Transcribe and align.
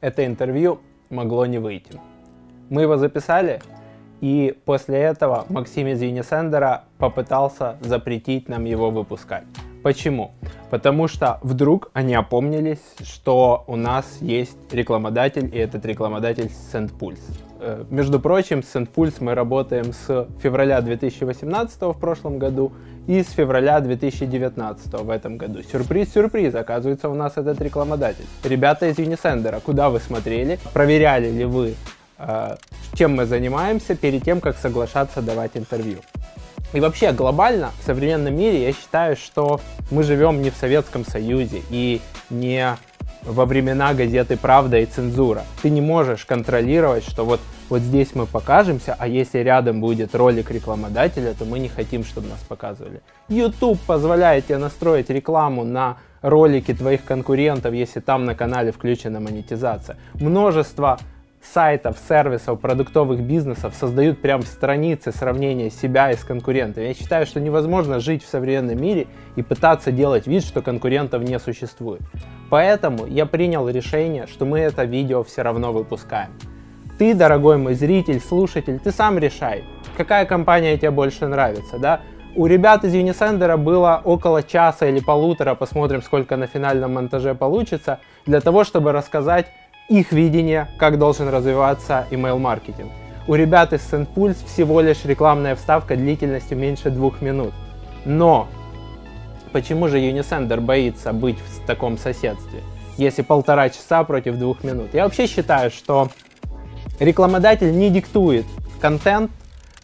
это 0.00 0.24
интервью 0.24 0.80
могло 1.10 1.46
не 1.46 1.58
выйти. 1.58 2.00
Мы 2.70 2.82
его 2.82 2.96
записали, 2.96 3.60
и 4.20 4.56
после 4.64 4.98
этого 4.98 5.46
Максим 5.48 5.86
из 5.88 6.02
Unisender 6.02 6.80
попытался 6.98 7.76
запретить 7.80 8.48
нам 8.48 8.64
его 8.64 8.90
выпускать. 8.90 9.44
Почему? 9.82 10.32
Потому 10.70 11.08
что 11.08 11.38
вдруг 11.42 11.90
они 11.92 12.14
опомнились, 12.14 12.82
что 13.02 13.64
у 13.66 13.76
нас 13.76 14.18
есть 14.20 14.58
рекламодатель, 14.72 15.54
и 15.54 15.58
этот 15.58 15.86
рекламодатель 15.86 16.50
SendPulse. 16.72 17.47
Э, 17.60 17.84
между 17.90 18.20
прочим, 18.20 18.62
с 18.62 18.74
SendPulse 18.74 19.16
мы 19.20 19.34
работаем 19.34 19.92
с 19.92 20.28
февраля 20.42 20.80
2018 20.80 21.82
в 21.82 21.98
прошлом 21.98 22.38
году 22.38 22.72
и 23.06 23.22
с 23.22 23.30
февраля 23.30 23.80
2019 23.80 24.92
в 24.92 25.10
этом 25.10 25.38
году. 25.38 25.62
Сюрприз-сюрприз, 25.62 26.54
оказывается, 26.54 27.08
у 27.08 27.14
нас 27.14 27.36
этот 27.36 27.60
рекламодатель. 27.60 28.26
Ребята 28.44 28.86
из 28.86 28.96
Unisender, 28.98 29.60
куда 29.60 29.90
вы 29.90 29.98
смотрели? 29.98 30.58
Проверяли 30.72 31.30
ли 31.30 31.44
вы, 31.44 31.74
э, 32.18 32.56
чем 32.94 33.16
мы 33.16 33.26
занимаемся 33.26 33.96
перед 33.96 34.22
тем, 34.22 34.40
как 34.40 34.56
соглашаться 34.56 35.20
давать 35.20 35.52
интервью? 35.54 35.98
И 36.74 36.80
вообще 36.80 37.12
глобально 37.12 37.70
в 37.80 37.86
современном 37.86 38.36
мире 38.36 38.62
я 38.62 38.72
считаю, 38.72 39.16
что 39.16 39.60
мы 39.90 40.02
живем 40.02 40.42
не 40.42 40.50
в 40.50 40.54
Советском 40.54 41.04
Союзе 41.04 41.62
и 41.70 42.00
не 42.30 42.76
во 43.22 43.44
времена 43.44 43.94
газеты 43.94 44.36
«Правда» 44.36 44.78
и 44.78 44.86
«Цензура». 44.86 45.42
Ты 45.62 45.70
не 45.70 45.80
можешь 45.80 46.24
контролировать, 46.24 47.04
что 47.04 47.24
вот, 47.24 47.40
вот 47.68 47.80
здесь 47.80 48.14
мы 48.14 48.26
покажемся, 48.26 48.96
а 48.98 49.06
если 49.06 49.38
рядом 49.38 49.80
будет 49.80 50.14
ролик 50.14 50.50
рекламодателя, 50.50 51.34
то 51.34 51.44
мы 51.44 51.58
не 51.58 51.68
хотим, 51.68 52.04
чтобы 52.04 52.28
нас 52.28 52.40
показывали. 52.48 53.00
YouTube 53.28 53.78
позволяет 53.80 54.46
тебе 54.46 54.58
настроить 54.58 55.10
рекламу 55.10 55.64
на 55.64 55.98
ролики 56.22 56.74
твоих 56.74 57.04
конкурентов, 57.04 57.74
если 57.74 58.00
там 58.00 58.24
на 58.24 58.34
канале 58.34 58.72
включена 58.72 59.20
монетизация. 59.20 59.96
Множество 60.14 60.98
сайтов, 61.42 61.96
сервисов, 62.08 62.60
продуктовых 62.60 63.20
бизнесов 63.20 63.74
создают 63.74 64.20
прям 64.20 64.42
страницы 64.42 65.12
сравнения 65.12 65.70
себя 65.70 66.10
и 66.10 66.16
с 66.16 66.24
конкурентами. 66.24 66.86
Я 66.86 66.94
считаю, 66.94 67.26
что 67.26 67.40
невозможно 67.40 68.00
жить 68.00 68.24
в 68.24 68.28
современном 68.28 68.80
мире 68.80 69.06
и 69.36 69.42
пытаться 69.42 69.92
делать 69.92 70.26
вид, 70.26 70.44
что 70.44 70.62
конкурентов 70.62 71.22
не 71.22 71.38
существует. 71.38 72.02
Поэтому 72.50 73.06
я 73.06 73.26
принял 73.26 73.68
решение, 73.68 74.26
что 74.26 74.44
мы 74.44 74.60
это 74.60 74.84
видео 74.84 75.22
все 75.22 75.42
равно 75.42 75.72
выпускаем. 75.72 76.30
Ты, 76.98 77.14
дорогой 77.14 77.58
мой 77.58 77.74
зритель, 77.74 78.20
слушатель, 78.20 78.80
ты 78.80 78.90
сам 78.90 79.18
решай, 79.18 79.64
какая 79.96 80.26
компания 80.26 80.76
тебе 80.76 80.90
больше 80.90 81.28
нравится, 81.28 81.78
да? 81.78 82.00
У 82.34 82.46
ребят 82.46 82.84
из 82.84 82.94
Unisender 82.94 83.56
было 83.56 84.00
около 84.04 84.42
часа 84.42 84.86
или 84.86 85.00
полутора, 85.00 85.54
посмотрим, 85.54 86.02
сколько 86.02 86.36
на 86.36 86.46
финальном 86.46 86.94
монтаже 86.94 87.34
получится, 87.34 88.00
для 88.26 88.40
того, 88.40 88.64
чтобы 88.64 88.92
рассказать 88.92 89.46
их 89.88 90.12
видение, 90.12 90.68
как 90.78 90.98
должен 90.98 91.28
развиваться 91.28 92.06
email-маркетинг. 92.10 92.90
У 93.26 93.34
ребят 93.34 93.72
из 93.72 93.80
SendPulse 93.80 94.46
всего 94.46 94.80
лишь 94.80 95.04
рекламная 95.04 95.56
вставка 95.56 95.96
длительностью 95.96 96.58
меньше 96.58 96.90
двух 96.90 97.20
минут. 97.20 97.52
Но 98.04 98.48
почему 99.52 99.88
же 99.88 99.98
Unisender 99.98 100.60
боится 100.60 101.12
быть 101.12 101.38
в 101.38 101.66
таком 101.66 101.98
соседстве, 101.98 102.60
если 102.96 103.22
полтора 103.22 103.70
часа 103.70 104.04
против 104.04 104.36
двух 104.36 104.62
минут? 104.62 104.92
Я 104.92 105.04
вообще 105.04 105.26
считаю, 105.26 105.70
что 105.70 106.08
рекламодатель 107.00 107.76
не 107.76 107.90
диктует 107.90 108.46
контент, 108.80 109.30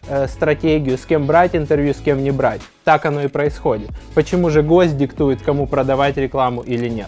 э, 0.07 0.27
стратегию, 0.27 0.97
с 0.97 1.05
кем 1.05 1.25
брать 1.25 1.55
интервью, 1.55 1.93
с 1.93 1.97
кем 1.97 2.23
не 2.23 2.31
брать. 2.31 2.61
Так 2.83 3.05
оно 3.05 3.21
и 3.21 3.27
происходит. 3.27 3.89
Почему 4.13 4.51
же 4.51 4.61
гость 4.61 4.97
диктует, 4.97 5.41
кому 5.41 5.65
продавать 5.65 6.17
рекламу 6.17 6.61
или 6.61 6.87
нет? 6.89 7.07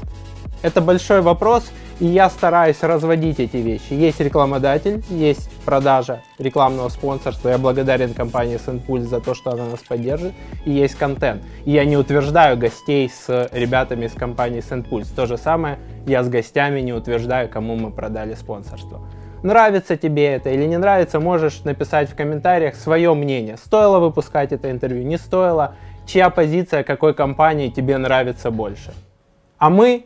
Это 0.64 0.82
большой 0.82 1.22
вопрос, 1.22 1.72
и 2.00 2.06
я 2.06 2.30
стараюсь 2.30 2.82
разводить 2.84 3.40
эти 3.40 3.58
вещи. 3.58 3.94
Есть 3.94 4.20
рекламодатель, 4.20 5.04
есть 5.10 5.50
продажа 5.66 6.22
рекламного 6.38 6.90
спонсорства. 6.90 7.50
Я 7.50 7.58
благодарен 7.58 8.14
компании 8.14 8.60
SendPulse 8.64 9.06
за 9.06 9.20
то, 9.20 9.34
что 9.34 9.52
она 9.52 9.66
нас 9.66 9.80
поддержит. 9.80 10.34
И 10.66 10.72
есть 10.72 10.96
контент. 10.96 11.42
И 11.66 11.72
я 11.72 11.86
не 11.86 11.98
утверждаю 11.98 12.58
гостей 12.58 13.10
с 13.10 13.50
ребятами 13.52 14.06
из 14.06 14.14
компании 14.14 14.62
SendPulse. 14.62 15.08
То 15.16 15.26
же 15.26 15.38
самое 15.38 15.80
я 16.06 16.24
с 16.24 16.30
гостями 16.30 16.82
не 16.82 16.94
утверждаю, 16.94 17.50
кому 17.50 17.76
мы 17.76 17.92
продали 17.92 18.36
спонсорство. 18.36 19.02
Нравится 19.44 19.98
тебе 19.98 20.26
это 20.34 20.50
или 20.50 20.66
не 20.66 20.78
нравится, 20.78 21.20
можешь 21.20 21.64
написать 21.64 22.10
в 22.10 22.16
комментариях 22.16 22.76
свое 22.76 23.14
мнение. 23.14 23.58
Стоило 23.58 24.00
выпускать 24.00 24.52
это 24.52 24.72
интервью, 24.72 25.04
не 25.04 25.18
стоило, 25.18 25.76
чья 26.08 26.30
позиция 26.30 26.84
какой 26.84 27.14
компании 27.14 27.70
тебе 27.70 27.98
нравится 27.98 28.50
больше. 28.50 28.94
А 29.60 29.70
мы 29.70 30.06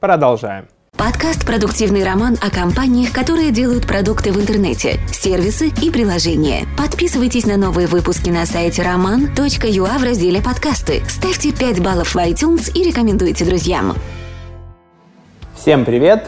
продолжаем. 0.00 0.66
Подкаст 1.00 1.46
«Продуктивный 1.46 2.04
роман» 2.04 2.36
о 2.42 2.50
компаниях, 2.50 3.10
которые 3.10 3.52
делают 3.52 3.86
продукты 3.86 4.32
в 4.32 4.36
интернете, 4.38 5.00
сервисы 5.10 5.68
и 5.80 5.90
приложения. 5.90 6.66
Подписывайтесь 6.76 7.46
на 7.46 7.56
новые 7.56 7.86
выпуски 7.86 8.28
на 8.28 8.44
сайте 8.44 8.82
roman.ua 8.82 9.98
в 9.98 10.04
разделе 10.04 10.42
«Подкасты». 10.42 11.00
Ставьте 11.08 11.52
5 11.52 11.82
баллов 11.82 12.14
в 12.14 12.18
iTunes 12.18 12.70
и 12.74 12.86
рекомендуйте 12.86 13.46
друзьям. 13.46 13.94
Всем 15.56 15.86
привет! 15.86 16.26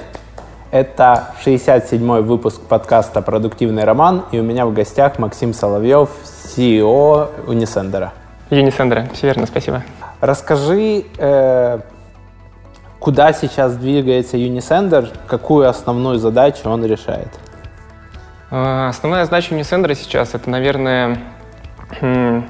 Это 0.71 1.34
67-й 1.44 2.22
выпуск 2.22 2.62
подкаста 2.62 3.21
«Продуктивный 3.21 3.84
роман», 3.84 4.25
и 4.32 4.41
у 4.41 4.43
меня 4.43 4.65
в 4.65 4.72
гостях 4.72 5.19
Максим 5.19 5.53
Соловьев, 5.53 6.09
CEO 6.25 7.28
Unisender. 7.47 8.09
Unisender, 8.49 9.12
все 9.12 9.27
верно, 9.27 9.44
спасибо. 9.44 9.82
Расскажи 10.22 11.05
э, 11.19 11.81
куда 13.03 13.33
сейчас 13.33 13.77
двигается 13.77 14.37
Unisender, 14.37 15.09
какую 15.27 15.69
основную 15.69 16.19
задачу 16.19 16.71
он 16.71 16.85
решает? 16.87 17.29
А, 18.49 18.89
основная 18.89 19.25
задача 19.25 19.57
Unisender 19.57 19.93
сейчас 19.97 20.35
это, 20.35 20.49
наверное, 20.49 21.19
хм, 22.01 22.45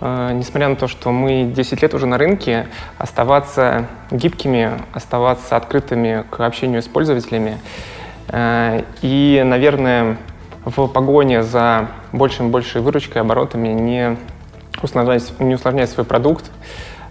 а, 0.00 0.32
несмотря 0.32 0.68
на 0.68 0.76
то, 0.76 0.86
что 0.86 1.10
мы 1.10 1.50
10 1.52 1.82
лет 1.82 1.94
уже 1.94 2.06
на 2.06 2.16
рынке, 2.16 2.68
оставаться 2.96 3.86
гибкими, 4.12 4.70
оставаться 4.92 5.56
открытыми 5.56 6.24
к 6.30 6.38
общению 6.38 6.80
с 6.80 6.86
пользователями. 6.86 7.58
А, 8.28 8.84
и, 9.02 9.42
наверное, 9.44 10.16
в 10.64 10.86
погоне 10.86 11.42
за 11.42 11.88
большим 12.12 12.48
и 12.48 12.50
большей 12.50 12.82
выручкой, 12.82 13.20
оборотами 13.20 13.68
не 13.68 14.16
усложнять, 14.80 15.40
не 15.40 15.56
усложнять 15.56 15.90
свой 15.90 16.06
продукт, 16.06 16.52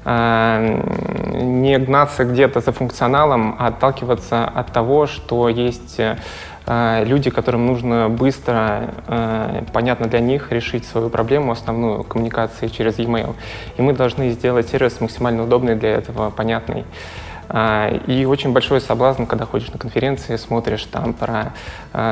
не 0.06 1.80
гнаться 1.80 2.26
где-то 2.26 2.62
за 2.62 2.72
функционалом, 2.72 3.56
а 3.58 3.68
отталкиваться 3.68 4.46
от 4.46 4.72
того, 4.72 5.08
что 5.08 5.50
есть 5.50 6.00
э, 6.00 7.04
люди, 7.06 7.32
которым 7.32 7.66
нужно 7.66 8.08
быстро, 8.10 8.94
э, 9.08 9.64
понятно 9.74 10.08
для 10.08 10.20
них, 10.20 10.52
решить 10.52 10.86
свою 10.86 11.10
проблему, 11.10 11.52
основную 11.52 12.04
коммуникации 12.04 12.68
через 12.68 13.00
e-mail. 13.00 13.34
И 13.78 13.82
мы 13.82 13.94
должны 13.94 14.30
сделать 14.30 14.70
сервис 14.70 15.02
максимально 15.02 15.44
удобный 15.44 15.76
для 15.76 15.94
этого, 15.94 16.30
понятный. 16.30 16.86
Э, 17.50 17.98
и 18.06 18.26
очень 18.26 18.54
большой 18.54 18.82
соблазн, 18.82 19.24
когда 19.24 19.46
ходишь 19.46 19.72
на 19.72 19.80
конференции, 19.80 20.36
смотришь 20.36 20.84
там 20.84 21.14
про 21.14 21.54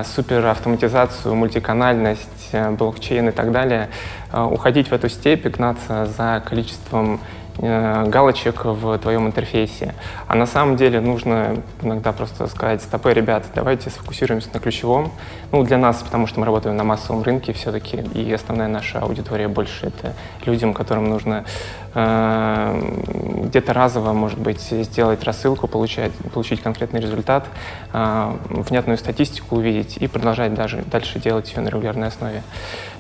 суперавтоматизацию, 0.04 1.36
мультиканальность, 1.36 2.56
блокчейн 2.78 3.30
и 3.30 3.32
так 3.32 3.52
далее, 3.52 3.90
уходить 4.32 4.88
в 4.88 4.94
эту 4.94 5.10
степь 5.10 5.46
и 5.46 5.50
гнаться 5.50 6.08
за 6.18 6.42
количеством 6.44 7.20
Э, 7.20 7.43
галочек 7.58 8.66
в 8.66 8.98
твоем 8.98 9.28
интерфейсе. 9.28 9.94
А 10.28 10.36
на 10.36 10.46
самом 10.46 10.76
деле 10.76 11.00
нужно 11.00 11.58
иногда 11.82 12.12
просто 12.12 12.48
сказать, 12.48 12.82
стопы, 12.82 13.14
ребят, 13.14 13.46
давайте 13.54 13.90
сфокусируемся 13.90 14.50
на 14.54 14.60
ключевом. 14.60 15.12
Ну, 15.52 15.64
для 15.64 15.78
нас, 15.78 16.02
потому 16.02 16.28
что 16.28 16.40
мы 16.40 16.46
работаем 16.46 16.76
на 16.76 16.84
массовом 16.84 17.22
рынке 17.22 17.54
все-таки, 17.54 17.98
и 18.14 18.32
основная 18.34 18.68
наша 18.68 19.00
аудитория 19.00 19.48
больше 19.48 19.88
это 19.88 20.14
людям, 20.46 20.74
которым 20.74 21.10
нужно 21.10 21.46
э, 21.94 22.92
где-то 23.46 23.74
разово, 23.74 24.14
может 24.14 24.40
быть, 24.40 24.62
сделать 24.62 25.24
рассылку, 25.24 25.68
получать, 25.68 26.12
получить 26.34 26.62
конкретный 26.62 27.02
результат, 27.02 27.46
э, 27.94 28.34
внятную 28.50 28.98
статистику 28.98 29.58
увидеть 29.58 29.98
и 29.98 30.08
продолжать 30.08 30.54
даже 30.54 30.84
дальше 30.84 31.20
делать 31.20 31.52
ее 31.54 31.62
на 31.62 31.70
регулярной 31.70 32.08
основе. 32.08 32.42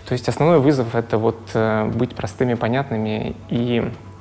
То 0.06 0.14
есть 0.14 0.28
основной 0.28 0.60
вызов— 0.60 0.94
это 0.96 1.18
вот 1.18 1.40
э, 1.54 1.86
быть 1.86 2.14
простыми, 2.14 2.54
понятными 2.54 3.36
и 3.50 3.84
Э, 3.84 3.90
э, 3.90 4.13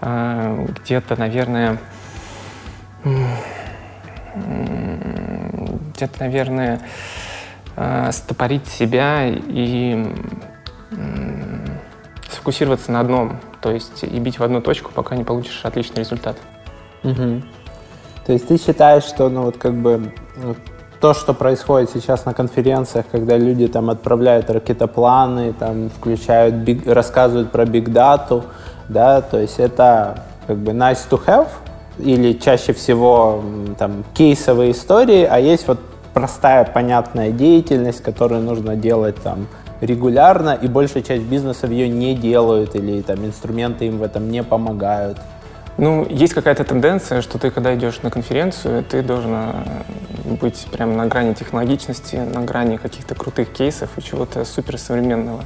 где-то, 0.00 1.16
наверное, 1.16 1.78
где-то, 5.94 6.20
наверное, 6.20 6.80
э, 7.76 8.12
стопорить 8.12 8.66
себя 8.66 9.26
и 9.26 10.12
сфокусироваться 12.30 12.92
на 12.92 13.00
одном, 13.00 13.40
то 13.60 13.70
есть 13.70 14.02
и 14.02 14.18
бить 14.18 14.38
в 14.38 14.42
одну 14.42 14.60
точку, 14.60 14.92
пока 14.92 15.16
не 15.16 15.24
получишь 15.24 15.60
отличный 15.64 16.00
результат. 16.00 16.36
Угу. 17.02 17.42
То 18.26 18.32
есть 18.32 18.48
ты 18.48 18.58
считаешь, 18.58 19.04
что 19.04 19.28
ну 19.28 19.42
вот 19.42 19.56
как 19.56 19.74
бы 19.74 20.12
то, 21.04 21.12
что 21.12 21.34
происходит 21.34 21.90
сейчас 21.90 22.24
на 22.24 22.32
конференциях, 22.32 23.04
когда 23.12 23.36
люди 23.36 23.68
там 23.68 23.90
отправляют 23.90 24.48
ракетопланы, 24.48 25.52
там 25.52 25.90
включают, 25.90 26.54
big, 26.54 26.90
рассказывают 26.90 27.50
про 27.52 27.66
биг 27.66 27.92
дату, 27.92 28.44
да, 28.88 29.20
то 29.20 29.38
есть 29.38 29.58
это 29.58 30.22
как 30.46 30.56
бы 30.56 30.72
nice 30.72 31.00
to 31.10 31.20
have, 31.26 31.48
или 31.98 32.32
чаще 32.32 32.72
всего 32.72 33.44
там 33.78 34.02
кейсовые 34.14 34.70
истории, 34.70 35.28
а 35.30 35.38
есть 35.38 35.68
вот 35.68 35.78
простая, 36.14 36.64
понятная 36.64 37.32
деятельность, 37.32 38.02
которую 38.02 38.40
нужно 38.40 38.74
делать 38.74 39.16
там 39.16 39.46
регулярно, 39.82 40.58
и 40.58 40.68
большая 40.68 41.02
часть 41.02 41.24
бизнесов 41.24 41.68
ее 41.68 41.86
не 41.86 42.14
делают, 42.14 42.74
или 42.76 43.02
там 43.02 43.26
инструменты 43.26 43.88
им 43.88 43.98
в 43.98 44.02
этом 44.02 44.30
не 44.30 44.42
помогают. 44.42 45.18
Ну, 45.76 46.06
есть 46.08 46.34
какая-то 46.34 46.64
тенденция, 46.64 47.20
что 47.20 47.38
ты, 47.38 47.50
когда 47.50 47.74
идешь 47.74 48.00
на 48.02 48.10
конференцию, 48.10 48.84
ты 48.84 49.02
должен 49.02 49.36
быть 50.24 50.66
прямо 50.70 50.94
на 50.94 51.06
грани 51.06 51.34
технологичности, 51.34 52.16
на 52.16 52.42
грани 52.42 52.76
каких-то 52.76 53.14
крутых 53.14 53.52
кейсов 53.52 53.90
и 53.96 54.02
чего-то 54.02 54.44
суперсовременного. 54.44 55.44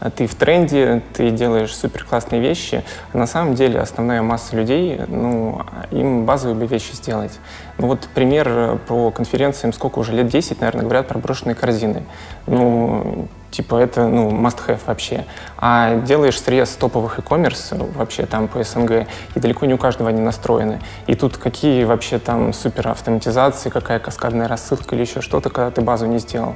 А 0.00 0.08
ты 0.08 0.26
в 0.26 0.34
тренде, 0.34 1.02
ты 1.12 1.30
делаешь 1.30 1.76
супер 1.76 2.04
классные 2.04 2.40
вещи, 2.40 2.82
а 3.12 3.18
на 3.18 3.26
самом 3.26 3.54
деле 3.54 3.80
основная 3.80 4.22
масса 4.22 4.56
людей, 4.56 4.98
ну, 5.06 5.60
им 5.90 6.24
базовые 6.24 6.56
бы 6.56 6.66
вещи 6.66 6.94
сделать. 6.94 7.38
Ну 7.76 7.86
вот 7.86 8.08
пример 8.14 8.48
э, 8.48 8.78
про 8.88 9.10
конференции, 9.10 9.70
сколько 9.72 9.98
уже, 9.98 10.12
лет 10.12 10.28
10, 10.28 10.60
наверное, 10.60 10.84
говорят 10.84 11.06
про 11.06 11.18
брошенные 11.18 11.54
корзины. 11.54 12.02
Ну, 12.46 13.28
типа 13.50 13.76
это, 13.76 14.06
ну, 14.06 14.30
must-have 14.30 14.80
вообще. 14.86 15.24
А 15.58 15.96
делаешь 15.96 16.40
срез 16.40 16.70
топовых 16.70 17.18
e-commerce 17.18 17.92
вообще 17.96 18.26
там 18.26 18.48
по 18.48 18.62
СНГ, 18.62 19.06
и 19.34 19.40
далеко 19.40 19.66
не 19.66 19.74
у 19.74 19.78
каждого 19.78 20.10
они 20.10 20.20
настроены. 20.20 20.80
И 21.06 21.14
тут 21.14 21.36
какие 21.36 21.84
вообще 21.84 22.18
там 22.18 22.52
супер 22.52 22.88
автоматизации, 22.88 23.70
какая 23.70 23.98
каскадная 23.98 24.48
рассылка 24.48 24.94
или 24.94 25.02
еще 25.02 25.20
что-то, 25.20 25.50
когда 25.50 25.70
ты 25.70 25.80
базу 25.80 26.06
не 26.06 26.18
сделал. 26.18 26.54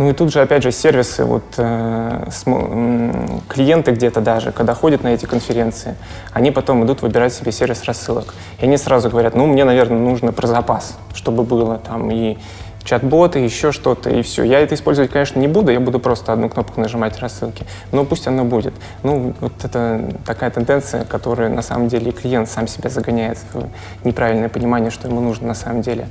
Ну 0.00 0.08
и 0.08 0.12
тут 0.14 0.32
же, 0.32 0.40
опять 0.40 0.62
же, 0.62 0.72
сервисы, 0.72 1.26
вот 1.26 1.44
э, 1.58 2.28
см, 2.30 3.42
клиенты 3.48 3.90
где-то 3.90 4.22
даже, 4.22 4.50
когда 4.50 4.72
ходят 4.72 5.02
на 5.02 5.08
эти 5.08 5.26
конференции, 5.26 5.94
они 6.32 6.50
потом 6.50 6.82
идут 6.86 7.02
выбирать 7.02 7.34
себе 7.34 7.52
сервис 7.52 7.84
рассылок. 7.84 8.34
И 8.60 8.64
они 8.64 8.78
сразу 8.78 9.10
говорят, 9.10 9.34
ну, 9.34 9.44
мне, 9.44 9.62
наверное, 9.64 9.98
нужно 9.98 10.32
про 10.32 10.46
запас, 10.46 10.96
чтобы 11.12 11.42
было 11.42 11.76
там 11.76 12.10
и 12.10 12.38
чат-боты, 12.84 13.38
еще 13.40 13.72
что-то, 13.72 14.10
и 14.10 14.22
все. 14.22 14.42
Я 14.42 14.60
это 14.60 14.74
использовать, 14.74 15.10
конечно, 15.10 15.38
не 15.38 15.48
буду, 15.48 15.70
я 15.70 15.80
буду 15.80 15.98
просто 15.98 16.32
одну 16.32 16.48
кнопку 16.48 16.80
нажимать 16.80 17.18
рассылки, 17.18 17.66
но 17.92 18.04
пусть 18.04 18.26
оно 18.26 18.44
будет. 18.44 18.74
Ну, 19.02 19.34
вот 19.40 19.52
это 19.62 20.14
такая 20.24 20.50
тенденция, 20.50 21.04
которая 21.04 21.48
на 21.48 21.62
самом 21.62 21.88
деле 21.88 22.12
клиент 22.12 22.48
сам 22.48 22.66
себя 22.66 22.90
загоняет 22.90 23.38
в 23.52 23.68
неправильное 24.04 24.48
понимание, 24.48 24.90
что 24.90 25.08
ему 25.08 25.20
нужно 25.20 25.48
на 25.48 25.54
самом 25.54 25.82
деле. 25.82 26.08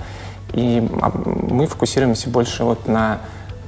И 0.54 0.88
а, 1.01 1.12
мы 1.12 1.68
фокусируемся 1.68 2.30
больше 2.30 2.63
вот 2.63 2.88
на 2.88 3.19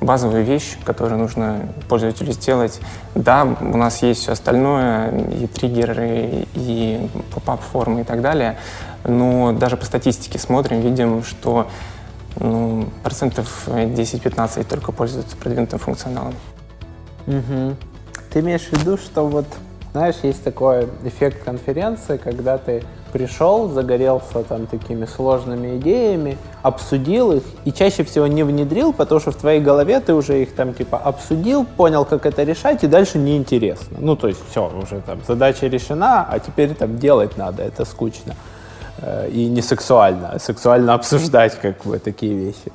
базовую 0.02 0.44
вещь, 0.44 0.78
которую 0.84 1.20
нужно 1.20 1.60
пользователю 1.88 2.32
сделать. 2.34 2.80
Да, 3.14 3.48
у 3.62 3.78
нас 3.78 4.02
есть 4.02 4.22
все 4.22 4.32
остальное, 4.32 5.12
и 5.30 5.48
триггеры, 5.48 6.48
и 6.56 7.08
поп-ап 7.34 7.62
формы 7.62 8.02
и 8.02 8.04
так 8.04 8.22
далее, 8.22 8.58
но 9.04 9.52
даже 9.52 9.78
по 9.78 9.86
статистике 9.86 10.40
смотрим, 10.40 10.82
видим, 10.82 11.24
что 11.24 11.68
ну, 12.40 12.88
процентов 13.04 13.68
10-15 13.68 14.64
только 14.64 14.92
пользуются 14.92 15.36
продвинутым 15.38 15.80
функционалом. 15.80 16.34
Угу. 17.28 17.76
Ты 18.32 18.40
имеешь 18.40 18.62
в 18.62 18.74
виду, 18.74 18.98
что 18.98 19.28
вот, 19.28 19.46
знаешь, 19.92 20.16
есть 20.24 20.44
такой 20.44 20.88
эффект 21.04 21.44
конференции, 21.44 22.18
когда 22.18 22.58
ты 22.58 22.84
пришел, 23.12 23.70
загорелся 23.70 24.44
там 24.44 24.68
такими 24.68 25.06
сложными 25.06 25.78
идеями, 25.78 26.38
обсудил 26.62 27.34
их 27.34 27.44
и 27.66 27.74
чаще 27.74 28.04
всего 28.06 28.26
не 28.28 28.44
внедрил, 28.44 28.94
потому 28.94 29.20
что 29.20 29.32
в 29.32 29.36
твоей 29.36 29.60
голове 29.60 30.00
ты 30.00 30.14
уже 30.14 30.42
их 30.42 30.54
там 30.56 30.74
типа 30.74 30.98
обсудил, 30.98 31.66
понял, 31.66 32.06
как 32.06 32.26
это 32.26 32.44
решать, 32.44 32.84
и 32.86 32.88
дальше 32.88 33.18
неинтересно. 33.18 33.98
Ну, 34.00 34.16
то 34.16 34.30
есть 34.30 34.40
все, 34.50 34.72
уже 34.82 35.02
там 35.02 35.20
задача 35.28 35.68
решена, 35.68 36.26
а 36.30 36.40
теперь 36.40 36.74
там 36.74 36.98
делать 36.98 37.38
надо, 37.38 37.64
это 37.64 37.84
скучно. 37.84 38.36
Э, 39.02 39.30
и 39.30 39.48
не 39.48 39.62
сексуально, 39.62 40.30
а 40.34 40.40
сексуально 40.40 40.94
обсуждать 41.00 41.60
как 41.60 41.84
бы 41.86 42.00
такие 42.00 42.34
вещи. 42.34 42.72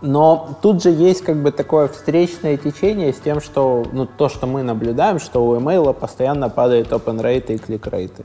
Но 0.00 0.56
тут 0.60 0.82
же 0.82 0.90
есть 0.90 1.22
как 1.22 1.42
бы 1.42 1.50
такое 1.50 1.88
встречное 1.88 2.56
течение 2.56 3.12
с 3.12 3.16
тем, 3.16 3.40
что 3.40 3.84
ну, 3.92 4.06
то, 4.06 4.28
что 4.28 4.46
мы 4.46 4.62
наблюдаем, 4.62 5.18
что 5.18 5.46
у 5.46 5.56
email 5.56 5.94
постоянно 5.94 6.50
падает 6.50 6.92
open 6.92 7.20
rate 7.20 7.54
и 7.54 7.56
click 7.56 7.90
rate. 7.90 8.24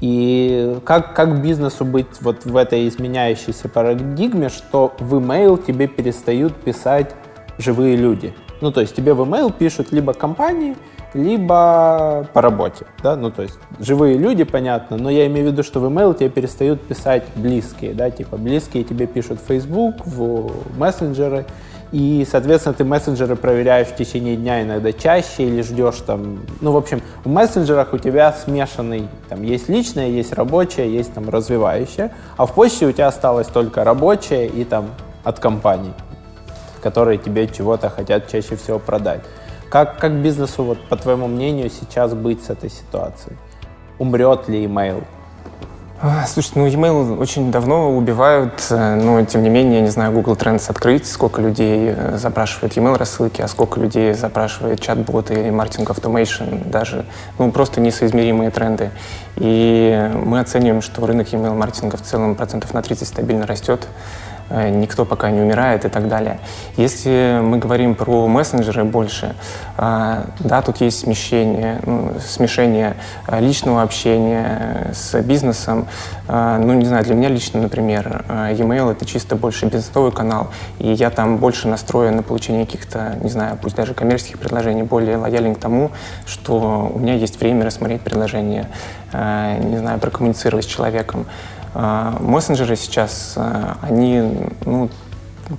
И 0.00 0.78
как, 0.84 1.14
как 1.14 1.42
бизнесу 1.42 1.84
быть 1.84 2.20
вот 2.20 2.44
в 2.44 2.56
этой 2.56 2.88
изменяющейся 2.88 3.68
парадигме, 3.68 4.48
что 4.48 4.92
в 4.98 5.16
email 5.16 5.64
тебе 5.64 5.88
перестают 5.88 6.54
писать 6.56 7.14
живые 7.58 7.96
люди? 7.96 8.34
Ну, 8.60 8.72
то 8.72 8.80
есть 8.80 8.94
тебе 8.94 9.14
в 9.14 9.20
email 9.20 9.52
пишут 9.56 9.92
либо 9.92 10.14
компании, 10.14 10.76
либо 11.14 12.26
по 12.32 12.42
работе, 12.42 12.86
да, 13.02 13.16
ну, 13.16 13.30
то 13.30 13.42
есть 13.42 13.58
живые 13.80 14.18
люди, 14.18 14.44
понятно, 14.44 14.96
но 14.96 15.10
я 15.10 15.26
имею 15.26 15.48
в 15.48 15.52
виду, 15.52 15.62
что 15.62 15.80
в 15.80 15.84
email 15.84 16.16
тебе 16.16 16.28
перестают 16.28 16.82
писать 16.82 17.24
близкие, 17.34 17.94
да, 17.94 18.10
типа 18.10 18.36
близкие 18.36 18.84
тебе 18.84 19.06
пишут 19.06 19.40
в 19.40 19.46
Facebook, 19.46 20.06
в 20.06 20.50
мессенджеры, 20.78 21.46
и, 21.90 22.26
соответственно, 22.30 22.74
ты 22.74 22.84
мессенджеры 22.84 23.34
проверяешь 23.34 23.88
в 23.88 23.96
течение 23.96 24.36
дня 24.36 24.62
иногда 24.62 24.92
чаще 24.92 25.44
или 25.44 25.62
ждешь 25.62 25.96
там... 26.06 26.40
Ну, 26.60 26.72
в 26.72 26.76
общем, 26.76 27.00
в 27.24 27.30
мессенджерах 27.30 27.94
у 27.94 27.98
тебя 27.98 28.32
смешанный, 28.32 29.08
там 29.30 29.42
есть 29.42 29.70
личное, 29.70 30.08
есть 30.08 30.34
рабочее, 30.34 30.92
есть 30.92 31.14
там 31.14 31.30
развивающее, 31.30 32.10
а 32.36 32.44
в 32.44 32.52
почте 32.52 32.86
у 32.86 32.92
тебя 32.92 33.06
осталось 33.06 33.46
только 33.46 33.84
рабочее 33.84 34.48
и 34.48 34.64
там 34.64 34.90
от 35.24 35.40
компаний, 35.40 35.94
которые 36.82 37.16
тебе 37.16 37.48
чего-то 37.48 37.88
хотят 37.88 38.30
чаще 38.30 38.56
всего 38.56 38.78
продать. 38.78 39.22
Как, 39.70 39.98
как 39.98 40.12
бизнесу, 40.12 40.64
вот, 40.64 40.78
по 40.88 40.96
твоему 40.96 41.26
мнению, 41.26 41.70
сейчас 41.70 42.14
быть 42.14 42.42
с 42.42 42.50
этой 42.50 42.70
ситуацией? 42.70 43.36
Умрет 43.98 44.48
ли 44.48 44.64
email? 44.64 45.04
А, 46.00 46.26
слушай, 46.28 46.52
ну 46.54 46.66
e-mail 46.68 47.18
очень 47.18 47.50
давно 47.50 47.90
убивают, 47.90 48.64
э, 48.70 48.94
но 48.94 49.24
тем 49.24 49.42
не 49.42 49.50
менее, 49.50 49.78
я 49.78 49.80
не 49.80 49.88
знаю, 49.88 50.12
Google 50.12 50.34
Trends 50.34 50.70
открыть, 50.70 51.08
сколько 51.08 51.42
людей 51.42 51.92
э, 51.92 52.16
запрашивает 52.18 52.76
e-mail 52.76 52.96
рассылки, 52.96 53.42
а 53.42 53.48
сколько 53.48 53.80
людей 53.80 54.14
запрашивает 54.14 54.80
чат-боты 54.80 55.34
или 55.34 55.50
маркетинг 55.50 55.90
automation, 55.90 56.70
даже, 56.70 57.04
ну, 57.36 57.50
просто 57.50 57.80
несоизмеримые 57.80 58.50
тренды. 58.52 58.92
И 59.34 60.08
мы 60.24 60.38
оцениваем, 60.38 60.82
что 60.82 61.04
рынок 61.04 61.32
e-mail 61.32 61.56
маркетинга 61.56 61.96
в 61.96 62.02
целом 62.02 62.36
процентов 62.36 62.72
на 62.72 62.80
30 62.80 63.08
стабильно 63.08 63.44
растет. 63.44 63.88
Э, 64.50 64.70
никто 64.70 65.04
пока 65.04 65.30
не 65.30 65.40
умирает 65.40 65.84
и 65.84 65.88
так 65.88 66.08
далее. 66.08 66.40
Если 66.76 67.40
мы 67.42 67.58
говорим 67.58 67.94
про 67.94 68.26
мессенджеры 68.26 68.84
больше, 68.84 69.34
э, 69.76 70.24
да, 70.40 70.62
тут 70.62 70.80
есть 70.80 71.00
смещение, 71.00 71.80
ну, 71.84 72.12
смешение 72.26 72.96
э, 73.26 73.40
личного 73.40 73.82
общения 73.82 74.92
с 74.94 75.20
бизнесом. 75.22 75.86
Ну, 76.28 76.74
не 76.74 76.84
знаю, 76.84 77.04
для 77.04 77.14
меня 77.14 77.30
лично, 77.30 77.58
например, 77.58 78.22
e-mail— 78.28 78.92
это 78.92 79.06
чисто 79.06 79.34
больше 79.34 79.64
бизнесовый 79.64 80.12
канал, 80.12 80.48
и 80.78 80.92
я 80.92 81.08
там 81.08 81.38
больше 81.38 81.68
настроен 81.68 82.16
на 82.16 82.22
получение 82.22 82.66
каких-то, 82.66 83.16
не 83.22 83.30
знаю, 83.30 83.58
пусть 83.60 83.76
даже 83.76 83.94
коммерческих 83.94 84.38
предложений, 84.38 84.82
более 84.82 85.16
лоялен 85.16 85.54
к 85.54 85.58
тому, 85.58 85.90
что 86.26 86.92
у 86.94 86.98
меня 86.98 87.14
есть 87.14 87.40
время 87.40 87.64
рассмотреть 87.64 88.02
предложение, 88.02 88.68
не 89.14 89.78
знаю, 89.78 89.98
прокоммуницировать 90.00 90.66
с 90.66 90.68
человеком. 90.68 91.24
А, 91.80 92.16
мессенджеры 92.18 92.74
сейчас, 92.74 93.34
а, 93.36 93.76
они 93.82 94.36
ну, 94.66 94.90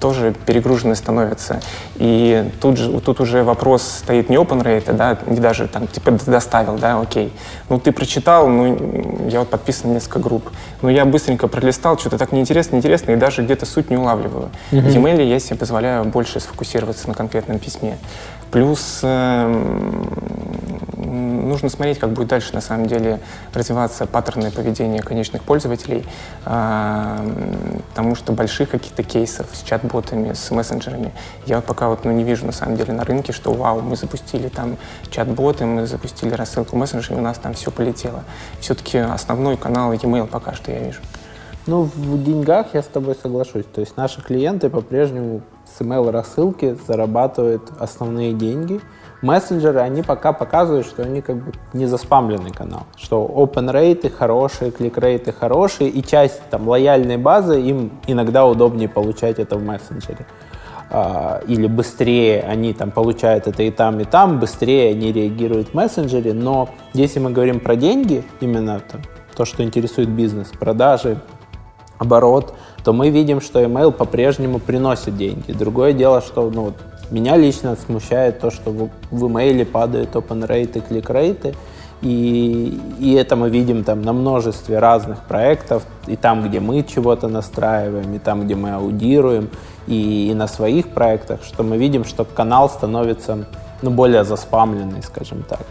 тоже 0.01 0.35
перегружены 0.45 0.93
становятся. 0.95 1.61
И 1.95 2.51
тут, 2.59 2.77
же, 2.77 2.99
тут 2.99 3.21
уже 3.21 3.45
вопрос 3.45 3.83
стоит 3.83 4.29
не 4.29 4.35
open 4.35 4.61
rate, 4.61 4.91
да, 4.93 5.17
не 5.27 5.39
даже 5.39 5.69
там, 5.69 5.87
типа, 5.87 6.11
доставил, 6.25 6.77
да, 6.77 6.99
окей. 6.99 7.31
Ну, 7.69 7.79
ты 7.79 7.93
прочитал, 7.93 8.49
ну, 8.49 9.29
я 9.29 9.39
вот 9.39 9.49
подписан 9.49 9.91
на 9.91 9.93
несколько 9.93 10.19
групп. 10.19 10.49
Ну, 10.81 10.89
я 10.89 11.05
быстренько 11.05 11.47
пролистал, 11.47 11.97
что-то 11.97 12.17
так 12.17 12.33
неинтересно, 12.33 12.75
неинтересно, 12.75 13.11
и 13.11 13.15
даже 13.15 13.41
где-то 13.41 13.65
суть 13.65 13.89
не 13.89 13.95
улавливаю. 13.95 14.49
Mm-hmm. 14.71 14.81
В 14.81 14.95
e-mail 14.95 15.23
я 15.23 15.39
себе 15.39 15.55
позволяю 15.55 16.03
больше 16.03 16.41
сфокусироваться 16.41 17.07
на 17.07 17.13
конкретном 17.13 17.59
письме. 17.59 17.97
Плюс 18.51 19.01
э, 19.03 20.39
нужно 20.95 21.69
смотреть, 21.69 21.99
как 21.99 22.11
будет 22.11 22.29
дальше 22.29 22.53
на 22.53 22.61
самом 22.61 22.85
деле 22.87 23.19
развиваться 23.53 24.05
паттерны 24.05 24.51
поведения 24.51 25.01
конечных 25.01 25.43
пользователей, 25.43 26.05
э, 26.45 27.81
потому 27.89 28.15
что 28.15 28.33
больших 28.33 28.69
каких-то 28.69 29.03
кейсов 29.03 29.47
с 29.53 29.63
чат-ботами, 29.63 30.33
с 30.33 30.51
мессенджерами 30.51 31.11
я 31.45 31.61
пока 31.61 31.89
вот 31.89 32.05
ну, 32.05 32.11
не 32.11 32.23
вижу 32.23 32.45
на 32.45 32.51
самом 32.51 32.77
деле 32.77 32.93
на 32.93 33.03
рынке, 33.03 33.33
что 33.33 33.53
вау, 33.53 33.81
мы 33.81 33.95
запустили 33.95 34.47
там 34.47 34.77
чат-боты, 35.09 35.65
мы 35.65 35.85
запустили 35.85 36.33
рассылку 36.33 36.75
мессенджерами, 36.75 37.19
у 37.19 37.23
нас 37.23 37.37
там 37.37 37.53
все 37.53 37.71
полетело. 37.71 38.23
Все-таки 38.59 38.97
основной 38.97 39.57
канал 39.57 39.91
e-mail 39.91 40.27
пока 40.27 40.53
что 40.53 40.71
я 40.71 40.79
вижу. 40.79 40.99
Ну, 41.69 41.83
в 41.83 42.23
деньгах 42.23 42.73
я 42.73 42.81
с 42.81 42.87
тобой 42.87 43.13
соглашусь. 43.13 43.65
То 43.71 43.81
есть 43.81 43.95
наши 43.95 44.23
клиенты 44.23 44.71
по-прежнему 44.71 45.41
с 45.67 45.79
email 45.81 46.09
рассылки 46.09 46.75
зарабатывают 46.87 47.61
основные 47.77 48.33
деньги. 48.33 48.81
Мессенджеры, 49.21 49.77
они 49.77 50.01
пока 50.01 50.33
показывают, 50.33 50.87
что 50.87 51.03
они 51.03 51.21
как 51.21 51.35
бы 51.35 51.51
не 51.73 51.85
заспамленный 51.85 52.49
канал, 52.49 52.87
что 52.95 53.23
open 53.23 53.71
рейты 53.71 54.09
хорошие, 54.09 54.71
клик 54.71 54.97
рейты 54.97 55.31
хорошие, 55.31 55.91
и 55.91 56.01
часть 56.01 56.41
там 56.49 56.67
лояльной 56.67 57.17
базы 57.17 57.61
им 57.61 57.91
иногда 58.07 58.47
удобнее 58.47 58.89
получать 58.89 59.37
это 59.37 59.55
в 59.55 59.63
мессенджере. 59.63 60.25
а, 60.89 61.41
или 61.47 61.67
быстрее 61.67 62.41
они 62.41 62.73
там 62.73 62.89
получают 62.89 63.45
это 63.45 63.61
и 63.61 63.69
там, 63.69 63.99
и 63.99 64.05
там, 64.05 64.39
быстрее 64.39 64.89
они 64.89 65.11
реагируют 65.11 65.69
в 65.69 65.73
мессенджере. 65.75 66.33
Но 66.33 66.69
если 66.93 67.19
мы 67.19 67.29
говорим 67.29 67.59
про 67.59 67.75
деньги, 67.75 68.23
именно 68.39 68.81
там, 68.91 69.01
то, 69.35 69.45
что 69.45 69.63
интересует 69.63 70.09
бизнес, 70.09 70.47
продажи, 70.59 71.19
оборот, 71.99 72.53
то 72.83 72.93
мы 72.93 73.09
видим, 73.09 73.41
что 73.41 73.61
email 73.61 73.91
по-прежнему 73.91 74.59
приносит 74.59 75.15
деньги. 75.15 75.51
Другое 75.51 75.93
дело, 75.93 76.21
что 76.21 76.49
ну, 76.49 76.73
меня 77.11 77.37
лично 77.37 77.75
смущает 77.75 78.39
то, 78.39 78.49
что 78.49 78.71
в, 78.71 78.89
в 79.11 79.25
email 79.25 79.65
падают 79.65 80.15
open 80.15 80.47
rate 80.47 80.77
и 80.79 80.93
click 80.93 81.07
rate, 81.07 81.55
и, 82.01 82.79
и 82.99 83.13
это 83.13 83.35
мы 83.35 83.49
видим 83.49 83.83
там 83.83 84.01
на 84.01 84.13
множестве 84.13 84.79
разных 84.79 85.19
проектов, 85.23 85.83
и 86.07 86.15
там, 86.15 86.47
где 86.47 86.59
мы 86.61 86.83
чего-то 86.83 87.27
настраиваем, 87.27 88.13
и 88.15 88.19
там, 88.19 88.45
где 88.45 88.55
мы 88.55 88.71
аудируем, 88.71 89.49
и, 89.85 90.29
и 90.31 90.33
на 90.33 90.47
своих 90.47 90.89
проектах, 90.89 91.43
что 91.43 91.63
мы 91.63 91.77
видим, 91.77 92.05
что 92.05 92.23
канал 92.23 92.69
становится 92.69 93.45
ну, 93.81 93.91
более 93.91 94.23
заспамленный, 94.23 95.03
скажем 95.03 95.43
так. 95.43 95.65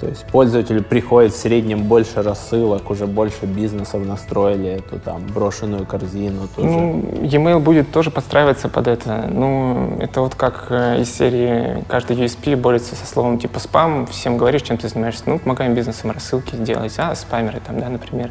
То 0.00 0.08
есть 0.08 0.24
пользователю 0.26 0.82
приходит 0.82 1.32
в 1.32 1.36
среднем 1.36 1.84
больше 1.84 2.22
рассылок, 2.22 2.90
уже 2.90 3.06
больше 3.06 3.46
бизнесов 3.46 4.04
настроили 4.04 4.70
эту 4.70 4.98
там 4.98 5.26
брошенную 5.26 5.86
корзину. 5.86 6.48
Тоже. 6.54 6.68
Ну, 6.68 7.02
e-mail 7.22 7.60
будет 7.60 7.90
тоже 7.92 8.10
подстраиваться 8.10 8.68
под 8.68 8.88
это. 8.88 9.26
Ну, 9.30 9.96
это 10.00 10.20
вот 10.20 10.34
как 10.34 10.66
э, 10.70 11.00
из 11.00 11.14
серии 11.14 11.84
каждый 11.88 12.16
USP 12.16 12.56
борется 12.56 12.94
со 12.94 13.06
словом 13.06 13.38
типа 13.38 13.60
спам, 13.60 14.06
всем 14.06 14.36
говоришь, 14.36 14.62
чем 14.62 14.78
ты 14.78 14.88
занимаешься. 14.88 15.24
Ну, 15.26 15.38
помогаем 15.38 15.74
бизнесам 15.74 16.10
рассылки 16.10 16.54
делать, 16.56 16.94
а, 16.98 17.14
спамеры 17.14 17.60
там, 17.64 17.78
да, 17.80 17.88
например. 17.88 18.30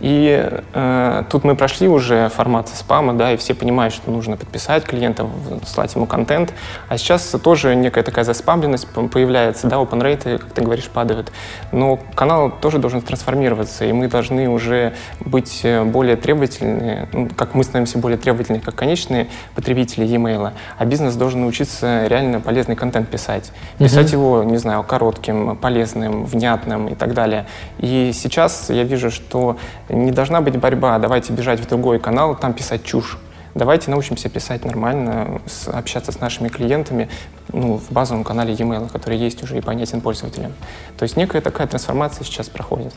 И 0.00 0.48
э, 0.72 1.24
тут 1.30 1.44
мы 1.44 1.56
прошли 1.56 1.88
уже 1.88 2.28
формат 2.28 2.68
спама, 2.68 3.14
да, 3.14 3.32
и 3.32 3.36
все 3.36 3.54
понимают, 3.54 3.94
что 3.94 4.10
нужно 4.10 4.36
подписать 4.36 4.84
клиента, 4.84 5.26
слать 5.66 5.94
ему 5.94 6.06
контент. 6.06 6.52
А 6.88 6.96
сейчас 6.96 7.24
тоже 7.42 7.74
некая 7.74 8.02
такая 8.02 8.24
заспамленность 8.24 8.86
появляется, 8.88 9.66
да, 9.66 9.76
open 9.76 10.00
rate, 10.00 10.38
как 10.38 10.50
ты 10.52 10.62
говоришь, 10.62 10.88
падают. 11.00 11.32
Но 11.72 11.98
канал 12.14 12.50
тоже 12.50 12.78
должен 12.78 13.00
трансформироваться, 13.00 13.86
и 13.86 13.92
мы 13.92 14.08
должны 14.08 14.50
уже 14.50 14.92
быть 15.20 15.60
э, 15.62 15.82
более 15.84 16.16
требовательны, 16.16 17.08
ну, 17.14 17.28
как 17.34 17.54
мы 17.54 17.64
становимся 17.64 17.98
более 17.98 18.18
требовательны, 18.18 18.60
как 18.60 18.74
конечные 18.74 19.26
потребители 19.54 20.04
e-mail, 20.04 20.52
а 20.78 20.84
бизнес 20.84 21.14
должен 21.14 21.40
научиться 21.40 22.06
реально 22.06 22.40
полезный 22.40 22.76
контент 22.76 23.08
писать. 23.08 23.52
Писать 23.78 24.08
mm-hmm. 24.08 24.12
его, 24.12 24.44
не 24.44 24.58
знаю, 24.58 24.82
коротким, 24.82 25.56
полезным, 25.56 26.26
внятным 26.26 26.88
и 26.88 26.94
так 26.94 27.14
далее. 27.14 27.46
И 27.78 28.12
сейчас 28.12 28.68
я 28.68 28.84
вижу, 28.84 29.10
что 29.10 29.56
не 29.88 30.12
должна 30.12 30.42
быть 30.42 30.56
борьба, 30.58 30.98
давайте 30.98 31.32
бежать 31.32 31.60
в 31.60 31.66
другой 31.66 31.98
канал, 31.98 32.36
там 32.36 32.52
писать 32.52 32.84
чушь. 32.84 33.16
Давайте 33.54 33.90
научимся 33.90 34.28
писать 34.28 34.64
нормально, 34.64 35.40
с, 35.46 35.68
общаться 35.68 36.12
с 36.12 36.20
нашими 36.20 36.48
клиентами 36.48 37.08
ну, 37.52 37.78
в 37.78 37.90
базовом 37.90 38.22
канале 38.22 38.54
e-mail, 38.54 38.90
который 38.90 39.18
есть 39.18 39.42
уже 39.42 39.58
и 39.58 39.60
понятен 39.60 40.00
пользователям. 40.00 40.52
То 40.96 41.02
есть 41.02 41.16
некая 41.16 41.40
такая 41.40 41.66
трансформация 41.66 42.24
сейчас 42.24 42.48
проходит. 42.48 42.94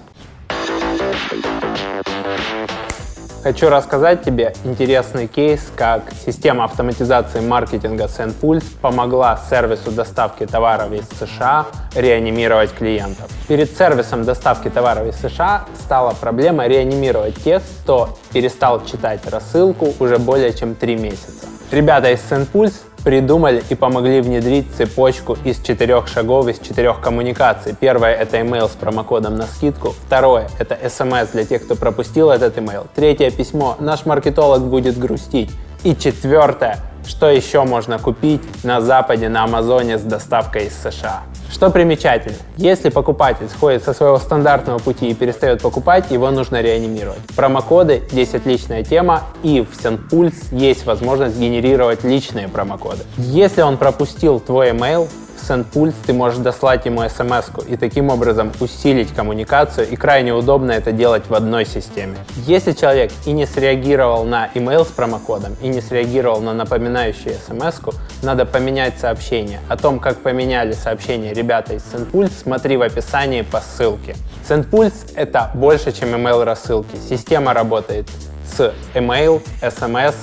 Хочу 3.44 3.68
рассказать 3.68 4.24
тебе 4.24 4.54
интересный 4.64 5.28
кейс, 5.28 5.70
как 5.76 6.04
система 6.26 6.64
автоматизации 6.64 7.42
маркетинга 7.42 8.06
SendPulse 8.06 8.64
помогла 8.82 9.38
сервису 9.50 9.92
доставки 9.92 10.46
товаров 10.46 10.94
из 10.94 11.06
США 11.20 11.66
реанимировать 11.94 12.72
клиентов. 12.72 13.30
Перед 13.50 13.76
сервисом 13.78 14.24
доставки 14.24 14.70
товаров 14.70 15.08
из 15.08 15.16
США 15.16 15.66
стала 15.78 16.14
проблема 16.14 16.68
реанимировать 16.68 17.36
тех, 17.44 17.62
кто 17.82 18.18
перестал 18.32 18.86
читать 18.86 19.20
рассылку 19.30 19.94
уже 20.00 20.20
более 20.20 20.54
чем 20.54 20.74
три 20.74 20.96
месяца. 20.96 21.46
Ребята 21.70 22.12
из 22.12 22.20
SendPulse 22.20 22.76
придумали 23.04 23.64
и 23.70 23.76
помогли 23.76 24.22
внедрить 24.22 24.68
цепочку 24.76 25.38
из 25.44 25.60
четырех 25.60 26.08
шагов, 26.08 26.48
из 26.48 26.60
четырех 26.60 27.02
коммуникаций. 27.02 27.76
Первое— 27.80 28.14
это 28.16 28.38
email 28.38 28.68
с 28.70 28.76
промокодом 28.76 29.36
на 29.36 29.44
скидку. 29.44 29.90
Второе— 30.06 30.50
это 30.60 30.76
SMS 30.76 31.32
для 31.34 31.46
тех, 31.46 31.64
кто 31.64 31.76
пропустил 31.76 32.30
этот 32.30 32.58
email. 32.58 32.88
Третье— 32.96 33.30
письмо 33.32 33.76
«Наш 33.80 34.06
маркетолог 34.06 34.64
будет 34.64 34.98
грустить». 34.98 35.52
И 35.84 35.96
четвертое— 35.96 36.78
что 37.08 37.30
еще 37.30 37.64
можно 37.64 38.00
купить 38.00 38.42
на 38.64 38.82
Западе, 38.82 39.30
на 39.30 39.44
Амазоне 39.44 39.98
с 39.98 40.02
доставкой 40.02 40.68
из 40.68 40.74
США. 40.76 41.24
Что 41.52 41.70
примечательно, 41.70 42.38
если 42.58 42.90
покупатель 42.90 43.48
сходит 43.48 43.84
со 43.84 43.94
своего 43.94 44.18
стандартного 44.18 44.80
пути 44.80 45.10
и 45.10 45.14
перестает 45.14 45.62
покупать, 45.62 46.10
его 46.10 46.32
нужно 46.32 46.62
реанимировать. 46.62 47.20
Промокоды 47.36 48.02
здесь 48.10 48.34
отличная 48.34 48.84
тема, 48.84 49.24
и 49.44 49.62
в 49.62 49.78
SendPulse 49.78 50.48
есть 50.52 50.86
возможность 50.86 51.38
генерировать 51.38 52.04
личные 52.04 52.48
промокоды. 52.48 53.04
Если 53.18 53.62
он 53.62 53.78
пропустил 53.78 54.40
твой 54.40 54.72
email, 54.72 55.08
SendPulse 55.48 55.96
ты 56.06 56.14
можешь 56.14 56.40
дослать 56.40 56.86
ему 56.86 57.08
смс 57.08 57.50
и 57.68 57.76
таким 57.76 58.10
образом 58.10 58.52
усилить 58.60 59.14
коммуникацию, 59.14 59.90
и 59.90 59.96
крайне 59.96 60.34
удобно 60.34 60.72
это 60.72 60.92
делать 60.92 61.24
в 61.28 61.34
одной 61.34 61.66
системе. 61.66 62.18
Если 62.48 62.72
человек 62.72 63.12
и 63.26 63.32
не 63.32 63.46
среагировал 63.46 64.24
на 64.24 64.50
email 64.56 64.86
с 64.86 64.88
промокодом, 64.88 65.56
и 65.62 65.68
не 65.68 65.82
среагировал 65.82 66.42
на 66.42 66.54
напоминающую 66.54 67.36
смс 67.36 67.80
надо 68.22 68.46
поменять 68.46 68.98
сообщение. 69.00 69.60
О 69.70 69.78
том, 69.78 70.00
как 70.00 70.20
поменяли 70.20 70.74
сообщение 70.74 71.34
ребята 71.34 71.74
из 71.74 71.84
SendPulse, 71.84 72.32
смотри 72.44 72.78
в 72.78 72.82
описании 72.82 73.42
по 73.42 73.60
ссылке. 73.60 74.16
SendPulse— 74.48 75.14
это 75.16 75.52
больше, 75.54 75.92
чем 75.92 76.10
email 76.10 76.44
рассылки. 76.44 76.96
Система 77.10 77.54
работает 77.54 78.08
с 78.46 78.74
email, 78.94 79.42
SMS, 79.62 80.16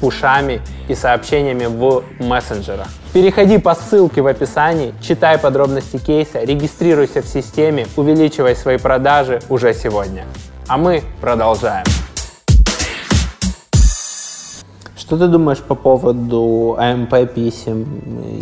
пушами 0.00 0.60
и 0.88 0.94
сообщениями 0.94 1.66
в 1.66 2.02
мессенджерах. 2.18 2.88
Переходи 3.12 3.58
по 3.58 3.74
ссылке 3.74 4.20
в 4.20 4.26
описании, 4.26 4.94
читай 5.00 5.38
подробности 5.38 5.98
кейса, 5.98 6.42
регистрируйся 6.42 7.22
в 7.22 7.26
системе, 7.26 7.86
увеличивай 7.96 8.54
свои 8.54 8.78
продажи 8.78 9.40
уже 9.48 9.72
сегодня. 9.74 10.24
А 10.68 10.76
мы 10.76 11.02
продолжаем. 11.20 11.84
Что 14.96 15.16
ты 15.16 15.28
думаешь 15.28 15.60
по 15.60 15.76
поводу 15.76 16.76
AMP 16.80 17.26
писем 17.32 17.84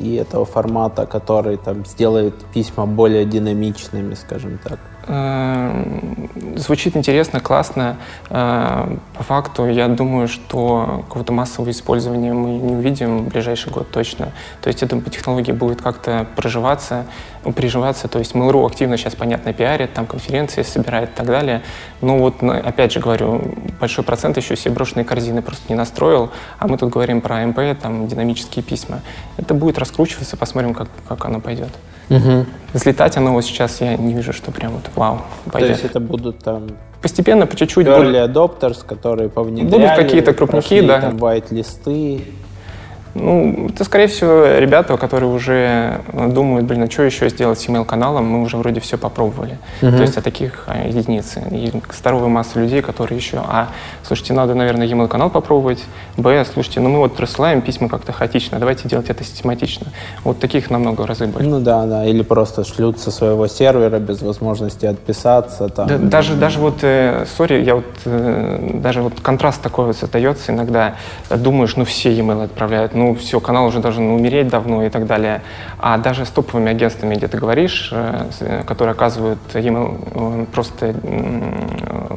и 0.02 0.14
этого 0.14 0.46
формата, 0.46 1.04
который 1.04 1.58
там 1.58 1.84
сделает 1.84 2.34
письма 2.54 2.87
более 2.87 3.26
динамичными, 3.26 4.14
скажем 4.14 4.58
так? 4.64 4.78
Эм, 5.06 6.30
звучит 6.56 6.96
интересно, 6.96 7.40
классно. 7.40 7.96
Э, 8.30 8.96
по 9.16 9.23
факту, 9.23 9.66
я 9.66 9.88
думаю, 9.88 10.28
что 10.28 11.04
какого-то 11.08 11.32
массового 11.32 11.70
использования 11.70 12.32
мы 12.32 12.50
не 12.50 12.73
увидим 12.75 13.25
в 13.25 13.28
ближайший 13.28 13.70
год 13.70 13.90
точно. 13.90 14.32
То 14.62 14.68
есть 14.68 14.82
эта 14.82 14.99
технология 15.11 15.52
будет 15.52 15.82
как-то 15.82 16.26
проживаться, 16.37 17.04
приживаться. 17.54 18.08
То 18.08 18.18
есть 18.18 18.34
Mail.ru 18.34 18.66
активно 18.66 18.96
сейчас, 18.96 19.14
понятно, 19.14 19.52
пиарит, 19.52 19.92
там 19.92 20.06
конференции 20.06 20.62
собирает 20.62 21.11
и 21.11 21.12
так 21.14 21.26
далее. 21.26 21.62
Но 22.00 22.18
вот, 22.18 22.42
опять 22.42 22.92
же 22.92 23.00
говорю, 23.00 23.42
большой 23.80 24.04
процент 24.04 24.37
еще 24.38 24.56
себе 24.56 24.73
брошенные 24.73 25.04
корзины 25.04 25.42
просто 25.42 25.64
не 25.68 25.75
настроил, 25.75 26.30
а 26.58 26.66
мы 26.66 26.78
тут 26.78 26.90
говорим 26.90 27.20
про 27.20 27.44
МП, 27.44 27.58
там, 27.80 28.08
динамические 28.08 28.62
письма. 28.62 29.00
Это 29.37 29.52
будет 29.52 29.78
раскручиваться, 29.78 30.37
посмотрим, 30.37 30.73
как, 30.73 30.88
как 31.06 31.25
оно 31.26 31.40
пойдет. 31.40 31.70
Угу. 32.11 32.46
Взлетать 32.73 33.16
оно 33.16 33.32
вот 33.32 33.44
сейчас 33.44 33.80
я 33.80 33.96
не 33.96 34.12
вижу, 34.14 34.32
что 34.32 34.50
прям 34.50 34.73
вот 34.73 34.90
вау. 34.94 35.23
Пойдет. 35.50 35.68
То 35.68 35.73
есть 35.75 35.84
это 35.84 36.00
будут 36.00 36.38
там 36.40 36.68
постепенно, 37.00 37.46
по 37.46 37.56
чуть-чуть. 37.56 37.87
Early 37.87 38.26
adopters, 38.26 38.84
которые 38.87 39.28
повнедряли. 39.28 39.82
Будут 39.82 39.96
какие-то 39.96 40.32
крупники, 40.34 40.68
прошли, 40.68 40.87
да. 40.87 41.00
Там 41.00 41.16
white-листы. 41.16 42.23
Ну, 43.14 43.68
это, 43.68 43.85
скорее 43.85 44.09
всего, 44.09 44.44
ребята, 44.59 44.97
которые 44.97 45.30
уже 45.30 46.00
думают, 46.12 46.66
блин, 46.66 46.83
а 46.83 46.90
что 46.90 47.02
еще 47.02 47.28
сделать 47.28 47.61
с 47.61 47.68
email-каналом, 47.68 48.25
мы 48.26 48.42
уже 48.42 48.56
вроде 48.56 48.80
все 48.80 48.99
попробовали. 48.99 49.59
Uh-huh. 49.80 49.97
То 49.97 50.02
есть, 50.02 50.16
а 50.16 50.23
таких 50.23 50.64
а, 50.66 50.87
единицы. 50.87 51.42
И 51.50 51.73
здоровая 51.97 52.28
масса 52.28 52.61
людей, 52.61 52.83
которые 52.83 53.18
еще, 53.18 53.38
а, 53.47 53.68
слушайте, 54.02 54.33
надо, 54.33 54.54
наверное, 54.54 54.87
email-канал 54.87 55.30
попробовать, 55.30 55.85
б, 56.16 56.44
слушайте, 56.52 56.80
ну 56.80 56.88
мы 56.88 56.99
вот 56.99 57.16
присылаем 57.16 57.62
письма 57.62 57.88
как-то 57.88 58.12
хаотично, 58.12 58.59
давайте 58.59 58.88
делать 58.88 59.09
это 59.11 59.23
систематично. 59.23 59.87
Вот 60.25 60.40
таких 60.40 60.71
намного 60.71 61.06
разы 61.06 61.26
были. 61.26 61.47
Ну 61.47 61.61
да, 61.61 61.87
да, 61.87 62.04
или 62.06 62.23
просто 62.23 62.64
шлют 62.64 62.99
со 62.99 63.11
своего 63.11 63.47
сервера 63.47 63.99
без 63.99 64.23
возможности 64.23 64.87
отписаться. 64.87 65.68
Там. 65.68 65.87
Да, 65.87 65.99
даже, 65.99 66.35
даже 66.35 66.59
вот, 66.59 66.78
э, 66.83 67.26
сори, 67.37 67.62
я 67.62 67.76
вот, 67.76 67.85
э, 68.04 68.71
даже 68.75 69.02
вот 69.02 69.21
контраст 69.21 69.62
такой 69.62 69.87
вот 69.87 69.97
создается 69.97 70.52
иногда, 70.52 70.94
думаешь, 71.30 71.76
ну 71.76 71.85
все 71.85 72.12
e-mail 72.12 72.44
отправляют, 72.44 72.94
ну 72.94 73.03
ну 73.04 73.14
все, 73.14 73.38
канал 73.38 73.66
уже 73.66 73.80
должен 73.80 74.11
умереть 74.11 74.49
давно 74.49 74.82
и 74.82 74.88
так 74.88 75.06
далее. 75.06 75.42
А 75.78 75.99
даже 75.99 76.25
с 76.25 76.30
топовыми 76.30 76.70
агентствами, 76.70 77.14
где 77.14 77.28
ты 77.28 77.37
говоришь, 77.37 77.90
э, 77.92 78.30
э, 78.40 78.62
которые 78.64 78.92
оказывают 78.92 79.38
email 79.52 79.99
э, 80.14 80.46
просто 80.52 80.94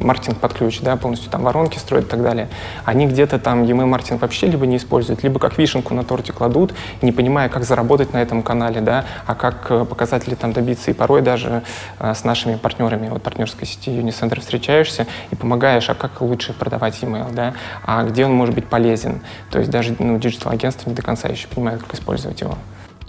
маркетинг 0.01 0.37
под 0.37 0.53
ключ, 0.53 0.79
да, 0.81 0.95
полностью 0.95 1.29
там 1.29 1.43
воронки 1.43 1.77
строят 1.77 2.05
и 2.05 2.09
так 2.09 2.21
далее, 2.21 2.47
они 2.85 3.05
где-то 3.07 3.39
там 3.39 3.63
email-маркетинг 3.63 4.21
вообще 4.21 4.47
либо 4.47 4.65
не 4.65 4.77
используют, 4.77 5.23
либо 5.23 5.39
как 5.39 5.57
вишенку 5.57 5.93
на 5.93 6.03
торте 6.03 6.31
кладут, 6.31 6.73
не 7.01 7.11
понимая, 7.11 7.49
как 7.49 7.65
заработать 7.65 8.13
на 8.13 8.21
этом 8.21 8.41
канале, 8.41 8.79
да, 8.79 9.03
а 9.25 9.35
как 9.35 9.67
показатели 9.89 10.35
там 10.35 10.53
добиться. 10.53 10.91
И 10.91 10.93
порой 10.93 11.21
даже 11.21 11.63
с 11.99 12.23
нашими 12.23 12.55
партнерами, 12.55 13.09
вот 13.09 13.21
партнерской 13.21 13.67
сети 13.67 13.91
Unisender 13.91 14.39
встречаешься 14.39 15.05
и 15.31 15.35
помогаешь, 15.35 15.89
а 15.89 15.95
как 15.95 16.21
лучше 16.21 16.53
продавать 16.53 16.99
email, 17.01 17.33
да, 17.33 17.53
а 17.83 18.03
где 18.03 18.25
он 18.25 18.33
может 18.33 18.55
быть 18.55 18.67
полезен. 18.67 19.21
То 19.51 19.59
есть 19.59 19.69
даже 19.69 19.95
ну, 19.99 20.17
digital 20.19 20.53
часто 20.77 20.89
не 20.89 20.95
до 20.95 21.01
конца 21.01 21.27
еще 21.27 21.47
понимают, 21.47 21.81
как 21.83 21.93
использовать 21.93 22.41
его. 22.41 22.55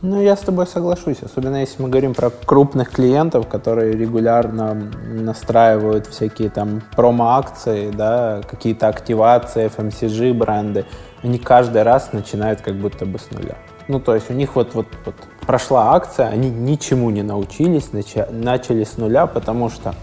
Ну, 0.00 0.22
я 0.22 0.36
с 0.36 0.40
тобой 0.40 0.66
соглашусь, 0.66 1.18
особенно 1.22 1.56
если 1.56 1.82
мы 1.82 1.88
говорим 1.88 2.14
про 2.14 2.30
крупных 2.30 2.90
клиентов, 2.90 3.48
которые 3.48 3.96
регулярно 3.96 4.74
настраивают 5.08 6.06
всякие 6.06 6.50
там 6.50 6.82
промо-акции, 6.94 7.90
да, 7.90 8.40
какие-то 8.48 8.86
активации, 8.86 9.66
FMCG 9.66 10.34
бренды. 10.34 10.84
Они 11.24 11.38
каждый 11.38 11.82
раз 11.82 12.12
начинают 12.12 12.60
как 12.60 12.76
будто 12.76 13.06
бы 13.06 13.18
с 13.18 13.32
нуля. 13.32 13.56
Ну, 13.88 13.98
то 13.98 14.14
есть 14.14 14.30
у 14.30 14.34
них 14.34 14.54
вот, 14.54 14.74
вот, 14.74 14.86
вот 15.04 15.16
прошла 15.46 15.94
акция, 15.96 16.28
они 16.28 16.48
ничему 16.48 17.10
не 17.10 17.22
научились, 17.22 17.88
нача- 17.92 18.30
начали 18.30 18.84
с 18.84 18.98
нуля, 18.98 19.26
потому 19.26 19.68
что 19.68 19.94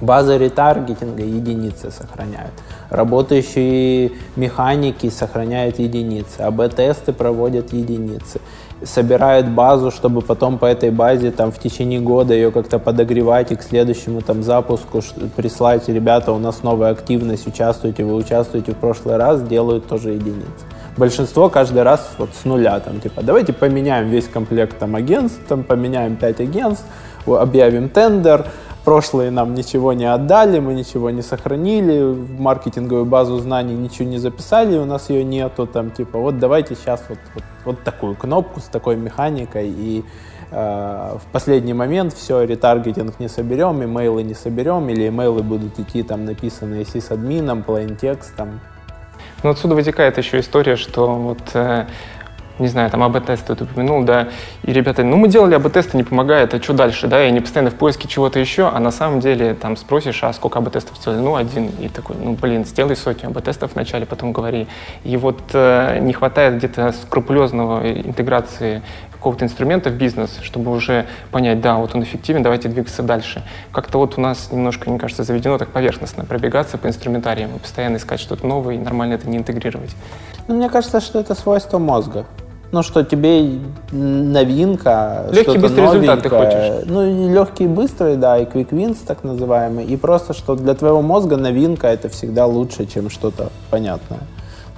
база 0.00 0.36
ретаргетинга 0.36 1.22
единицы 1.22 1.90
сохраняют. 1.90 2.52
Работающие 2.90 4.12
механики 4.36 5.10
сохраняют 5.10 5.78
единицы, 5.78 6.40
АБ-тесты 6.40 7.12
проводят 7.12 7.72
единицы 7.72 8.40
собирают 8.84 9.48
базу, 9.48 9.90
чтобы 9.90 10.20
потом 10.20 10.58
по 10.58 10.66
этой 10.66 10.90
базе 10.90 11.30
там 11.30 11.50
в 11.50 11.58
течение 11.58 12.00
года 12.00 12.34
ее 12.34 12.50
как-то 12.50 12.78
подогревать 12.78 13.52
и 13.52 13.56
к 13.56 13.62
следующему 13.62 14.20
там 14.20 14.42
запуску 14.42 15.02
прислать, 15.34 15.88
ребята, 15.88 16.32
у 16.32 16.38
нас 16.38 16.62
новая 16.62 16.90
активность, 16.90 17.46
участвуйте, 17.46 18.04
вы 18.04 18.14
участвуете 18.14 18.72
в 18.72 18.76
прошлый 18.76 19.16
раз, 19.16 19.42
делают 19.42 19.86
тоже 19.86 20.10
единицы. 20.10 20.66
Большинство 20.96 21.48
каждый 21.48 21.82
раз 21.82 22.10
вот 22.18 22.30
с 22.40 22.44
нуля, 22.44 22.80
там, 22.80 23.00
типа, 23.00 23.22
давайте 23.22 23.52
поменяем 23.52 24.08
весь 24.08 24.28
комплект 24.28 24.78
там 24.78 24.94
агентств, 24.94 25.40
там, 25.48 25.62
поменяем 25.62 26.16
5 26.16 26.40
агентств, 26.40 26.84
объявим 27.26 27.88
тендер, 27.88 28.46
прошлые 28.86 29.32
нам 29.32 29.54
ничего 29.54 29.92
не 29.94 30.04
отдали, 30.04 30.60
мы 30.60 30.72
ничего 30.72 31.10
не 31.10 31.20
сохранили, 31.20 32.04
в 32.04 32.40
маркетинговую 32.40 33.04
базу 33.04 33.36
знаний 33.38 33.74
ничего 33.74 34.08
не 34.08 34.18
записали, 34.18 34.78
у 34.78 34.84
нас 34.84 35.10
ее 35.10 35.24
нету, 35.24 35.66
там 35.66 35.90
типа 35.90 36.20
вот 36.20 36.38
давайте 36.38 36.76
сейчас 36.76 37.02
вот, 37.08 37.18
вот, 37.34 37.44
вот 37.64 37.82
такую 37.82 38.14
кнопку 38.14 38.60
с 38.60 38.64
такой 38.64 38.94
механикой 38.94 39.70
и 39.70 40.04
э, 40.52 41.16
в 41.18 41.32
последний 41.32 41.74
момент 41.74 42.12
все, 42.12 42.44
ретаргетинг 42.44 43.18
не 43.18 43.28
соберем, 43.28 43.82
имейлы 43.82 44.22
не 44.22 44.34
соберем, 44.34 44.88
или 44.88 45.08
имейлы 45.08 45.42
будут 45.42 45.80
идти 45.80 46.04
там 46.04 46.24
написанные 46.24 46.84
сисадмином, 46.84 47.64
plain 47.66 47.96
текстом. 47.96 48.60
Ну 49.42 49.50
отсюда 49.50 49.74
вытекает 49.74 50.16
еще 50.16 50.38
история, 50.38 50.76
что 50.76 51.12
вот 51.12 51.42
э, 51.54 51.86
не 52.58 52.68
знаю, 52.68 52.90
там 52.90 53.02
АБ-тесты 53.02 53.54
ты 53.54 53.64
упомянул, 53.64 54.02
да, 54.02 54.28
и 54.62 54.72
ребята, 54.72 55.02
ну 55.02 55.16
мы 55.16 55.28
делали 55.28 55.54
АБ-тесты, 55.54 55.96
не 55.96 56.04
помогает, 56.04 56.54
а 56.54 56.62
что 56.62 56.72
дальше, 56.72 57.06
да, 57.06 57.24
и 57.24 57.28
они 57.28 57.40
постоянно 57.40 57.70
в 57.70 57.74
поиске 57.74 58.08
чего-то 58.08 58.38
еще, 58.38 58.68
а 58.68 58.78
на 58.80 58.90
самом 58.90 59.20
деле 59.20 59.54
там 59.54 59.76
спросишь, 59.76 60.22
а 60.24 60.32
сколько 60.32 60.58
АБ-тестов 60.58 60.96
сделали, 60.96 61.20
ну 61.20 61.36
один, 61.36 61.70
и 61.80 61.88
такой, 61.88 62.16
ну 62.18 62.32
блин, 62.32 62.64
сделай 62.64 62.96
сотню 62.96 63.28
АБ-тестов 63.28 63.72
вначале, 63.74 64.06
потом 64.06 64.32
говори. 64.32 64.66
И 65.04 65.16
вот 65.16 65.40
э, 65.52 65.98
не 66.00 66.12
хватает 66.12 66.56
где-то 66.56 66.92
скрупулезного 66.92 67.90
интеграции 67.92 68.82
какого-то 69.26 69.44
инструмента 69.44 69.90
в 69.90 69.94
бизнес, 69.94 70.38
чтобы 70.42 70.70
уже 70.70 71.06
понять, 71.32 71.60
да, 71.60 71.76
вот 71.76 71.94
он 71.94 72.02
эффективен, 72.04 72.42
давайте 72.42 72.68
двигаться 72.68 73.02
дальше. 73.02 73.42
Как-то 73.72 73.98
вот 73.98 74.18
у 74.18 74.20
нас 74.20 74.52
немножко, 74.52 74.88
мне 74.88 74.98
кажется, 74.98 75.24
заведено 75.24 75.58
так 75.58 75.70
поверхностно 75.70 76.24
пробегаться 76.24 76.78
по 76.78 76.86
инструментариям 76.86 77.50
и 77.56 77.58
постоянно 77.58 77.96
искать 77.96 78.20
что-то 78.20 78.46
новое 78.46 78.76
и 78.76 78.78
нормально 78.78 79.14
это 79.14 79.28
не 79.28 79.38
интегрировать. 79.38 79.96
Ну, 80.46 80.54
мне 80.54 80.68
кажется, 80.68 81.00
что 81.00 81.18
это 81.18 81.34
свойство 81.34 81.78
мозга. 81.78 82.26
Ну, 82.72 82.82
что 82.82 83.04
тебе 83.04 83.60
новинка, 83.92 85.26
Легкий, 85.30 85.58
быстрый 85.58 85.84
новенькое. 85.86 86.16
результат 86.16 86.22
ты 86.22 86.28
хочешь. 86.28 86.84
Ну, 86.86 87.32
легкий 87.32 87.64
и 87.64 87.68
быстрый, 87.68 88.16
да, 88.16 88.38
и 88.38 88.44
quick 88.44 88.70
wins 88.70 88.98
так 89.06 89.24
называемый. 89.24 89.84
И 89.84 89.96
просто, 89.96 90.34
что 90.34 90.56
для 90.56 90.74
твоего 90.74 91.00
мозга 91.00 91.36
новинка 91.36 91.86
это 91.86 92.08
всегда 92.08 92.46
лучше, 92.46 92.86
чем 92.86 93.08
что-то 93.08 93.50
понятное. 93.70 94.20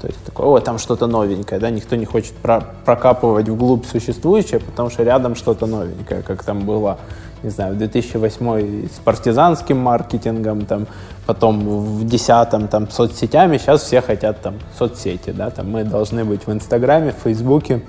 То 0.01 0.07
есть 0.07 0.23
такое, 0.25 0.47
о, 0.47 0.61
там 0.61 0.79
что-то 0.79 1.07
новенькое, 1.09 1.61
да, 1.61 1.71
никто 1.71 1.97
не 1.97 2.05
хочет 2.05 2.33
про 2.35 2.63
прокапывать 2.85 3.49
вглубь 3.49 3.85
существующее, 3.85 4.61
потому 4.61 4.91
что 4.91 5.03
рядом 5.03 5.35
что-то 5.35 5.67
новенькое, 5.67 6.23
как 6.23 6.45
там 6.45 6.61
было, 6.61 6.99
не 7.43 7.51
знаю, 7.51 7.75
в 7.75 7.79
2008 7.79 8.87
с 8.87 8.99
партизанским 9.05 9.77
маркетингом, 9.77 10.67
там, 10.67 10.87
потом 11.29 11.59
в 11.61 11.99
2010 12.07 12.71
там 12.71 12.91
соцсетями, 12.91 13.59
сейчас 13.59 13.83
все 13.83 14.01
хотят 14.01 14.41
там 14.41 14.55
соцсети, 14.79 15.29
да, 15.31 15.51
там 15.51 15.71
мы 15.71 15.85
должны 15.85 16.25
быть 16.25 16.47
в 16.47 16.53
Инстаграме, 16.53 17.13
в 17.13 17.23
Фейсбуке, 17.23 17.83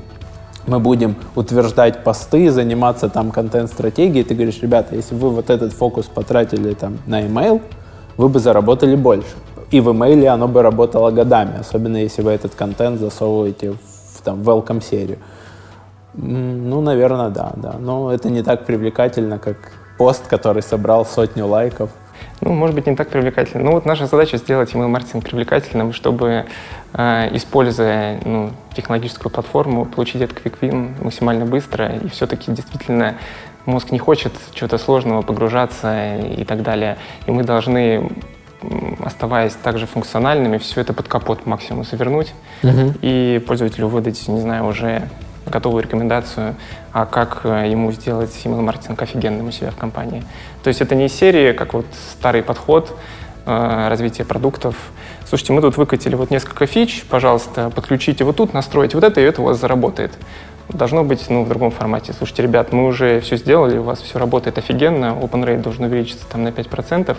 мы 0.67 0.79
будем 0.79 1.15
утверждать 1.35 2.03
посты, 2.03 2.51
заниматься 2.51 3.07
там 3.07 3.31
контент-стратегией, 3.31 4.25
ты 4.25 4.35
говоришь, 4.35 4.61
ребята, 4.61 4.93
если 4.95 5.15
вы 5.15 5.29
вот 5.29 5.49
этот 5.49 5.71
фокус 5.71 6.07
потратили 6.07 6.73
там 6.73 6.97
на 7.07 7.25
email, 7.25 7.61
вы 8.17 8.27
бы 8.27 8.39
заработали 8.39 8.97
больше 8.97 9.29
и 9.71 9.79
в 9.79 9.91
имейле 9.91 10.27
оно 10.27 10.49
бы 10.49 10.61
работало 10.61 11.11
годами, 11.11 11.59
особенно 11.59 11.95
если 11.95 12.21
вы 12.21 12.31
этот 12.31 12.55
контент 12.55 12.99
засовываете 12.99 13.71
в 13.71 14.21
там, 14.21 14.41
welcome 14.41 14.83
серию. 14.83 15.19
Ну, 16.13 16.81
наверное, 16.81 17.29
да, 17.29 17.53
да. 17.55 17.75
Но 17.79 18.11
это 18.11 18.29
не 18.29 18.41
так 18.43 18.65
привлекательно, 18.65 19.39
как 19.39 19.57
пост, 19.97 20.27
который 20.27 20.61
собрал 20.61 21.05
сотню 21.05 21.47
лайков. 21.47 21.91
Ну, 22.41 22.53
может 22.53 22.75
быть, 22.75 22.87
не 22.87 22.95
так 22.95 23.09
привлекательно. 23.09 23.63
Но 23.63 23.71
вот 23.71 23.85
наша 23.85 24.05
задача 24.05 24.37
сделать 24.37 24.73
email-маркетинг 24.73 25.23
привлекательным, 25.23 25.93
чтобы, 25.93 26.45
э, 26.93 27.29
используя 27.33 28.19
ну, 28.23 28.51
технологическую 28.75 29.31
платформу, 29.31 29.85
получить 29.85 30.21
этот 30.21 30.37
quick 30.37 30.59
win 30.61 31.03
максимально 31.03 31.45
быстро. 31.45 31.95
И 31.97 32.09
все-таки 32.09 32.51
действительно 32.51 33.15
мозг 33.65 33.91
не 33.91 33.99
хочет 33.99 34.33
чего-то 34.53 34.77
сложного 34.77 35.21
погружаться 35.21 36.17
и 36.17 36.43
так 36.45 36.63
далее. 36.63 36.97
И 37.27 37.31
мы 37.31 37.43
должны 37.43 38.09
оставаясь 39.03 39.53
также 39.53 39.85
функциональными, 39.85 40.57
все 40.57 40.81
это 40.81 40.93
под 40.93 41.07
капот 41.07 41.45
максимум 41.45 41.85
завернуть 41.85 42.33
uh-huh. 42.61 42.97
и 43.01 43.39
пользователю 43.39 43.87
выдать, 43.87 44.27
не 44.27 44.41
знаю, 44.41 44.65
уже 44.65 45.07
готовую 45.49 45.83
рекомендацию, 45.83 46.55
а 46.91 47.05
как 47.05 47.41
э, 47.43 47.69
ему 47.69 47.91
сделать 47.91 48.31
email-маркетинг 48.43 49.01
офигенным 49.01 49.47
у 49.47 49.51
себя 49.51 49.71
в 49.71 49.75
компании. 49.75 50.23
То 50.63 50.67
есть 50.67 50.81
это 50.81 50.95
не 50.95 51.09
серия, 51.09 51.53
как 51.53 51.73
вот 51.73 51.85
старый 52.11 52.43
подход 52.43 52.95
э, 53.45 53.87
развития 53.89 54.25
продуктов. 54.25 54.75
Слушайте, 55.27 55.53
мы 55.53 55.61
тут 55.61 55.77
выкатили 55.77 56.15
вот 56.15 56.31
несколько 56.31 56.65
фич, 56.65 57.03
пожалуйста, 57.09 57.69
подключите 57.69 58.23
вот 58.23 58.37
тут, 58.37 58.53
настройте 58.53 58.97
вот 58.97 59.03
это, 59.03 59.21
и 59.21 59.23
это 59.23 59.41
у 59.41 59.45
вас 59.45 59.59
заработает. 59.59 60.11
Должно 60.69 61.03
быть 61.03 61.29
ну, 61.29 61.43
в 61.43 61.49
другом 61.49 61.71
формате. 61.71 62.13
Слушайте, 62.15 62.43
ребят, 62.43 62.71
мы 62.71 62.85
уже 62.85 63.21
все 63.21 63.37
сделали, 63.37 63.77
у 63.77 63.83
вас 63.83 64.01
все 64.01 64.19
работает 64.19 64.57
офигенно, 64.57 65.17
open 65.19 65.43
rate 65.43 65.61
должен 65.61 65.85
увеличиться 65.85 66.25
там 66.31 66.43
на 66.43 66.49
5%, 66.49 67.15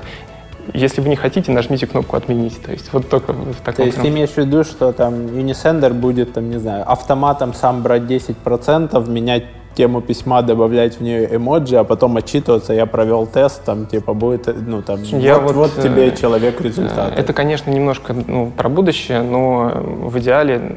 если 0.75 1.01
вы 1.01 1.09
не 1.09 1.17
хотите, 1.17 1.53
нажмите 1.53 1.87
кнопку 1.87 2.17
«Отменить». 2.17 2.61
То 2.63 2.73
есть 2.73 2.93
вот 2.93 3.09
только 3.09 3.33
в 3.33 3.57
таком 3.57 3.75
То 3.75 3.83
есть 3.85 4.01
ты 4.01 4.09
имеешь 4.09 4.31
в 4.31 4.39
виду, 4.39 4.65
что 4.65 4.93
там 4.93 5.15
Unisender 5.15 5.93
будет, 5.93 6.33
там, 6.33 6.51
не 6.51 6.59
знаю, 6.59 6.91
автоматом 6.91 7.55
сам 7.55 7.83
брать 7.83 8.03
10%, 8.03 9.09
менять 9.11 9.45
тему 9.75 10.01
письма, 10.01 10.43
добавлять 10.43 10.97
в 10.97 11.01
нее 11.01 11.37
эмоджи, 11.37 11.77
а 11.77 11.85
потом 11.85 12.17
отчитываться, 12.17 12.73
я 12.73 12.87
провел 12.87 13.27
тест, 13.27 13.65
там, 13.65 13.87
типа, 13.87 14.15
будет, 14.15 14.49
ну, 14.67 14.83
там, 14.83 15.03
я 15.03 15.39
вот, 15.39 15.55
вот, 15.55 15.73
вот 15.75 15.83
тебе 15.83 16.09
э, 16.09 16.17
человек 16.17 16.61
результат. 16.61 17.19
Это, 17.19 17.33
конечно, 17.33 17.71
немножко 17.71 18.13
ну, 18.13 18.53
про 18.57 18.69
будущее, 18.69 19.23
но 19.23 19.71
в 19.75 20.19
идеале 20.19 20.77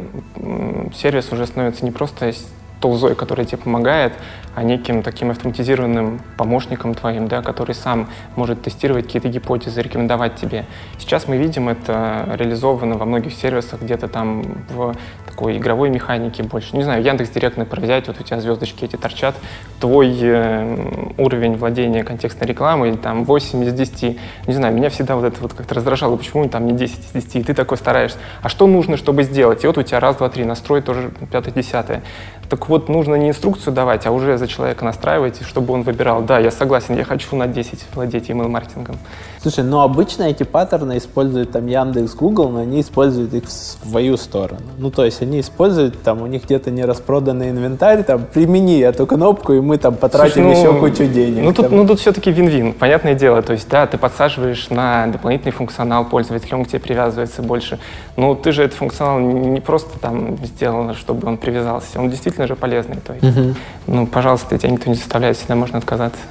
сервис 0.96 1.32
уже 1.32 1.48
становится 1.48 1.84
не 1.86 1.92
просто 1.92 2.32
тулзой, 2.80 3.16
который 3.16 3.46
тебе 3.46 3.58
помогает, 3.58 4.14
а 4.56 4.64
неким 4.64 5.02
таким 5.02 5.32
автоматизированным 5.32 6.22
помощником 6.38 6.94
твоим, 6.94 7.28
да, 7.28 7.42
который 7.42 7.74
сам 7.74 8.10
может 8.36 8.62
тестировать 8.62 9.06
какие-то 9.06 9.30
гипотезы, 9.30 9.82
рекомендовать 9.82 10.36
тебе. 10.36 10.66
Сейчас 11.00 11.28
мы 11.28 11.38
видим 11.38 11.70
это 11.70 12.36
реализовано 12.38 12.98
во 12.98 13.06
многих 13.06 13.34
сервисах, 13.34 13.82
где-то 13.82 14.08
там 14.08 14.44
в 14.70 14.96
такой 15.26 15.58
игровой 15.58 15.90
механике 15.90 16.44
больше. 16.44 16.76
Не 16.76 16.84
знаю, 16.84 17.04
Яндекс 17.04 17.32
Директ, 17.32 17.58
например, 17.58 17.86
взять, 17.86 18.08
вот 18.08 18.20
у 18.20 18.24
тебя 18.24 18.40
звездочки 18.40 18.86
эти 18.86 18.96
торчат, 18.96 19.36
твой 19.80 20.16
э, 20.22 21.14
уровень 21.18 21.56
владения 21.56 22.04
контекстной 22.04 22.48
рекламой, 22.48 22.96
там 22.98 23.24
8 23.24 23.64
из 23.64 23.74
10, 23.74 24.20
не 24.48 24.54
знаю, 24.54 24.76
меня 24.76 24.90
всегда 24.90 25.16
вот 25.16 25.26
это 25.26 25.42
вот 25.42 25.54
как-то 25.54 25.74
раздражало, 25.74 26.16
почему 26.16 26.48
там 26.50 26.68
не 26.68 26.74
10 26.74 27.00
из 27.00 27.24
10, 27.24 27.36
и 27.38 27.44
ты 27.44 27.54
такой 27.56 27.78
стараешься. 27.78 28.18
А 28.42 28.50
что 28.50 28.68
нужно, 28.68 28.98
чтобы 28.98 29.24
сделать? 29.24 29.64
И 29.64 29.68
вот 29.68 29.78
у 29.78 29.84
тебя 29.84 30.00
раз, 30.00 30.18
два, 30.18 30.30
три, 30.30 30.46
настрой 30.46 30.82
тоже 30.82 31.12
пятое, 31.32 31.54
десятое. 31.54 32.04
Так 32.50 32.70
вот, 32.70 32.90
нужно 32.90 33.16
не 33.16 33.30
инструкцию 33.30 33.74
давать, 33.74 34.06
а 34.06 34.12
уже 34.12 34.38
за 34.38 34.48
человека 34.48 34.86
настраивать, 34.86 35.42
чтобы 35.42 35.74
он 35.74 35.84
выбирал, 35.84 36.22
да, 36.22 36.40
я 36.40 36.52
согласен, 36.52 36.98
я 36.98 37.04
хочу 37.04 37.36
на 37.36 37.48
10 37.48 37.86
владеть 37.94 38.30
email-маркетингом. 38.30 38.98
Слушай, 39.44 39.66
ну 39.66 39.82
обычно 39.82 40.24
эти 40.24 40.44
паттерны 40.44 40.98
используют 40.98 41.52
там 41.52 41.68
Яндекс, 41.68 42.16
Google, 42.16 42.48
но 42.48 42.60
они 42.60 42.80
используют 42.80 43.34
их 43.34 43.44
в 43.44 43.52
свою 43.52 44.16
сторону. 44.16 44.62
Ну, 44.78 44.90
то 44.90 45.04
есть 45.04 45.22
они 45.22 45.42
используют, 45.42 46.02
там 46.02 46.22
у 46.22 46.28
них 46.28 46.46
где-то 46.46 46.72
не 46.72 46.86
распроданный 46.86 47.50
инвентарь, 47.50 48.06
там, 48.06 48.24
примени 48.24 48.80
эту 48.80 49.06
кнопку, 49.06 49.52
и 49.52 49.60
мы 49.60 49.78
там 49.78 49.96
потратим 49.96 50.46
Слушай, 50.46 50.64
ну, 50.64 50.72
еще 50.72 50.80
кучу 50.80 51.12
денег. 51.12 51.44
Ну, 51.44 51.54
тут, 51.54 51.72
ну, 51.72 51.86
тут 51.86 52.00
все-таки 52.00 52.32
вин-вин, 52.32 52.72
понятное 52.72 53.16
дело. 53.16 53.42
То 53.42 53.52
есть, 53.52 53.68
да, 53.68 53.86
ты 53.86 53.98
подсаживаешь 53.98 54.70
на 54.70 55.08
дополнительный 55.08 55.52
функционал 55.52 56.06
пользователя, 56.06 56.56
он 56.56 56.64
к 56.64 56.70
тебе 56.70 56.80
привязывается 56.80 57.42
больше. 57.42 57.80
Но 58.16 58.36
ты 58.36 58.54
же 58.54 58.64
этот 58.64 58.78
функционал 58.78 59.20
не 59.20 59.60
просто 59.60 60.00
там 60.00 60.38
сделал, 60.46 60.94
чтобы 60.94 61.28
он 61.28 61.36
привязался, 61.36 62.00
он 62.00 62.10
действительно 62.10 62.48
же 62.48 62.56
полезный. 62.56 62.96
То 63.06 63.14
есть, 63.14 63.38
угу. 63.38 63.56
ну, 63.88 64.08
пожалуйста, 64.08 64.58
тебя 64.58 64.70
никто 64.70 64.90
не 64.90 64.96
заставляет, 64.96 65.36
всегда 65.36 65.56
можно 65.56 65.80
отказаться. 65.80 66.22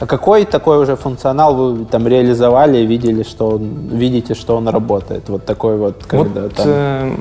А 0.00 0.06
какой 0.06 0.46
такой 0.46 0.78
уже 0.78 0.96
функционал 0.96 1.54
вы 1.54 1.84
там 1.84 2.08
реализовали 2.08 2.78
и 2.78 2.86
видели, 2.86 3.22
что 3.22 3.50
он, 3.50 3.88
видите, 3.90 4.34
что 4.34 4.56
он 4.56 4.66
работает? 4.66 5.28
Вот 5.28 5.44
такой 5.44 5.76
вот, 5.76 6.04
когда 6.06 6.42
вот, 6.42 6.54
там... 6.54 6.66
Э, 6.68 7.14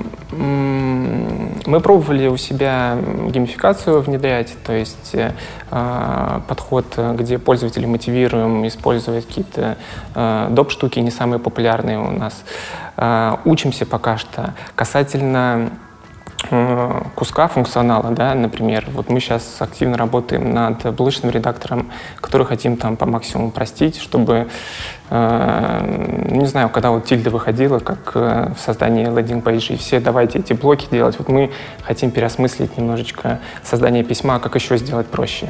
Мы 1.66 1.82
пробовали 1.82 2.28
у 2.28 2.38
себя 2.38 2.98
геймификацию 3.30 4.02
внедрять, 4.02 4.56
то 4.66 4.72
есть 4.72 5.14
э, 5.14 5.32
подход, 6.48 6.86
где 7.16 7.38
пользователи 7.38 7.86
мотивируем 7.86 8.66
использовать 8.66 9.28
какие-то 9.28 9.76
э, 10.16 10.48
доп. 10.50 10.72
штуки, 10.72 11.00
не 11.00 11.12
самые 11.12 11.40
популярные 11.40 12.00
у 12.00 12.12
нас. 12.12 12.44
Э, 12.96 13.36
учимся 13.44 13.86
пока 13.86 14.18
что. 14.18 14.54
Касательно 14.76 15.50
Э, 15.60 15.89
куска 17.16 17.48
функционала, 17.48 18.12
да, 18.12 18.34
например, 18.34 18.86
вот 18.94 19.10
мы 19.10 19.20
сейчас 19.20 19.58
активно 19.60 19.98
работаем 19.98 20.54
над 20.54 20.94
булочным 20.96 21.32
редактором, 21.32 21.92
который 22.22 22.46
хотим 22.46 22.78
там 22.78 22.98
по 22.98 23.06
максимуму 23.06 23.52
простить, 23.52 23.98
чтобы, 23.98 24.48
э, 25.10 26.26
не 26.32 26.46
знаю, 26.46 26.70
когда 26.70 26.92
вот 26.92 27.06
тильда 27.06 27.30
выходила, 27.30 27.80
как 27.80 28.12
э, 28.16 28.54
в 28.56 28.60
создании 28.60 29.06
лендинг-пейджей, 29.06 29.78
все 29.78 30.00
давайте 30.00 30.40
эти 30.40 30.54
блоки 30.54 30.88
делать, 30.90 31.18
вот 31.20 31.30
мы 31.30 31.52
хотим 31.84 32.12
переосмыслить 32.12 32.78
немножечко 32.78 33.40
создание 33.64 34.04
письма, 34.04 34.40
как 34.40 34.56
еще 34.56 34.78
сделать 34.78 35.08
проще. 35.08 35.50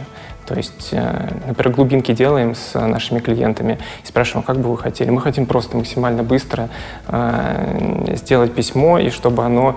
То 0.50 0.56
есть, 0.56 0.90
э, 0.94 1.30
например, 1.46 1.76
глубинки 1.76 2.12
делаем 2.12 2.56
с 2.56 2.74
нашими 2.74 3.20
клиентами 3.20 3.78
и 4.04 4.08
спрашиваем, 4.08 4.44
как 4.44 4.58
бы 4.58 4.72
вы 4.72 4.80
хотели. 4.80 5.12
Мы 5.12 5.22
хотим 5.22 5.46
просто 5.46 5.78
максимально 5.78 6.24
быстро 6.24 6.70
э, 7.08 8.16
сделать 8.16 8.56
письмо, 8.56 8.98
и 8.98 9.12
чтобы 9.12 9.46
оно, 9.46 9.76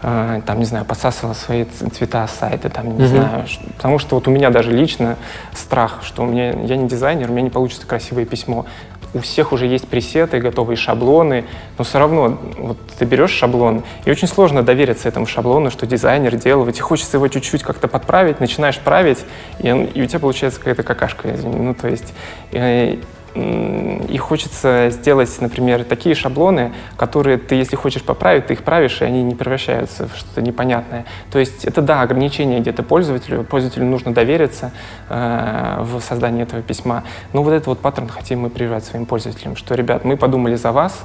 э, 0.00 0.40
там, 0.46 0.60
не 0.60 0.64
знаю, 0.64 0.84
подсасывало 0.84 1.34
свои 1.34 1.64
цвета 1.64 2.28
сайта, 2.28 2.70
там, 2.70 2.96
не 2.96 3.02
mm-hmm. 3.02 3.08
знаю. 3.08 3.46
Потому 3.76 3.98
что 3.98 4.14
вот 4.14 4.28
у 4.28 4.30
меня 4.30 4.50
даже 4.50 4.70
лично 4.70 5.16
страх, 5.54 6.02
что 6.04 6.22
у 6.22 6.26
меня, 6.26 6.52
я 6.52 6.76
не 6.76 6.86
дизайнер, 6.86 7.28
у 7.28 7.32
меня 7.32 7.42
не 7.42 7.50
получится 7.50 7.84
красивое 7.84 8.24
письмо 8.24 8.66
у 9.14 9.20
всех 9.20 9.52
уже 9.52 9.66
есть 9.66 9.88
пресеты, 9.88 10.38
готовые 10.38 10.76
шаблоны, 10.76 11.44
но 11.78 11.84
все 11.84 11.98
равно 11.98 12.38
вот 12.58 12.78
ты 12.98 13.04
берешь 13.04 13.30
шаблон, 13.30 13.82
и 14.04 14.10
очень 14.10 14.28
сложно 14.28 14.62
довериться 14.62 15.08
этому 15.08 15.26
шаблону, 15.26 15.70
что 15.70 15.86
дизайнер 15.86 16.36
делал, 16.36 16.68
и 16.68 16.72
тебе 16.72 16.82
хочется 16.82 17.16
его 17.16 17.28
чуть-чуть 17.28 17.62
как-то 17.62 17.88
подправить, 17.88 18.40
начинаешь 18.40 18.78
править, 18.78 19.18
и, 19.58 19.68
и 19.68 20.02
у 20.02 20.06
тебя 20.06 20.18
получается 20.18 20.58
какая-то 20.58 20.82
какашка. 20.82 21.28
Ну, 21.42 21.74
то 21.74 21.88
есть, 21.88 22.14
э, 22.52 22.96
и 23.34 24.18
хочется 24.18 24.90
сделать, 24.90 25.30
например, 25.40 25.84
такие 25.84 26.14
шаблоны, 26.14 26.72
которые 26.96 27.38
ты, 27.38 27.54
если 27.54 27.76
хочешь 27.76 28.02
поправить, 28.02 28.46
ты 28.46 28.54
их 28.54 28.62
правишь, 28.62 29.00
и 29.00 29.04
они 29.04 29.22
не 29.22 29.34
превращаются 29.34 30.06
в 30.06 30.16
что-то 30.16 30.42
непонятное. 30.42 31.06
То 31.30 31.38
есть 31.38 31.64
это, 31.64 31.80
да, 31.80 32.02
ограничение 32.02 32.60
где-то 32.60 32.82
пользователю, 32.82 33.44
пользователю 33.44 33.86
нужно 33.86 34.12
довериться 34.12 34.72
э, 35.08 35.78
в 35.80 36.00
создании 36.00 36.42
этого 36.42 36.62
письма. 36.62 37.04
Но 37.32 37.42
вот 37.42 37.52
этот 37.52 37.68
вот 37.68 37.78
паттерн 37.78 38.08
хотим 38.08 38.40
мы 38.40 38.50
прививать 38.50 38.84
своим 38.84 39.06
пользователям, 39.06 39.56
что, 39.56 39.74
ребят, 39.74 40.04
мы 40.04 40.16
подумали 40.16 40.56
за 40.56 40.72
вас, 40.72 41.04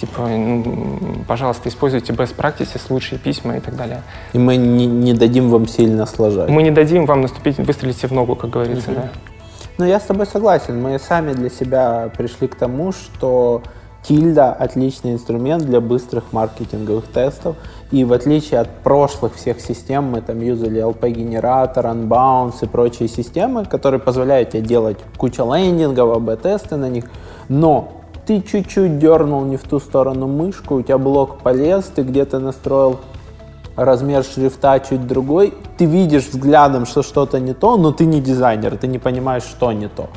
типа, 0.00 0.26
ну, 0.28 1.24
пожалуйста, 1.28 1.68
используйте 1.68 2.12
best 2.14 2.36
practices, 2.36 2.80
лучшие 2.88 3.18
письма 3.18 3.56
и 3.56 3.60
так 3.60 3.76
далее. 3.76 4.02
И 4.32 4.38
мы 4.38 4.56
не, 4.56 4.86
не 4.86 5.12
дадим 5.12 5.50
вам 5.50 5.68
сильно 5.68 6.06
сложать. 6.06 6.48
Мы 6.48 6.62
не 6.62 6.70
дадим 6.70 7.04
вам 7.04 7.20
наступить, 7.20 7.58
выстрелить 7.58 8.02
в 8.02 8.12
ногу, 8.12 8.34
как 8.34 8.50
говорится, 8.50 8.92
угу. 8.92 9.00
да. 9.00 9.10
Ну, 9.78 9.84
я 9.84 10.00
с 10.00 10.04
тобой 10.04 10.26
согласен. 10.26 10.80
Мы 10.80 10.98
сами 10.98 11.34
для 11.34 11.50
себя 11.50 12.10
пришли 12.16 12.48
к 12.48 12.54
тому, 12.54 12.92
что 12.92 13.62
Тильда— 14.02 14.52
отличный 14.58 15.12
инструмент 15.12 15.64
для 15.64 15.82
быстрых 15.82 16.32
маркетинговых 16.32 17.06
тестов. 17.08 17.56
И 17.90 18.04
в 18.04 18.14
отличие 18.14 18.60
от 18.60 18.70
прошлых 18.82 19.34
всех 19.34 19.60
систем, 19.60 20.04
мы 20.04 20.22
там 20.22 20.40
юзали 20.40 20.82
LP-генератор, 20.82 21.86
Unbounce 21.86 22.64
и 22.64 22.66
прочие 22.66 23.08
системы, 23.08 23.66
которые 23.66 24.00
позволяют 24.00 24.50
тебе 24.50 24.62
делать 24.62 24.96
кучу 25.18 25.44
лендингов, 25.44 26.16
АБ-тесты 26.16 26.76
на 26.76 26.88
них. 26.88 27.04
Но 27.50 27.92
ты 28.26 28.40
чуть-чуть 28.40 28.98
дернул 28.98 29.44
не 29.44 29.58
в 29.58 29.64
ту 29.64 29.78
сторону 29.78 30.26
мышку, 30.26 30.76
у 30.76 30.82
тебя 30.82 30.96
блок 30.96 31.40
полез, 31.40 31.84
ты 31.94 32.02
где-то 32.02 32.38
настроил 32.38 32.98
размер 33.76 34.24
шрифта 34.24 34.80
чуть 34.80 35.06
другой, 35.06 35.54
ты 35.76 35.84
видишь 35.84 36.26
взглядом, 36.26 36.86
что 36.86 37.02
что-то 37.02 37.38
не 37.38 37.54
то, 37.54 37.76
но 37.76 37.92
ты 37.92 38.06
не 38.06 38.20
дизайнер, 38.20 38.76
ты 38.76 38.86
не 38.86 38.98
понимаешь, 38.98 39.44
что 39.44 39.72
не 39.72 39.88
то. 39.88 40.08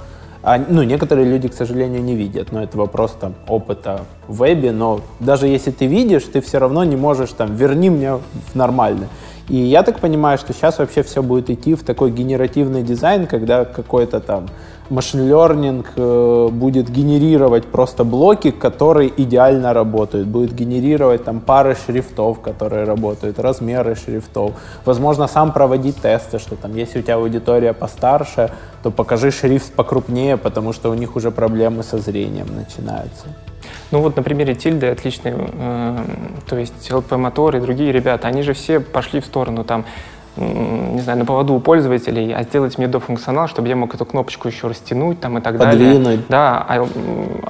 А, 0.42 0.58
ну, 0.58 0.84
некоторые 0.84 1.28
люди, 1.28 1.50
к 1.50 1.54
сожалению, 1.54 2.02
не 2.02 2.16
видят, 2.16 2.54
но 2.54 2.64
это 2.64 2.78
вопрос 2.78 3.16
там 3.20 3.36
опыта 3.48 4.02
в 4.28 4.38
вебе, 4.42 4.72
но 4.72 5.02
даже 5.20 5.48
если 5.48 5.72
ты 5.72 5.86
видишь, 5.86 6.24
ты 6.24 6.40
все 6.40 6.60
равно 6.60 6.86
не 6.86 6.96
можешь 6.96 7.32
там, 7.32 7.56
верни 7.56 7.90
мне 7.90 8.14
в 8.14 8.56
нормально. 8.56 9.10
И 9.50 9.56
я 9.56 9.82
так 9.84 10.00
понимаю, 10.00 10.38
что 10.38 10.54
сейчас 10.54 10.78
вообще 10.78 11.02
все 11.02 11.24
будет 11.24 11.50
идти 11.50 11.74
в 11.74 11.84
такой 11.84 12.12
генеративный 12.12 12.84
дизайн, 12.84 13.26
когда 13.26 13.66
какой-то 13.66 14.20
там 14.20 14.46
машин 14.90 15.22
learning 15.22 15.86
э, 15.96 16.50
будет 16.52 16.90
генерировать 16.90 17.66
просто 17.66 18.04
блоки, 18.04 18.52
которые 18.52 19.12
идеально 19.18 19.74
работают, 19.74 20.28
будет 20.28 20.54
генерировать 20.54 21.24
там 21.24 21.40
пары 21.40 21.76
шрифтов, 21.76 22.40
которые 22.42 22.84
работают, 22.84 23.40
размеры 23.40 23.96
шрифтов, 23.96 24.54
возможно, 24.86 25.28
сам 25.28 25.52
проводить 25.52 25.98
тесты, 26.02 26.40
что 26.40 26.56
там, 26.56 26.76
если 26.76 27.00
у 27.00 27.02
тебя 27.02 27.16
аудитория 27.16 27.74
постарше, 27.74 28.52
то 28.84 28.92
покажи 28.92 29.32
шрифт 29.32 29.74
покрупнее, 29.74 30.38
потому 30.38 30.74
что 30.74 30.92
у 30.92 30.94
них 30.94 31.16
уже 31.16 31.32
проблемы 31.32 31.84
со 31.84 31.98
зрением 31.98 32.48
начинаются. 32.56 33.26
Ну 33.92 34.02
вот 34.02 34.16
на 34.16 34.24
примере 34.24 34.54
Тильды 34.54 34.88
отличный, 34.88 35.34
э, 35.36 35.98
то 36.48 36.58
есть 36.58 36.92
ЛП 36.92 37.14
Мотор 37.14 37.56
и 37.56 37.60
другие 37.60 37.92
ребята, 37.92 38.28
они 38.28 38.44
же 38.44 38.54
все 38.54 38.80
пошли 38.80 39.20
в 39.20 39.26
сторону 39.26 39.64
там 39.64 39.86
не 40.38 41.02
знаю, 41.02 41.20
на 41.20 41.26
поводу 41.26 41.54
у 41.54 41.60
пользователей, 41.60 42.34
а 42.34 42.44
сделать 42.44 42.78
мне 42.78 42.88
дофункционал, 42.88 43.48
чтобы 43.48 43.68
я 43.68 43.76
мог 43.76 43.94
эту 43.94 44.06
кнопочку 44.06 44.48
еще 44.48 44.68
растянуть 44.68 45.20
там 45.20 45.38
и 45.38 45.42
так 45.42 45.58
Подвинуть. 45.58 46.04
далее. 46.04 46.22
Да, 46.30 46.66
а, 46.68 46.88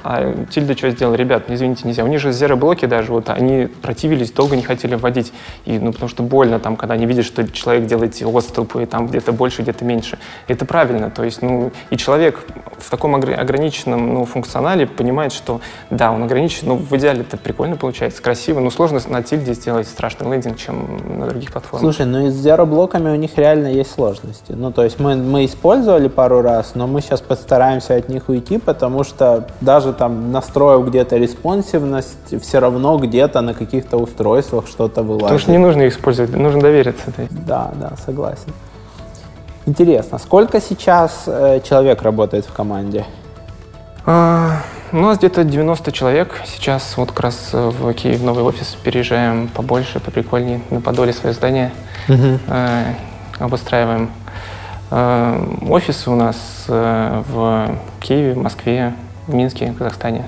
а 0.02 0.34
Тильда 0.50 0.76
что 0.76 0.90
сделал? 0.90 1.14
Ребят, 1.14 1.44
извините, 1.48 1.86
нельзя. 1.86 2.04
У 2.04 2.08
них 2.08 2.20
же 2.20 2.32
зеро-блоки 2.32 2.86
даже, 2.86 3.12
вот 3.12 3.28
они 3.28 3.68
противились, 3.82 4.32
долго 4.32 4.56
не 4.56 4.62
хотели 4.62 4.94
вводить. 4.94 5.32
И, 5.64 5.78
ну, 5.78 5.92
потому 5.92 6.08
что 6.08 6.22
больно 6.22 6.58
там, 6.58 6.76
когда 6.76 6.94
они 6.94 7.06
видят, 7.06 7.24
что 7.24 7.46
человек 7.48 7.86
делает 7.86 8.20
отступы, 8.22 8.86
там 8.86 9.06
где-то 9.06 9.32
больше, 9.32 9.62
где-то 9.62 9.84
меньше. 9.84 10.18
Это 10.48 10.64
правильно. 10.64 11.10
То 11.10 11.24
есть, 11.24 11.42
ну, 11.42 11.70
и 11.90 11.96
человек 11.96 12.44
в 12.78 12.90
таком 12.90 13.14
ограниченном 13.14 14.14
ну, 14.14 14.24
функционале 14.24 14.86
понимает, 14.86 15.32
что 15.32 15.60
да, 15.90 16.12
он 16.12 16.22
ограничен, 16.22 16.68
но 16.68 16.76
в 16.76 16.92
идеале 16.96 17.20
это 17.20 17.36
прикольно 17.36 17.76
получается, 17.76 18.22
красиво, 18.22 18.60
но 18.60 18.70
сложно 18.70 19.00
на 19.08 19.22
Тильде 19.22 19.54
сделать 19.54 19.88
страшный 19.88 20.30
лендинг, 20.30 20.56
чем 20.58 21.18
на 21.18 21.26
других 21.26 21.52
платформах. 21.52 21.80
Слушай, 21.80 22.06
ну 22.06 22.26
из 22.26 22.46
zero 22.46 22.68
блоками 22.80 23.10
у 23.10 23.16
них 23.16 23.36
реально 23.36 23.66
есть 23.66 23.92
сложности. 23.92 24.54
Ну, 24.56 24.72
то 24.72 24.82
есть 24.84 24.98
мы, 24.98 25.14
мы 25.14 25.44
использовали 25.44 26.08
пару 26.08 26.40
раз, 26.40 26.72
но 26.74 26.86
мы 26.86 27.02
сейчас 27.02 27.20
постараемся 27.20 27.94
от 27.96 28.08
них 28.08 28.28
уйти, 28.28 28.56
потому 28.56 29.04
что 29.04 29.44
даже 29.60 29.92
там 29.92 30.32
настроив 30.32 30.88
где-то 30.88 31.18
респонсивность, 31.18 32.40
все 32.40 32.58
равно 32.58 32.96
где-то 32.96 33.42
на 33.42 33.52
каких-то 33.52 33.98
устройствах 33.98 34.66
что-то 34.66 35.02
вылазит. 35.02 35.22
Потому 35.22 35.38
что 35.40 35.50
не 35.50 35.58
нужно 35.58 35.82
их 35.82 35.92
использовать, 35.92 36.34
нужно 36.34 36.60
довериться. 36.60 37.12
Да, 37.46 37.70
да, 37.78 37.92
согласен. 38.06 38.52
Интересно, 39.66 40.18
сколько 40.18 40.58
сейчас 40.60 41.24
э, 41.26 41.60
человек 41.68 42.00
работает 42.02 42.46
в 42.46 42.52
команде? 42.52 43.04
А, 44.06 44.62
у 44.92 44.96
нас 44.96 45.18
где-то 45.18 45.44
90 45.44 45.92
человек. 45.92 46.40
Сейчас 46.46 46.96
вот 46.96 47.10
как 47.10 47.20
раз 47.20 47.50
в 47.52 47.92
Киев 47.94 48.22
новый 48.22 48.44
офис 48.44 48.76
переезжаем 48.82 49.48
побольше, 49.48 50.00
поприкольнее, 50.00 50.60
на 50.70 50.80
Подоле 50.80 51.12
свое 51.12 51.34
здание 51.34 51.72
угу. 52.08 52.38
э, 52.48 52.94
обустраиваем. 53.38 54.10
Э, 54.90 55.40
офисы 55.68 56.10
у 56.10 56.16
нас 56.16 56.64
э, 56.68 57.22
в 57.28 57.78
Киеве, 58.00 58.34
Москве, 58.34 58.94
Минске, 59.28 59.74
Казахстане. 59.78 60.24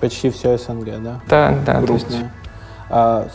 Почти 0.00 0.30
все 0.30 0.56
СНГ, 0.56 1.02
да? 1.02 1.20
Да, 1.28 1.54
да. 1.66 1.82
То 1.82 1.94
есть... 1.94 2.16
а, 2.88 3.26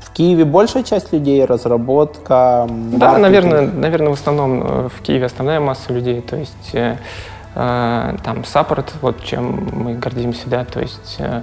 в 0.00 0.12
Киеве 0.12 0.44
большая 0.44 0.84
часть 0.84 1.12
людей, 1.12 1.44
разработка? 1.44 2.68
Да, 2.68 3.18
наверное, 3.18 3.66
наверное, 3.66 4.10
в 4.10 4.12
основном 4.12 4.62
э, 4.62 4.88
в 4.88 5.02
Киеве 5.02 5.26
основная 5.26 5.58
масса 5.60 5.92
людей. 5.92 6.20
То 6.20 6.36
есть 6.36 6.70
э, 6.74 6.78
э, 6.78 6.96
там 7.54 8.44
саппорт, 8.44 8.94
вот 9.02 9.22
чем 9.22 9.68
мы 9.72 9.94
гордимся, 9.94 10.48
да, 10.48 10.64
то 10.64 10.80
есть 10.80 11.16
э, 11.18 11.42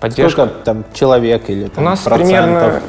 поддержка. 0.00 0.46
Сколько 0.46 0.64
там 0.64 0.84
человек 0.94 1.50
или 1.50 1.68
там, 1.68 1.84
У 1.84 1.86
нас 1.86 2.00
процентов? 2.00 2.28
примерно 2.28 2.82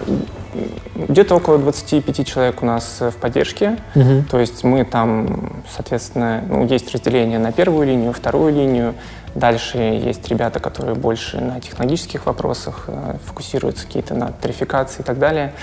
где-то 1.08 1.36
около 1.36 1.58
25 1.58 2.28
человек 2.28 2.62
у 2.62 2.66
нас 2.66 2.98
в 3.00 3.14
поддержке. 3.14 3.78
Угу. 3.96 4.26
То 4.30 4.40
есть 4.40 4.64
мы 4.64 4.84
там, 4.84 5.64
соответственно, 5.76 6.44
ну, 6.48 6.66
есть 6.66 6.94
разделение 6.94 7.40
на 7.40 7.52
первую 7.52 7.88
линию, 7.88 8.14
вторую 8.14 8.54
линию. 8.54 8.96
Дальше 9.34 9.78
есть 9.78 10.28
ребята, 10.28 10.60
которые 10.60 10.96
больше 10.96 11.40
на 11.40 11.62
технологических 11.62 12.26
вопросах 12.26 12.86
э, 12.88 13.16
фокусируются 13.26 13.86
какие-то 13.86 14.14
на 14.14 14.32
тарификации 14.34 15.02
и 15.02 15.06
так 15.06 15.20
далее. 15.20 15.54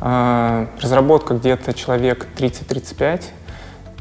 Э, 0.00 0.66
разработка 0.80 1.34
где-то 1.34 1.74
человек 1.74 2.28
30-35. 2.36 3.22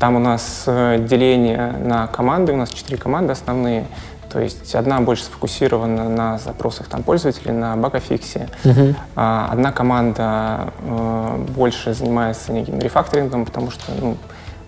Там 0.02 0.16
у 0.16 0.20
нас 0.20 0.64
э, 0.66 0.98
деление 1.08 1.74
на 1.80 2.08
команды, 2.08 2.54
у 2.54 2.56
нас 2.56 2.72
четыре 2.72 2.98
команды 2.98 3.34
основные. 3.34 3.86
То 4.34 4.40
есть 4.40 4.74
одна 4.74 5.00
больше 5.00 5.26
сфокусирована 5.26 6.10
на 6.10 6.40
запросах 6.40 6.88
там, 6.88 7.04
пользователей, 7.04 7.52
на 7.52 7.76
багафиксе. 7.76 8.50
Uh-huh. 8.64 8.96
А, 9.16 9.50
одна 9.52 9.72
команда 9.72 10.74
э, 10.80 11.46
больше 11.56 11.94
занимается 11.94 12.52
неким 12.52 12.80
рефакторингом, 12.80 13.46
потому 13.46 13.70
что 13.70 13.92
ну, 14.02 14.18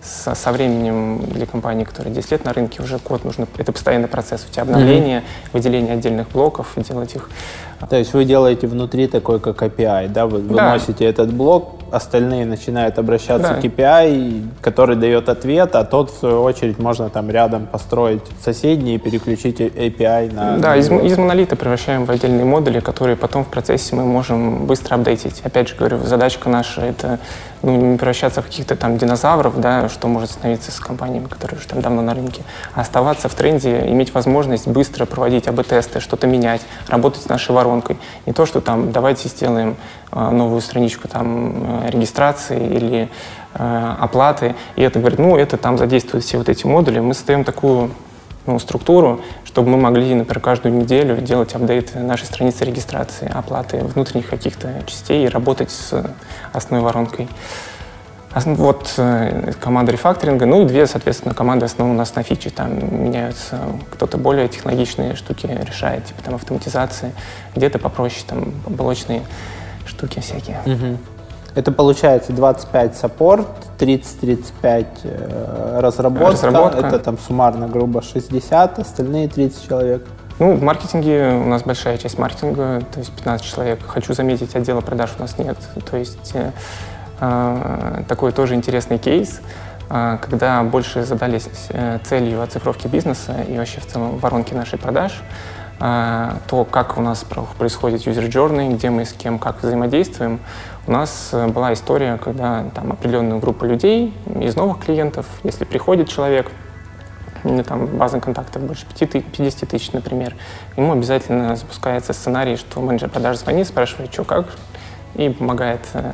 со, 0.00 0.36
со 0.36 0.52
временем 0.52 1.24
для 1.26 1.46
компании, 1.46 1.82
которая 1.82 2.14
10 2.14 2.30
лет 2.30 2.44
на 2.44 2.52
рынке, 2.52 2.80
уже 2.80 3.00
код 3.00 3.24
нужно, 3.24 3.48
это 3.58 3.72
постоянный 3.72 4.06
процесс. 4.06 4.46
У 4.48 4.52
тебя 4.52 4.62
обновление, 4.62 5.18
mm-hmm. 5.18 5.48
выделение 5.52 5.94
отдельных 5.94 6.28
блоков, 6.30 6.74
делать 6.76 7.16
их. 7.16 7.28
То 7.90 7.96
есть 7.96 8.14
вы 8.14 8.24
делаете 8.24 8.68
внутри 8.68 9.08
такой, 9.08 9.40
как 9.40 9.62
API, 9.62 10.08
да? 10.08 10.26
Вы 10.26 10.38
да. 10.42 10.70
выносите 10.70 11.04
этот 11.04 11.32
блок, 11.32 11.80
остальные 11.94 12.46
начинают 12.46 12.98
обращаться 12.98 13.54
да. 13.54 13.60
к 13.60 13.64
API, 13.64 14.46
который 14.60 14.96
дает 14.96 15.28
ответ, 15.28 15.74
а 15.74 15.84
тот, 15.84 16.10
в 16.10 16.18
свою 16.18 16.42
очередь, 16.42 16.78
можно 16.78 17.10
там 17.10 17.30
рядом 17.30 17.66
построить 17.66 18.22
соседний 18.42 18.96
и 18.96 18.98
переключить 18.98 19.60
API 19.60 20.32
на... 20.32 20.58
Да, 20.58 20.76
из, 20.76 20.90
из 20.90 21.16
монолита 21.16 21.56
превращаем 21.56 22.04
в 22.04 22.10
отдельные 22.10 22.44
модули, 22.44 22.80
которые 22.80 23.16
потом 23.16 23.44
в 23.44 23.48
процессе 23.48 23.94
мы 23.94 24.04
можем 24.04 24.66
быстро 24.66 24.96
апдейтить. 24.96 25.40
Опять 25.44 25.68
же 25.68 25.76
говорю, 25.76 25.98
задачка 26.04 26.48
наша— 26.48 26.80
это 26.82 27.18
ну, 27.64 27.92
не 27.92 27.96
превращаться 27.96 28.42
в 28.42 28.46
каких-то 28.46 28.76
там 28.76 28.98
динозавров, 28.98 29.58
да, 29.60 29.88
что 29.88 30.08
может 30.08 30.30
становиться 30.30 30.70
с 30.70 30.78
компаниями, 30.78 31.26
которые 31.26 31.58
уже 31.58 31.66
там 31.66 31.80
давно 31.80 32.02
на 32.02 32.14
рынке, 32.14 32.42
а 32.74 32.82
оставаться 32.82 33.28
в 33.28 33.34
тренде, 33.34 33.88
иметь 33.88 34.12
возможность 34.12 34.68
быстро 34.68 35.06
проводить 35.06 35.48
АБ-тесты, 35.48 36.00
что-то 36.00 36.26
менять, 36.26 36.60
работать 36.88 37.22
с 37.22 37.28
нашей 37.28 37.52
воронкой. 37.52 37.96
Не 38.26 38.32
то, 38.32 38.44
что 38.44 38.60
там 38.60 38.92
давайте 38.92 39.28
сделаем 39.28 39.76
новую 40.14 40.60
страничку 40.60 41.08
там 41.08 41.82
э, 41.84 41.90
регистрации 41.90 42.64
или 42.66 43.10
э, 43.54 43.94
оплаты, 43.98 44.54
и 44.76 44.82
это 44.82 44.98
говорит, 45.00 45.18
ну, 45.18 45.36
это 45.36 45.56
там 45.56 45.78
задействуют 45.78 46.24
все 46.24 46.38
вот 46.38 46.48
эти 46.48 46.66
модули. 46.66 47.00
Мы 47.00 47.14
создаем 47.14 47.44
такую 47.44 47.90
ну, 48.46 48.58
структуру, 48.58 49.20
чтобы 49.44 49.70
мы 49.70 49.76
могли, 49.78 50.14
например, 50.14 50.40
каждую 50.40 50.74
неделю 50.74 51.16
делать 51.16 51.54
апдейт 51.54 51.94
нашей 51.94 52.26
страницы 52.26 52.64
регистрации, 52.64 53.30
оплаты 53.32 53.78
внутренних 53.78 54.28
каких-то 54.28 54.82
частей 54.86 55.26
и 55.26 55.28
работать 55.28 55.70
с 55.70 56.04
основной 56.52 56.84
воронкой. 56.84 57.28
Вот 58.34 58.94
э, 58.96 59.52
команда 59.60 59.92
рефакторинга, 59.92 60.44
ну 60.44 60.62
и 60.62 60.64
две, 60.66 60.88
соответственно, 60.88 61.34
команды 61.34 61.66
основаны 61.66 61.94
у 61.94 61.98
нас 61.98 62.16
на 62.16 62.24
фиче. 62.24 62.50
Там 62.50 63.04
меняются, 63.04 63.60
кто-то 63.92 64.18
более 64.18 64.48
технологичные 64.48 65.14
штуки 65.14 65.46
решает, 65.46 66.06
типа 66.06 66.22
там 66.22 66.34
автоматизации, 66.34 67.12
где-то 67.54 67.78
попроще, 67.78 68.24
там 68.26 68.52
блочные 68.66 69.22
штуки 69.86 70.20
всякие. 70.20 70.60
Угу. 70.66 70.98
Это 71.54 71.70
получается 71.70 72.32
25 72.32 72.96
саппорт, 72.96 73.46
30-35 73.78 74.86
э, 75.04 75.80
разработка. 75.80 76.32
разработка. 76.32 76.86
Это 76.86 76.98
там 76.98 77.18
суммарно, 77.18 77.68
грубо, 77.68 78.02
60, 78.02 78.78
остальные 78.80 79.28
30 79.28 79.68
человек. 79.68 80.06
Ну, 80.40 80.56
в 80.56 80.62
маркетинге 80.62 81.40
у 81.44 81.48
нас 81.48 81.62
большая 81.62 81.96
часть 81.96 82.18
маркетинга, 82.18 82.82
то 82.92 82.98
есть 82.98 83.12
15 83.12 83.46
человек. 83.46 83.80
Хочу 83.86 84.14
заметить, 84.14 84.56
отдела 84.56 84.80
продаж 84.80 85.10
у 85.16 85.22
нас 85.22 85.38
нет. 85.38 85.56
То 85.88 85.96
есть 85.96 86.32
э, 86.34 86.50
э 87.20 88.02
такой 88.08 88.32
тоже 88.32 88.56
интересный 88.56 88.98
кейс, 88.98 89.40
э, 89.90 90.18
когда 90.20 90.64
больше 90.64 91.04
задались 91.04 91.48
э, 91.68 92.00
целью 92.04 92.42
оцифровки 92.42 92.88
бизнеса 92.88 93.36
и 93.48 93.56
вообще 93.56 93.80
в 93.80 93.86
целом 93.86 94.18
воронки 94.18 94.54
нашей 94.54 94.76
продаж, 94.76 95.22
то, 95.78 96.66
как 96.70 96.96
у 96.98 97.00
нас 97.02 97.24
происходит 97.58 98.06
user 98.06 98.28
journey, 98.28 98.74
где 98.74 98.90
мы 98.90 99.04
с 99.04 99.12
кем 99.12 99.38
как 99.38 99.62
взаимодействуем, 99.62 100.40
у 100.86 100.92
нас 100.92 101.30
э, 101.32 101.46
была 101.46 101.72
история, 101.72 102.18
когда 102.22 102.64
там 102.74 102.92
определенная 102.92 103.38
группа 103.38 103.64
людей 103.64 104.14
из 104.38 104.54
новых 104.54 104.84
клиентов, 104.84 105.26
если 105.42 105.64
приходит 105.64 106.10
человек, 106.10 106.50
там 107.66 107.86
база 107.86 108.20
контактов 108.20 108.62
больше 108.62 108.86
50 108.86 109.68
тысяч, 109.68 109.92
например, 109.92 110.34
ему 110.76 110.92
обязательно 110.92 111.56
запускается 111.56 112.12
сценарий, 112.12 112.56
что 112.56 112.80
менеджер 112.80 113.08
продаж 113.08 113.38
звонит, 113.38 113.66
спрашивает, 113.66 114.12
что 114.12 114.24
как, 114.24 114.46
и 115.14 115.30
помогает 115.30 115.80
э, 115.94 116.12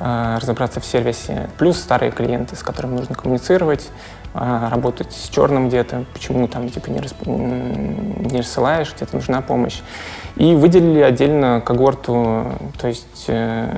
э, 0.00 0.38
разобраться 0.40 0.80
в 0.80 0.84
сервисе. 0.84 1.48
Плюс 1.56 1.78
старые 1.78 2.10
клиенты, 2.10 2.56
с 2.56 2.62
которыми 2.64 2.96
нужно 2.96 3.14
коммуницировать, 3.14 3.86
э, 3.86 4.19
работать 4.32 5.12
с 5.12 5.28
черным 5.28 5.68
где-то, 5.68 6.04
почему 6.12 6.46
там 6.46 6.68
типа 6.68 6.88
не, 6.90 7.00
расп... 7.00 7.26
не 7.26 8.38
рассылаешь, 8.38 8.94
где-то 8.94 9.16
нужна 9.16 9.40
помощь. 9.40 9.80
И 10.36 10.54
выделили 10.54 11.00
отдельно 11.00 11.60
когорту, 11.60 12.46
то 12.80 12.88
есть 12.88 13.24
э, 13.26 13.68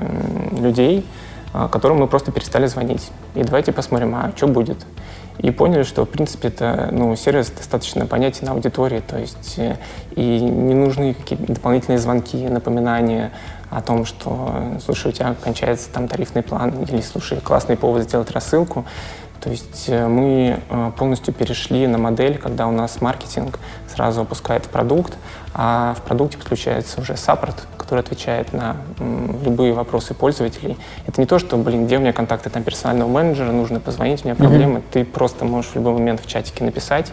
людей, 0.57 1.05
э, 1.53 1.67
которым 1.71 1.97
мы 1.99 2.07
просто 2.07 2.31
перестали 2.31 2.67
звонить. 2.67 3.09
И 3.33 3.43
давайте 3.43 3.71
посмотрим, 3.71 4.15
а 4.15 4.31
что 4.35 4.47
будет. 4.47 4.85
И 5.39 5.49
поняли, 5.49 5.81
что, 5.81 6.05
в 6.05 6.09
принципе, 6.09 6.49
это 6.49 6.89
ну, 6.91 7.15
сервис 7.15 7.49
достаточно 7.49 8.05
понятен 8.05 8.47
аудитории, 8.49 9.01
то 9.05 9.17
есть 9.17 9.55
э, 9.57 9.77
и 10.15 10.39
не 10.39 10.75
нужны 10.75 11.15
какие-то 11.15 11.51
дополнительные 11.51 11.97
звонки, 11.97 12.47
напоминания 12.47 13.31
о 13.71 13.81
том, 13.81 14.05
что, 14.05 14.77
слушай, 14.85 15.07
у 15.07 15.11
тебя 15.11 15.35
кончается 15.43 15.89
там 15.91 16.07
тарифный 16.07 16.43
план, 16.43 16.83
или, 16.83 17.01
слушай, 17.01 17.39
классный 17.41 17.75
повод 17.75 18.03
сделать 18.03 18.29
рассылку. 18.29 18.85
То 19.43 19.49
есть 19.49 19.85
э, 19.87 20.07
мы 20.07 20.61
э, 20.69 20.91
полностью 20.97 21.33
перешли 21.33 21.85
на 21.85 21.97
модель, 21.97 22.37
когда 22.37 22.65
у 22.65 22.71
нас 22.71 23.01
маркетинг 23.01 23.59
сразу 23.93 24.21
опускает 24.21 24.65
в 24.65 24.69
продукт, 24.69 25.17
а 25.53 25.95
в 25.97 26.01
продукте 26.03 26.37
подключается 26.37 27.01
уже 27.01 27.17
саппорт, 27.17 27.67
который 27.77 27.99
отвечает 27.99 28.53
на 28.53 28.77
любые 29.43 29.73
вопросы 29.73 30.13
пользователей. 30.13 30.77
Это 31.07 31.19
не 31.19 31.27
то, 31.27 31.39
что, 31.39 31.57
блин, 31.57 31.87
где 31.87 31.97
у 31.97 31.99
меня 31.99 32.13
контакты 32.13 32.49
там 32.49 32.63
персонального 32.63 33.09
менеджера, 33.09 33.51
нужно 33.51 33.81
позвонить, 33.81 34.23
у 34.23 34.27
меня 34.29 34.35
проблемы. 34.35 34.79
Mm-hmm. 34.79 34.91
Ты 34.93 35.05
просто 35.05 35.43
можешь 35.43 35.71
в 35.71 35.75
любой 35.75 35.93
момент 35.93 36.21
в 36.21 36.25
чатике 36.25 36.63
написать, 36.63 37.11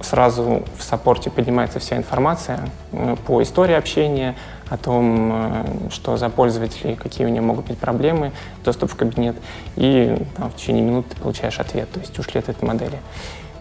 сразу 0.00 0.62
в 0.78 0.82
саппорте 0.82 1.30
поднимается 1.30 1.78
вся 1.78 1.96
информация 1.96 2.60
э, 2.92 3.16
по 3.26 3.42
истории 3.42 3.74
общения, 3.74 4.34
о 4.68 4.78
том, 4.78 5.32
э, 5.32 5.64
что 5.90 6.16
за 6.16 6.30
пользователи, 6.30 6.94
какие 6.94 7.26
у 7.26 7.30
него 7.30 7.44
могут 7.44 7.66
быть 7.66 7.78
проблемы, 7.78 8.32
доступ 8.64 8.92
в 8.92 8.96
кабинет, 8.96 9.36
и 9.76 10.16
там, 10.36 10.50
в 10.50 10.56
течение 10.56 10.82
минут 10.82 11.08
ты 11.08 11.16
получаешь 11.16 11.60
ответ, 11.60 11.90
то 11.92 12.00
есть 12.00 12.18
ушли 12.18 12.40
от 12.40 12.48
этой 12.48 12.64
модели. 12.64 12.98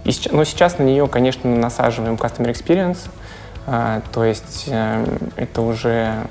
И, 0.05 0.11
но 0.31 0.43
сейчас 0.45 0.77
на 0.79 0.83
нее, 0.83 1.07
конечно, 1.07 1.53
насаживаем 1.53 2.15
Customer 2.15 2.51
Experience, 2.51 3.09
а, 3.67 4.01
то 4.13 4.23
есть 4.23 4.65
э, 4.67 5.05
это 5.35 5.61
уже 5.61 6.27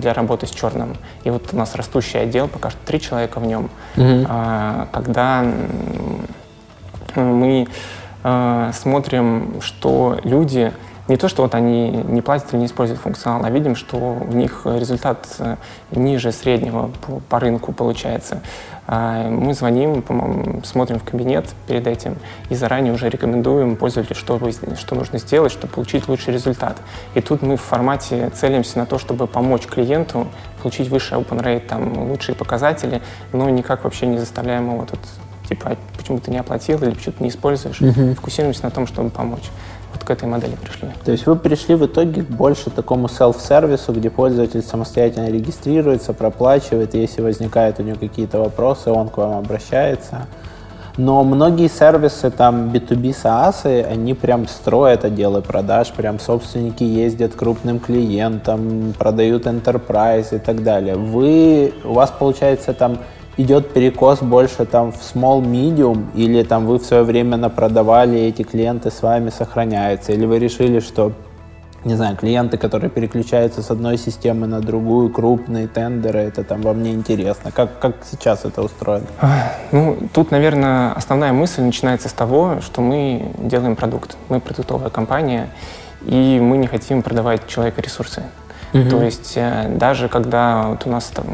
для 0.00 0.12
работы 0.12 0.48
с 0.48 0.50
черным. 0.50 0.96
И 1.22 1.30
вот 1.30 1.50
у 1.52 1.56
нас 1.56 1.76
растущий 1.76 2.20
отдел, 2.20 2.48
пока 2.48 2.70
что 2.70 2.80
три 2.84 3.00
человека 3.00 3.38
в 3.38 3.46
нем, 3.46 3.70
mm-hmm. 3.94 4.88
когда 4.90 5.44
мы 7.14 7.68
а, 8.22 8.72
смотрим, 8.72 9.60
что 9.60 10.18
люди 10.24 10.72
не 11.10 11.16
то, 11.16 11.28
что 11.28 11.42
вот 11.42 11.56
они 11.56 11.90
не 11.90 12.22
платят 12.22 12.52
или 12.52 12.60
не 12.60 12.66
используют 12.66 13.00
функционал, 13.00 13.44
а 13.44 13.50
видим, 13.50 13.74
что 13.74 13.96
у 13.96 14.32
них 14.32 14.62
результат 14.64 15.26
э, 15.40 15.56
ниже 15.90 16.30
среднего 16.30 16.90
по, 17.00 17.20
по 17.28 17.40
рынку 17.40 17.72
получается. 17.72 18.42
А 18.86 19.28
мы 19.28 19.54
звоним, 19.54 20.04
смотрим 20.64 21.00
в 21.00 21.04
кабинет 21.04 21.46
перед 21.66 21.86
этим 21.88 22.16
и 22.48 22.54
заранее 22.54 22.92
уже 22.92 23.08
рекомендуем 23.08 23.76
пользователю, 23.76 24.14
что, 24.16 24.40
что 24.76 24.94
нужно 24.94 25.18
сделать, 25.18 25.50
чтобы 25.50 25.72
получить 25.72 26.08
лучший 26.08 26.32
результат. 26.32 26.76
И 27.14 27.20
тут 27.20 27.42
мы 27.42 27.56
в 27.56 27.60
формате 27.60 28.30
целимся 28.34 28.78
на 28.78 28.86
то, 28.86 28.98
чтобы 28.98 29.26
помочь 29.26 29.66
клиенту 29.66 30.28
получить 30.62 30.88
высший 30.88 31.18
open 31.18 31.42
rate, 31.42 31.66
там, 31.66 32.08
лучшие 32.08 32.36
показатели, 32.36 33.02
но 33.32 33.48
никак 33.50 33.82
вообще 33.82 34.06
не 34.06 34.18
заставляем 34.18 34.72
его 34.72 34.84
тут 34.84 35.00
типа, 35.50 35.70
«А 35.72 35.76
почему 35.96 36.18
ты 36.18 36.30
не 36.30 36.38
оплатил 36.38 36.82
или 36.82 36.90
почему 36.90 37.14
ты 37.18 37.24
не 37.24 37.30
используешь. 37.30 37.80
Uh-huh. 37.80 38.14
Фокусируемся 38.14 38.64
на 38.64 38.70
том, 38.70 38.86
чтобы 38.86 39.10
помочь 39.10 39.50
вот 39.92 40.04
к 40.04 40.10
этой 40.10 40.28
модели 40.28 40.54
пришли. 40.54 40.88
То 41.04 41.12
есть 41.12 41.26
вы 41.26 41.36
пришли 41.36 41.74
в 41.74 41.84
итоге 41.84 42.22
больше 42.22 42.70
такому 42.70 43.08
селф-сервису, 43.08 43.92
где 43.92 44.08
пользователь 44.08 44.62
самостоятельно 44.62 45.28
регистрируется, 45.28 46.12
проплачивает, 46.12 46.94
и 46.94 47.00
если 47.00 47.22
возникают 47.22 47.80
у 47.80 47.82
него 47.82 47.96
какие-то 47.98 48.38
вопросы, 48.38 48.90
он 48.90 49.08
к 49.08 49.16
вам 49.18 49.38
обращается. 49.38 50.26
Но 50.96 51.24
многие 51.24 51.68
сервисы, 51.68 52.30
там 52.30 52.70
B2B 52.70 53.16
SaaS, 53.22 53.84
они 53.84 54.14
прям 54.14 54.46
строят 54.46 55.04
отделы 55.04 55.40
продаж, 55.40 55.88
прям 55.92 56.20
собственники 56.20 56.84
ездят 56.84 57.34
к 57.34 57.38
крупным 57.38 57.80
клиентам, 57.80 58.94
продают 58.98 59.46
enterprise 59.46 60.36
и 60.36 60.38
так 60.38 60.62
далее. 60.62 60.96
Вы, 60.96 61.72
у 61.84 61.94
вас 61.94 62.12
получается 62.16 62.74
там 62.74 62.98
идет 63.42 63.72
перекос 63.72 64.20
больше 64.20 64.64
там 64.64 64.92
в 64.92 64.96
small 64.96 65.42
medium, 65.42 66.06
или 66.14 66.42
там 66.42 66.66
вы 66.66 66.78
в 66.78 66.84
свое 66.84 67.02
время 67.02 67.36
напродавали, 67.36 68.18
и 68.18 68.28
эти 68.28 68.42
клиенты 68.42 68.90
с 68.90 69.02
вами 69.02 69.30
сохраняются, 69.30 70.12
или 70.12 70.26
вы 70.26 70.38
решили, 70.38 70.80
что 70.80 71.12
не 71.84 71.94
знаю, 71.94 72.16
клиенты, 72.16 72.58
которые 72.58 72.90
переключаются 72.90 73.62
с 73.62 73.70
одной 73.70 73.96
системы 73.96 74.46
на 74.46 74.60
другую, 74.60 75.10
крупные 75.10 75.66
тендеры, 75.66 76.18
это 76.18 76.44
там 76.44 76.60
вам 76.60 76.82
не 76.82 76.92
интересно. 76.92 77.50
Как, 77.52 77.78
как 77.78 77.96
сейчас 78.10 78.44
это 78.44 78.62
устроено? 78.62 79.06
Ну, 79.72 79.96
тут, 80.12 80.30
наверное, 80.30 80.92
основная 80.92 81.32
мысль 81.32 81.62
начинается 81.62 82.08
с 82.08 82.12
того, 82.12 82.60
что 82.60 82.82
мы 82.82 83.32
делаем 83.38 83.76
продукт. 83.76 84.16
Мы 84.28 84.40
продуктовая 84.40 84.90
компания, 84.90 85.48
и 86.02 86.38
мы 86.40 86.58
не 86.58 86.66
хотим 86.66 87.02
продавать 87.02 87.46
человека 87.46 87.80
ресурсы. 87.80 88.24
Угу. 88.72 88.88
То 88.88 89.02
есть 89.02 89.32
э, 89.36 89.68
даже 89.68 90.08
когда 90.08 90.68
вот 90.68 90.86
у 90.86 90.90
нас 90.90 91.06
там 91.06 91.26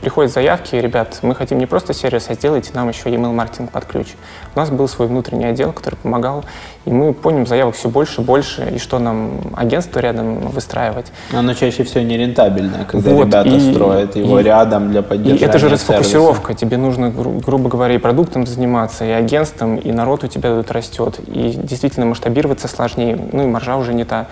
приходят 0.00 0.32
заявки, 0.32 0.74
ребят, 0.76 1.18
мы 1.22 1.34
хотим 1.34 1.58
не 1.58 1.66
просто 1.66 1.94
сервис, 1.94 2.26
а 2.28 2.34
сделайте 2.34 2.70
нам 2.74 2.88
еще 2.88 3.08
email 3.08 3.32
маркетинг 3.32 3.70
под 3.70 3.84
ключ. 3.84 4.08
У 4.54 4.58
нас 4.58 4.70
был 4.70 4.88
свой 4.88 5.08
внутренний 5.08 5.44
отдел, 5.44 5.72
который 5.72 5.96
помогал, 5.96 6.44
и 6.86 6.90
мы 6.90 7.12
поняли 7.12 7.44
заявок 7.44 7.76
все 7.76 7.88
больше 7.88 8.20
и 8.20 8.24
больше, 8.24 8.72
и 8.74 8.78
что 8.78 8.98
нам 8.98 9.40
агентство 9.56 10.00
рядом 10.00 10.48
выстраивать. 10.48 11.06
Оно 11.32 11.54
чаще 11.54 11.84
всего 11.84 12.02
не 12.02 12.16
рентабельное, 12.16 12.84
когда 12.84 13.10
вот, 13.10 13.26
ребята 13.26 13.48
и, 13.48 13.72
строят 13.72 14.16
его 14.16 14.40
и, 14.40 14.42
рядом 14.42 14.90
для 14.90 15.02
поддержания 15.02 15.40
И 15.40 15.44
это 15.44 15.58
же 15.58 15.68
расфокусировка. 15.68 16.48
Сервиса. 16.48 16.66
Тебе 16.66 16.76
нужно, 16.78 17.10
гру- 17.10 17.40
грубо 17.44 17.68
говоря, 17.68 17.94
и 17.94 17.98
продуктом 17.98 18.46
заниматься, 18.46 19.04
и 19.04 19.10
агентством, 19.10 19.76
и 19.76 19.92
народ 19.92 20.24
у 20.24 20.26
тебя 20.26 20.54
тут 20.54 20.70
растет. 20.70 21.20
И 21.26 21.50
действительно 21.62 22.06
масштабироваться 22.06 22.66
сложнее, 22.66 23.18
ну 23.32 23.44
и 23.44 23.46
маржа 23.46 23.76
уже 23.76 23.94
не 23.94 24.04
та. 24.04 24.26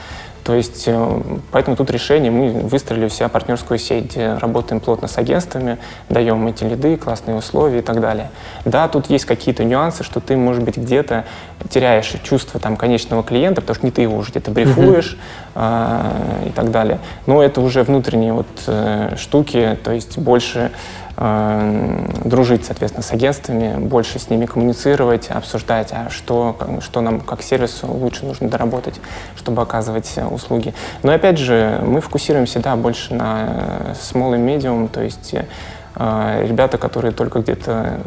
То 0.48 0.54
есть, 0.54 0.84
э, 0.86 1.20
поэтому 1.52 1.76
тут 1.76 1.90
решение, 1.90 2.30
мы 2.30 2.50
выстроили 2.60 3.04
у 3.04 3.08
себя 3.10 3.28
партнерскую 3.28 3.78
сеть, 3.78 4.12
где 4.12 4.32
работаем 4.32 4.80
плотно 4.80 5.06
с 5.06 5.18
агентствами, 5.18 5.76
даем 6.08 6.46
эти 6.46 6.64
лиды, 6.64 6.96
классные 6.96 7.36
условия 7.36 7.80
и 7.80 7.82
так 7.82 8.00
далее. 8.00 8.30
Да, 8.64 8.88
тут 8.88 9.10
есть 9.10 9.26
какие-то 9.26 9.64
нюансы, 9.64 10.04
что 10.04 10.20
ты, 10.20 10.38
может 10.38 10.62
быть, 10.62 10.78
где-то 10.78 11.26
теряешь 11.68 12.14
чувство 12.22 12.58
там, 12.58 12.78
конечного 12.78 13.22
клиента, 13.22 13.60
потому 13.60 13.74
что 13.74 13.84
не 13.84 13.92
ты 13.92 14.00
его 14.00 14.16
уже 14.16 14.30
где-то 14.30 14.50
брифуешь 14.50 15.18
э, 15.54 16.46
и 16.46 16.50
так 16.52 16.70
далее. 16.70 16.98
Но 17.26 17.42
это 17.42 17.60
уже 17.60 17.82
внутренние 17.82 18.32
вот 18.32 18.46
э, 18.68 19.16
штуки, 19.18 19.78
то 19.84 19.92
есть 19.92 20.16
больше 20.16 20.70
Э, 20.70 21.07
дружить, 21.18 22.64
соответственно, 22.64 23.02
с 23.02 23.10
агентствами, 23.10 23.76
больше 23.76 24.20
с 24.20 24.30
ними 24.30 24.46
коммуницировать, 24.46 25.30
обсуждать, 25.30 25.88
а 25.90 26.10
что, 26.10 26.56
что 26.80 27.00
нам 27.00 27.20
как 27.20 27.42
сервису 27.42 27.88
лучше 27.88 28.24
нужно 28.24 28.48
доработать, 28.48 28.94
чтобы 29.34 29.62
оказывать 29.62 30.14
услуги. 30.30 30.74
Но 31.02 31.12
опять 31.12 31.38
же, 31.38 31.80
мы 31.82 32.00
фокусируемся, 32.00 32.60
да, 32.60 32.76
больше 32.76 33.14
на 33.14 33.94
small 34.00 34.36
и 34.36 34.40
medium, 34.40 34.88
то 34.88 35.02
есть 35.02 35.34
э, 35.34 36.46
ребята, 36.46 36.78
которые 36.78 37.10
только 37.10 37.40
где-то 37.40 37.98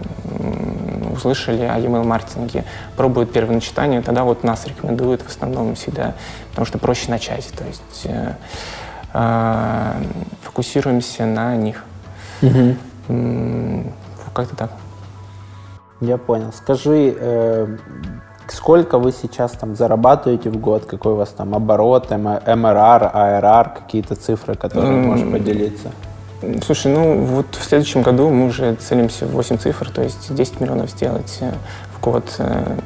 услышали 1.13 1.63
о 1.63 1.77
email 1.79 2.05
маркетинге, 2.05 2.63
пробуют 2.95 3.33
первое 3.33 3.55
начитание, 3.55 4.01
тогда 4.01 4.23
вот 4.23 4.45
нас 4.45 4.65
рекомендуют 4.65 5.21
в 5.21 5.27
основном 5.27 5.75
всегда, 5.75 6.13
потому 6.51 6.65
что 6.65 6.77
проще 6.77 7.11
начать. 7.11 7.47
То 7.57 7.65
есть 7.65 8.05
э, 8.05 8.33
э, 9.13 9.93
фокусируемся 10.43 11.25
на 11.25 11.57
них. 11.57 11.83
Угу. 12.41 12.75
Как-то 14.33 14.55
так. 14.55 14.71
Я 15.99 16.17
понял. 16.17 16.51
Скажи, 16.53 17.15
э, 17.15 17.77
сколько 18.47 18.97
вы 18.97 19.11
сейчас 19.11 19.51
там 19.51 19.75
зарабатываете 19.75 20.49
в 20.49 20.57
год? 20.57 20.85
Какой 20.85 21.13
у 21.13 21.15
вас 21.15 21.29
там 21.29 21.53
оборот, 21.53 22.09
МРР, 22.09 23.11
АРР, 23.13 23.69
какие-то 23.69 24.15
цифры, 24.15 24.55
которые 24.55 24.93
mm. 24.93 25.05
можешь 25.05 25.31
поделиться? 25.31 25.91
Слушай, 26.65 26.91
ну 26.91 27.23
вот 27.23 27.55
в 27.55 27.63
следующем 27.63 28.01
году 28.01 28.29
мы 28.29 28.47
уже 28.47 28.73
целимся 28.75 29.27
в 29.27 29.31
8 29.31 29.57
цифр, 29.57 29.91
то 29.91 30.01
есть 30.01 30.33
10 30.33 30.59
миллионов 30.59 30.89
сделать 30.89 31.39
э, 32.01 32.01
в 32.01 32.03
год. 32.03 32.35
Э, 32.39 32.77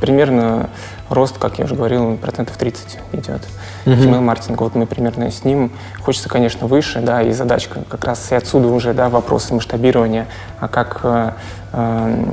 примерно 0.00 0.68
рост, 1.08 1.38
как 1.38 1.58
я 1.58 1.64
уже 1.64 1.74
говорил, 1.74 2.16
процентов 2.16 2.56
30 2.56 2.98
идет. 3.12 3.42
Uh-huh. 3.84 3.96
Email-маркетинг, 3.96 4.60
вот 4.60 4.74
мы 4.74 4.86
примерно 4.86 5.30
с 5.30 5.44
ним. 5.44 5.72
Хочется, 6.02 6.28
конечно, 6.28 6.66
выше, 6.66 7.00
да, 7.00 7.22
и 7.22 7.32
задачка 7.32 7.82
как 7.88 8.04
раз 8.04 8.30
и 8.32 8.34
отсюда 8.34 8.68
уже, 8.68 8.92
да, 8.92 9.08
вопросы 9.08 9.54
масштабирования, 9.54 10.26
а 10.60 10.68
как 10.68 11.00
э, 11.04 11.30
э, 11.72 12.24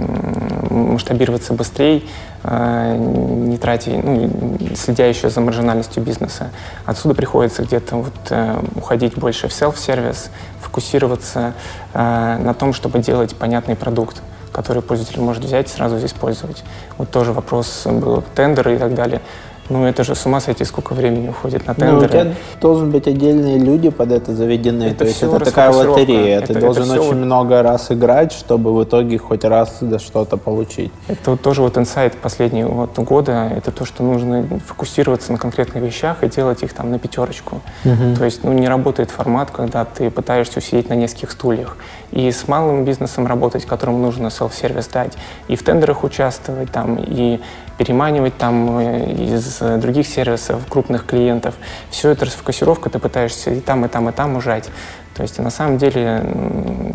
масштабироваться 0.71 1.53
быстрее, 1.53 2.03
э, 2.43 2.95
не 2.97 3.57
тратя, 3.57 3.91
ну, 3.91 4.57
следя 4.75 5.05
еще 5.05 5.29
за 5.29 5.41
маржинальностью 5.41 6.03
бизнеса. 6.03 6.49
Отсюда 6.85 7.15
приходится 7.15 7.63
где-то 7.63 7.97
вот 7.97 8.13
э, 8.29 8.61
уходить 8.75 9.15
больше 9.15 9.47
в 9.47 9.51
self-сервис, 9.51 10.31
фокусироваться 10.59 11.53
э, 11.93 12.37
на 12.39 12.53
том, 12.53 12.73
чтобы 12.73 12.99
делать 12.99 13.35
понятный 13.35 13.75
продукт 13.75 14.21
который 14.53 14.81
пользователь 14.81 15.19
может 15.19 15.43
взять 15.43 15.67
и 15.67 15.69
сразу 15.69 15.97
использовать. 16.05 16.63
Вот 16.97 17.09
тоже 17.09 17.33
вопрос 17.33 17.85
был 17.85 18.23
тендеры 18.35 18.75
и 18.75 18.77
так 18.77 18.93
далее. 18.93 19.21
Ну, 19.69 19.85
это 19.85 20.03
же 20.03 20.13
с 20.13 20.25
ума 20.25 20.41
сойти, 20.41 20.65
сколько 20.65 20.93
времени 20.93 21.29
уходит 21.29 21.65
на 21.67 21.73
тендеры. 21.73 21.99
Ну, 21.99 22.05
у 22.05 22.07
тебя 22.07 22.35
должен 22.59 22.91
быть 22.91 23.07
отдельные 23.07 23.57
люди 23.57 23.89
под 23.89 24.11
это 24.11 24.35
заведены. 24.35 24.83
Это 24.83 24.99
То 24.99 25.05
есть 25.05 25.23
это 25.23 25.39
такая 25.39 25.71
лотерея. 25.71 26.39
Это, 26.39 26.53
Ты 26.53 26.59
должен 26.59 26.83
это 26.83 27.01
очень 27.01 27.15
много 27.15 27.63
раз 27.63 27.89
играть, 27.89 28.33
чтобы 28.33 28.75
в 28.75 28.83
итоге 28.83 29.17
хоть 29.17 29.45
раз 29.45 29.77
за 29.79 29.99
что-то 29.99 30.35
получить. 30.35 30.91
Это 31.07 31.31
вот 31.31 31.41
тоже 31.41 31.61
вот 31.61 31.77
инсайт 31.77 32.17
последнего 32.17 32.69
вот 32.69 32.99
года. 32.99 33.51
Это 33.55 33.71
то, 33.71 33.85
что 33.85 34.03
нужно 34.03 34.45
фокусироваться 34.65 35.31
на 35.31 35.37
конкретных 35.37 35.81
вещах 35.81 36.23
и 36.23 36.27
делать 36.27 36.61
их 36.63 36.73
там 36.73 36.91
на 36.91 36.99
пятерочку. 36.99 37.61
Угу. 37.85 38.17
То 38.17 38.25
есть, 38.25 38.43
ну, 38.43 38.51
не 38.51 38.67
работает 38.67 39.11
формат, 39.11 39.49
когда 39.51 39.85
ты 39.85 40.11
пытаешься 40.11 40.59
усидеть 40.59 40.89
на 40.89 40.95
нескольких 40.95 41.31
стульях. 41.31 41.77
И 42.13 42.31
с 42.31 42.47
малым 42.47 42.85
бизнесом 42.85 43.25
работать, 43.25 43.65
которому 43.65 43.97
нужно 43.97 44.29
селф-сервис 44.29 44.87
дать, 44.87 45.13
и 45.47 45.55
в 45.55 45.63
тендерах 45.63 46.03
участвовать 46.03 46.71
там, 46.71 46.95
и 46.99 47.41
переманивать 47.79 48.37
там 48.37 48.77
э, 48.77 49.13
из 49.13 49.59
других 49.81 50.07
сервисов 50.07 50.61
крупных 50.69 51.07
клиентов. 51.07 51.55
Все 51.89 52.11
это 52.11 52.25
расфокусировка, 52.25 52.91
ты 52.91 52.99
пытаешься 52.99 53.49
и 53.49 53.59
там, 53.59 53.83
и 53.85 53.87
там, 53.87 54.09
и 54.09 54.11
там 54.11 54.35
ужать. 54.35 54.69
То 55.15 55.23
есть 55.23 55.39
на 55.39 55.49
самом 55.49 55.79
деле, 55.79 56.23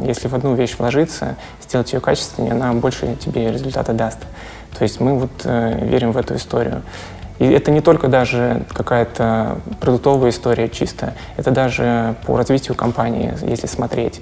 если 0.04 0.28
в 0.28 0.34
одну 0.34 0.54
вещь 0.54 0.76
вложиться, 0.78 1.34
сделать 1.62 1.92
ее 1.92 2.00
качественнее, 2.00 2.52
она 2.52 2.72
больше 2.72 3.16
тебе 3.16 3.50
результата 3.50 3.92
даст. 3.92 4.18
То 4.78 4.84
есть 4.84 5.00
мы 5.00 5.18
вот 5.18 5.30
э, 5.44 5.84
верим 5.84 6.12
в 6.12 6.16
эту 6.16 6.36
историю. 6.36 6.82
И 7.38 7.46
это 7.46 7.70
не 7.70 7.80
только 7.80 8.08
даже 8.08 8.64
какая-то 8.72 9.60
продуктовая 9.80 10.30
история 10.30 10.68
чисто, 10.68 11.14
это 11.36 11.52
даже 11.52 12.16
по 12.26 12.36
развитию 12.36 12.74
компании, 12.76 13.32
если 13.42 13.68
смотреть. 13.68 14.20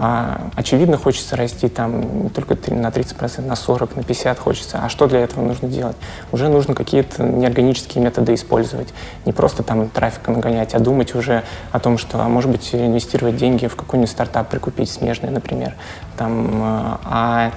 А, 0.00 0.50
очевидно, 0.54 0.96
хочется 0.96 1.34
расти 1.34 1.68
там 1.68 2.22
не 2.22 2.28
только 2.28 2.56
на 2.72 2.86
30%, 2.86 3.44
на 3.44 3.54
40%, 3.54 3.96
на 3.96 4.00
50% 4.00 4.38
хочется. 4.38 4.80
А 4.80 4.88
что 4.88 5.08
для 5.08 5.18
этого 5.18 5.44
нужно 5.44 5.68
делать? 5.68 5.96
Уже 6.30 6.48
нужно 6.48 6.76
какие-то 6.76 7.24
неорганические 7.24 8.04
методы 8.04 8.34
использовать. 8.34 8.94
Не 9.26 9.32
просто 9.32 9.64
там 9.64 9.88
трафика 9.88 10.30
нагонять, 10.30 10.72
а 10.74 10.78
думать 10.78 11.16
уже 11.16 11.42
о 11.72 11.80
том, 11.80 11.98
что, 11.98 12.22
а 12.22 12.28
может 12.28 12.48
быть, 12.48 12.72
инвестировать 12.72 13.36
деньги 13.36 13.66
в 13.66 13.74
какой-нибудь 13.74 14.10
стартап, 14.10 14.48
прикупить 14.48 14.88
смежный, 14.88 15.30
например. 15.30 15.74
Там, 16.16 16.60
а, 16.62 17.00
а 17.04 17.52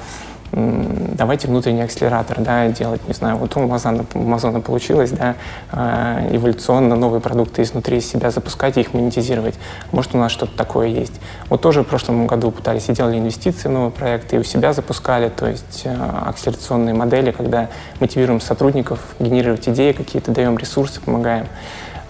давайте 0.52 1.48
внутренний 1.48 1.82
акселератор, 1.82 2.42
да, 2.42 2.68
делать, 2.68 3.08
не 3.08 3.14
знаю, 3.14 3.38
вот 3.38 3.56
у 3.56 3.62
Амазона, 3.62 4.06
Амазона 4.14 4.60
получилось, 4.60 5.12
да, 5.12 5.36
а, 5.72 6.28
эволюционно 6.32 6.96
новые 6.96 7.22
продукты 7.22 7.62
изнутри 7.62 8.02
себя 8.02 8.32
запускать 8.32 8.78
и 8.78 8.82
их 8.82 8.94
монетизировать. 8.94 9.56
Может, 9.92 10.14
у 10.16 10.18
нас 10.18 10.32
что-то 10.32 10.56
такое 10.58 10.88
есть. 10.88 11.22
Вот 11.50 11.62
тоже 11.62 11.84
в 11.84 11.88
прошлом 11.88 12.28
году 12.28 12.52
пытались 12.52 12.90
и 12.90 12.94
делали 12.94 13.18
инвестиции 13.18 13.70
в 13.70 13.72
новые 13.72 13.92
проекты, 13.92 14.36
и 14.36 14.40
у 14.40 14.44
себя 14.44 14.74
запускали, 14.74 15.30
то 15.30 15.48
есть 15.48 15.84
а, 15.86 16.26
акселерационные 16.30 16.94
модели, 16.94 17.32
когда 17.32 17.70
мотивируем 18.00 18.42
сотрудников 18.42 19.00
генерировать 19.20 19.68
идеи 19.70 19.94
какие-то, 19.94 20.32
даем 20.32 20.58
ресурсы, 20.58 21.00
помогаем 21.02 21.48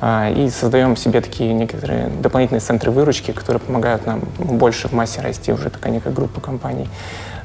и 0.02 0.50
создаем 0.50 0.96
себе 0.96 1.22
такие 1.22 1.54
некоторые 1.54 2.08
дополнительные 2.08 2.62
центры 2.62 2.90
выручки, 2.90 3.32
которые 3.32 3.60
помогают 3.60 4.08
нам 4.08 4.22
больше 4.40 4.88
в 4.88 4.94
массе 4.94 5.22
расти, 5.22 5.54
уже 5.54 5.70
такая 5.70 5.94
некая 5.94 6.12
группа 6.12 6.42
компаний. 6.42 6.90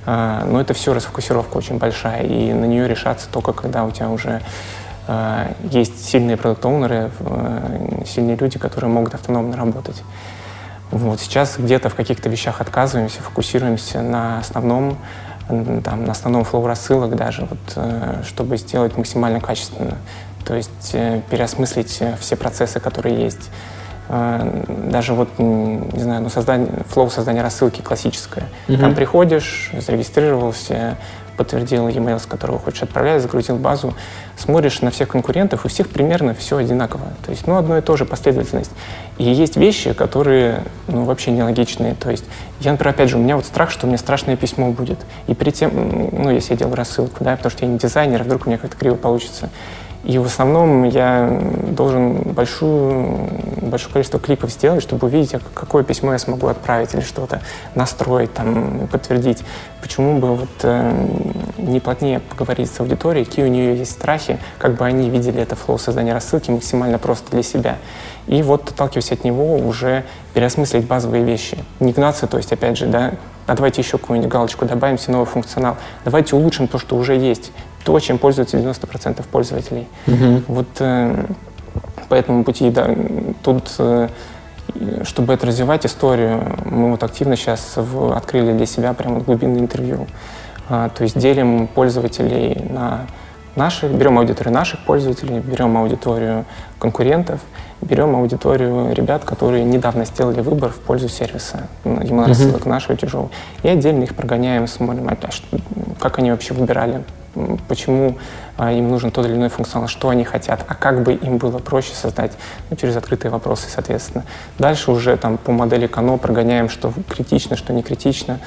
А, 0.07 0.45
но 0.45 0.61
это 0.61 0.73
все 0.73 0.95
расфокусировка 0.95 1.57
очень 1.57 1.79
большая, 1.79 2.23
и 2.23 2.53
на 2.53 2.65
нее 2.65 2.87
решаться 2.87 3.29
только 3.31 3.53
когда 3.53 3.85
у 3.85 3.91
тебя 3.91 4.09
уже 4.09 4.41
а, 5.09 5.53
есть 5.65 6.05
сильные 6.05 6.37
продукт-оунеры, 6.37 7.11
э, 7.21 8.05
сильные 8.07 8.37
люди, 8.37 8.59
которые 8.59 8.91
могут 8.91 9.15
автономно 9.15 9.57
работать. 9.57 10.03
Вот 10.93 11.21
сейчас 11.21 11.57
где-то 11.59 11.89
в 11.91 11.97
каких-то 11.97 12.29
вещах 12.29 12.61
отказываемся, 12.61 13.21
фокусируемся 13.21 14.03
на 14.03 14.39
основном, 14.39 14.97
там, 15.49 16.05
на 16.05 16.13
основном 16.13 16.45
flow 16.45 16.67
рассылок 16.67 17.17
даже, 17.17 17.47
вот, 17.47 17.59
э, 17.75 18.23
чтобы 18.25 18.57
сделать 18.57 18.97
максимально 18.97 19.41
качественно. 19.41 19.97
То 20.47 20.55
есть 20.55 20.91
э, 20.93 21.21
переосмыслить 21.31 22.03
все 22.21 22.37
процессы, 22.37 22.81
которые 22.81 23.23
есть. 23.23 23.51
А, 24.09 24.63
даже 24.69 25.15
вот, 25.15 25.29
не 25.39 26.01
знаю, 26.01 26.23
ну, 26.23 26.29
создание, 26.29 26.69
flow 26.89 27.11
создания 27.11 27.43
рассылки 27.43 27.81
классическое. 27.81 28.45
Угу. 28.69 28.79
Там 28.79 28.95
приходишь, 28.95 29.71
зарегистрировался, 29.77 30.97
подтвердил 31.37 31.89
e-mail, 31.89 32.19
с 32.19 32.27
которого 32.27 32.59
хочешь 32.59 32.83
отправлять, 32.83 33.21
загрузил 33.21 33.57
базу, 33.57 33.95
смотришь 34.37 34.81
на 34.81 34.91
всех 34.91 35.09
конкурентов, 35.09 35.65
у 35.65 35.69
всех 35.69 35.89
примерно 35.89 36.35
все 36.35 36.57
одинаково. 36.57 37.09
То 37.25 37.33
есть, 37.33 37.47
ну, 37.47 37.57
одно 37.57 37.77
и 37.77 37.81
то 37.81 37.97
же 37.97 38.05
последовательность. 38.05 38.71
И 39.19 39.25
есть 39.25 39.57
вещи, 39.57 39.93
которые, 39.93 40.63
ну, 40.87 41.05
вообще 41.05 41.33
нелогичные. 41.33 41.95
То 41.95 42.11
есть, 42.11 42.25
я, 42.61 42.73
например, 42.73 42.95
опять 42.95 43.11
же, 43.11 43.19
у 43.19 43.21
меня 43.21 43.37
вот 43.37 43.45
страх, 43.45 43.71
что 43.71 43.87
у 43.87 43.89
меня 43.89 43.99
страшное 43.99 44.37
письмо 44.37 44.71
будет. 44.71 44.99
И 45.27 45.35
перед 45.35 45.55
тем, 45.55 46.11
ну, 46.13 46.31
если 46.31 46.53
я 46.53 46.59
делаю 46.59 46.77
рассылку, 46.77 47.23
да, 47.25 47.37
потому 47.37 47.51
что 47.51 47.65
я 47.67 47.71
не 47.71 47.79
дизайнер, 47.79 48.23
вдруг 48.23 48.47
у 48.47 48.49
меня 48.49 48.59
как-то 48.59 48.77
криво 48.77 48.95
получится. 48.95 49.51
И 50.07 50.19
в 50.19 50.27
основном 50.27 50.85
я 50.85 51.29
должен 51.67 52.19
большую, 52.23 53.29
большое 53.61 53.93
количество 53.93 54.21
кликов 54.21 54.53
сделать, 54.53 54.81
чтобы 54.81 55.09
увидеть, 55.09 55.35
а 55.35 55.41
какое 55.53 55.83
письмо 55.83 56.13
я 56.13 56.21
смогу 56.21 56.47
отправить 56.47 56.95
или 56.95 57.01
что-то 57.01 57.43
настроить, 57.75 58.33
там, 58.33 58.87
подтвердить. 58.87 59.43
Почему 59.83 60.21
бы 60.21 60.37
вот 60.37 60.49
э, 60.63 60.93
не 61.59 61.81
плотнее 61.81 62.21
поговорить 62.21 62.71
с 62.71 62.79
аудиторией, 62.79 63.25
какие 63.25 63.45
у 63.47 63.49
нее 63.49 63.77
есть 63.77 63.91
страхи, 63.93 64.39
как 64.59 64.77
бы 64.77 64.85
они 64.85 65.11
видели 65.11 65.43
это 65.43 65.57
флоу 65.57 65.77
создания 65.77 66.15
рассылки 66.15 66.53
максимально 66.53 66.99
просто 67.01 67.33
для 67.33 67.43
себя. 67.43 67.77
И 68.29 68.43
вот, 68.45 68.71
отталкиваясь 68.71 69.11
от 69.11 69.25
него, 69.25 69.57
уже 69.57 70.05
переосмыслить 70.35 70.87
базовые 70.87 71.25
вещи. 71.25 71.59
Не 71.81 71.93
гнаться, 71.93 72.29
то 72.29 72.37
есть, 72.37 72.53
опять 72.53 72.79
же, 72.79 72.87
да, 72.87 73.15
а 73.47 73.55
давайте 73.55 73.83
еще 73.83 73.99
какую-нибудь 73.99 74.31
галочку 74.31 74.67
добавим, 74.67 74.99
все 74.99 75.11
новый 75.11 75.27
функционал. 75.27 75.77
Давайте 76.05 76.37
улучшим 76.37 76.69
то, 76.69 76.79
что 76.79 76.97
уже 76.97 77.17
есть 77.17 77.53
то, 77.87 78.01
чем 78.01 78.19
пользуются 78.19 78.59
90% 78.59 79.25
пользователей. 79.31 79.87
Угу. 80.09 80.43
Вот 80.49 80.67
э, 80.81 81.25
по 82.09 82.15
этому 82.15 82.43
пути, 82.43 82.69
да, 82.71 82.91
тут, 83.45 83.73
э, 83.79 84.09
чтобы 85.05 85.33
это 85.33 85.47
развивать 85.47 85.87
историю, 85.87 86.43
мы 86.65 86.91
вот 86.91 87.05
активно 87.05 87.37
сейчас 87.37 87.75
в, 87.77 88.13
открыли 88.13 88.53
для 88.55 88.67
себя 88.67 88.93
прям 88.93 89.15
вот 89.15 89.25
глубинное 89.25 89.61
интервью. 89.61 90.09
А, 90.69 90.89
то 90.89 91.05
есть 91.05 91.17
делим 91.17 91.69
пользователей 91.69 92.61
на 92.69 93.07
наших, 93.55 93.93
берем 93.93 94.19
аудиторию 94.19 94.53
наших 94.53 94.81
пользователей, 94.81 95.39
берем 95.39 95.77
аудиторию 95.77 96.45
конкурентов, 96.81 97.39
берем 97.83 98.17
аудиторию 98.17 98.93
ребят, 98.95 99.25
которые 99.25 99.65
недавно 99.65 100.05
сделали 100.05 100.41
выбор 100.41 100.71
в 100.71 100.79
пользу 100.79 101.09
сервиса, 101.09 101.69
ему 101.85 102.25
рассылок 102.25 102.63
uh-huh. 102.63 102.69
нашего 102.69 102.97
тяжелого, 102.97 103.31
и 103.63 103.69
отдельно 103.69 104.05
их 104.05 104.15
прогоняем, 104.15 104.67
смотрим, 104.67 105.09
а 105.09 105.31
что, 105.31 105.59
как 106.01 106.19
они 106.19 106.31
вообще 106.31 106.55
выбирали 106.55 107.03
почему 107.69 108.19
а, 108.57 108.73
им 108.73 108.91
нужен 108.91 109.11
тот 109.11 109.27
или 109.27 109.35
иной 109.35 109.49
функционал, 109.49 109.89
что 109.89 110.09
они 110.09 110.25
хотят, 110.25 110.65
а 110.67 110.75
как 110.75 111.03
бы 111.03 111.15
им 111.15 111.39
было 111.39 111.59
проще 111.59 111.95
создать, 111.95 112.33
ну, 112.71 112.77
через 112.77 112.97
открытые 112.97 113.31
вопросы, 113.31 113.67
соответственно. 113.69 114.25
Дальше 114.59 114.91
уже 114.91 115.17
там 115.17 115.37
по 115.37 115.53
модели 115.53 115.87
Кано 115.87 116.17
прогоняем, 116.17 116.69
что 116.69 116.93
критично, 117.09 117.57
что 117.57 117.73
не 117.73 117.83
критично, 117.83 118.41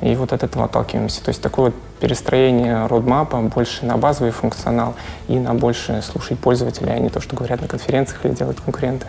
и 0.00 0.14
вот 0.14 0.32
от 0.32 0.42
этого 0.42 0.66
отталкиваемся. 0.66 1.22
То 1.24 1.30
есть 1.30 1.42
такое 1.42 1.66
вот 1.66 1.74
перестроение 2.00 2.86
родмапа 2.86 3.40
больше 3.40 3.86
на 3.86 3.96
базовый 3.96 4.30
функционал 4.32 4.94
и 5.28 5.38
на 5.38 5.54
больше 5.54 6.02
слушать 6.02 6.38
пользователя, 6.38 6.92
а 6.92 6.98
не 6.98 7.08
то, 7.08 7.20
что 7.20 7.36
говорят 7.36 7.60
на 7.60 7.68
конференциях 7.68 8.24
или 8.24 8.32
делают 8.32 8.60
конкуренты. 8.60 9.06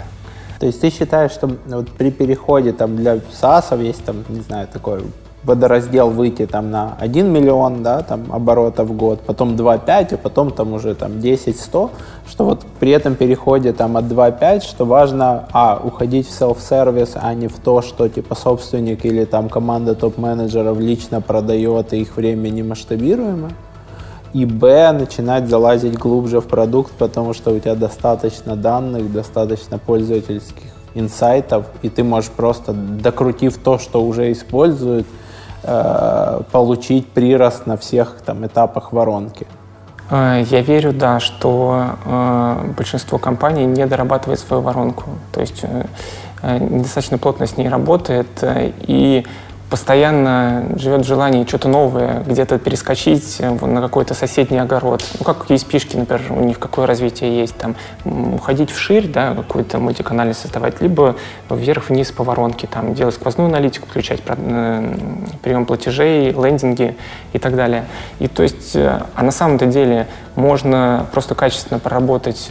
То 0.60 0.66
есть 0.66 0.82
ты 0.82 0.90
считаешь, 0.90 1.32
что 1.32 1.56
вот 1.66 1.92
при 1.92 2.10
переходе 2.10 2.72
там 2.72 2.96
для 2.96 3.16
SaaS 3.16 3.84
есть 3.84 4.04
там, 4.06 4.26
не 4.30 4.42
знаю, 4.42 4.68
такой 4.68 5.04
водораздел 5.48 6.10
выйти 6.10 6.45
там 6.45 6.70
на 6.70 6.95
1 7.00 7.32
миллион 7.32 7.82
да, 7.82 8.02
там, 8.02 8.26
оборотов 8.32 8.89
в 8.89 8.95
год, 8.95 9.22
потом 9.22 9.56
2,5, 9.56 10.16
а 10.16 10.18
потом 10.18 10.52
там 10.52 10.74
уже 10.74 10.93
там 10.93 11.14
10-100, 11.14 11.89
что 12.28 12.45
вот 12.45 12.66
при 12.80 12.91
этом 12.91 13.16
переходе 13.16 13.72
там 13.72 13.95
от 13.95 14.06
2,5, 14.06 14.62
что 14.62 14.86
важно, 14.86 15.48
а, 15.54 15.82
уходить 15.82 16.28
в 16.28 16.41
self-сервис, 16.41 17.12
а 17.16 17.34
не 17.34 17.48
в 17.48 17.58
то, 17.60 17.82
что 17.82 18.10
типа 18.10 18.36
собственник 18.36 19.06
или 19.06 19.24
там 19.24 19.48
команда 19.48 19.95
топ-менеджеров 19.95 20.80
лично 20.80 21.22
продает, 21.22 21.93
и 21.93 22.02
их 22.02 22.18
время 22.18 22.50
не 22.50 22.64
масштабируемо, 22.64 23.52
и 24.34 24.45
б, 24.45 24.91
начинать 24.91 25.48
залазить 25.48 25.98
глубже 25.98 26.41
в 26.41 26.48
продукт, 26.48 26.91
потому 26.98 27.34
что 27.34 27.52
у 27.52 27.60
тебя 27.60 27.76
достаточно 27.76 28.58
данных, 28.58 29.14
достаточно 29.14 29.80
пользовательских 29.80 30.74
инсайтов, 30.93 31.68
и 31.84 31.89
ты 31.89 32.04
можешь 32.04 32.32
просто, 32.32 32.74
докрутив 32.74 33.58
то, 33.58 33.80
что 33.80 34.04
уже 34.04 34.34
используют, 34.34 35.08
Э, 35.64 36.41
получить 36.51 37.08
прирост 37.08 37.66
на 37.66 37.78
всех 37.78 38.22
там, 38.26 38.45
этапах 38.45 38.93
воронки? 38.93 39.47
Э, 40.10 40.43
я 40.49 40.62
верю, 40.62 40.93
да, 40.93 41.20
что 41.20 41.88
э, 42.05 42.72
большинство 42.78 43.18
компаний 43.18 43.66
не 43.66 43.86
дорабатывает 43.88 44.39
свою 44.39 44.62
воронку. 44.62 45.05
То 45.32 45.41
есть 45.41 45.64
э, 45.64 45.86
э 46.43 46.60
недостаточно 46.60 47.18
плотно 47.18 47.47
с 47.47 47.58
ней 47.58 47.70
работает. 47.70 48.28
и 48.43 49.26
постоянно 49.70 50.65
живет 50.78 51.01
в 51.01 51.07
желании 51.07 51.45
что-то 51.45 51.68
новое, 51.68 52.24
где-то 52.26 52.57
перескочить 52.57 53.38
э, 53.39 53.49
на 53.49 53.82
какой-то 53.82 54.13
соседний 54.13 54.59
огород. 54.59 55.03
Ну, 55.20 55.26
как 55.26 55.49
есть 55.49 55.68
пишки, 55.68 55.97
например, 55.97 56.32
у 56.32 56.43
них 56.43 56.57
какое 56.57 56.86
развитие 56.86 57.38
есть, 57.38 57.55
там, 57.57 57.76
уходить 58.05 58.72
вширь, 58.72 59.07
да, 59.07 59.34
какой-то 59.36 59.80
мультиканальный 59.80 60.34
создавать, 60.34 60.82
либо 60.82 61.15
вверх-вниз 61.49 62.11
по 62.11 62.24
воронке, 62.24 62.68
там, 62.68 62.93
делать 62.93 63.15
сквозную 63.15 63.49
аналитику, 63.49 63.88
включать 63.88 64.22
э, 64.26 64.97
прием 65.43 65.65
платежей, 65.65 66.32
лендинги 66.32 66.95
и 67.34 67.39
так 67.39 67.55
далее. 67.55 67.86
И 68.20 68.28
то 68.30 68.43
есть, 68.43 68.76
э, 68.76 69.01
а 69.15 69.24
на 69.24 69.32
самом-то 69.32 69.65
деле 69.65 70.07
можно 70.36 71.07
просто 71.11 71.36
качественно 71.36 71.80
проработать 71.80 72.49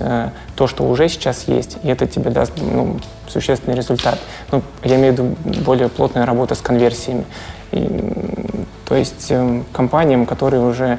то, 0.57 0.67
что 0.67 0.85
уже 0.85 1.09
сейчас 1.09 1.45
есть, 1.47 1.79
и 1.83 1.89
это 1.89 2.07
тебе 2.07 2.31
даст 2.31 2.53
ну, 2.61 2.97
существенный 3.29 3.77
результат. 3.77 4.19
Ну, 4.51 4.63
я 4.85 4.97
имею 4.97 5.15
в 5.15 5.19
виду 5.19 5.37
более 5.65 5.89
плотная 5.89 6.27
работа 6.27 6.55
с 6.55 6.61
конверсиями. 6.61 7.25
И, 7.73 7.89
то 8.89 8.95
есть 8.95 9.27
э, 9.31 9.63
компаниям, 9.73 10.27
которые 10.27 10.63
уже 10.63 10.99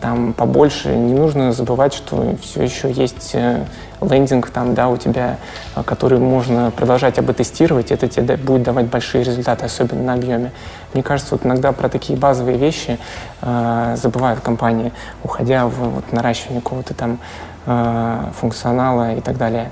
там 0.00 0.34
побольше, 0.34 0.94
не 0.94 1.14
нужно 1.14 1.52
забывать, 1.52 1.94
что 1.94 2.36
все 2.42 2.62
еще 2.62 2.90
есть 2.90 3.30
э, 3.34 3.64
лендинг 4.00 4.50
там, 4.50 4.74
да, 4.74 4.88
у 4.88 4.96
тебя, 4.96 5.38
э, 5.74 5.82
который 5.84 6.18
можно 6.18 6.70
продолжать 6.70 7.18
об 7.18 7.32
тестировать, 7.32 7.90
это 7.90 8.08
тебе 8.08 8.36
будет 8.36 8.62
давать 8.62 8.86
большие 8.86 9.24
результаты, 9.24 9.64
особенно 9.64 10.02
на 10.02 10.12
объеме. 10.14 10.52
Мне 10.92 11.02
кажется, 11.02 11.34
вот 11.34 11.46
иногда 11.46 11.72
про 11.72 11.88
такие 11.88 12.18
базовые 12.18 12.58
вещи 12.58 12.98
э, 13.40 13.96
забывают 14.00 14.40
компании, 14.40 14.92
уходя 15.22 15.66
в 15.66 15.74
вот, 15.76 16.12
наращивание 16.12 16.60
какого-то 16.60 16.92
там 16.94 17.18
э, 17.66 18.24
функционала 18.38 19.14
и 19.14 19.20
так 19.20 19.38
далее. 19.38 19.70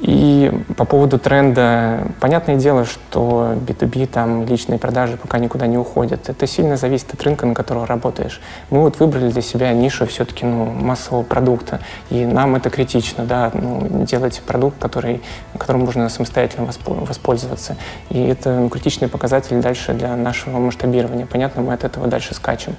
И 0.00 0.50
по 0.76 0.86
поводу 0.86 1.18
тренда, 1.18 2.08
понятное 2.20 2.56
дело, 2.56 2.86
что 2.86 3.54
B2B, 3.66 4.06
там, 4.06 4.46
личные 4.46 4.78
продажи 4.78 5.18
пока 5.18 5.38
никуда 5.38 5.66
не 5.66 5.76
уходят. 5.76 6.28
Это 6.30 6.46
сильно 6.46 6.76
зависит 6.76 7.12
от 7.12 7.22
рынка, 7.22 7.44
на 7.44 7.54
котором 7.54 7.84
работаешь. 7.84 8.40
Мы 8.70 8.80
вот 8.80 8.98
выбрали 8.98 9.30
для 9.30 9.42
себя 9.42 9.72
нишу 9.72 10.06
все-таки 10.06 10.46
ну, 10.46 10.64
массового 10.64 11.22
продукта, 11.22 11.80
и 12.08 12.24
нам 12.24 12.56
это 12.56 12.70
критично, 12.70 13.24
да, 13.24 13.50
ну, 13.52 14.04
делать 14.06 14.40
продукт, 14.46 14.78
который, 14.78 15.20
которым 15.58 15.82
можно 15.84 16.08
самостоятельно 16.08 16.70
воспользоваться. 16.86 17.76
И 18.08 18.22
это 18.22 18.68
критичный 18.70 19.08
показатель 19.08 19.60
дальше 19.60 19.92
для 19.92 20.16
нашего 20.16 20.58
масштабирования. 20.58 21.26
Понятно, 21.26 21.60
мы 21.60 21.74
от 21.74 21.84
этого 21.84 22.06
дальше 22.06 22.34
скачем. 22.34 22.74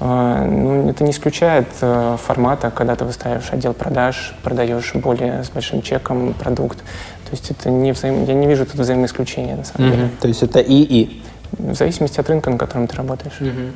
А, 0.00 0.44
ну, 0.44 0.88
это 0.90 1.04
не 1.04 1.12
исключает 1.12 1.68
э, 1.80 2.16
формата, 2.22 2.70
когда 2.70 2.96
ты 2.96 3.04
выстраиваешь 3.04 3.48
отдел 3.52 3.74
продаж, 3.74 4.34
продаешь 4.42 4.94
более 4.94 5.44
с 5.44 5.50
большим 5.50 5.82
чеком 5.82 6.34
продукт. 6.34 6.78
То 6.78 7.30
есть 7.30 7.50
это 7.50 7.70
не 7.70 7.92
взаим... 7.92 8.24
я 8.24 8.34
не 8.34 8.46
вижу 8.46 8.66
тут 8.66 8.76
взаимоисключения 8.76 9.56
на 9.56 9.64
самом 9.64 9.88
mm-hmm. 9.88 9.96
деле. 9.96 10.10
То 10.20 10.28
есть 10.28 10.42
это 10.42 10.60
и-и? 10.60 11.22
В 11.52 11.74
зависимости 11.74 12.18
от 12.18 12.28
рынка, 12.28 12.50
на 12.50 12.58
котором 12.58 12.88
ты 12.88 12.96
работаешь. 12.96 13.36
Mm-hmm. 13.38 13.72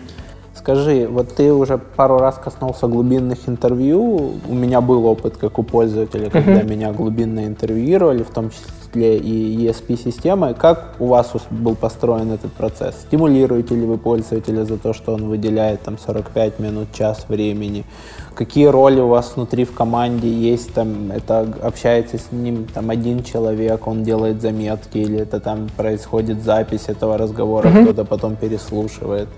Скажи, 0.69 1.09
вот 1.11 1.35
ты 1.35 1.51
уже 1.51 1.79
пару 1.79 2.19
раз 2.19 2.35
коснулся 2.35 2.89
глубинных 2.89 3.49
интервью. 3.49 4.35
У 4.47 4.53
меня 4.53 4.83
был 4.83 5.07
опыт, 5.07 5.39
как 5.39 5.59
у 5.59 5.63
пользователя, 5.63 6.29
когда 6.29 6.61
mm-hmm. 6.61 6.69
меня 6.69 6.93
глубинно 6.93 7.47
интервьюировали, 7.47 8.23
в 8.23 8.29
том 8.29 8.51
числе 8.51 9.17
и 9.17 9.67
ESP-системы. 9.67 10.53
Как 10.53 10.97
у 10.99 11.07
вас 11.07 11.33
был 11.49 11.75
построен 11.75 12.33
этот 12.33 12.53
процесс? 12.53 12.97
Стимулируете 13.07 13.77
ли 13.77 13.87
вы 13.87 13.97
пользователя 13.97 14.67
за 14.67 14.77
то, 14.77 14.93
что 14.93 15.15
он 15.15 15.31
выделяет 15.31 15.81
там 15.81 15.97
45 15.97 16.59
минут, 16.59 16.93
час 16.93 17.25
времени? 17.29 17.87
Какие 18.35 18.67
роли 18.67 19.01
у 19.01 19.09
вас 19.09 19.33
внутри 19.37 19.65
в 19.65 19.73
команде 19.73 20.31
есть? 20.31 20.75
Там, 20.75 21.11
это 21.13 21.49
общается 21.63 22.19
с 22.19 22.31
ним 22.31 22.67
там 22.75 22.91
один 22.91 23.23
человек, 23.23 23.87
он 23.87 24.03
делает 24.03 24.43
заметки, 24.43 24.99
или 24.99 25.19
это 25.19 25.41
там 25.41 25.71
происходит 25.79 26.45
запись 26.45 26.89
этого 26.89 27.17
разговора, 27.17 27.69
mm-hmm. 27.69 27.85
кто-то 27.85 28.05
потом 28.05 28.37
переслушивает? 28.37 29.29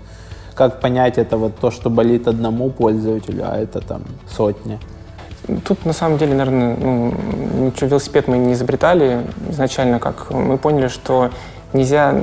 Как 0.55 0.79
понять 0.79 1.17
это 1.17 1.37
вот 1.37 1.57
то, 1.57 1.71
что 1.71 1.89
болит 1.89 2.27
одному 2.27 2.69
пользователю, 2.69 3.43
а 3.47 3.57
это 3.57 3.81
там 3.81 4.03
сотни? 4.29 4.79
Тут, 5.65 5.85
на 5.85 5.93
самом 5.93 6.17
деле, 6.17 6.35
наверное, 6.35 6.75
ну, 6.77 7.13
ничего 7.65 7.87
велосипед 7.87 8.27
мы 8.27 8.37
не 8.37 8.53
изобретали 8.53 9.21
изначально, 9.49 9.99
как 9.99 10.29
мы 10.31 10.57
поняли, 10.57 10.87
что 10.87 11.31
нельзя, 11.73 12.13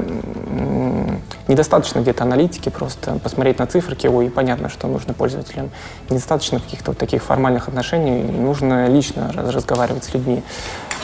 недостаточно 1.49 2.01
где-то 2.01 2.24
аналитики, 2.24 2.68
просто 2.68 3.18
посмотреть 3.22 3.59
на 3.59 3.66
циферки, 3.66 4.07
ой, 4.07 4.31
понятно, 4.31 4.68
что 4.68 4.87
нужно 4.87 5.14
пользователям. 5.14 5.70
Недостаточно 6.11 6.61
каких-то 6.61 6.93
вот 6.93 6.99
таких 6.99 7.22
формальных 7.22 7.68
отношений, 7.68 8.22
нужно 8.22 8.89
лично 8.89 9.33
разговаривать 9.35 10.05
с 10.05 10.14
людьми. 10.14 10.43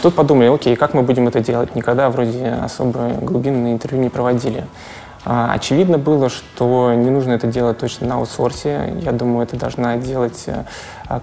Тут 0.02 0.14
подумали, 0.14 0.48
окей, 0.48 0.76
как 0.76 0.94
мы 0.94 1.02
будем 1.02 1.26
это 1.28 1.40
делать? 1.40 1.74
Никогда 1.74 2.10
вроде 2.10 2.48
особо 2.62 3.08
глубинные 3.22 3.72
интервью 3.72 4.02
не 4.02 4.10
проводили. 4.10 4.66
А, 5.26 5.52
очевидно 5.54 5.96
было, 5.96 6.28
что 6.28 6.92
не 6.92 7.08
нужно 7.08 7.32
это 7.32 7.46
делать 7.46 7.78
точно 7.78 8.06
на 8.06 8.14
аутсорсе. 8.16 8.94
Я 9.00 9.12
думаю, 9.12 9.46
это 9.46 9.56
должна 9.56 9.96
делать 9.96 10.44
э, 10.46 10.64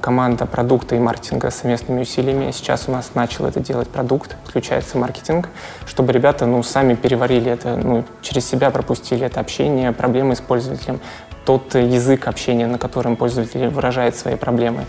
команда 0.02 0.48
продукта 0.48 0.96
и 0.96 1.00
маркетинга 1.00 1.52
совместными 1.52 2.02
усилиями. 2.02 2.52
Сейчас 2.52 2.86
у 2.88 2.92
нас 2.92 3.12
начал 3.14 3.46
это 3.46 3.60
делать 3.60 3.90
продукт, 3.90 4.36
включается 4.46 4.98
маркетинг, 4.98 5.50
чтобы 5.86 6.14
ребята 6.14 6.48
ну, 6.48 6.64
сами 6.64 6.96
переварили 6.96 7.52
это, 7.52 7.76
ну, 7.76 8.04
через 8.22 8.48
себя 8.48 8.72
пропустили 8.72 9.26
это 9.26 9.40
общение, 9.40 9.92
проблемы 9.92 10.36
с 10.36 10.42
пользователем, 10.42 11.00
тот 11.46 11.76
язык 11.76 12.28
общения, 12.28 12.66
на 12.66 12.80
котором 12.80 13.16
пользователь 13.16 13.68
выражает 13.68 14.16
свои 14.16 14.36
проблемы. 14.36 14.86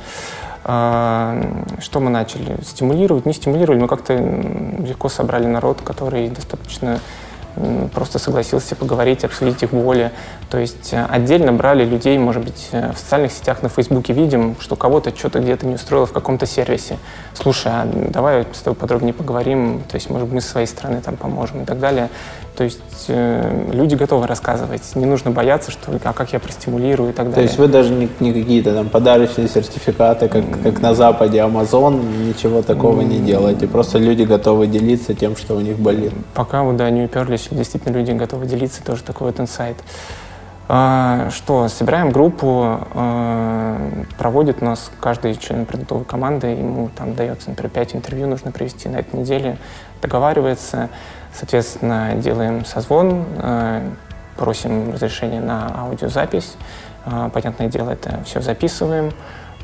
Что 0.65 1.41
мы 1.95 2.11
начали? 2.11 2.63
Стимулировать, 2.63 3.27
не 3.27 3.33
стимулировали, 3.33 3.81
но 3.81 3.89
как-то 3.89 4.15
легко 4.15 5.09
собрали 5.09 5.47
народ, 5.47 5.81
который 5.83 6.29
достаточно 6.29 7.01
просто 7.92 8.18
согласился 8.18 8.76
поговорить, 8.76 9.24
обсудить 9.24 9.62
их 9.62 9.70
боли. 9.70 10.11
То 10.50 10.59
есть 10.59 10.92
э, 10.92 11.05
отдельно 11.09 11.53
брали 11.53 11.84
людей, 11.84 12.18
может 12.18 12.44
быть, 12.44 12.68
э, 12.72 12.92
в 12.92 12.98
социальных 12.98 13.32
сетях, 13.32 13.62
на 13.62 13.68
Фейсбуке 13.68 14.12
видим, 14.12 14.57
что 14.61 14.76
кого-то 14.76 15.14
что-то 15.16 15.40
где-то 15.40 15.66
не 15.66 15.74
устроило 15.74 16.07
в 16.07 16.12
каком-то 16.12 16.46
сервисе. 16.46 16.98
Слушай, 17.34 17.72
а 17.72 17.84
давай 17.86 18.46
с 18.53 18.59
тобой 18.61 18.76
подробнее 18.76 19.14
поговорим, 19.14 19.82
то 19.88 19.96
есть, 19.96 20.11
может, 20.11 20.30
мы 20.30 20.40
с 20.40 20.48
своей 20.48 20.66
стороны 20.66 21.00
там 21.00 21.16
поможем 21.16 21.62
и 21.62 21.64
так 21.64 21.78
далее. 21.78 22.09
То 22.57 22.64
есть 22.64 22.80
э, 23.09 23.70
люди 23.72 23.94
готовы 23.94 24.26
рассказывать. 24.26 24.82
Не 24.94 25.07
нужно 25.07 25.30
бояться, 25.30 25.70
что 25.70 25.90
а 26.05 26.12
как 26.12 26.32
я 26.32 26.38
простимулирую 26.38 27.11
и 27.11 27.12
так 27.12 27.30
далее. 27.30 27.34
То 27.34 27.42
есть 27.42 27.59
вы 27.59 27.68
даже 27.68 27.92
не, 27.92 28.09
не 28.20 28.32
какие-то 28.32 28.74
там 28.74 28.90
подарочные 28.90 29.48
сертификаты, 29.48 30.28
как, 30.28 30.44
как 30.62 30.80
на 30.82 30.94
Западе 30.94 31.38
Amazon, 31.38 32.03
ничего 32.26 32.62
такого 32.62 33.00
не 33.00 33.20
делаете. 33.20 33.66
Просто 33.66 33.98
люди 33.98 34.22
готовы 34.22 34.66
делиться 34.66 35.14
тем, 35.14 35.36
что 35.36 35.57
у 35.57 35.61
них 35.61 35.78
болит. 35.78 36.12
Пока 36.34 36.62
вот, 36.62 36.76
да, 36.76 36.90
не 36.90 37.03
уперлись, 37.03 37.48
действительно 37.50 37.96
люди 37.96 38.11
готовы 38.12 38.46
делиться, 38.46 38.84
тоже 38.84 39.03
такой 39.03 39.28
вот 39.28 39.40
инсайт. 39.40 39.76
А, 40.68 41.28
что, 41.30 41.68
собираем 41.68 42.11
группу, 42.11 42.78
а, 42.94 43.78
проводит 44.16 44.62
у 44.62 44.64
нас 44.64 44.90
каждый 45.00 45.34
член 45.36 45.66
продуктовой 45.66 46.05
команды, 46.05 46.48
ему 46.48 46.88
там 46.96 47.14
дается, 47.14 47.50
например, 47.50 47.70
5 47.70 47.96
интервью 47.96 48.26
нужно 48.26 48.53
провести 48.53 48.88
на 48.88 48.98
этой 48.98 49.20
неделе, 49.20 49.59
договаривается, 50.00 50.88
Соответственно, 51.35 52.14
делаем 52.16 52.64
созвон, 52.64 53.24
э, 53.39 53.89
просим 54.37 54.93
разрешения 54.93 55.41
на 55.41 55.68
аудиозапись. 55.74 56.57
Э, 57.07 57.30
понятное 57.33 57.68
дело, 57.68 57.91
это 57.91 58.22
все 58.24 58.41
записываем. 58.41 59.12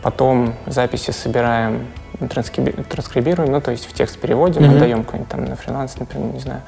Потом 0.02 0.54
записи 0.66 1.10
собираем, 1.10 1.88
транскрибируем, 2.30 3.52
ну, 3.52 3.60
то 3.60 3.72
есть 3.72 3.86
в 3.86 3.92
текст 3.92 4.18
переводим, 4.18 4.62
mm-hmm. 4.62 4.76
отдаем 4.76 5.04
какой-нибудь 5.04 5.30
там 5.30 5.44
на 5.44 5.56
фриланс, 5.56 5.98
например, 5.98 6.32
не 6.32 6.40
знаю. 6.40 6.62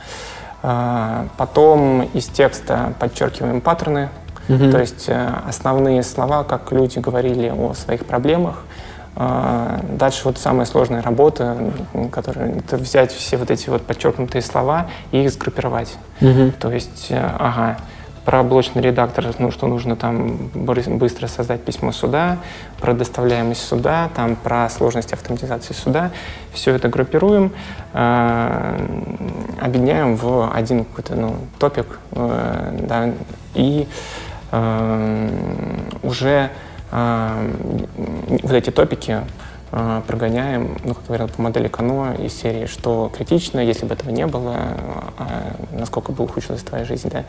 Э, 0.63 1.27
потом 1.37 2.03
из 2.13 2.27
текста 2.27 2.93
подчеркиваем 2.99 3.61
паттерны, 3.61 4.11
mm-hmm. 4.49 4.71
то 4.71 4.79
есть 4.81 5.09
основные 5.49 6.03
слова, 6.03 6.45
как 6.45 6.73
люди 6.73 6.99
говорили 6.99 7.49
о 7.49 7.73
своих 7.75 8.05
проблемах, 8.05 8.65
дальше 9.21 10.23
вот 10.25 10.39
самая 10.39 10.65
сложная 10.65 11.03
работа, 11.03 11.57
которая 12.11 12.55
это 12.55 12.77
взять 12.77 13.13
все 13.13 13.37
вот 13.37 13.51
эти 13.51 13.69
вот 13.69 13.83
подчеркнутые 13.83 14.41
слова 14.41 14.87
и 15.13 15.25
их 15.25 15.31
сгруппировать. 15.31 15.97
Угу. 16.21 16.53
То 16.59 16.73
есть, 16.73 17.09
э, 17.11 17.19
ага, 17.39 17.77
про 18.25 18.43
блочный 18.43 18.83
редактор, 18.83 19.27
ну, 19.39 19.51
что 19.51 19.67
нужно 19.67 19.97
там 19.97 20.51
быстро 20.55 21.27
создать 21.27 21.63
письмо 21.63 21.93
суда, 21.93 22.39
про 22.81 22.95
доставляемость 22.95 23.63
суда, 23.63 24.09
там 24.15 24.37
про 24.37 24.69
сложность 24.69 25.13
автоматизации 25.13 25.75
суда. 25.75 26.11
Все 26.53 26.75
это 26.75 26.89
группируем, 26.89 27.53
э, 27.93 28.87
объединяем 29.61 30.17
в 30.17 30.51
один 30.53 30.85
какой-то 30.85 31.15
ну, 31.15 31.37
топик, 31.59 31.99
э, 32.13 32.79
да, 32.89 33.11
и 33.55 33.89
э, 34.53 35.29
уже 36.03 36.51
вот 36.93 38.53
эти 38.53 38.71
топики 38.71 39.21
а, 39.73 40.03
прогоняем, 40.07 40.77
ну, 40.85 40.95
как 40.95 41.07
говорят, 41.07 41.33
по 41.33 41.43
модели 41.43 41.69
Кано 41.69 42.15
из 42.15 42.35
серии, 42.35 42.67
что 42.67 43.11
критично, 43.17 43.61
если 43.61 43.87
бы 43.87 43.95
этого 43.95 44.11
не 44.11 44.27
было, 44.27 44.57
а, 45.17 45.55
насколько 45.73 46.11
бы 46.11 46.25
ухудшилась 46.25 46.63
твоя 46.63 46.85
жизнь, 46.85 47.09
да, 47.09 47.25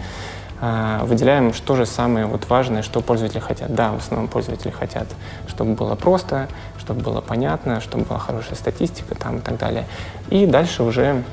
а, 0.60 1.06
выделяем, 1.06 1.54
что 1.54 1.76
же 1.76 1.86
самое 1.86 2.26
вот 2.26 2.50
важное, 2.50 2.82
что 2.82 3.02
пользователи 3.02 3.40
хотят. 3.40 3.76
Да, 3.76 3.92
в 3.92 3.98
основном 3.98 4.28
пользователи 4.28 4.72
хотят, 4.72 5.08
чтобы 5.48 5.76
было 5.76 5.94
просто, 5.94 6.48
чтобы 6.80 7.02
было 7.02 7.22
понятно, 7.22 7.80
чтобы 7.80 8.06
была 8.06 8.18
хорошая 8.18 8.56
статистика 8.56 9.14
там 9.14 9.38
и 9.38 9.42
так 9.42 9.60
далее. 9.60 9.86
И 10.32 10.48
дальше 10.48 10.82
уже 10.82 11.24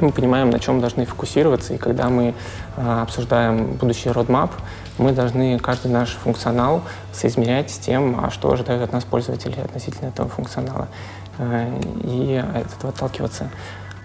мы 0.00 0.10
понимаем, 0.10 0.50
на 0.50 0.58
чем 0.58 0.80
должны 0.80 1.04
фокусироваться, 1.06 1.74
и 1.74 1.78
когда 1.78 2.08
мы 2.08 2.34
обсуждаем 2.76 3.74
будущий 3.74 4.10
roadmap, 4.10 4.50
мы 5.00 5.12
должны 5.12 5.58
каждый 5.58 5.90
наш 5.90 6.10
функционал 6.10 6.82
соизмерять 7.12 7.70
с 7.70 7.78
тем, 7.78 8.20
а 8.22 8.30
что 8.30 8.52
ожидают 8.52 8.82
от 8.82 8.92
нас 8.92 9.04
пользователи 9.04 9.58
относительно 9.58 10.08
этого 10.08 10.28
функционала, 10.28 10.88
э, 11.38 11.80
и 12.04 12.36
от 12.36 12.72
этого 12.76 12.92
отталкиваться. 12.92 13.50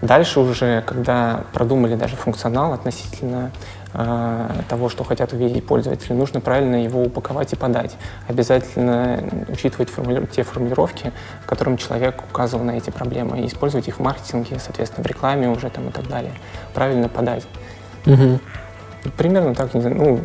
Дальше 0.02 0.40
уже, 0.40 0.82
когда 0.86 1.44
продумали 1.52 1.96
даже 1.96 2.16
функционал 2.16 2.72
относительно 2.72 3.50
э, 3.94 4.48
того, 4.68 4.88
что 4.88 5.04
хотят 5.04 5.32
увидеть 5.32 5.66
пользователи, 5.66 6.12
нужно 6.12 6.40
правильно 6.40 6.82
его 6.82 7.02
упаковать 7.02 7.52
и 7.52 7.56
подать. 7.56 7.96
Обязательно 8.28 9.22
учитывать 9.48 9.90
формули... 9.90 10.26
те 10.26 10.42
формулировки, 10.42 11.12
которым 11.46 11.76
человек 11.76 12.22
указывал 12.30 12.64
на 12.64 12.72
эти 12.72 12.90
проблемы, 12.90 13.40
и 13.40 13.46
использовать 13.46 13.88
их 13.88 13.98
в 13.98 14.02
маркетинге, 14.02 14.58
соответственно, 14.58 15.04
в 15.04 15.06
рекламе 15.06 15.48
уже 15.48 15.70
там 15.70 15.88
и 15.88 15.92
так 15.92 16.08
далее. 16.08 16.32
Правильно 16.74 17.08
подать. 17.08 17.46
Угу. 18.06 18.40
Примерно 19.16 19.54
так, 19.54 19.74
не 19.74 19.80
знаю, 19.80 19.96
ну, 19.96 20.20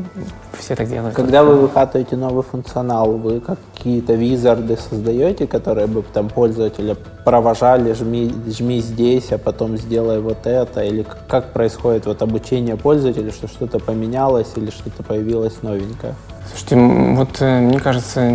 все 0.57 0.75
так 0.75 0.87
делают. 0.87 1.15
Когда 1.15 1.43
вы 1.43 1.57
выкатываете 1.57 2.15
новый 2.15 2.43
функционал, 2.43 3.11
вы 3.13 3.41
какие-то 3.41 4.13
визарды 4.13 4.77
создаете, 4.77 5.47
которые 5.47 5.87
бы 5.87 6.03
там 6.13 6.29
пользователя 6.29 6.95
провожали, 7.25 7.93
жми, 7.93 8.33
жми 8.47 8.79
здесь, 8.79 9.31
а 9.31 9.37
потом 9.37 9.77
сделай 9.77 10.19
вот 10.19 10.45
это, 10.45 10.81
или 10.81 11.05
как 11.27 11.53
происходит 11.53 12.05
вот 12.05 12.21
обучение 12.21 12.77
пользователя, 12.77 13.31
что 13.31 13.47
что-то 13.47 13.79
поменялось 13.79 14.51
или 14.55 14.69
что-то 14.69 15.03
появилось 15.03 15.61
новенькое? 15.61 16.15
Слушайте, 16.51 16.75
вот 17.15 17.37
э, 17.39 17.59
мне 17.61 17.79
кажется, 17.79 18.29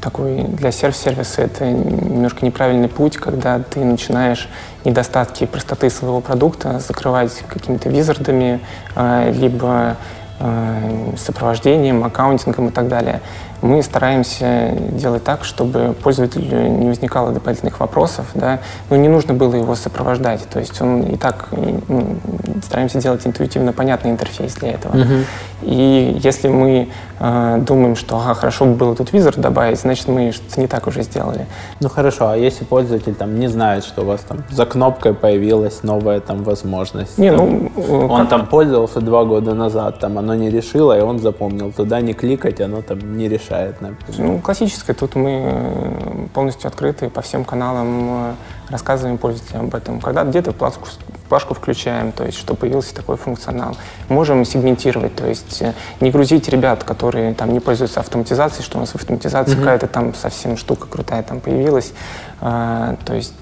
такой 0.00 0.42
для 0.42 0.72
сервис-сервиса 0.72 1.42
это 1.42 1.64
немножко 1.70 2.44
неправильный 2.44 2.88
путь, 2.88 3.16
когда 3.18 3.60
ты 3.60 3.84
начинаешь 3.84 4.48
недостатки 4.84 5.46
простоты 5.46 5.88
своего 5.88 6.20
продукта 6.20 6.80
закрывать 6.80 7.44
какими-то 7.46 7.88
визардами, 7.88 8.58
э, 8.96 9.32
либо 9.32 9.96
э, 10.40 11.14
сопровождением, 11.16 12.02
аккаунтингом 12.02 12.68
и 12.68 12.72
так 12.72 12.88
далее 12.88 13.20
мы 13.62 13.80
стараемся 13.82 14.72
делать 14.90 15.22
так, 15.22 15.44
чтобы 15.44 15.94
пользователю 16.02 16.68
не 16.68 16.88
возникало 16.88 17.30
дополнительных 17.30 17.78
вопросов, 17.78 18.26
да, 18.34 18.58
но 18.90 18.96
не 18.96 19.08
нужно 19.08 19.34
было 19.34 19.54
его 19.54 19.76
сопровождать. 19.76 20.48
То 20.48 20.58
есть 20.58 20.80
он 20.82 21.02
и 21.02 21.16
так 21.16 21.48
ну, 21.88 22.16
стараемся 22.62 23.00
делать 23.00 23.24
интуитивно 23.24 23.72
понятный 23.72 24.10
интерфейс 24.10 24.54
для 24.54 24.72
этого. 24.72 24.96
Uh-huh. 24.96 25.24
И 25.62 26.18
если 26.22 26.48
мы 26.48 26.88
э, 27.18 27.58
думаем, 27.66 27.96
что 27.96 28.16
ага, 28.16 28.34
хорошо 28.34 28.64
бы 28.64 28.74
было 28.74 28.94
тут 28.94 29.12
визор 29.12 29.36
добавить, 29.36 29.80
значит 29.80 30.08
мы 30.08 30.32
что-то 30.32 30.60
не 30.60 30.66
так 30.66 30.86
уже 30.86 31.02
сделали. 31.02 31.46
Ну 31.80 31.88
хорошо, 31.88 32.28
а 32.28 32.36
если 32.36 32.64
пользователь 32.64 33.14
там 33.14 33.38
не 33.38 33.48
знает, 33.48 33.84
что 33.84 34.02
у 34.02 34.04
вас 34.04 34.20
там 34.20 34.44
за 34.50 34.66
кнопкой 34.66 35.14
появилась 35.14 35.82
новая 35.82 36.20
там 36.20 36.42
возможность? 36.42 37.18
Не, 37.18 37.30
ну, 37.32 37.70
э, 37.76 38.06
он 38.06 38.22
как... 38.22 38.28
там 38.28 38.46
пользовался 38.46 39.00
два 39.00 39.24
года 39.24 39.54
назад, 39.54 39.98
там 39.98 40.18
оно 40.18 40.34
не 40.34 40.50
решило, 40.50 40.98
и 40.98 41.00
он 41.00 41.18
запомнил 41.18 41.72
туда 41.72 42.00
не 42.00 42.12
кликать, 42.12 42.60
оно 42.60 42.82
там 42.82 43.16
не 43.16 43.28
решает 43.28 43.42
решает? 43.42 43.80
Например? 43.80 44.32
Ну, 44.32 44.38
классическое. 44.40 44.94
Тут 44.94 45.14
мы 45.14 45.42
э, 45.44 46.26
полностью 46.34 46.68
открыты 46.68 47.08
по 47.08 47.20
всем 47.20 47.44
каналам, 47.44 48.08
э, 48.10 48.34
рассказываем 48.72 49.18
пользователям 49.18 49.66
об 49.66 49.74
этом. 49.74 50.00
Когда 50.00 50.24
где-то 50.24 50.52
плашку, 50.52 50.88
плашку 51.28 51.54
включаем, 51.54 52.10
то 52.10 52.24
есть, 52.24 52.38
что 52.38 52.54
появился 52.54 52.94
такой 52.94 53.16
функционал. 53.16 53.76
Можем 54.08 54.44
сегментировать, 54.44 55.14
то 55.14 55.26
есть 55.26 55.62
э, 55.62 55.74
не 56.00 56.10
грузить 56.10 56.48
ребят, 56.48 56.82
которые 56.82 57.34
там 57.34 57.52
не 57.52 57.60
пользуются 57.60 58.00
автоматизацией, 58.00 58.64
что 58.64 58.78
у 58.78 58.80
нас 58.80 58.90
в 58.90 58.96
автоматизации 58.96 59.52
mm-hmm. 59.52 59.58
какая-то 59.58 59.86
там 59.86 60.14
совсем 60.14 60.56
штука 60.56 60.88
крутая 60.88 61.22
там 61.22 61.40
появилась. 61.40 61.92
А, 62.40 62.96
то 63.04 63.14
есть 63.14 63.34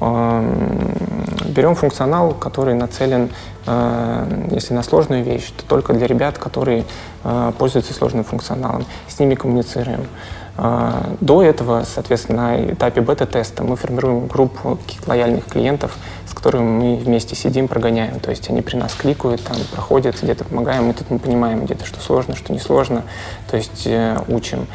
берем 0.00 1.74
функционал, 1.74 2.32
который 2.32 2.74
нацелен, 2.74 3.30
э, 3.66 4.46
если 4.50 4.74
на 4.74 4.82
сложную 4.82 5.22
вещь, 5.22 5.50
то 5.56 5.64
только 5.66 5.92
для 5.92 6.06
ребят, 6.06 6.38
которые 6.38 6.84
э, 7.24 7.52
пользуются 7.58 7.94
сложным 7.94 8.24
функционалом. 8.24 8.84
С 9.08 9.18
ними 9.18 9.34
коммуницируем. 9.34 10.06
Э, 10.64 11.16
до 11.20 11.42
этого, 11.42 11.84
соответственно, 11.84 12.42
на 12.42 12.72
этапе 12.72 13.00
бета-теста 13.00 13.64
мы 13.64 13.74
формируем 13.74 14.28
группу 14.28 14.76
каких-то 14.76 15.10
лояльных 15.10 15.46
клиентов, 15.46 15.96
с 16.24 16.34
которыми 16.34 16.62
мы 16.62 16.96
вместе 16.96 17.34
сидим, 17.34 17.66
прогоняем. 17.66 18.20
То 18.20 18.30
есть 18.30 18.48
они 18.48 18.62
при 18.62 18.76
нас 18.76 18.94
кликают, 18.94 19.42
там, 19.42 19.56
проходят, 19.72 20.22
где-то 20.22 20.44
помогаем, 20.44 20.88
и 20.90 20.92
тут 20.92 21.10
мы 21.10 21.18
понимаем 21.18 21.64
где-то, 21.64 21.84
что 21.84 22.00
сложно, 22.00 22.36
что 22.36 22.52
не 22.52 22.60
сложно. 22.60 23.02
То 23.50 23.56
есть 23.56 23.88
учим. 24.28 24.68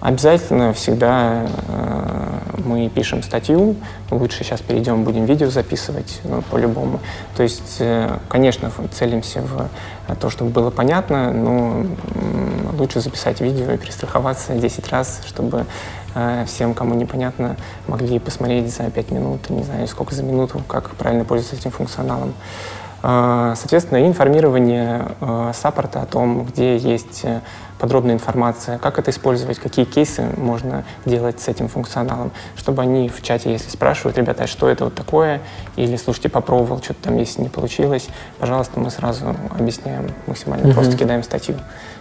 Обязательно 0.00 0.72
всегда 0.72 1.46
э, 1.68 2.38
мы 2.64 2.88
пишем 2.88 3.22
статью, 3.22 3.76
лучше 4.10 4.44
сейчас 4.44 4.60
перейдем, 4.62 5.04
будем 5.04 5.26
видео 5.26 5.50
записывать 5.50 6.20
ну, 6.24 6.40
по-любому. 6.42 7.00
То 7.36 7.42
есть, 7.42 7.76
э, 7.80 8.18
конечно, 8.28 8.70
целимся 8.92 9.42
в 9.42 9.68
то, 10.16 10.30
чтобы 10.30 10.50
было 10.50 10.70
понятно, 10.70 11.32
но 11.32 11.84
э, 11.84 12.76
лучше 12.78 13.00
записать 13.00 13.42
видео 13.42 13.72
и 13.72 13.76
перестраховаться 13.76 14.54
10 14.54 14.88
раз, 14.88 15.20
чтобы 15.26 15.66
э, 16.14 16.44
всем, 16.46 16.72
кому 16.72 16.94
непонятно, 16.94 17.56
могли 17.86 18.18
посмотреть 18.18 18.74
за 18.74 18.90
5 18.90 19.10
минут, 19.10 19.50
не 19.50 19.64
знаю, 19.64 19.86
сколько 19.86 20.14
за 20.14 20.22
минуту, 20.22 20.62
как 20.66 20.90
правильно 20.96 21.26
пользоваться 21.26 21.56
этим 21.56 21.72
функционалом. 21.72 22.30
Э, 22.30 22.79
соответственно, 23.02 24.06
информирование 24.06 25.08
э, 25.20 25.52
саппорта 25.54 26.02
о 26.02 26.06
том, 26.06 26.44
где 26.44 26.76
есть 26.76 27.22
э, 27.24 27.40
подробная 27.78 28.14
информация, 28.14 28.78
как 28.78 28.98
это 28.98 29.10
использовать, 29.10 29.58
какие 29.58 29.86
кейсы 29.86 30.28
можно 30.36 30.84
делать 31.06 31.40
с 31.40 31.48
этим 31.48 31.68
функционалом, 31.68 32.30
чтобы 32.56 32.82
они 32.82 33.08
в 33.08 33.22
чате, 33.22 33.52
если 33.52 33.70
спрашивают, 33.70 34.18
ребята, 34.18 34.44
а 34.44 34.46
что 34.46 34.68
это 34.68 34.84
вот 34.84 34.94
такое, 34.94 35.40
или, 35.76 35.96
слушайте, 35.96 36.28
попробовал, 36.28 36.82
что-то 36.82 37.04
там, 37.04 37.16
если 37.16 37.40
не 37.40 37.48
получилось, 37.48 38.08
пожалуйста, 38.38 38.78
мы 38.78 38.90
сразу 38.90 39.34
объясняем 39.58 40.10
максимально 40.26 40.66
mm-hmm. 40.66 40.74
просто 40.74 40.96
кидаем 40.96 41.22
статью. 41.22 41.54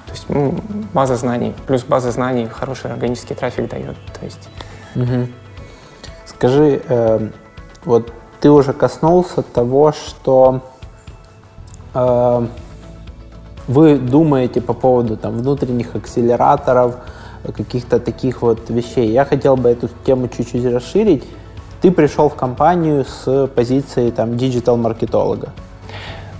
То 0.06 0.12
есть 0.12 0.26
ну, 0.28 0.60
база 0.94 1.16
знаний, 1.16 1.56
плюс 1.66 1.84
база 1.84 2.12
знаний 2.12 2.48
хороший 2.48 2.92
органический 2.92 3.36
трафик 3.36 3.70
дает. 3.70 3.96
То 4.20 4.26
есть... 4.26 4.50
Mm-hmm. 4.96 5.32
Скажи, 6.26 6.82
э, 6.88 7.30
вот 7.86 8.14
ты 8.40 8.50
уже 8.50 8.74
коснулся 8.74 9.42
того, 9.42 9.92
что 9.92 10.62
вы 11.94 12.48
думаете 13.98 14.62
по 14.62 14.74
поводу 14.74 15.18
там, 15.18 15.38
внутренних 15.38 15.96
акселераторов, 15.96 16.96
каких-то 17.56 18.00
таких 18.00 18.42
вот 18.42 18.70
вещей. 18.70 19.12
Я 19.12 19.26
хотел 19.26 19.56
бы 19.56 19.70
эту 19.70 19.90
тему 20.06 20.28
чуть-чуть 20.28 20.66
расширить. 20.66 21.24
Ты 21.82 21.92
пришел 21.92 22.30
в 22.30 22.36
компанию 22.36 23.06
с 23.06 23.48
позиции 23.48 24.12
там 24.12 24.38
диджитал-маркетолога. 24.38 25.50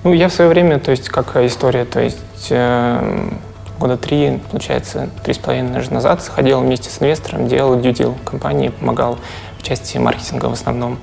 Ну, 0.04 0.14
я 0.14 0.30
в 0.30 0.34
свое 0.34 0.50
время, 0.50 0.80
то 0.80 0.92
есть, 0.92 1.10
как 1.10 1.36
история, 1.38 1.86
то 1.86 2.02
есть, 2.02 2.48
э, 2.50 3.30
года 3.80 3.98
три, 3.98 4.42
получается, 4.50 5.10
три 5.24 5.34
с 5.34 5.38
половиной 5.38 5.74
даже 5.74 5.94
назад 5.94 6.22
ходил 6.22 6.62
вместе 6.62 6.90
с 6.90 7.02
инвестором, 7.02 7.48
делал 7.48 7.78
deal 7.78 8.16
компании, 8.26 8.70
помогал 8.70 9.18
в 9.58 9.64
части 9.64 9.98
маркетинга 9.98 10.48
в 10.48 10.54
основном. 10.54 11.00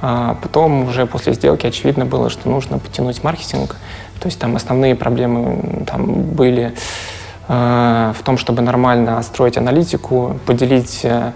А 0.00 0.36
потом 0.42 0.88
уже 0.88 1.06
после 1.06 1.34
сделки 1.34 1.66
очевидно 1.66 2.04
было, 2.04 2.30
что 2.30 2.48
нужно 2.48 2.78
подтянуть 2.78 3.24
маркетинг. 3.24 3.76
То 4.20 4.26
есть 4.26 4.38
там 4.38 4.56
основные 4.56 4.94
проблемы 4.94 5.84
там 5.86 6.22
были 6.22 6.74
э, 7.48 8.12
в 8.16 8.22
том, 8.24 8.38
чтобы 8.38 8.62
нормально 8.62 9.22
строить 9.22 9.56
аналитику, 9.56 10.38
поделить 10.46 11.00
э, 11.04 11.32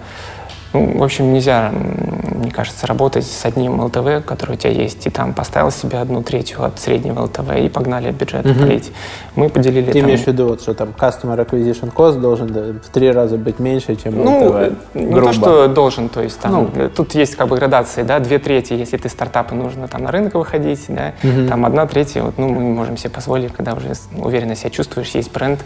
ну, 0.73 0.99
в 0.99 1.03
общем, 1.03 1.33
нельзя, 1.33 1.71
мне 1.73 2.51
кажется, 2.51 2.87
работать 2.87 3.27
с 3.27 3.45
одним 3.45 3.81
ЛТВ, 3.81 4.25
который 4.25 4.53
у 4.53 4.59
тебя 4.59 4.71
есть, 4.71 5.07
и 5.07 5.11
там 5.11 5.35
поставил 5.35 5.71
себе 5.71 5.99
одну 5.99 6.23
третью 6.23 6.65
от 6.65 6.79
среднего 6.79 7.23
ЛТВ 7.25 7.57
и 7.59 7.69
погнали 7.69 8.11
бюджет 8.11 8.47
угу. 8.47 8.59
полить. 8.59 8.91
Мы 9.35 9.49
поделили 9.49 9.87
Ты 9.91 10.01
там... 10.01 10.09
имеешь 10.09 10.23
в 10.23 10.27
виду, 10.29 10.49
вот, 10.49 10.63
что 10.63 10.75
там 10.75 10.91
Customer 10.99 11.37
Acquisition 11.47 11.93
Cost 11.93 12.21
должен 12.21 12.49
в 12.81 12.89
три 12.91 13.11
раза 13.11 13.37
быть 13.37 13.59
меньше, 13.59 13.97
чем 13.97 14.25
ну, 14.25 14.49
ЛТВ? 14.49 14.95
Не 14.95 15.21
то, 15.21 15.33
что 15.33 15.69
должен, 15.69 16.09
то 16.09 16.23
есть 16.23 16.41
там, 16.41 16.71
ну. 16.75 16.89
тут 16.89 17.15
есть 17.15 17.37
как 17.37 17.49
бы 17.49 17.57
градации, 17.57 18.03
да, 18.03 18.19
две 18.19 18.39
трети, 18.39 18.73
если 18.73 18.97
ты 18.97 19.09
стартап 19.09 19.53
и 19.53 19.55
нужно 19.55 19.89
там 19.89 20.05
на 20.05 20.11
рынок 20.11 20.35
выходить, 20.35 20.85
да, 20.89 21.13
угу. 21.23 21.49
там 21.49 21.67
одна 21.67 21.87
третья, 21.87 22.23
вот, 22.23 22.39
ну, 22.39 22.49
мы 22.49 22.61
можем 22.61 22.97
себе 22.97 23.11
позволить, 23.11 23.53
когда 23.53 23.75
уже 23.75 23.93
уверенно 24.17 24.55
себя 24.55 24.71
чувствуешь, 24.71 25.11
есть 25.11 25.33
бренд, 25.33 25.61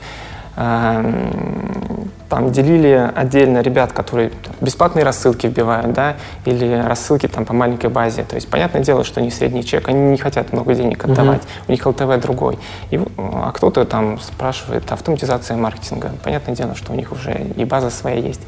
там 2.28 2.50
делили 2.50 3.10
отдельно 3.14 3.60
ребят, 3.60 3.92
которые 3.92 4.32
бесплатные 4.60 5.04
рассылки 5.04 5.46
вбивают, 5.46 5.92
да, 5.92 6.16
или 6.44 6.82
рассылки 6.86 7.28
там 7.28 7.44
по 7.44 7.52
маленькой 7.52 7.90
базе. 7.90 8.24
То 8.24 8.34
есть, 8.34 8.48
понятное 8.48 8.82
дело, 8.82 9.04
что 9.04 9.20
они 9.20 9.30
средний 9.30 9.64
чек, 9.64 9.88
они 9.88 10.10
не 10.10 10.18
хотят 10.18 10.52
много 10.52 10.74
денег 10.74 11.04
отдавать, 11.04 11.42
uh-huh. 11.42 11.68
у 11.68 11.72
них 11.72 11.86
ЛТВ 11.86 12.22
другой. 12.22 12.58
И, 12.90 13.00
а 13.16 13.52
кто-то 13.52 13.84
там 13.84 14.18
спрашивает 14.20 14.90
автоматизация 14.90 15.56
маркетинга. 15.56 16.10
Понятное 16.24 16.54
дело, 16.54 16.74
что 16.74 16.92
у 16.92 16.96
них 16.96 17.12
уже 17.12 17.46
и 17.56 17.64
база 17.64 17.90
своя 17.90 18.16
есть. 18.16 18.42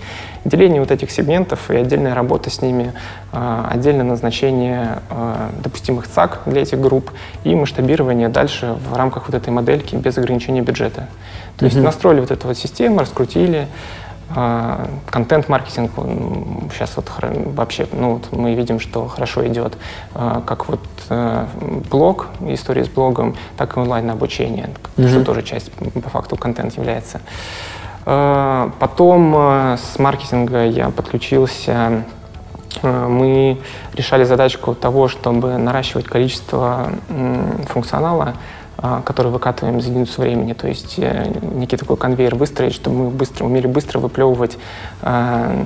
Деление 0.45 0.81
вот 0.81 0.91
этих 0.91 1.11
сегментов 1.11 1.71
и 1.71 1.77
отдельная 1.77 2.15
работа 2.15 2.51
с 2.51 2.63
ними, 2.63 2.93
э, 3.33 3.65
отдельное 3.71 4.05
назначение 4.05 5.01
э, 5.11 5.51
допустимых 5.63 6.09
ЦАК 6.09 6.43
для 6.47 6.63
этих 6.63 6.81
групп 6.81 7.11
и 7.45 7.55
масштабирование 7.55 8.29
дальше 8.29 8.77
в 8.91 8.97
рамках 8.97 9.29
вот 9.29 9.35
этой 9.35 9.51
модельки 9.51 9.97
без 9.97 10.19
ограничения 10.19 10.63
бюджета. 10.63 11.09
То 11.57 11.65
есть 11.65 11.77
настроили 11.77 12.21
вот 12.21 12.31
эту 12.31 12.47
вот 12.47 12.57
систему, 12.57 13.01
раскрутили, 13.01 13.67
а, 14.31 14.87
контент-маркетинг 15.11 15.93
сейчас 16.75 16.97
вот 16.97 17.11
вообще, 17.21 17.87
ну, 17.93 18.15
вот 18.15 18.31
мы 18.31 18.55
видим, 18.55 18.79
что 18.79 19.09
хорошо 19.09 19.47
идет, 19.47 19.79
а, 20.15 20.43
как 20.47 20.69
вот 20.69 20.81
э, 21.09 21.47
блог, 21.91 22.27
история 22.41 22.85
с 22.85 22.89
блогом, 22.89 23.37
так 23.57 23.77
и 23.77 23.81
онлайн-обучение, 23.81 24.69
mm-hmm. 24.97 25.09
что 25.09 25.25
тоже 25.25 25.43
часть 25.43 25.73
по 25.73 26.11
факту 26.11 26.37
контент 26.37 26.77
является. 26.77 27.21
А, 28.11 28.71
потом 28.79 29.35
э, 29.37 29.77
с 29.77 29.99
маркетинга 29.99 30.65
я 30.65 30.89
подключился. 30.89 32.05
Мы 32.83 33.59
решали 33.93 34.25
задачку 34.25 34.75
того, 34.75 35.09
чтобы 35.09 35.59
наращивать 35.59 36.07
количество 36.07 36.91
функционала 37.67 38.35
который 39.05 39.33
выкатываем 39.33 39.81
за 39.81 39.89
единицу 39.89 40.23
времени. 40.23 40.53
То 40.53 40.69
есть 40.69 40.95
э, 40.99 41.33
некий 41.53 41.77
такой 41.77 41.97
конвейер 41.97 42.37
выстроить, 42.37 42.75
чтобы 42.75 43.05
мы 43.05 43.11
быстро 43.11 43.45
умели 43.45 43.67
быстро 43.67 43.99
выплевывать 43.99 44.57
э, 45.03 45.65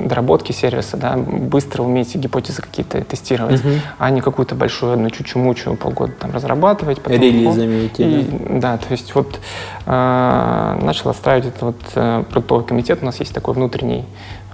доработки 0.00 0.52
сервиса, 0.52 0.96
да, 0.96 1.16
быстро 1.16 1.82
уметь 1.82 2.14
гипотезы 2.16 2.62
какие-то 2.62 3.02
тестировать, 3.02 3.64
угу. 3.64 3.74
а 3.98 4.10
не 4.10 4.22
какую-то 4.22 4.54
большую 4.54 4.94
одну 4.94 5.10
чучу-мучу 5.10 5.76
полгода 5.76 6.12
там 6.12 6.32
разрабатывать. 6.32 7.00
Потом, 7.02 7.20
Релизами 7.20 7.86
идти, 7.86 8.26
да. 8.30 8.58
да, 8.60 8.78
то 8.78 8.92
есть 8.92 9.14
вот 9.14 9.38
э, 9.84 10.78
начал 10.82 11.10
отстраивать 11.10 11.48
этот 11.48 11.62
вот 11.62 11.80
э, 11.94 12.24
продуктовый 12.30 12.64
комитет, 12.64 13.00
у 13.02 13.04
нас 13.04 13.20
есть 13.20 13.34
такой 13.34 13.52
внутренний, 13.52 14.04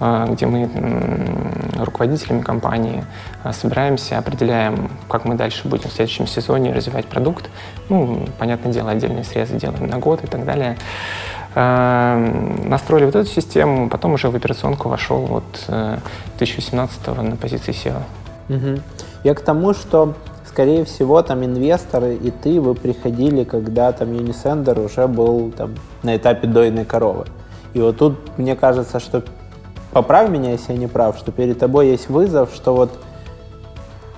где 0.01 0.47
мы 0.47 0.69
руководителями 1.85 2.41
компании 2.41 3.05
э, 3.45 3.53
собираемся, 3.53 4.19
определяем, 4.19 4.91
как 5.09 5.25
мы 5.25 5.35
дальше 5.35 5.69
будем 5.69 5.91
в 5.91 5.93
следующем 5.93 6.27
сезоне 6.27 6.73
развивать 6.73 7.07
продукт, 7.07 7.51
ну, 7.89 8.27
понятное 8.39 8.73
дело, 8.73 8.91
отдельные 8.91 9.25
срезы 9.25 9.57
делаем 9.57 9.87
на 9.87 9.99
год 9.99 10.25
и 10.25 10.27
так 10.27 10.45
далее. 10.45 10.77
Эм, 11.55 12.69
настроили 12.69 13.07
вот 13.07 13.17
эту 13.17 13.29
систему, 13.29 13.89
потом 13.89 14.15
уже 14.15 14.31
в 14.31 14.37
операционку 14.37 14.89
вошел 14.89 15.19
вот 15.19 15.65
2017 16.39 17.01
э, 17.07 17.23
на 17.23 17.37
позиции 17.37 17.73
SEO. 17.73 18.03
Угу. 18.49 18.81
Я 19.25 19.35
к 19.35 19.41
тому, 19.41 19.75
что 19.75 20.15
скорее 20.47 20.85
всего, 20.85 21.23
там 21.23 21.45
инвесторы 21.45 22.15
и 22.15 22.31
ты, 22.31 22.61
вы 22.61 22.75
приходили, 22.75 23.45
когда 23.45 23.93
там 23.93 24.11
Unisender 24.11 24.85
уже 24.85 25.07
был 25.07 25.53
там 25.57 25.75
на 26.03 26.17
этапе 26.17 26.47
дойной 26.47 26.85
коровы. 26.85 27.27
И 27.75 27.81
вот 27.81 27.99
тут 27.99 28.39
мне 28.39 28.57
кажется, 28.57 28.99
что 28.99 29.23
поправь 29.93 30.31
меня, 30.31 30.53
если 30.53 30.73
я 30.73 30.79
не 30.79 30.87
прав, 30.87 31.17
что 31.19 31.33
перед 31.33 31.59
тобой 31.59 31.89
есть 31.89 32.09
вызов, 32.09 32.51
что 32.55 32.75
вот 32.75 32.91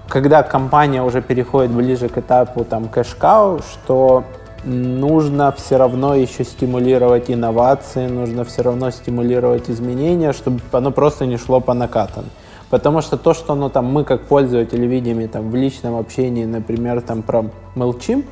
когда 0.08 0.42
компания 0.42 1.02
уже 1.02 1.22
переходит 1.22 1.70
ближе 1.70 2.08
к 2.08 2.18
этапу 2.18 2.64
там 2.64 2.88
кэшкау, 2.88 3.60
что 3.60 4.24
нужно 4.64 5.52
все 5.52 5.76
равно 5.76 6.14
еще 6.14 6.44
стимулировать 6.44 7.30
инновации, 7.30 8.06
нужно 8.06 8.44
все 8.44 8.62
равно 8.62 8.90
стимулировать 8.90 9.70
изменения, 9.70 10.32
чтобы 10.32 10.60
оно 10.72 10.90
просто 10.90 11.26
не 11.26 11.36
шло 11.36 11.60
по 11.60 11.74
накатанной. 11.74 12.30
Потому 12.70 13.02
что 13.02 13.16
то, 13.16 13.34
что 13.34 13.54
ну, 13.54 13.68
там, 13.68 13.86
мы 13.86 14.04
как 14.04 14.22
пользователи 14.22 14.86
видим 14.86 15.20
и, 15.20 15.26
там, 15.26 15.50
в 15.50 15.54
личном 15.54 15.96
общении, 15.96 16.44
например, 16.44 17.02
там, 17.02 17.22
про 17.22 17.46
MailChimp, 17.74 18.24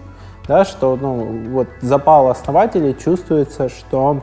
да, 0.49 0.65
что 0.65 0.97
ну, 1.01 1.51
вот 1.51 1.69
запал 1.83 2.29
основателей 2.29 2.95
чувствуется, 2.95 3.69
что 3.69 4.21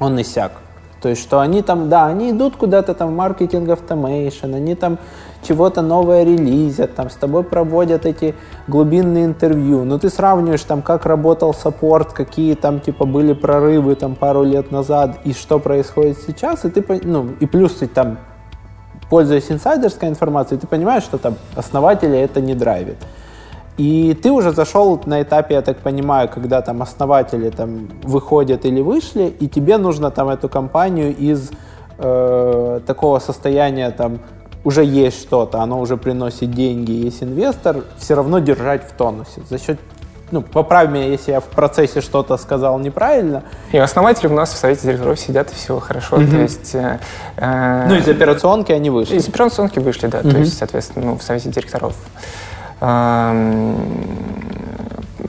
он 0.00 0.20
иссяк. 0.20 0.52
То 1.00 1.08
есть, 1.08 1.22
что 1.22 1.38
они 1.38 1.62
там, 1.62 1.88
да, 1.88 2.06
они 2.06 2.30
идут 2.30 2.56
куда-то 2.56 2.94
там 2.94 3.10
в 3.10 3.16
маркетинг 3.16 3.68
автомейшн, 3.68 4.52
они 4.54 4.74
там 4.74 4.98
чего-то 5.46 5.80
новое 5.80 6.24
релизят, 6.24 6.96
там 6.96 7.08
с 7.08 7.14
тобой 7.14 7.44
проводят 7.44 8.04
эти 8.04 8.34
глубинные 8.66 9.24
интервью, 9.26 9.84
но 9.84 9.98
ты 9.98 10.10
сравниваешь 10.10 10.64
там, 10.64 10.82
как 10.82 11.06
работал 11.06 11.54
саппорт, 11.54 12.12
какие 12.12 12.54
там 12.54 12.80
типа 12.80 13.06
были 13.06 13.32
прорывы 13.32 13.94
там 13.94 14.16
пару 14.16 14.42
лет 14.42 14.72
назад 14.72 15.18
и 15.24 15.32
что 15.32 15.60
происходит 15.60 16.18
сейчас, 16.26 16.64
и 16.64 16.70
ты, 16.70 16.84
ну, 17.04 17.30
и 17.38 17.46
плюс 17.46 17.74
ты 17.74 17.86
там, 17.86 18.18
пользуясь 19.08 19.50
инсайдерской 19.50 20.08
информацией, 20.08 20.58
ты 20.58 20.66
понимаешь, 20.66 21.04
что 21.04 21.18
там 21.18 21.36
основатели 21.54 22.18
это 22.18 22.40
не 22.40 22.54
драйвит. 22.54 22.96
И 23.78 24.18
ты 24.20 24.32
уже 24.32 24.50
зашел 24.50 25.00
на 25.06 25.22
этапе, 25.22 25.54
я 25.54 25.62
так 25.62 25.78
понимаю, 25.78 26.28
когда 26.28 26.60
там 26.62 26.82
основатели 26.82 27.48
там 27.50 27.88
выходят 28.02 28.64
или 28.64 28.80
вышли, 28.80 29.32
и 29.40 29.48
тебе 29.48 29.78
нужно 29.78 30.10
там 30.10 30.28
эту 30.28 30.48
компанию 30.48 31.16
из 31.16 31.50
э, 31.98 32.80
такого 32.84 33.20
состояния 33.20 33.90
там 33.90 34.18
уже 34.64 34.84
есть 34.84 35.20
что-то, 35.22 35.60
оно 35.60 35.80
уже 35.80 35.96
приносит 35.96 36.50
деньги, 36.50 36.90
есть 36.90 37.22
инвестор, 37.22 37.84
все 37.98 38.14
равно 38.14 38.40
держать 38.40 38.82
в 38.84 38.92
тонусе. 38.92 39.42
За 39.48 39.58
счет 39.58 39.78
ну, 40.30 40.42
поправь 40.42 40.90
меня, 40.90 41.06
если 41.06 41.32
я 41.32 41.40
в 41.40 41.44
процессе 41.44 42.00
что-то 42.00 42.36
сказал 42.36 42.78
неправильно. 42.78 43.44
И 43.72 43.78
основатели 43.78 44.26
у 44.26 44.34
нас 44.34 44.52
в 44.52 44.56
совете 44.56 44.82
директоров 44.82 45.18
сидят, 45.18 45.50
и 45.52 45.54
все 45.54 45.78
хорошо. 45.78 46.16
Mm-hmm. 46.16 46.30
То 46.30 46.36
есть, 46.36 46.74
э, 46.74 47.00
э, 47.36 47.86
ну, 47.88 47.94
из 47.94 48.08
операционки 48.08 48.72
они 48.72 48.90
вышли. 48.90 49.16
Из 49.16 49.28
операционки 49.28 49.78
вышли, 49.78 50.08
да. 50.08 50.20
Mm-hmm. 50.20 50.30
То 50.30 50.38
есть, 50.38 50.58
соответственно, 50.58 51.06
ну, 51.06 51.18
в 51.18 51.22
совете 51.22 51.48
директоров. 51.48 51.94
Э, 52.80 53.74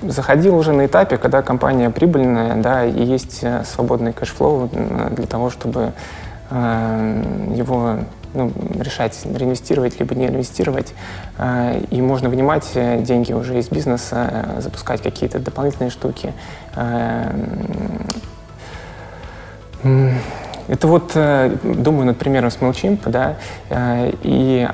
заходил 0.04 0.56
уже 0.56 0.74
на 0.74 0.86
этапе, 0.86 1.18
когда 1.18 1.42
компания 1.42 1.90
прибыльная, 1.90 2.56
да, 2.56 2.86
и 2.86 3.04
есть 3.04 3.40
э, 3.42 3.64
свободный 3.66 4.14
cash 4.14 4.42
flow 4.42 4.70
для 5.12 5.26
того, 5.26 5.50
чтобы 5.50 5.94
э, 6.50 7.54
его 7.56 7.98
ну, 8.34 8.52
решать, 8.80 9.20
реинвестировать 9.26 10.00
либо 10.00 10.16
не 10.16 10.28
инвестировать. 10.28 10.94
Э, 11.38 11.82
и 11.90 12.02
можно 12.02 12.30
вынимать 12.30 12.70
э, 12.76 13.02
деньги 13.02 13.34
уже 13.34 13.60
из 13.60 13.70
бизнеса, 13.70 14.56
запускать 14.60 15.02
какие-то 15.02 15.40
дополнительные 15.40 15.90
штуки. 15.90 16.34
Это 20.70 20.88
вот, 20.88 21.12
э, 21.16 21.58
думаю 21.64 22.06
над 22.06 22.18
примером 22.18 22.52
с 22.52 22.58
MailChimp, 22.58 23.10
да, 23.10 23.38
э, 23.70 24.12
и 24.22 24.68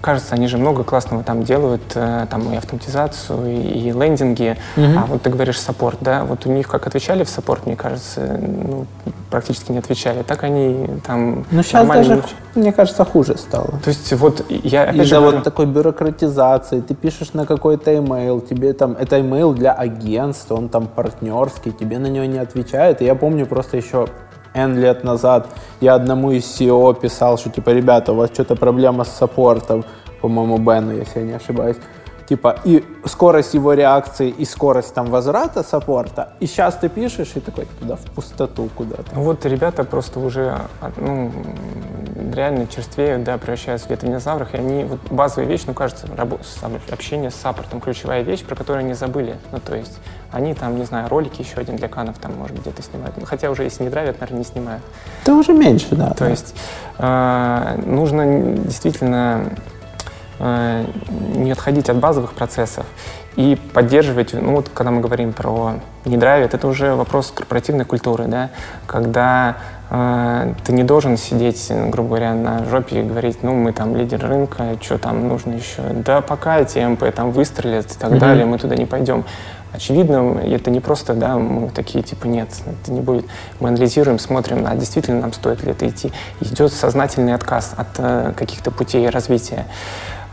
кажется, 0.00 0.34
они 0.34 0.46
же 0.46 0.56
много 0.56 0.82
классного 0.82 1.22
там 1.22 1.42
делают, 1.42 1.82
э, 1.94 2.26
там 2.30 2.52
и 2.52 2.56
автоматизацию, 2.56 3.46
и 3.46 3.92
лендинги, 3.92 4.56
угу. 4.76 4.86
а 4.96 5.06
вот 5.06 5.22
ты 5.22 5.30
говоришь 5.30 5.60
саппорт, 5.60 5.98
да, 6.00 6.24
вот 6.24 6.46
у 6.46 6.50
них 6.50 6.68
как 6.68 6.86
отвечали 6.86 7.24
в 7.24 7.28
саппорт, 7.28 7.66
мне 7.66 7.76
кажется, 7.76 8.40
ну, 8.40 8.86
практически 9.30 9.72
не 9.72 9.78
отвечали, 9.78 10.22
так 10.22 10.42
они 10.42 10.88
там 11.06 11.44
Ну 11.50 11.62
сейчас 11.62 11.86
даже, 11.86 12.22
мне 12.54 12.72
кажется, 12.72 13.04
хуже 13.04 13.36
стало. 13.36 13.78
То 13.84 13.88
есть 13.88 14.10
вот 14.14 14.46
я 14.48 14.84
опять 14.84 15.06
Из-за 15.06 15.16
говорю... 15.16 15.36
вот 15.36 15.44
такой 15.44 15.66
бюрократизации, 15.66 16.80
ты 16.80 16.94
пишешь 16.94 17.34
на 17.34 17.44
какой-то 17.44 17.92
email, 17.92 18.46
тебе 18.46 18.72
там, 18.72 18.92
это 18.92 19.18
email 19.18 19.54
для 19.54 19.72
агентства, 19.72 20.54
он 20.54 20.70
там 20.70 20.86
партнерский, 20.86 21.72
тебе 21.72 21.98
на 21.98 22.06
него 22.06 22.24
не 22.24 22.38
отвечают, 22.38 23.02
и 23.02 23.04
я 23.04 23.14
помню 23.14 23.44
просто 23.44 23.76
еще 23.76 24.08
N 24.54 24.78
лет 24.78 25.04
назад 25.04 25.48
я 25.80 25.94
одному 25.94 26.30
из 26.30 26.44
SEO 26.44 26.98
писал, 27.00 27.38
что 27.38 27.50
типа, 27.50 27.70
ребята, 27.70 28.12
у 28.12 28.16
вас 28.16 28.30
что-то 28.30 28.56
проблема 28.56 29.04
с 29.04 29.08
саппортом, 29.08 29.84
по-моему, 30.20 30.58
Бену, 30.58 30.92
если 30.92 31.20
я 31.20 31.26
не 31.26 31.32
ошибаюсь. 31.32 31.76
Типа, 32.28 32.56
и 32.64 32.84
скорость 33.04 33.52
его 33.54 33.74
реакции, 33.74 34.30
и 34.30 34.44
скорость 34.44 34.94
там 34.94 35.06
возврата 35.06 35.62
саппорта. 35.62 36.34
И 36.40 36.46
сейчас 36.46 36.76
ты 36.76 36.88
пишешь, 36.88 37.32
и 37.34 37.40
такой 37.40 37.66
туда 37.80 37.96
в 37.96 38.04
пустоту 38.14 38.70
куда-то. 38.74 39.04
Ну 39.14 39.22
вот 39.22 39.44
ребята 39.44 39.84
просто 39.84 40.20
уже, 40.20 40.56
ну, 40.96 41.30
реально 42.32 42.66
черствеют, 42.68 43.24
да, 43.24 43.36
превращаются 43.38 43.86
где-то 43.86 44.06
в 44.06 44.08
динозаврах, 44.08 44.54
и 44.54 44.58
они, 44.58 44.84
вот 44.84 45.00
базовая 45.10 45.46
вещь, 45.46 45.64
ну, 45.66 45.74
кажется, 45.74 46.06
рабо- 46.06 46.40
общение 46.90 47.30
с 47.30 47.34
саппортом, 47.34 47.80
ключевая 47.80 48.22
вещь, 48.22 48.44
про 48.44 48.54
которую 48.54 48.84
они 48.84 48.94
забыли. 48.94 49.36
Ну, 49.50 49.58
то 49.58 49.74
есть 49.74 49.98
они 50.32 50.54
там, 50.54 50.76
не 50.78 50.84
знаю, 50.84 51.08
ролики 51.08 51.42
еще 51.42 51.60
один 51.60 51.76
для 51.76 51.88
канов 51.88 52.18
там, 52.18 52.34
может, 52.36 52.58
где-то 52.58 52.82
снимают. 52.82 53.16
Ну, 53.18 53.26
хотя 53.26 53.50
уже, 53.50 53.64
если 53.64 53.84
не 53.84 53.90
драйвят, 53.90 54.18
наверное, 54.20 54.38
не 54.38 54.44
снимают. 54.44 54.82
Это 55.22 55.34
уже 55.34 55.52
меньше, 55.52 55.88
да. 55.94 56.10
То 56.10 56.24
да. 56.24 56.30
есть 56.30 56.54
э, 56.98 57.82
нужно 57.84 58.56
действительно 58.56 59.50
э, 60.38 60.84
не 61.34 61.52
отходить 61.52 61.90
от 61.90 61.98
базовых 61.98 62.32
процессов 62.32 62.86
и 63.36 63.58
поддерживать, 63.72 64.34
ну 64.34 64.56
вот 64.56 64.68
когда 64.72 64.90
мы 64.90 65.00
говорим 65.00 65.32
про 65.32 65.74
не 66.04 66.16
драйвит, 66.16 66.54
это 66.54 66.66
уже 66.66 66.94
вопрос 66.94 67.32
корпоративной 67.34 67.84
культуры, 67.84 68.26
да, 68.26 68.50
когда 68.86 69.56
э, 69.90 70.54
ты 70.64 70.72
не 70.72 70.82
должен 70.82 71.16
сидеть, 71.16 71.70
грубо 71.88 72.08
говоря, 72.10 72.34
на 72.34 72.64
жопе 72.64 73.00
и 73.00 73.02
говорить, 73.02 73.42
ну 73.42 73.54
мы 73.54 73.72
там 73.72 73.96
лидер 73.96 74.26
рынка, 74.26 74.76
что 74.80 74.98
там 74.98 75.28
нужно 75.28 75.52
еще, 75.52 75.82
да 76.04 76.20
пока 76.20 76.58
эти 76.58 76.78
МП 76.78 77.04
там 77.14 77.32
выстрелят 77.32 77.86
и 77.86 77.98
так 77.98 78.12
mm-hmm. 78.12 78.18
далее, 78.18 78.44
мы 78.44 78.58
туда 78.58 78.76
не 78.76 78.86
пойдем. 78.86 79.24
Очевидно, 79.72 80.38
это 80.44 80.70
не 80.70 80.80
просто, 80.80 81.14
да, 81.14 81.36
мы 81.38 81.70
такие, 81.70 82.04
типа, 82.04 82.26
нет, 82.26 82.48
это 82.66 82.92
не 82.92 83.00
будет. 83.00 83.24
Мы 83.58 83.68
анализируем, 83.68 84.18
смотрим, 84.18 84.66
а 84.66 84.74
действительно 84.74 85.20
нам 85.20 85.32
стоит 85.32 85.62
ли 85.64 85.70
это 85.70 85.88
идти. 85.88 86.12
Идет 86.40 86.72
сознательный 86.72 87.34
отказ 87.34 87.72
от 87.76 87.88
э, 87.98 88.32
каких-то 88.36 88.70
путей 88.70 89.08
развития. 89.08 89.66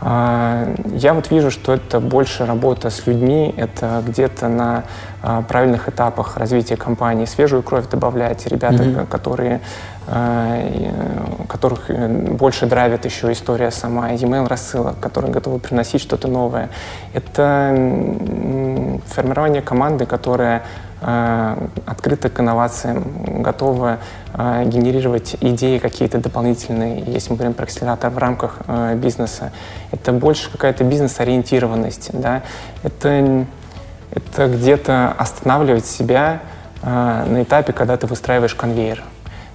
А, 0.02 0.74
я 0.86 1.12
вот 1.12 1.30
вижу, 1.30 1.50
что 1.50 1.74
это 1.74 2.00
больше 2.00 2.46
работа 2.46 2.88
с 2.90 3.06
людьми, 3.06 3.54
это 3.56 4.02
где-то 4.06 4.48
на 4.48 4.84
а, 5.22 5.42
правильных 5.42 5.88
этапах 5.88 6.36
развития 6.36 6.76
компании, 6.76 7.26
свежую 7.26 7.62
кровь 7.62 7.88
добавлять, 7.88 8.46
ребята, 8.46 8.82
mm-hmm. 8.82 9.06
которые, 9.06 9.60
а, 10.06 10.58
которых 11.48 11.90
э, 11.90 12.08
больше 12.08 12.64
драйвит 12.66 13.04
еще 13.04 13.30
история 13.32 13.70
сама, 13.70 14.12
e-mail 14.12 14.48
рассылок, 14.48 14.98
которые 15.00 15.32
готовы 15.32 15.58
приносить 15.58 16.00
что-то 16.00 16.28
новое. 16.28 16.70
Это 17.12 17.70
формирование 19.06 19.60
команды, 19.60 20.06
которая 20.06 20.62
открыта 21.00 22.28
к 22.28 22.40
инновациям, 22.40 23.42
готова 23.42 23.98
э, 24.34 24.64
генерировать 24.66 25.36
идеи 25.40 25.78
какие-то 25.78 26.18
дополнительные, 26.18 27.02
если 27.06 27.30
мы 27.30 27.36
говорим 27.36 27.54
про 27.54 27.64
акселератор 27.64 28.10
в 28.10 28.18
рамках 28.18 28.58
э, 28.66 28.96
бизнеса. 28.96 29.52
Это 29.92 30.12
больше 30.12 30.50
какая-то 30.50 30.84
бизнес-ориентированность. 30.84 32.10
Да? 32.12 32.42
Это, 32.82 33.46
это 34.10 34.48
где-то 34.48 35.14
останавливать 35.16 35.86
себя 35.86 36.40
на 36.82 37.42
этапе, 37.42 37.74
когда 37.74 37.98
ты 37.98 38.06
выстраиваешь 38.06 38.54
конвейер. 38.54 39.04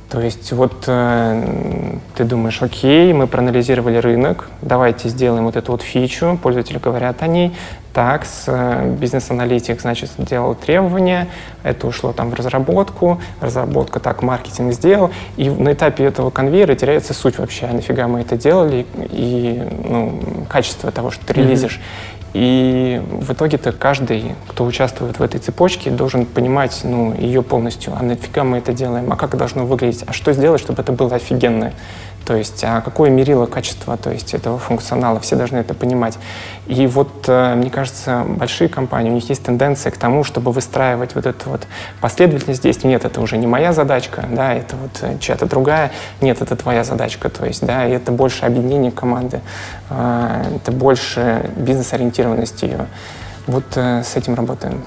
То 0.09 0.21
есть 0.21 0.51
вот 0.51 0.83
э, 0.85 1.97
ты 2.15 2.23
думаешь, 2.25 2.61
окей, 2.61 3.11
мы 3.11 3.25
проанализировали 3.25 3.97
рынок, 3.97 4.49
давайте 4.61 5.09
сделаем 5.09 5.45
вот 5.45 5.55
эту 5.55 5.71
вот 5.71 5.81
фичу, 5.81 6.39
пользователи 6.41 6.77
говорят 6.77 7.23
о 7.23 7.27
ней, 7.27 7.53
так, 7.91 8.27
э, 8.45 8.95
бизнес-аналитик, 8.99 9.81
значит, 9.81 10.11
сделал 10.19 10.53
требования, 10.53 11.27
это 11.63 11.87
ушло 11.87 12.13
там 12.13 12.29
в 12.29 12.35
разработку, 12.35 13.19
разработка 13.41 13.99
так, 13.99 14.21
маркетинг 14.21 14.73
сделал, 14.73 15.09
и 15.37 15.49
на 15.49 15.73
этапе 15.73 16.03
этого 16.03 16.29
конвейера 16.29 16.75
теряется 16.75 17.13
суть 17.13 17.39
вообще, 17.39 17.65
а 17.65 17.73
нафига 17.73 18.07
мы 18.07 18.21
это 18.21 18.37
делали, 18.37 18.85
и 19.09 19.63
ну, 19.83 20.21
качество 20.47 20.91
того, 20.91 21.09
что 21.09 21.25
ты 21.25 21.33
релизишь. 21.33 21.79
Mm-hmm. 21.79 22.14
И 22.35 23.01
в 23.11 23.31
итоге-то 23.31 23.71
каждый, 23.71 24.35
кто 24.49 24.65
участвует 24.65 25.19
в 25.19 25.23
этой 25.23 25.39
цепочке, 25.39 25.89
должен 25.89 26.25
понимать 26.25 26.81
ну, 26.83 27.15
ее 27.15 27.41
полностью. 27.41 27.93
А 27.97 28.03
нафига 28.03 28.43
мы 28.43 28.57
это 28.57 28.73
делаем? 28.73 29.09
А 29.09 29.15
как 29.15 29.37
должно 29.37 29.65
выглядеть? 29.65 30.03
А 30.05 30.11
что 30.11 30.33
сделать, 30.33 30.59
чтобы 30.59 30.81
это 30.81 30.91
было 30.91 31.15
офигенно? 31.15 31.71
То 32.25 32.35
есть, 32.35 32.63
а 32.63 32.81
какое 32.81 33.11
мерило 33.11 33.45
качества 33.45 33.97
то 33.97 34.09
есть, 34.11 34.33
этого 34.33 34.57
функционала? 34.57 35.19
Все 35.19 35.35
должны 35.35 35.57
это 35.57 35.75
понимать. 35.75 36.17
И 36.65 36.87
вот, 36.87 37.25
э, 37.27 37.53
мне 37.55 37.69
кажется, 37.69 38.23
большие 38.27 38.67
компании, 38.67 39.11
у 39.11 39.13
них 39.13 39.29
есть 39.29 39.43
тенденция 39.43 39.91
к 39.91 39.97
тому, 39.97 40.23
чтобы 40.23 40.51
выстраивать 40.51 41.13
вот 41.13 41.27
эту 41.27 41.51
вот 41.51 41.67
последовательность 42.01 42.63
действий. 42.63 42.89
Нет, 42.89 43.05
это 43.05 43.21
уже 43.21 43.37
не 43.37 43.45
моя 43.45 43.73
задачка, 43.73 44.25
да, 44.31 44.53
это 44.53 44.75
вот 44.75 44.91
э, 45.01 45.19
чья-то 45.19 45.45
другая. 45.45 45.91
Нет, 46.19 46.41
это 46.41 46.55
твоя 46.55 46.83
задачка. 46.83 47.29
То 47.29 47.45
есть, 47.45 47.63
да, 47.63 47.87
и 47.87 47.91
это 47.91 48.11
больше 48.11 48.45
объединение 48.45 48.91
команды, 48.91 49.41
э, 49.91 50.43
это 50.55 50.71
больше 50.71 51.51
бизнес-ориентированность 51.55 52.63
ее. 52.63 52.87
Вот 53.45 53.77
с 53.77 54.15
этим 54.15 54.33
работаем. 54.33 54.83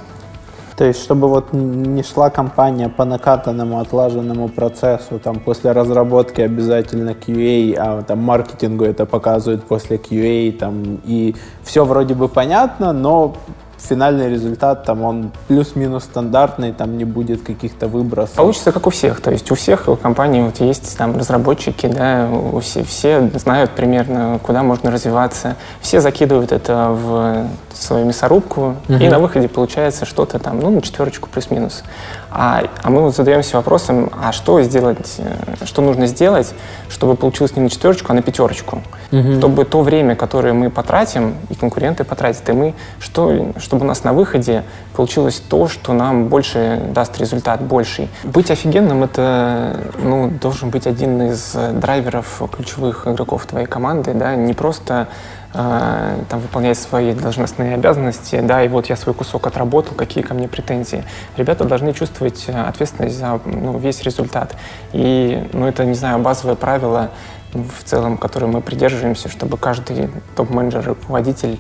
То 0.79 0.85
есть, 0.85 1.03
чтобы 1.03 1.27
вот 1.27 1.53
не 1.53 2.05
шла 2.05 2.31
компания 2.31 2.89
по 2.89 3.05
накатанному, 3.05 3.81
отлаженному 3.81 4.49
процессу, 4.49 5.19
там 5.19 5.41
после 5.41 5.73
разработки 5.73 6.41
обязательно 6.41 7.11
QA, 7.11 7.75
а 7.77 8.03
там 8.03 8.21
маркетингу 8.21 8.85
это 8.85 9.05
показывают 9.05 9.65
после 9.65 9.97
QA, 9.97 10.53
там, 10.53 11.01
и 11.05 11.35
все 11.65 11.85
вроде 11.85 12.15
бы 12.15 12.29
понятно, 12.29 12.93
но 12.93 13.35
финальный 13.79 14.29
результат 14.29 14.85
там 14.85 15.03
он 15.03 15.31
плюс-минус 15.47 16.05
стандартный, 16.05 16.73
там 16.73 16.99
не 16.99 17.05
будет 17.05 17.43
каких-то 17.43 17.89
выбросов. 17.89 18.35
Получится 18.35 18.73
как 18.73 18.87
у 18.87 18.91
всех, 18.91 19.21
то 19.21 19.31
есть 19.31 19.51
у 19.51 19.55
всех 19.55 19.89
компаний 20.03 20.43
вот 20.43 20.61
есть 20.61 20.97
там 20.97 21.17
разработчики, 21.17 21.87
да, 21.87 22.29
у 22.31 22.61
все, 22.61 22.83
все 22.85 23.31
знают 23.35 23.71
примерно, 23.71 24.41
куда 24.43 24.63
можно 24.63 24.91
развиваться, 24.91 25.57
все 25.81 26.01
закидывают 26.01 26.53
это 26.53 26.91
в 26.91 27.47
свою 27.75 28.07
мясорубку, 28.07 28.77
угу. 28.89 28.99
и 28.99 29.09
на 29.09 29.19
выходе 29.19 29.49
получается 29.49 30.05
что-то 30.05 30.39
там, 30.39 30.61
ну, 30.61 30.71
на 30.71 30.83
четверочку 30.83 31.29
плюс-минус. 31.29 31.85
А, 32.31 32.65
а 32.83 32.91
мы 32.91 33.03
вот 33.03 33.17
задаемся 33.17 33.57
вопросом, 33.57 34.11
а 34.23 34.33
что 34.33 34.61
сделать, 34.63 35.15
э, 35.19 35.65
что 35.65 35.83
нужно 35.83 36.07
сделать, 36.07 36.55
чтобы 36.91 37.17
получилось 37.17 37.57
не 37.57 37.63
на 37.63 37.71
четверочку, 37.71 38.13
а 38.13 38.15
на 38.15 38.23
пятерочку. 38.23 38.83
Угу. 39.13 39.39
Чтобы 39.39 39.65
то 39.65 39.83
время, 39.83 40.15
которое 40.15 40.53
мы 40.53 40.71
потратим, 40.71 41.37
и 41.49 41.55
конкуренты 41.55 42.05
потратят, 42.05 42.49
и 42.49 42.53
мы, 42.53 42.75
что, 43.01 43.53
чтобы 43.59 43.85
у 43.85 43.89
нас 43.89 44.05
на 44.05 44.13
выходе 44.13 44.65
получилось 44.95 45.43
то, 45.49 45.69
что 45.69 45.93
нам 45.93 46.29
больше 46.29 46.83
даст 46.93 47.19
результат 47.19 47.63
больший. 47.63 48.09
Быть 48.25 48.51
офигенным— 48.51 49.03
это 49.05 49.79
ну, 50.03 50.29
должен 50.29 50.71
быть 50.71 50.87
один 50.87 51.23
из 51.23 51.55
драйверов 51.55 52.43
ключевых 52.55 53.07
игроков 53.07 53.47
твоей 53.47 53.67
команды, 53.67 54.13
да, 54.13 54.35
не 54.35 54.53
просто 54.53 55.09
э, 55.55 56.19
там, 56.29 56.41
выполнять 56.41 56.79
свои 56.79 57.13
должностные 57.15 57.75
обязанности, 57.75 58.41
да, 58.41 58.63
и 58.63 58.69
вот 58.69 58.87
я 58.87 58.97
свой 58.97 59.15
кусок 59.15 59.47
отработал, 59.47 59.95
какие 59.95 60.23
ко 60.23 60.35
мне 60.35 60.49
претензии. 60.49 61.05
Ребята 61.37 61.65
должны 61.65 61.93
чувствовать 61.93 62.45
э, 62.49 62.53
ответственность 62.53 63.19
за 63.19 63.41
ну, 63.45 63.79
весь 63.79 64.03
результат. 64.03 64.57
И, 64.93 65.49
ну, 65.53 65.67
это, 65.67 65.85
не 65.85 65.95
знаю, 65.95 66.19
базовое 66.19 66.55
правило 66.55 67.11
в 67.53 67.85
целом, 67.85 68.19
которое 68.19 68.47
мы 68.47 68.61
придерживаемся, 68.61 69.29
чтобы 69.29 69.57
каждый 69.57 70.11
топ-менеджер, 70.37 70.85
руководитель 70.85 71.59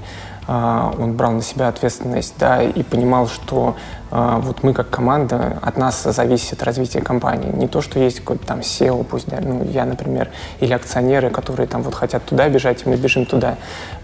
а, 0.50 0.94
он 0.98 1.12
брал 1.12 1.32
на 1.32 1.42
себя 1.42 1.68
ответственность, 1.68 2.34
да, 2.38 2.62
и 2.62 2.82
понимал, 2.82 3.28
что 3.28 3.76
а, 4.07 4.07
вот 4.10 4.62
мы 4.62 4.72
как 4.72 4.88
команда, 4.90 5.58
от 5.62 5.76
нас 5.76 6.02
зависит 6.02 6.62
развитие 6.62 7.02
компании. 7.02 7.52
Не 7.52 7.68
то, 7.68 7.82
что 7.82 7.98
есть 7.98 8.20
какой-то 8.20 8.46
там 8.46 8.60
SEO, 8.60 9.04
пусть, 9.04 9.28
да, 9.28 9.38
ну, 9.40 9.64
я, 9.64 9.84
например, 9.84 10.30
или 10.60 10.72
акционеры, 10.72 11.30
которые 11.30 11.66
там 11.66 11.82
вот 11.82 11.94
хотят 11.94 12.24
туда 12.24 12.48
бежать, 12.48 12.86
и 12.86 12.88
мы 12.88 12.96
бежим 12.96 13.26
туда. 13.26 13.56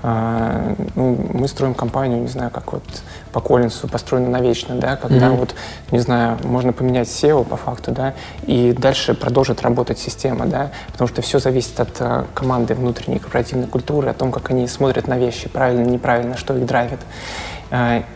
А, 0.03 0.75
ну, 0.95 1.19
мы 1.33 1.49
строим 1.49 1.75
компанию, 1.75 2.21
не 2.21 2.29
знаю, 2.29 2.51
как 2.51 2.73
вот 2.73 2.85
по 3.33 3.41
Коллинсу 3.41 3.89
построена 3.89 4.29
навечно, 4.29 4.75
да, 4.75 4.97
когда 4.97 5.29
mm-hmm. 5.29 5.37
вот, 5.37 5.55
не 5.91 5.99
знаю, 6.01 6.39
можно 6.45 6.73
поменять 6.73 7.09
SEO 7.09 7.45
по 7.45 7.57
факту, 7.57 7.91
да, 7.91 8.15
и 8.43 8.73
дальше 8.73 9.15
продолжит 9.15 9.63
работать 9.63 9.99
система, 9.99 10.47
да, 10.47 10.71
потому 10.93 11.09
что 11.09 11.23
все 11.23 11.39
зависит 11.39 11.81
от 11.81 12.01
uh, 12.01 12.27
команды 12.35 12.75
внутренней 12.75 13.19
корпоративной 13.19 13.67
культуры, 13.67 14.11
о 14.11 14.15
том, 14.15 14.31
как 14.31 14.51
они 14.51 14.69
смотрят 14.69 15.09
на 15.09 15.17
вещи, 15.17 15.49
правильно, 15.49 15.85
неправильно, 15.85 16.37
что 16.37 16.57
их 16.57 16.67
драйвит. 16.67 17.01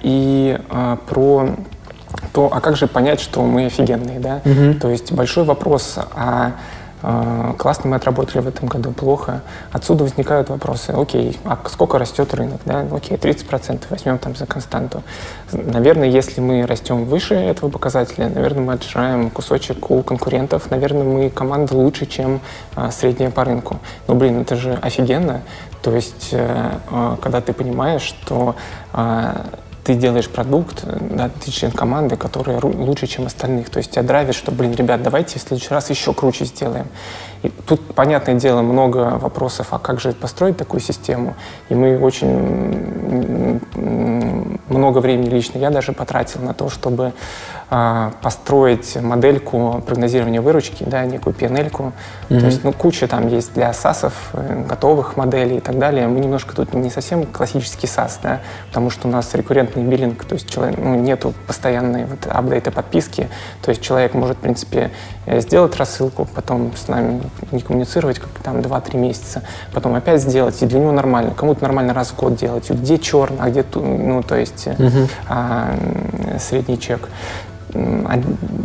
И 0.02 0.58
про 1.08 1.48
то, 2.32 2.50
а 2.52 2.60
как 2.60 2.76
же 2.76 2.86
понять, 2.86 3.20
что 3.20 3.42
мы 3.42 3.66
офигенные, 3.66 4.18
да? 4.18 4.40
Угу. 4.44 4.80
То 4.80 4.90
есть 4.90 5.12
большой 5.12 5.44
вопрос, 5.44 5.98
а 6.14 6.52
э, 7.02 7.54
классно 7.58 7.90
мы 7.90 7.96
отработали 7.96 8.40
в 8.40 8.48
этом 8.48 8.68
году, 8.68 8.92
плохо. 8.92 9.42
Отсюда 9.72 10.04
возникают 10.04 10.48
вопросы, 10.48 10.90
окей, 10.90 11.38
а 11.44 11.58
сколько 11.68 11.98
растет 11.98 12.32
рынок, 12.34 12.60
да? 12.64 12.86
Окей, 12.92 13.16
30% 13.16 13.82
возьмем 13.90 14.18
там 14.18 14.36
за 14.36 14.46
константу. 14.46 15.02
Наверное, 15.52 16.08
если 16.08 16.40
мы 16.40 16.66
растем 16.66 17.04
выше 17.04 17.34
этого 17.34 17.70
показателя, 17.70 18.28
наверное, 18.28 18.62
мы 18.62 18.72
отжираем 18.74 19.30
кусочек 19.30 19.90
у 19.90 20.02
конкурентов, 20.02 20.70
наверное, 20.70 21.04
мы 21.04 21.30
команда 21.30 21.74
лучше, 21.74 22.06
чем 22.06 22.40
э, 22.76 22.90
средняя 22.90 23.30
по 23.30 23.44
рынку. 23.44 23.78
Но, 24.06 24.14
блин, 24.14 24.40
это 24.40 24.56
же 24.56 24.78
офигенно. 24.80 25.42
То 25.82 25.94
есть, 25.94 26.30
э, 26.32 26.70
э, 26.90 27.16
когда 27.20 27.40
ты 27.40 27.52
понимаешь, 27.52 28.02
что 28.02 28.56
э, 28.92 29.32
ты 29.88 29.94
делаешь 29.94 30.28
продукт, 30.28 30.84
да, 30.84 31.30
ты 31.30 31.50
член 31.50 31.70
команды, 31.72 32.16
который 32.16 32.56
лучше, 32.56 33.06
чем 33.06 33.24
остальных. 33.24 33.70
То 33.70 33.78
есть 33.78 33.92
тебя 33.92 34.02
драйвит, 34.02 34.34
что, 34.34 34.52
блин, 34.52 34.74
ребят, 34.74 35.02
давайте 35.02 35.38
в 35.38 35.42
следующий 35.42 35.70
раз 35.70 35.88
еще 35.88 36.12
круче 36.12 36.44
сделаем. 36.44 36.88
И 37.42 37.48
тут, 37.48 37.94
понятное 37.94 38.34
дело, 38.34 38.62
много 38.62 39.18
вопросов, 39.18 39.68
а 39.70 39.78
как 39.78 40.00
же 40.00 40.12
построить 40.12 40.56
такую 40.56 40.80
систему? 40.80 41.34
И 41.68 41.74
мы 41.74 41.98
очень 41.98 43.60
много 44.68 44.98
времени 44.98 45.28
лично 45.28 45.58
я 45.58 45.70
даже 45.70 45.92
потратил 45.92 46.42
на 46.42 46.54
то, 46.54 46.68
чтобы 46.68 47.12
а, 47.70 48.12
построить 48.22 48.96
модельку 48.96 49.82
прогнозирования 49.86 50.40
выручки, 50.40 50.84
да, 50.84 51.04
некую 51.04 51.34
PNL. 51.34 51.70
-ку. 51.70 51.92
Mm-hmm. 52.28 52.40
То 52.40 52.46
есть, 52.46 52.64
ну, 52.64 52.72
куча 52.72 53.06
там 53.06 53.28
есть 53.28 53.52
для 53.54 53.70
SaaS, 53.70 54.10
э, 54.32 54.64
готовых 54.66 55.16
моделей 55.16 55.58
и 55.58 55.60
так 55.60 55.78
далее. 55.78 56.06
Мы 56.06 56.20
немножко 56.20 56.54
тут 56.54 56.72
не 56.72 56.90
совсем 56.90 57.26
классический 57.26 57.86
SaaS, 57.86 58.12
да, 58.22 58.40
потому 58.68 58.88
что 58.90 59.08
у 59.08 59.10
нас 59.10 59.34
рекуррентный 59.34 59.82
биллинг, 59.82 60.24
то 60.24 60.34
есть 60.34 60.48
человек, 60.48 60.78
ну, 60.78 60.94
нету 60.94 61.34
постоянной 61.46 62.06
вот 62.06 62.26
апдейта 62.26 62.70
подписки, 62.70 63.28
то 63.60 63.70
есть 63.70 63.82
человек 63.82 64.14
может, 64.14 64.38
в 64.38 64.40
принципе, 64.40 64.90
э, 65.26 65.40
сделать 65.40 65.76
рассылку, 65.76 66.26
потом 66.34 66.72
с 66.74 66.88
нами 66.88 67.20
не 67.52 67.60
коммуницировать 67.60 68.18
как 68.18 68.30
там 68.42 68.58
2-3 68.58 68.96
месяца, 68.96 69.42
потом 69.72 69.94
опять 69.94 70.22
сделать, 70.22 70.62
и 70.62 70.66
для 70.66 70.80
него 70.80 70.92
нормально. 70.92 71.32
Кому-то 71.34 71.62
нормально 71.62 71.94
раз 71.94 72.08
в 72.08 72.16
год 72.16 72.36
делать. 72.36 72.70
Где 72.70 72.98
черно, 72.98 73.38
а 73.40 73.50
где, 73.50 73.64
ну, 73.74 74.22
то 74.22 74.36
есть 74.36 74.66
mm-hmm. 74.66 75.10
а, 75.28 75.76
средний 76.38 76.78
чек 76.78 77.08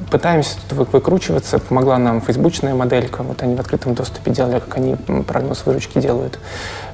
пытаемся 0.09 0.57
тут 0.69 0.87
выкручиваться. 0.93 1.59
Помогла 1.59 1.97
нам 1.97 2.21
фейсбучная 2.21 2.73
моделька. 2.73 3.23
Вот 3.23 3.41
они 3.41 3.55
в 3.55 3.59
открытом 3.59 3.95
доступе 3.95 4.31
делали, 4.31 4.59
как 4.59 4.77
они 4.77 4.95
прогноз 4.95 5.65
выручки 5.65 5.99
делают. 5.99 6.39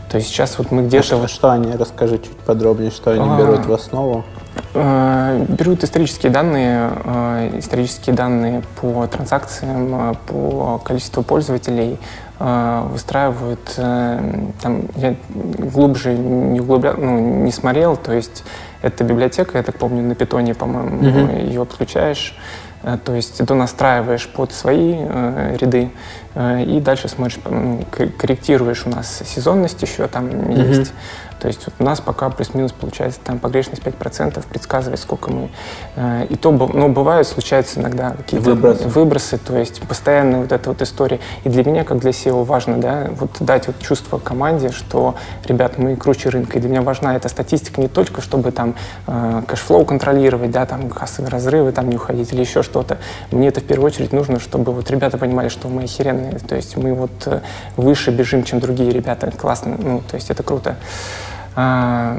То 0.09 0.17
есть 0.17 0.29
сейчас 0.29 0.57
вот 0.57 0.71
мы 0.71 0.83
где-то... 0.83 0.99
А 0.99 1.03
что, 1.03 1.27
что 1.27 1.51
они? 1.51 1.71
Расскажи 1.73 2.17
чуть 2.17 2.37
подробнее, 2.37 2.91
что 2.91 3.11
они 3.11 3.21
а, 3.23 3.37
берут 3.37 3.65
в 3.65 3.73
основу. 3.73 4.25
Э, 4.73 5.45
берут 5.47 5.83
исторические 5.83 6.31
данные, 6.31 6.91
э, 7.03 7.59
исторические 7.59 8.15
данные 8.15 8.63
по 8.81 9.05
транзакциям, 9.07 10.11
э, 10.11 10.13
по 10.27 10.81
количеству 10.83 11.23
пользователей, 11.23 11.97
выстраивают, 12.39 13.59
там, 13.75 14.83
я 14.95 15.15
глубже 15.33 16.13
не, 16.13 16.61
углубля, 16.61 16.93
ну, 16.93 17.43
не 17.43 17.51
смотрел, 17.51 17.97
то 17.97 18.13
есть 18.13 18.45
это 18.81 19.03
библиотека, 19.03 19.57
я 19.57 19.63
так 19.65 19.75
помню, 19.75 20.01
на 20.03 20.15
питоне, 20.15 20.55
по-моему, 20.55 21.01
mm-hmm. 21.01 21.47
ее 21.47 21.65
подключаешь. 21.65 22.37
Э, 22.83 22.97
то 23.03 23.13
есть 23.13 23.45
ты 23.45 23.53
настраиваешь 23.53 24.27
под 24.27 24.53
свои 24.53 24.95
э, 24.97 25.57
ряды 25.59 25.91
э, 26.35 26.63
и 26.63 26.79
дальше 26.79 27.07
смотришь, 27.07 27.39
корректируешь 28.17 28.85
у 28.85 28.89
нас 28.89 29.21
сезонность 29.25 29.81
еще 29.81 30.07
там 30.07 30.27
mm-hmm. 30.27 30.77
есть. 30.77 30.93
То 31.39 31.47
есть 31.47 31.65
вот 31.65 31.75
у 31.79 31.83
нас 31.83 32.01
пока 32.01 32.29
плюс-минус 32.29 32.71
получается 32.71 33.19
там 33.23 33.39
погрешность 33.39 33.81
5%, 33.81 34.43
предсказывать, 34.47 34.99
сколько 34.99 35.31
мы. 35.31 35.49
Э, 35.95 36.25
и 36.29 36.35
то, 36.35 36.51
но 36.51 36.89
бывают, 36.89 37.27
случаются 37.27 37.79
иногда 37.79 38.11
какие-то 38.11 38.49
выбросы. 38.49 38.87
выбросы, 38.87 39.37
то 39.37 39.57
есть 39.57 39.81
постоянная 39.81 40.41
вот 40.41 40.51
эта 40.51 40.69
вот 40.69 40.81
история. 40.81 41.19
И 41.43 41.49
для 41.49 41.63
меня, 41.63 41.83
как 41.83 41.99
для 41.99 42.11
SEO, 42.11 42.43
важно, 42.43 42.77
да, 42.77 43.07
вот 43.11 43.31
дать 43.39 43.67
вот 43.67 43.79
чувство 43.79 44.17
команде, 44.17 44.71
что, 44.71 45.15
ребят, 45.45 45.77
мы 45.77 45.95
круче 45.95 46.29
рынка. 46.29 46.57
И 46.57 46.61
для 46.61 46.69
меня 46.69 46.81
важна 46.81 47.15
эта 47.15 47.29
статистика 47.29 47.79
не 47.79 47.87
только, 47.87 48.21
чтобы 48.21 48.51
там 48.51 48.75
э, 49.07 49.43
cash 49.47 49.66
flow 49.66 49.85
контролировать, 49.85 50.51
да, 50.51 50.65
там 50.65 50.89
кассовые 50.89 51.31
разрывы 51.31 51.71
там 51.71 51.89
не 51.89 51.95
уходить 51.95 52.33
или 52.33 52.41
еще 52.41 52.63
что-то. 52.63 52.97
Мне 53.31 53.47
это 53.47 53.61
в 53.61 53.63
первую 53.63 53.87
очередь 53.87 54.11
нужно, 54.11 54.39
чтобы 54.39 54.73
вот 54.73 54.89
ребята 54.91 55.17
понимали, 55.17 55.49
что 55.49 55.67
мы 55.67 55.83
охеренные, 55.83 56.39
то 56.39 56.55
есть 56.55 56.75
мы 56.77 56.93
вот 56.93 57.11
э, 57.25 57.41
выше 57.77 58.11
бежим, 58.11 58.43
чем 58.43 58.59
другие 58.59 58.91
ребята, 58.91 59.31
классно, 59.31 59.77
ну, 59.77 60.01
то 60.07 60.15
есть 60.15 60.29
это 60.29 60.43
круто. 60.43 60.75
А, 61.61 62.17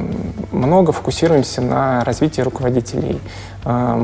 много 0.53 0.93
фокусируемся 0.93 1.63
на 1.63 2.05
развитии 2.05 2.43
руководителей. 2.43 3.19
А, 3.65 3.97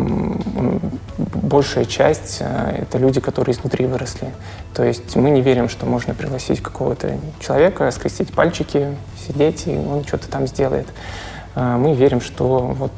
большая 1.18 1.84
часть 1.84 2.38
а,— 2.40 2.74
это 2.80 2.96
люди, 2.96 3.20
которые 3.20 3.54
изнутри 3.54 3.84
выросли. 3.84 4.32
То 4.72 4.82
есть 4.82 5.14
мы 5.14 5.28
не 5.28 5.42
верим, 5.42 5.68
что 5.68 5.84
можно 5.84 6.14
пригласить 6.14 6.62
какого-то 6.62 7.18
человека, 7.38 7.90
скрестить 7.90 8.32
пальчики, 8.32 8.96
сидеть, 9.26 9.66
и 9.66 9.76
он 9.76 10.04
что-то 10.04 10.26
там 10.28 10.46
сделает. 10.46 10.86
Мы 11.54 11.94
верим, 11.94 12.22
что 12.22 12.74
вот 12.74 12.92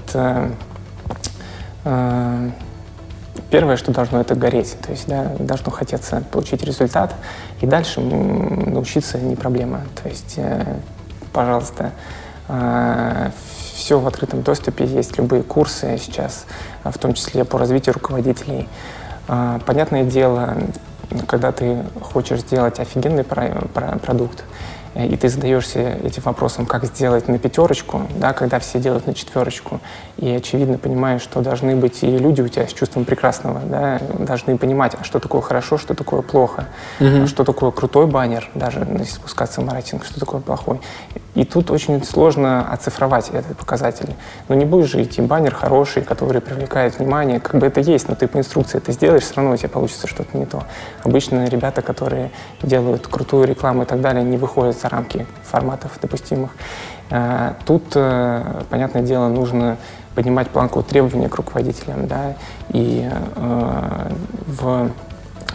первое, 3.51 3.77
что 3.77 3.93
должно 3.93 4.21
это 4.21 4.35
гореть, 4.37 4.77
то 4.81 4.93
есть 4.93 5.09
да, 5.09 5.33
должно 5.39 5.71
хотеться 5.71 6.23
получить 6.31 6.63
результат, 6.63 7.15
и 7.61 7.67
дальше 7.67 8.01
научиться 8.01 9.19
не 9.19 9.37
проблема. 9.37 9.83
То 10.03 10.09
есть, 10.09 10.35
э, 10.37 10.77
пожалуйста, 11.33 11.93
а, 11.93 12.18
Все 13.79 14.01
в 14.01 14.07
открытом 14.07 14.43
доступе, 14.43 14.85
есть 14.85 15.17
любые 15.19 15.43
курсы 15.43 15.99
сейчас, 15.99 16.47
а, 16.83 16.91
в 16.91 16.99
том 16.99 17.15
числе 17.15 17.45
по 17.45 17.59
развитию 17.59 17.95
руководителей. 17.95 18.69
А, 19.29 19.61
понятное 19.65 20.03
дело, 20.03 20.57
когда 21.27 21.53
ты 21.53 21.85
хочешь 22.03 22.41
сделать 22.41 22.81
офигенный 22.81 23.25
продукт, 23.25 24.45
и 24.95 25.17
ты 25.17 25.29
задаешься 25.29 25.99
этим 26.03 26.23
вопросом, 26.23 26.67
как 26.67 26.85
сделать 26.85 27.29
на 27.29 27.39
пятерочку, 27.39 28.03
да, 28.17 28.33
когда 28.33 28.59
все 28.59 28.79
делают 28.79 29.07
на 29.07 29.15
четверочку, 29.15 29.81
и 30.17 30.31
очевидно 30.31 30.79
понимаешь, 30.79 31.23
что 31.23 31.41
должны 31.41 31.77
быть 31.77 32.03
и 32.03 32.19
люди 32.19 32.41
у 32.41 32.49
тебя 32.49 32.67
с 32.67 32.73
чувством 32.73 33.05
прекрасного, 33.05 33.61
да, 33.61 34.01
должны 34.19 34.59
понимать, 34.59 34.95
а 35.01 35.05
что 35.05 35.19
такое 35.21 35.41
хорошо, 35.41 35.79
что 35.79 35.95
такое 35.95 36.23
плохо, 36.23 36.67
mm-hmm. 36.99 37.27
что 37.27 37.45
такое 37.45 37.71
крутой 37.71 38.07
баннер, 38.07 38.49
даже 38.55 38.87
если 38.99 39.15
спускаться 39.15 39.61
в 39.61 39.65
маркетинг, 39.65 40.05
что 40.05 40.19
такое 40.19 40.41
плохой. 40.41 40.81
И 41.35 41.45
тут 41.45 41.71
очень 41.71 42.03
сложно 42.03 42.69
оцифровать 42.69 43.29
этот 43.29 43.57
показатель. 43.57 44.17
Но 44.49 44.57
не 44.57 44.65
будешь 44.65 44.91
же 44.91 45.03
идти 45.03 45.23
баннер 45.23 45.55
хороший, 45.55 46.03
который 46.03 46.41
привлекает 46.41 46.99
внимание, 46.99 47.39
как 47.39 47.61
бы 47.61 47.67
это 47.69 47.81
есть, 47.81 48.09
но 48.09 48.17
ты 48.17 48.27
по 48.27 48.39
инструкции 48.39 48.79
это 48.79 48.91
сделаешь, 48.91 49.23
все 49.23 49.35
равно 49.37 49.53
у 49.53 49.57
тебя 49.57 49.69
получится 49.69 50.09
что-то 50.09 50.37
не 50.37 50.47
то. 50.47 50.65
Обычно 51.05 51.47
ребята, 51.49 51.81
которые 51.81 52.33
делают 52.61 53.07
крутую 53.07 53.47
рекламу 53.47 53.83
и 53.83 53.87
так 53.87 54.01
далее, 54.01 54.25
не 54.25 54.37
выходят 54.37 54.78
за 54.79 54.89
рамки 54.89 55.27
форматов 55.45 55.99
допустимых. 56.01 56.51
Э, 57.11 57.55
тут, 57.65 57.85
э, 57.95 58.63
понятное 58.71 59.03
дело, 59.03 59.29
нужно 59.29 59.77
поднимать 60.15 60.49
планку 60.49 60.83
требований 60.83 61.29
к 61.29 61.37
руководителям, 61.37 62.07
да, 62.07 62.35
и 62.71 63.09
э, 63.11 64.11
в 64.47 64.91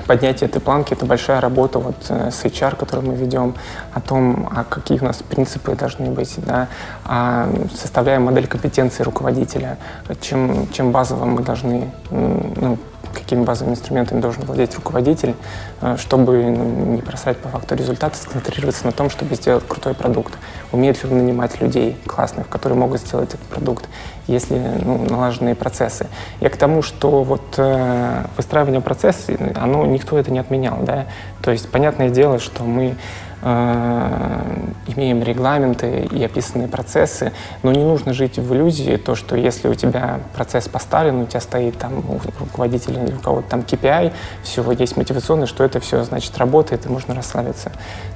поднятие 0.07 0.49
этой 0.49 0.59
планки— 0.59 0.93
это 0.95 1.05
большая 1.05 1.41
работа 1.41 1.79
вот 1.79 1.95
с 2.09 2.43
HR, 2.43 2.75
которую 2.75 3.09
мы 3.09 3.15
ведем, 3.15 3.53
о 3.93 4.01
том, 4.01 4.49
а 4.55 4.63
какие 4.63 4.99
у 4.99 5.03
нас 5.03 5.17
принципы 5.17 5.75
должны 5.75 6.09
быть, 6.11 6.33
да, 6.37 6.67
а 7.05 7.47
составляем 7.75 8.23
модель 8.23 8.47
компетенции 8.47 9.03
руководителя, 9.03 9.77
чем, 10.21 10.67
чем 10.71 10.91
базово 10.91 11.25
мы 11.25 11.43
должны 11.43 11.91
ну, 12.09 12.79
какими 13.13 13.43
базовыми 13.43 13.73
инструментами 13.73 14.19
должен 14.19 14.43
владеть 14.43 14.75
руководитель, 14.75 15.35
э, 15.81 15.95
чтобы 15.97 16.43
ну, 16.43 16.95
не 16.95 17.01
просрать 17.01 17.37
по 17.37 17.49
факту 17.49 17.75
результаты, 17.75 18.17
сконцентрироваться 18.17 18.85
на 18.85 18.91
том, 18.91 19.09
чтобы 19.09 19.35
сделать 19.35 19.63
крутой 19.67 19.93
продукт. 19.93 20.33
Умеет 20.71 21.03
ли 21.03 21.09
он 21.09 21.17
нанимать 21.17 21.61
людей 21.61 21.97
классных, 22.05 22.49
которые 22.49 22.77
могут 22.77 23.01
сделать 23.01 23.29
этот 23.29 23.41
продукт, 23.47 23.87
если 24.27 24.59
ну, 24.83 25.05
налаженные 25.09 25.55
процессы. 25.55 26.07
Я 26.39 26.49
к 26.49 26.57
тому, 26.57 26.81
что 26.81 27.23
вот 27.23 27.55
э, 27.57 28.25
выстраивание 28.37 28.81
процесса, 28.81 29.33
оно, 29.55 29.85
никто 29.85 30.17
это 30.17 30.31
не 30.31 30.39
отменял. 30.39 30.79
Да? 30.81 31.05
То 31.41 31.51
есть 31.51 31.69
понятное 31.69 32.09
дело, 32.09 32.39
что 32.39 32.63
мы 32.63 32.95
имеем 33.43 35.21
регламенты 35.21 36.07
и 36.11 36.23
описанные 36.23 36.67
процессы, 36.67 37.33
но 37.61 37.71
не 37.71 37.83
нужно 37.83 38.13
жить 38.13 38.37
в 38.37 38.53
иллюзии, 38.53 38.95
то, 38.95 39.15
что 39.15 39.35
если 39.35 39.67
у 39.67 39.75
тебя 39.75 40.21
процесс 40.33 40.67
поставлен, 40.69 41.21
у 41.21 41.25
тебя 41.25 41.41
стоит 41.41 41.77
там 41.77 41.99
у 42.09 42.19
руководителя 42.39 43.03
или 43.03 43.13
у 43.13 43.19
кого-то 43.19 43.49
там 43.49 43.59
KPI, 43.61 44.13
все, 44.43 44.71
есть 44.71 44.97
мотивационный, 44.97 45.47
что 45.47 45.63
это 45.63 45.79
все, 45.79 46.03
значит, 46.03 46.37
работает, 46.37 46.85
и 46.85 46.89
можно 46.89 47.13
расслабиться. 47.15 47.71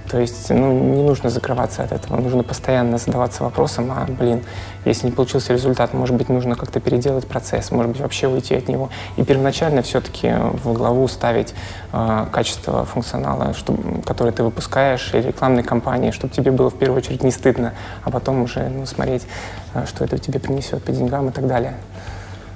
То 0.10 0.20
есть, 0.20 0.50
ну, 0.50 0.72
не 0.72 1.04
нужно 1.04 1.30
закрываться 1.30 1.84
от 1.84 1.92
этого, 1.92 2.16
нужно 2.22 2.44
постоянно 2.44 2.98
задаваться 2.98 3.44
вопросом, 3.44 3.92
а, 3.92 4.06
блин, 4.08 4.44
если 4.86 5.08
не 5.08 5.12
получился 5.12 5.52
результат, 5.52 5.94
может 5.94 6.16
быть, 6.16 6.30
нужно 6.30 6.56
как-то 6.56 6.80
переделать 6.80 7.28
процесс, 7.28 7.72
может 7.72 7.92
быть, 7.92 8.02
вообще 8.02 8.28
уйти 8.28 8.56
от 8.56 8.70
него. 8.70 8.90
И 9.18 9.24
первоначально 9.24 9.82
все-таки 9.82 10.34
в 10.64 10.72
главу 10.72 11.08
ставить 11.10 11.54
э, 11.92 12.26
качество 12.32 12.86
функционала, 12.86 13.54
чтобы, 13.54 14.02
который 14.04 14.32
ты 14.32 14.44
выпускаешь, 14.44 15.14
и 15.20 15.22
рекламной 15.22 15.64
кампании, 15.64 16.12
чтобы 16.12 16.34
тебе 16.34 16.52
было 16.52 16.70
в 16.70 16.78
первую 16.78 17.00
очередь 17.00 17.24
не 17.24 17.32
стыдно, 17.32 17.74
а 18.04 18.12
потом 18.12 18.42
уже 18.42 18.70
ну, 18.70 18.86
смотреть, 18.86 19.26
э, 19.74 19.86
что 19.86 20.06
это 20.06 20.18
тебе 20.18 20.40
принесет 20.40 20.84
по 20.84 20.92
деньгам 20.92 21.30
и 21.30 21.32
так 21.32 21.48
далее. 21.48 21.76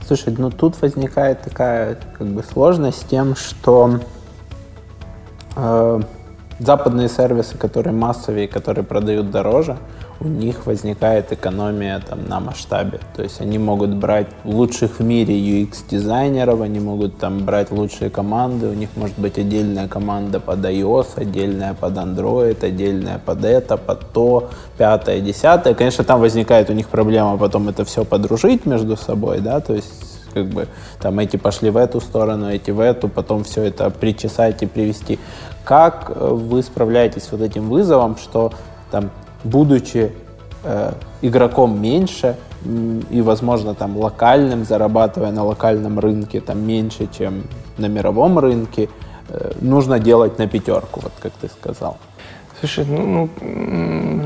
Слушай, 0.07 0.33
ну 0.37 0.49
тут 0.49 0.81
возникает 0.81 1.41
такая 1.41 1.97
как 2.17 2.27
бы 2.27 2.43
сложность 2.43 3.01
с 3.01 3.03
тем, 3.03 3.35
что 3.35 3.99
э, 5.55 6.01
западные 6.59 7.09
сервисы, 7.09 7.57
которые 7.57 7.93
массовые, 7.93 8.47
которые 8.47 8.83
продают 8.83 9.31
дороже, 9.31 9.77
у 10.21 10.27
них 10.27 10.67
возникает 10.67 11.31
экономия 11.31 11.99
там, 11.99 12.27
на 12.27 12.39
масштабе. 12.39 12.99
То 13.15 13.23
есть 13.23 13.41
они 13.41 13.57
могут 13.57 13.95
брать 13.95 14.27
лучших 14.43 14.99
в 14.99 15.03
мире 15.03 15.33
UX-дизайнеров, 15.33 16.61
они 16.61 16.79
могут 16.79 17.17
там 17.17 17.43
брать 17.43 17.71
лучшие 17.71 18.11
команды, 18.11 18.67
у 18.67 18.73
них 18.73 18.89
может 18.95 19.17
быть 19.17 19.39
отдельная 19.39 19.87
команда 19.87 20.39
под 20.39 20.59
iOS, 20.59 21.07
отдельная 21.15 21.73
под 21.73 21.97
Android, 21.97 22.63
отдельная 22.63 23.17
под 23.17 23.43
это, 23.43 23.77
под 23.77 24.11
то, 24.11 24.49
пятое, 24.77 25.21
десятое. 25.21 25.73
Конечно, 25.73 26.03
там 26.03 26.21
возникает 26.21 26.69
у 26.69 26.73
них 26.73 26.87
проблема 26.87 27.37
потом 27.37 27.69
это 27.69 27.83
все 27.83 28.05
подружить 28.05 28.67
между 28.67 28.97
собой, 28.97 29.39
да, 29.39 29.59
то 29.59 29.73
есть 29.73 29.91
как 30.35 30.45
бы 30.45 30.67
там 30.99 31.17
эти 31.19 31.37
пошли 31.37 31.71
в 31.71 31.77
эту 31.77 31.99
сторону, 31.99 32.49
эти 32.49 32.69
в 32.69 32.79
эту, 32.79 33.09
потом 33.09 33.43
все 33.43 33.63
это 33.63 33.89
причесать 33.89 34.61
и 34.61 34.67
привести. 34.67 35.17
Как 35.63 36.11
э, 36.13 36.27
вы 36.27 36.61
справляетесь 36.61 37.23
с 37.23 37.31
вот 37.31 37.41
этим 37.41 37.69
вызовом, 37.69 38.17
что 38.17 38.53
там 38.91 39.09
будучи 39.43 40.11
э, 40.63 40.93
игроком 41.21 41.81
меньше 41.81 42.35
и, 43.09 43.21
возможно, 43.21 43.73
там 43.73 43.97
локальным, 43.97 44.65
зарабатывая 44.65 45.31
на 45.31 45.43
локальном 45.43 45.99
рынке 45.99 46.41
там 46.41 46.65
меньше, 46.65 47.07
чем 47.17 47.43
на 47.77 47.87
мировом 47.87 48.37
рынке, 48.39 48.89
э, 49.29 49.53
нужно 49.61 49.99
делать 49.99 50.37
на 50.37 50.47
пятерку, 50.47 51.01
вот 51.01 51.13
как 51.19 51.33
ты 51.33 51.47
сказал. 51.47 51.97
Слушай, 52.59 52.85
ну, 52.85 53.07
ну, 53.07 53.29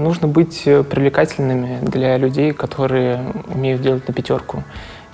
нужно 0.02 0.28
быть 0.28 0.64
привлекательными 0.64 1.80
для 1.84 2.18
людей, 2.18 2.52
которые 2.52 3.22
умеют 3.48 3.82
делать 3.82 4.06
на 4.08 4.14
пятерку. 4.14 4.64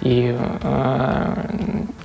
И 0.02 0.36
э, 0.38 1.36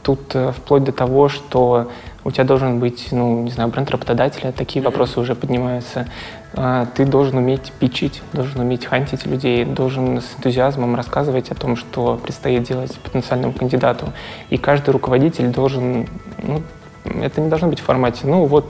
тут 0.02 0.34
э, 0.34 0.52
вплоть 0.52 0.84
до 0.84 0.92
того, 0.92 1.28
что 1.28 1.90
у 2.24 2.30
тебя 2.30 2.44
должен 2.44 2.80
быть, 2.80 3.08
ну, 3.12 3.42
не 3.42 3.50
знаю, 3.50 3.70
бренд 3.70 3.90
работодателя, 3.90 4.52
такие 4.52 4.84
вопросы 4.84 5.20
уже 5.20 5.34
поднимаются. 5.34 6.06
А, 6.54 6.86
ты 6.86 7.04
должен 7.04 7.38
уметь 7.38 7.72
пичить, 7.78 8.20
должен 8.32 8.60
уметь 8.60 8.84
хантить 8.84 9.26
людей, 9.26 9.64
должен 9.64 10.20
с 10.20 10.34
энтузиазмом 10.36 10.96
рассказывать 10.96 11.50
о 11.50 11.54
том, 11.54 11.76
что 11.76 12.18
предстоит 12.22 12.64
делать 12.64 12.98
потенциальному 12.98 13.52
кандидату. 13.52 14.12
И 14.50 14.56
каждый 14.56 14.90
руководитель 14.90 15.52
должен, 15.52 16.08
ну, 16.42 16.62
это 17.04 17.40
не 17.40 17.48
должно 17.48 17.68
быть 17.68 17.80
в 17.80 17.84
формате, 17.84 18.22
ну 18.24 18.46
вот 18.46 18.66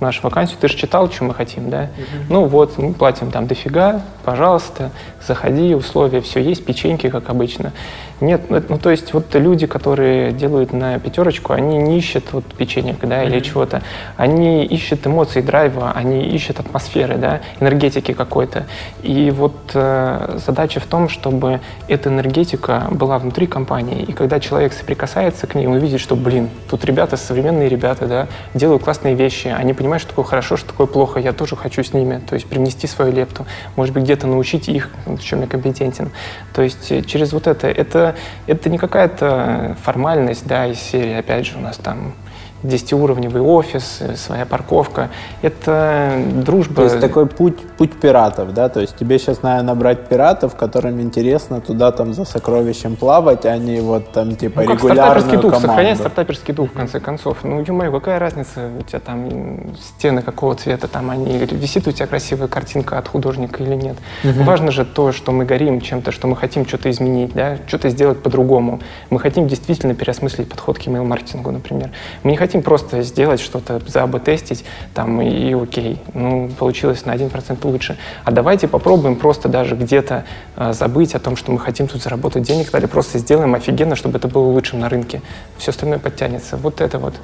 нашу 0.00 0.22
вакансию, 0.22 0.58
ты 0.60 0.68
же 0.68 0.76
читал, 0.76 1.10
что 1.10 1.24
мы 1.24 1.34
хотим, 1.34 1.70
да? 1.70 1.82
Угу. 1.82 2.32
Ну 2.32 2.44
вот, 2.46 2.78
мы 2.78 2.92
платим 2.94 3.30
там 3.30 3.46
дофига, 3.46 4.02
пожалуйста, 4.24 4.90
заходи, 5.26 5.74
условия, 5.74 6.20
все 6.20 6.40
есть, 6.40 6.64
печеньки, 6.64 7.08
как 7.08 7.28
обычно. 7.30 7.72
Нет, 8.20 8.50
ну, 8.50 8.62
ну 8.68 8.78
то 8.78 8.90
есть 8.90 9.14
вот 9.14 9.34
люди, 9.34 9.66
которые 9.66 10.32
делают 10.32 10.72
на 10.72 10.98
пятерочку, 10.98 11.54
они 11.54 11.78
не 11.78 11.98
ищут 11.98 12.32
вот 12.32 12.44
печенье, 12.44 12.94
да, 13.00 13.24
mm-hmm. 13.24 13.26
или 13.28 13.40
чего-то. 13.40 13.82
Они 14.16 14.64
ищут 14.64 15.06
эмоций, 15.06 15.42
драйва, 15.42 15.92
они 15.92 16.28
ищут 16.28 16.60
атмосферы, 16.60 17.16
да, 17.16 17.40
энергетики 17.60 18.12
какой-то. 18.12 18.66
И 19.02 19.30
вот 19.30 19.56
э, 19.74 20.38
задача 20.44 20.80
в 20.80 20.86
том, 20.86 21.08
чтобы 21.08 21.60
эта 21.88 22.10
энергетика 22.10 22.88
была 22.90 23.18
внутри 23.18 23.46
компании, 23.46 24.02
и 24.02 24.12
когда 24.12 24.38
человек 24.38 24.74
соприкасается 24.74 25.46
к 25.46 25.54
ней, 25.54 25.66
он 25.66 25.78
видит, 25.78 26.00
что, 26.00 26.14
блин, 26.14 26.50
тут 26.68 26.84
ребята, 26.84 27.16
современные 27.16 27.68
ребята, 27.68 28.06
да, 28.06 28.28
делают 28.52 28.84
классные 28.84 29.14
вещи, 29.14 29.48
они 29.48 29.72
понимают, 29.72 29.89
что 29.98 30.10
такое 30.10 30.24
хорошо, 30.24 30.56
что 30.56 30.68
такое 30.68 30.86
плохо, 30.86 31.20
я 31.20 31.32
тоже 31.32 31.56
хочу 31.56 31.82
с 31.82 31.92
ними, 31.92 32.20
то 32.26 32.34
есть 32.34 32.46
принести 32.46 32.86
свою 32.86 33.12
лепту, 33.12 33.46
может 33.76 33.94
быть, 33.94 34.04
где-то 34.04 34.26
научить 34.26 34.68
их, 34.68 34.90
в 35.06 35.18
чем 35.18 35.40
я 35.40 35.46
компетентен. 35.46 36.10
То 36.54 36.62
есть 36.62 36.90
э, 36.92 37.02
через 37.02 37.32
вот 37.32 37.46
это, 37.46 37.68
это 37.68 38.14
это, 38.46 38.68
не 38.68 38.78
какая-то 38.78 39.76
формальность, 39.82 40.46
да, 40.46 40.66
из 40.66 40.78
серии, 40.78 41.14
опять 41.14 41.46
же, 41.46 41.58
у 41.58 41.60
нас 41.60 41.76
там 41.76 42.14
десятиуровневый 42.62 43.42
офис, 43.42 44.00
своя 44.16 44.46
парковка. 44.46 45.10
Это 45.42 46.12
дружба. 46.34 46.74
То 46.76 46.84
есть 46.84 47.00
такой 47.00 47.26
путь, 47.26 47.58
путь 47.78 47.98
пиратов, 47.98 48.52
да? 48.54 48.68
То 48.68 48.80
есть 48.80 48.96
тебе 48.96 49.18
сейчас 49.18 49.42
надо 49.42 49.62
набрать 49.62 50.08
пиратов, 50.08 50.56
которым 50.56 51.00
интересно 51.00 51.60
туда 51.60 51.92
там 51.92 52.14
за 52.14 52.24
сокровищем 52.24 52.96
плавать, 52.96 53.46
а 53.46 53.56
не 53.56 53.80
вот 53.80 54.12
там 54.12 54.36
типа 54.36 54.62
ну, 54.62 54.72
регулярную 54.74 55.40
дух, 55.40 55.52
команду. 55.52 55.68
сохранять 55.68 55.98
стартаперский 55.98 56.54
дух 56.54 56.70
в 56.70 56.72
конце 56.72 57.00
концов. 57.00 57.38
Ну, 57.44 57.60
ё 57.60 57.92
какая 57.92 58.18
разница, 58.18 58.68
у 58.78 58.82
тебя 58.82 59.00
там 59.00 59.74
стены 59.80 60.22
какого 60.22 60.54
цвета, 60.54 60.88
там 60.88 61.10
они, 61.10 61.38
висит 61.38 61.86
у 61.86 61.92
тебя 61.92 62.06
красивая 62.06 62.48
картинка 62.48 62.98
от 62.98 63.08
художника 63.08 63.62
или 63.62 63.74
нет. 63.74 63.96
Угу. 64.24 64.42
Важно 64.44 64.70
же 64.70 64.84
то, 64.84 65.12
что 65.12 65.32
мы 65.32 65.44
горим 65.44 65.80
чем-то, 65.80 66.12
что 66.12 66.26
мы 66.26 66.36
хотим 66.36 66.66
что-то 66.66 66.90
изменить, 66.90 67.32
да, 67.32 67.56
что-то 67.66 67.88
сделать 67.88 68.22
по-другому. 68.22 68.80
Мы 69.10 69.18
хотим 69.18 69.46
действительно 69.46 69.94
переосмыслить 69.94 70.48
подход 70.48 70.78
к 70.78 70.82
email-маркетингу, 70.82 71.50
например. 71.50 71.90
Мы 72.22 72.32
не 72.32 72.36
хотим 72.36 72.49
хотим 72.50 72.62
просто 72.62 73.02
сделать 73.02 73.38
что-то, 73.38 73.80
за 73.86 74.08
тестить 74.18 74.64
там, 74.92 75.22
и 75.22 75.54
окей, 75.54 76.00
ну, 76.14 76.50
получилось 76.58 77.06
на 77.06 77.14
1% 77.14 77.58
лучше. 77.62 77.96
А 78.24 78.32
давайте 78.32 78.66
попробуем 78.66 79.14
просто 79.14 79.48
даже 79.48 79.76
где-то 79.76 80.24
э, 80.56 80.72
забыть 80.72 81.14
о 81.14 81.20
том, 81.20 81.36
что 81.36 81.52
мы 81.52 81.60
хотим 81.60 81.86
тут 81.86 82.02
заработать 82.02 82.42
денег, 82.42 82.74
или 82.74 82.86
просто 82.86 83.18
сделаем 83.18 83.54
офигенно, 83.54 83.94
чтобы 83.94 84.18
это 84.18 84.26
было 84.26 84.48
лучшим 84.48 84.80
на 84.80 84.88
рынке. 84.88 85.22
Все 85.58 85.70
остальное 85.70 86.00
подтянется. 86.00 86.56
Вот 86.56 86.80
это 86.80 86.98
вот 86.98 87.14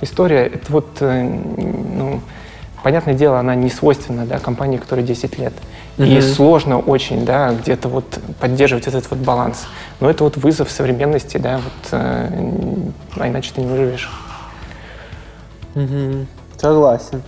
история, 0.00 0.46
это 0.46 0.72
вот, 0.72 0.88
э, 0.98 1.22
ну, 1.22 2.20
понятное 2.82 3.14
дело, 3.14 3.38
она 3.38 3.54
не 3.54 3.70
свойственна 3.70 4.26
да, 4.26 4.40
компании, 4.40 4.78
которой 4.78 5.04
10 5.04 5.38
лет. 5.38 5.52
Mm-hmm. 5.96 6.18
И 6.18 6.20
сложно 6.22 6.80
очень, 6.80 7.24
да, 7.24 7.52
где-то 7.52 7.88
вот 7.88 8.18
поддерживать 8.40 8.88
этот 8.88 9.08
вот 9.10 9.20
баланс. 9.20 9.68
Но 10.00 10.10
это 10.10 10.24
вот 10.24 10.36
вызов 10.38 10.72
современности, 10.72 11.36
да, 11.36 11.58
вот, 11.58 11.88
э, 11.92 12.28
а 13.16 13.28
иначе 13.28 13.52
ты 13.54 13.60
не 13.60 13.68
выживешь. 13.68 14.10
Угу. 15.74 16.26
Согласен. 16.58 17.22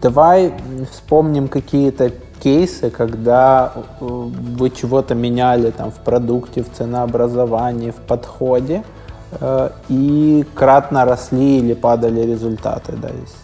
Давай 0.00 0.54
вспомним 0.90 1.48
какие-то 1.48 2.12
кейсы, 2.40 2.90
когда 2.90 3.72
э, 3.74 3.80
вы 4.00 4.70
чего-то 4.70 5.14
меняли 5.14 5.70
там 5.70 5.90
в 5.90 5.96
продукте, 5.96 6.62
в 6.62 6.72
ценообразовании, 6.72 7.90
в 7.90 7.96
подходе, 7.96 8.84
э, 9.32 9.70
и 9.88 10.44
кратно 10.54 11.04
росли 11.04 11.58
или 11.58 11.74
падали 11.74 12.20
результаты, 12.20 12.92
да, 12.92 13.08
есть. 13.08 13.36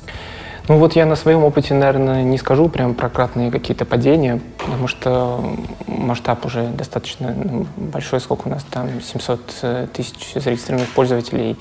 Ну 0.66 0.78
вот 0.78 0.96
я 0.96 1.04
на 1.04 1.14
своем 1.14 1.44
опыте, 1.44 1.74
наверное, 1.74 2.22
не 2.22 2.38
скажу 2.38 2.70
прям 2.70 2.94
про 2.94 3.10
кратные 3.10 3.50
какие-то 3.50 3.84
падения, 3.84 4.40
потому 4.56 4.88
что 4.88 5.44
масштаб 5.86 6.46
уже 6.46 6.68
достаточно 6.68 7.34
ну, 7.34 7.66
большой, 7.76 8.18
сколько 8.20 8.48
у 8.48 8.50
нас 8.50 8.64
там, 8.70 8.88
700 9.02 9.40
э, 9.62 9.86
тысяч 9.92 10.32
зарегистрированных 10.34 10.90
пользователей, 10.94 11.58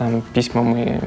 там 0.00 0.22
письма 0.32 0.62
мы 0.62 0.98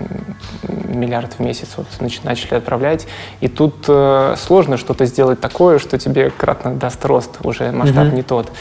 миллиард 0.87 1.33
в 1.33 1.39
месяц 1.39 1.69
вот 1.77 1.87
начали 1.99 2.53
отправлять. 2.53 3.07
И 3.41 3.47
тут 3.47 3.85
э, 3.87 4.35
сложно 4.37 4.77
что-то 4.77 5.05
сделать 5.05 5.39
такое, 5.41 5.79
что 5.79 5.97
тебе 5.97 6.29
кратно 6.29 6.75
даст 6.75 7.03
рост, 7.03 7.39
уже 7.43 7.71
масштаб 7.71 8.05
mm-hmm. 8.05 8.15
не 8.15 8.21
тот. 8.21 8.51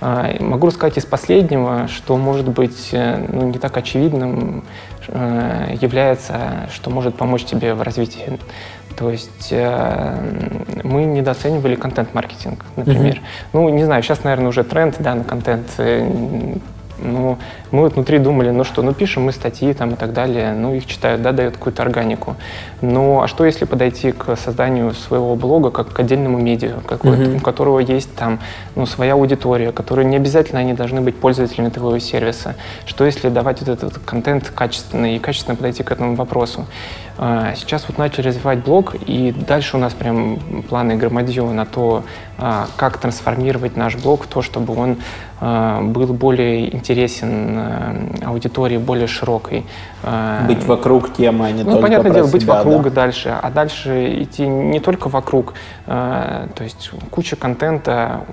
Э, 0.00 0.36
могу 0.38 0.68
рассказать 0.68 0.96
из 0.96 1.06
последнего, 1.06 1.88
что 1.88 2.16
может 2.16 2.48
быть 2.48 2.90
э, 2.92 3.26
ну, 3.32 3.48
не 3.48 3.58
так 3.58 3.76
очевидным 3.76 4.62
э, 5.08 5.74
является, 5.80 6.68
что 6.72 6.90
может 6.90 7.16
помочь 7.16 7.42
тебе 7.42 7.74
в 7.74 7.82
развитии. 7.82 8.38
То 8.96 9.10
есть 9.10 9.48
э, 9.50 10.80
мы 10.84 11.02
недооценивали 11.02 11.74
контент-маркетинг, 11.74 12.64
например. 12.76 13.16
Mm-hmm. 13.16 13.48
Ну, 13.54 13.68
не 13.70 13.84
знаю, 13.84 14.04
сейчас, 14.04 14.22
наверное, 14.22 14.50
уже 14.50 14.62
тренд 14.62 14.94
да, 15.00 15.16
на 15.16 15.24
контент. 15.24 15.66
Ну, 17.02 17.38
мы 17.70 17.80
вот 17.80 17.94
внутри 17.94 18.18
думали, 18.18 18.50
ну 18.50 18.64
что, 18.64 18.82
ну 18.82 18.92
пишем 18.92 19.24
мы 19.24 19.32
статьи 19.32 19.72
там 19.72 19.90
и 19.90 19.96
так 19.96 20.12
далее, 20.12 20.52
ну 20.52 20.74
их 20.74 20.86
читают, 20.86 21.22
да, 21.22 21.32
дают 21.32 21.56
какую-то 21.56 21.82
органику. 21.82 22.36
Ну, 22.80 23.22
а 23.22 23.28
что 23.28 23.44
если 23.44 23.64
подойти 23.64 24.12
к 24.12 24.36
созданию 24.36 24.92
своего 24.94 25.36
блога 25.36 25.70
как 25.70 25.92
к 25.92 26.00
отдельному 26.00 26.38
медиа, 26.38 26.76
mm-hmm. 26.86 27.36
у 27.36 27.40
которого 27.40 27.78
есть 27.78 28.14
там, 28.14 28.38
ну, 28.74 28.86
своя 28.86 29.14
аудитория, 29.14 29.72
которые 29.72 30.06
не 30.06 30.16
обязательно 30.16 30.60
они 30.60 30.74
должны 30.74 31.00
быть 31.00 31.16
пользователями 31.16 31.70
твоего 31.70 31.98
сервиса. 31.98 32.56
Что 32.86 33.04
если 33.04 33.28
давать 33.28 33.60
вот 33.60 33.68
этот 33.68 33.98
контент 33.98 34.50
качественный 34.54 35.16
и 35.16 35.18
качественно 35.18 35.56
подойти 35.56 35.82
к 35.82 35.90
этому 35.92 36.14
вопросу? 36.14 36.66
А, 37.22 37.54
сейчас 37.54 37.84
вот 37.86 37.98
начали 37.98 38.28
развивать 38.28 38.60
блог, 38.60 38.94
и 39.06 39.32
дальше 39.32 39.76
у 39.76 39.80
нас 39.80 39.92
прям 39.92 40.38
планы 40.68 40.96
громадье 40.96 41.42
на 41.42 41.66
то, 41.66 42.02
а, 42.38 42.66
как 42.76 42.96
трансформировать 42.96 43.76
наш 43.76 43.96
блог 43.96 44.24
в 44.24 44.26
то, 44.26 44.40
чтобы 44.40 44.74
он 44.74 44.96
был 45.40 46.12
более 46.12 46.74
интересен 46.74 47.58
э, 47.58 48.24
аудитории, 48.26 48.76
более 48.76 49.06
широкой. 49.06 49.64
Быть 50.46 50.64
вокруг 50.64 51.12
темы, 51.14 51.46
а 51.46 51.50
не 51.50 51.62
ну, 51.62 51.72
только 51.72 51.82
понятное 51.82 52.10
про 52.10 52.14
дело, 52.14 52.28
себя, 52.28 52.38
быть 52.38 52.46
вокруг 52.46 52.82
да? 52.84 52.90
дальше, 52.90 53.38
а 53.42 53.50
дальше 53.50 54.22
идти 54.22 54.46
не 54.46 54.80
только 54.80 55.08
вокруг, 55.08 55.54
то 55.90 56.62
есть 56.62 56.92
куча 57.10 57.34
контента 57.34 58.24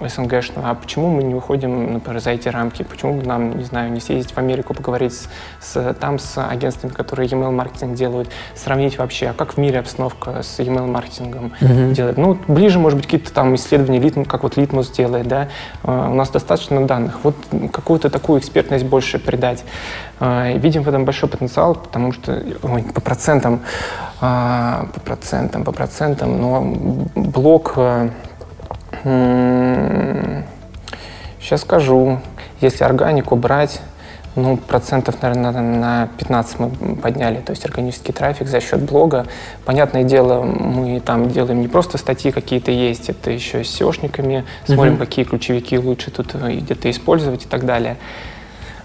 СНГшного, 0.00 0.70
а 0.70 0.74
почему 0.74 1.10
мы 1.10 1.22
не 1.22 1.34
выходим, 1.34 1.92
например, 1.92 2.20
за 2.20 2.30
эти 2.30 2.48
рамки, 2.48 2.82
почему 2.82 3.20
бы 3.20 3.26
нам, 3.26 3.56
не 3.56 3.62
знаю, 3.62 3.92
не 3.92 4.00
съездить 4.00 4.32
в 4.32 4.38
Америку, 4.38 4.74
поговорить 4.74 5.12
с, 5.12 5.28
с, 5.60 5.94
там 5.94 6.18
с 6.18 6.44
агентствами, 6.44 6.90
которые 6.90 7.28
email-маркетинг 7.28 7.94
делают, 7.94 8.30
сравнить 8.56 8.98
вообще, 8.98 9.28
а 9.28 9.32
как 9.32 9.54
в 9.54 9.58
мире 9.58 9.78
обстановка 9.78 10.42
с 10.42 10.58
email-маркетингом 10.58 11.52
mm-hmm. 11.60 11.92
делает. 11.92 12.18
Ну, 12.18 12.36
ближе, 12.48 12.80
может 12.80 12.96
быть, 12.96 13.06
какие-то 13.06 13.32
там 13.32 13.54
исследования, 13.54 14.00
литм, 14.00 14.24
как 14.24 14.42
вот 14.42 14.56
Литмус 14.56 14.90
делает, 14.90 15.28
да, 15.28 15.48
uh, 15.84 16.10
у 16.10 16.14
нас 16.14 16.30
достаточно 16.30 16.84
данных. 16.84 17.20
Вот 17.22 17.36
какую-то 17.72 18.10
такую 18.10 18.40
экспертность 18.40 18.84
больше 18.84 19.20
придать. 19.20 19.64
Uh, 20.20 20.58
видим 20.58 20.84
в 20.84 20.88
этом 20.88 21.04
большой 21.04 21.28
потенциал, 21.28 21.74
потому 21.74 22.12
что, 22.12 22.40
ой, 22.62 22.82
по 22.82 23.00
процентам, 23.00 23.60
uh, 24.20 24.88
по 24.92 25.00
процентам, 25.00 25.64
по 25.64 25.72
процентам, 25.72 26.40
но 26.40 26.62
блок, 27.16 27.76
сейчас 31.40 31.62
скажу, 31.62 32.20
если 32.60 32.84
органику 32.84 33.34
брать, 33.34 33.80
ну, 34.36 34.56
процентов, 34.56 35.22
наверное, 35.22 35.62
на 35.62 36.08
15 36.18 36.58
мы 36.58 36.96
подняли, 36.96 37.36
то 37.40 37.50
есть 37.50 37.64
органический 37.64 38.12
трафик 38.12 38.48
за 38.48 38.60
счет 38.60 38.82
блога. 38.82 39.26
Понятное 39.64 40.02
дело, 40.02 40.42
мы 40.42 41.00
там 41.00 41.30
делаем 41.30 41.60
не 41.60 41.68
просто 41.68 41.98
статьи 41.98 42.32
какие-то 42.32 42.72
есть, 42.72 43.08
это 43.08 43.30
еще 43.30 43.62
с 43.62 43.80
SEOшниками, 43.80 44.44
смотрим, 44.64 44.94
mm-hmm. 44.94 44.98
какие 44.98 45.24
ключевики 45.24 45.78
лучше 45.78 46.10
тут 46.10 46.34
э, 46.34 46.56
где-то 46.56 46.90
использовать 46.90 47.44
и 47.44 47.48
так 47.48 47.64
далее. 47.64 47.96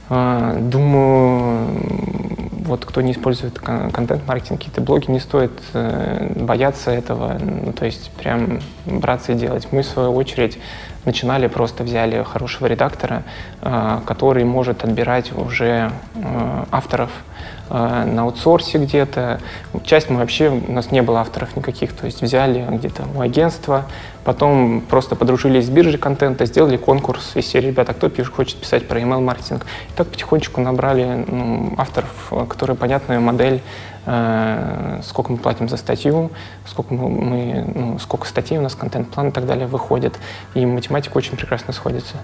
А, 0.09 0.57
думаю, 0.59 1.67
вот 2.65 2.85
кто 2.85 3.01
не 3.01 3.11
использует 3.11 3.59
контент-маркетинг, 3.59 4.59
какие-то 4.59 4.81
блоги, 4.81 5.09
не 5.09 5.19
стоит 5.19 5.51
э, 5.73 6.33
бояться 6.35 6.91
этого, 6.91 7.37
ну, 7.39 7.73
то 7.73 7.85
есть 7.85 8.11
прям 8.11 8.59
браться 8.85 9.31
и 9.31 9.35
делать. 9.35 9.67
Мы, 9.71 9.81
в 9.81 9.85
свою 9.85 10.13
очередь, 10.13 10.59
начинали, 11.05 11.47
просто 11.47 11.83
взяли 11.83 12.23
хорошего 12.23 12.67
редактора, 12.67 13.23
э, 13.61 13.99
который 14.05 14.43
может 14.43 14.83
отбирать 14.83 15.31
уже 15.35 15.91
э, 16.15 16.63
авторов 16.71 17.09
на 17.69 18.23
аутсорсе 18.23 18.77
где-то. 18.79 19.39
Часть 19.83 20.09
мы 20.09 20.17
вообще, 20.17 20.49
у 20.49 20.71
нас 20.71 20.91
не 20.91 21.01
было 21.01 21.21
авторов 21.21 21.55
никаких, 21.55 21.93
то 21.93 22.05
есть 22.05 22.21
взяли 22.21 22.65
где-то 22.69 23.03
у 23.15 23.21
агентства, 23.21 23.85
потом 24.23 24.81
просто 24.81 25.15
подружились 25.15 25.67
с 25.67 25.69
биржей 25.69 25.99
контента, 25.99 26.45
сделали 26.45 26.77
конкурс 26.77 27.31
из 27.35 27.45
серии 27.47 27.67
«Ребята, 27.67 27.93
кто 27.93 28.09
пишет, 28.09 28.33
хочет 28.33 28.57
писать 28.57 28.87
про 28.87 28.99
email-маркетинг?» 28.99 29.65
И 29.89 29.93
так 29.95 30.07
потихонечку 30.07 30.61
набрали 30.61 31.25
ну, 31.27 31.73
авторов, 31.77 32.33
которые 32.47 32.75
понятную 32.75 33.21
модель 33.21 33.61
Э, 34.11 35.01
сколько 35.03 35.31
мы 35.31 35.37
платим 35.37 35.69
за 35.69 35.77
статью, 35.77 36.31
сколько, 36.65 36.93
мы, 36.95 37.09
мы 37.09 37.71
ну, 37.75 37.99
сколько 37.99 38.27
статей 38.27 38.57
у 38.57 38.61
нас, 38.61 38.73
контент-план 38.73 39.27
и 39.27 39.31
так 39.31 39.45
далее 39.45 39.67
выходит. 39.67 40.17
И 40.55 40.65
математика 40.65 41.15
очень 41.17 41.37
прекрасно 41.37 41.73
сходится. 41.73 42.15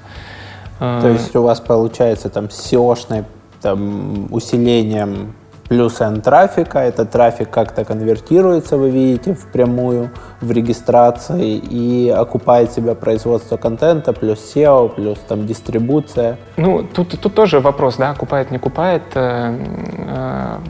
Э, 0.80 1.00
То 1.02 1.10
есть 1.10 1.36
у 1.36 1.44
вас 1.44 1.60
получается 1.60 2.30
там 2.30 2.46
SEO-шное 2.46 3.26
там, 3.66 4.28
усилением 4.30 5.34
плюс 5.68 6.00
N 6.00 6.22
трафика, 6.22 6.80
этот 6.80 7.10
трафик 7.10 7.50
как-то 7.50 7.84
конвертируется, 7.84 8.78
вы 8.78 8.92
видите, 8.92 9.34
впрямую 9.34 10.12
в 10.42 10.52
регистрации 10.52 11.56
и 11.56 12.10
окупает 12.10 12.72
себя 12.72 12.94
производство 12.94 13.58
контента, 13.58 14.14
плюс 14.14 14.40
SEO, 14.56 14.90
плюс 14.90 15.18
там 15.28 15.48
дистрибуция. 15.48 16.38
Ну, 16.58 16.84
тут, 16.84 17.20
тут 17.20 17.34
тоже 17.34 17.60
вопрос, 17.60 17.96
да, 17.98 18.12
окупает, 18.12 18.52
не 18.52 18.58
окупает. 18.58 19.02
Э, 19.16 19.58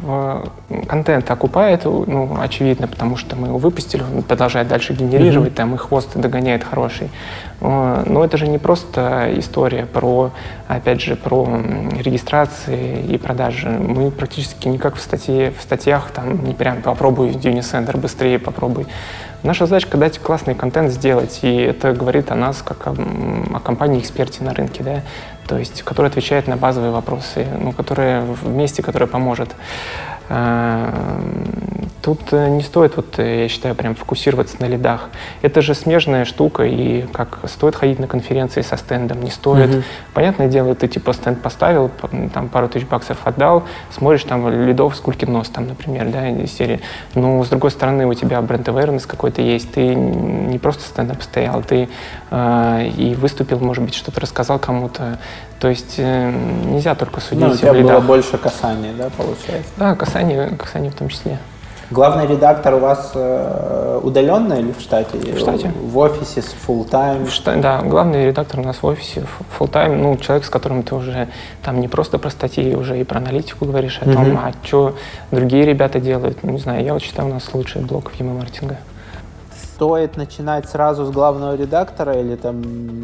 э, 0.08 0.43
контент 0.88 1.30
окупает, 1.30 1.84
ну, 1.84 2.38
очевидно, 2.39 2.88
потому 2.88 3.18
что 3.18 3.36
мы 3.36 3.48
его 3.48 3.58
выпустили, 3.58 4.04
он 4.16 4.24
продолжает 4.24 4.70
дальше 4.70 4.93
генерировать, 4.93 5.52
mm-hmm. 5.52 5.56
там 5.56 5.76
и 5.76 5.78
хвост 5.78 6.16
догоняет 6.16 6.64
хороший. 6.64 7.10
Но 7.62 8.24
это 8.24 8.38
же 8.38 8.47
не 8.47 8.58
просто 8.58 9.32
история 9.38 9.86
про, 9.86 10.32
опять 10.68 11.01
же, 11.01 11.16
про 11.16 11.47
регистрации 11.99 13.01
и 13.01 13.18
продажи. 13.18 13.70
Мы 13.70 14.12
практически 14.12 14.68
никак 14.68 14.95
в, 14.95 14.99
статье, 14.99 15.51
в 15.58 15.62
статьях 15.62 16.12
там 16.12 16.43
не 16.43 16.53
прям 16.53 16.82
попробуй 16.82 17.30
Unisender 17.30 17.97
быстрее, 17.97 18.39
попробуй. 18.39 18.88
Наша 19.43 19.68
задача 19.68 19.95
дать 19.95 20.20
классный 20.20 20.56
контент 20.56 20.91
сделать, 20.91 21.39
и 21.43 21.56
это 21.56 21.93
говорит 21.93 22.32
о 22.32 22.36
нас 22.36 22.64
как 22.64 22.88
о, 22.88 22.95
о 23.53 23.60
компании-эксперте 23.60 24.43
на 24.43 24.53
рынке, 24.53 24.84
да, 24.84 25.01
то 25.47 25.58
есть, 25.58 25.84
которая 25.84 26.10
отвечает 26.10 26.47
на 26.47 26.58
базовые 26.58 26.91
вопросы, 26.91 27.45
ну, 27.60 27.72
которая 27.72 28.22
в 28.22 28.47
месте, 28.47 28.82
которая 28.82 29.08
поможет. 29.08 29.56
Тут 32.06 32.20
э, 32.34 32.49
не 32.49 32.62
стоит, 32.62 32.97
вот, 32.97 33.18
э, 33.18 33.41
я 33.41 33.49
считаю, 33.49 33.74
прям 33.74 33.95
фокусироваться 33.95 34.58
на 34.60 34.66
лидах. 34.66 35.10
Это 35.41 35.64
же 35.64 35.74
смежная 35.74 36.24
штука, 36.24 36.62
и 36.62 37.01
как 37.12 37.39
стоит 37.45 37.76
ходить 37.76 37.97
на 37.97 38.06
конференции 38.06 38.62
со 38.62 38.78
стендом, 38.78 39.24
не 39.24 39.32
стоит. 39.32 39.72
Mm-hmm. 39.72 39.84
Понятное 40.14 40.47
дело, 40.47 40.76
ты 40.76 40.88
типа 40.88 41.14
стенд 41.14 41.41
поставил, 41.41 41.89
там 42.32 42.49
пару 42.49 42.70
тысяч 42.70 42.86
баксов 42.86 43.18
отдал, 43.24 43.64
смотришь 43.89 44.24
там 44.24 44.47
лидов 44.68 44.95
сколько 44.95 45.26
нос, 45.26 45.49
там, 45.49 45.66
например, 45.66 46.10
да, 46.10 46.30
из 46.30 46.53
серии. 46.53 46.80
Но 47.16 47.43
с 47.43 47.49
другой 47.49 47.72
стороны, 47.72 48.06
у 48.06 48.14
тебя 48.14 48.39
бренд 48.43 48.68
awareness 48.68 49.08
какой-то 49.08 49.41
есть, 49.41 49.72
ты 49.72 49.95
не 49.95 50.60
просто 50.60 50.84
стендап 50.84 51.24
стоял, 51.24 51.64
ты 51.64 51.89
э, 52.30 52.88
и 52.97 53.16
выступил, 53.16 53.58
может 53.62 53.84
быть, 53.84 53.95
что-то 53.95 54.22
рассказал 54.22 54.60
кому-то, 54.60 55.18
то 55.60 55.70
есть 55.70 55.95
э, 55.97 56.32
нельзя 56.66 56.93
только 56.93 57.20
судить 57.20 57.41
ну, 57.43 57.49
у 57.49 57.56
тебя 57.56 57.74
было 57.74 57.99
больше 57.99 58.38
касаний, 58.38 58.91
да, 58.95 59.10
получается? 59.10 59.72
Да, 59.78 59.95
касание, 59.95 60.49
касание 60.49 60.91
в 60.91 60.95
том 60.95 61.10
числе. 61.10 61.39
Главный 61.92 62.26
редактор 62.26 62.74
у 62.74 62.80
вас 62.80 63.12
э, 63.14 64.00
удаленно 64.02 64.54
или 64.54 64.72
в 64.72 64.82
штате? 64.82 65.18
В 65.18 65.38
штате. 65.38 65.72
В 65.82 65.98
офисе 65.98 66.42
с 66.42 66.56
full 66.68 66.90
time? 66.90 67.26
В 67.26 67.62
да, 67.62 67.82
главный 67.84 68.26
редактор 68.26 68.60
у 68.62 68.64
нас 68.64 68.78
в 68.82 68.86
офисе 68.86 69.24
full 69.58 69.70
time, 69.70 69.96
ну, 69.96 70.18
человек, 70.18 70.46
с 70.46 70.50
которым 70.50 70.82
ты 70.82 70.96
уже 70.96 71.28
там 71.64 71.80
не 71.80 71.88
просто 71.88 72.18
про 72.18 72.32
статьи, 72.32 72.76
уже 72.76 73.00
и 73.00 73.04
про 73.04 73.20
аналитику 73.20 73.66
говоришь, 73.66 74.00
о 74.02 74.06
том, 74.06 74.38
а 74.38 74.52
что 74.64 74.96
другие 75.32 75.66
ребята 75.66 76.00
делают. 76.00 76.40
Ну, 76.42 76.52
не 76.52 76.60
знаю, 76.60 76.84
я 76.84 76.94
вот 76.94 77.04
считаю, 77.04 77.30
у 77.30 77.34
нас 77.34 77.50
лучший 77.54 77.82
блок 77.82 78.12
в 78.12 78.20
email-маркетинга 78.20 78.78
стоит 79.76 80.16
начинать 80.16 80.70
сразу 80.70 81.06
с 81.06 81.12
главного 81.12 81.56
редактора 81.56 82.14
или 82.14 82.36
там... 82.36 82.62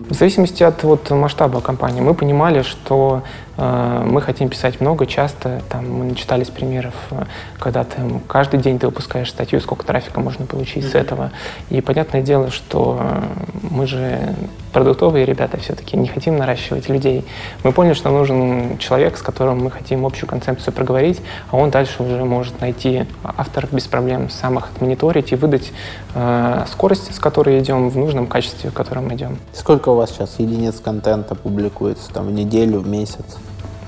В 0.09 0.13
зависимости 0.13 0.63
от 0.63 0.83
вот, 0.83 1.09
масштаба 1.09 1.59
компании. 1.59 1.99
Мы 1.99 2.13
понимали, 2.13 2.61
что 2.61 3.23
мы 3.61 4.21
хотим 4.21 4.49
писать 4.49 4.81
много, 4.81 5.05
часто. 5.05 5.61
Там, 5.69 5.91
мы 5.91 6.05
начитались 6.05 6.49
примеров, 6.49 6.95
э, 7.11 7.25
когда 7.59 7.83
ты 7.83 7.97
каждый 8.27 8.59
день 8.59 8.79
ты 8.79 8.87
выпускаешь 8.87 9.29
статью, 9.29 9.59
сколько 9.59 9.85
трафика 9.85 10.19
можно 10.19 10.45
получить 10.45 10.85
mm-hmm. 10.85 10.91
с 10.91 10.95
этого. 10.95 11.31
И 11.69 11.81
понятное 11.81 12.21
дело, 12.21 12.49
что 12.49 12.99
э, 12.99 13.21
мы 13.69 13.85
же 13.87 14.35
продуктовые 14.73 15.25
ребята 15.25 15.57
все-таки, 15.57 15.97
не 15.97 16.07
хотим 16.07 16.37
наращивать 16.37 16.89
людей. 16.89 17.25
Мы 17.63 17.71
поняли, 17.71 17.93
что 17.93 18.09
нужен 18.09 18.77
человек, 18.77 19.17
с 19.17 19.21
которым 19.21 19.63
мы 19.63 19.69
хотим 19.69 20.05
общую 20.05 20.29
концепцию 20.29 20.73
проговорить, 20.73 21.21
а 21.51 21.57
он 21.57 21.69
дальше 21.69 22.01
уже 22.01 22.23
может 22.23 22.61
найти 22.61 23.05
авторов 23.23 23.71
без 23.73 23.87
проблем, 23.87 24.29
сам 24.29 24.57
их 24.57 24.69
отмониторить 24.73 25.33
и 25.33 25.35
выдать 25.35 25.71
э, 26.15 26.65
скорость, 26.71 27.13
с 27.13 27.19
которой 27.19 27.59
идем, 27.59 27.89
в 27.89 27.97
нужном 27.97 28.27
качестве, 28.27 28.69
в 28.69 28.73
котором 28.73 29.13
идем. 29.13 29.37
Сколько 29.53 29.89
у 29.89 29.95
вас 29.95 30.11
сейчас 30.11 30.39
единиц 30.39 30.79
контента 30.79 31.35
публикуется 31.35 32.11
там 32.11 32.27
в 32.27 32.31
неделю, 32.31 32.79
в 32.79 32.87
месяц? 32.87 33.25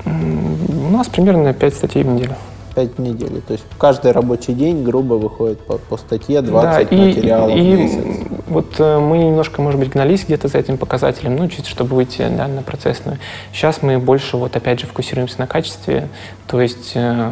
У 0.06 0.90
нас 0.90 1.08
примерно 1.08 1.54
5 1.54 1.74
статей 1.74 2.04
в 2.04 2.08
неделю. 2.08 2.36
5 2.76 3.00
недель. 3.00 3.42
То 3.42 3.54
есть 3.54 3.66
каждый 3.78 4.12
рабочий 4.12 4.54
день 4.54 4.84
грубо 4.84 5.16
выходит 5.16 5.60
по, 5.62 5.78
по 5.78 5.98
статье 5.98 6.42
20 6.42 6.90
да, 6.90 6.96
материалов 6.96 7.56
и, 7.56 7.62
в 7.62 7.80
месяц. 7.80 8.28
Вот 8.48 8.76
э, 8.80 9.00
мы 9.00 9.18
немножко, 9.20 9.62
может 9.62 9.80
быть, 9.80 9.90
гнались 9.90 10.26
где-то 10.26 10.48
за 10.48 10.58
этим 10.58 10.78
показателем, 10.78 11.36
ну, 11.36 11.48
чуть 11.48 11.68
чтобы 11.68 11.96
выйти 11.96 12.28
да, 12.36 12.48
на 12.48 12.62
процессную. 12.62 13.20
Сейчас 13.52 13.82
мы 13.82 14.00
больше, 14.00 14.38
вот 14.38 14.56
опять 14.56 14.80
же, 14.80 14.88
фокусируемся 14.88 15.40
на 15.40 15.48
качестве. 15.48 16.08
То 16.48 16.62
есть... 16.62 16.94
Э, 16.96 17.30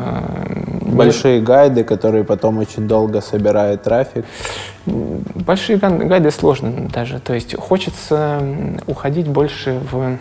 Большие 0.82 1.40
мы... 1.40 1.46
гайды, 1.46 1.84
которые 1.84 2.24
потом 2.24 2.60
очень 2.60 2.88
долго 2.88 3.22
собирают 3.22 3.84
трафик. 3.84 4.26
Большие 4.86 5.78
гайды 5.78 6.32
сложно 6.32 6.90
даже. 6.94 7.20
То 7.20 7.34
есть 7.34 7.56
хочется 7.56 8.42
уходить 8.88 9.28
больше 9.28 9.80
в 9.92 10.18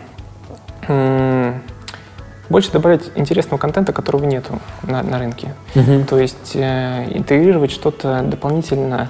больше 2.50 2.70
добавлять 2.72 3.10
интересного 3.14 3.58
контента, 3.58 3.92
которого 3.92 4.24
нету 4.24 4.60
на, 4.82 5.02
на 5.02 5.18
рынке. 5.18 5.54
Угу. 5.74 6.04
То 6.08 6.18
есть 6.18 6.52
э, 6.54 7.06
интегрировать 7.14 7.70
что-то 7.70 8.22
дополнительно 8.22 9.08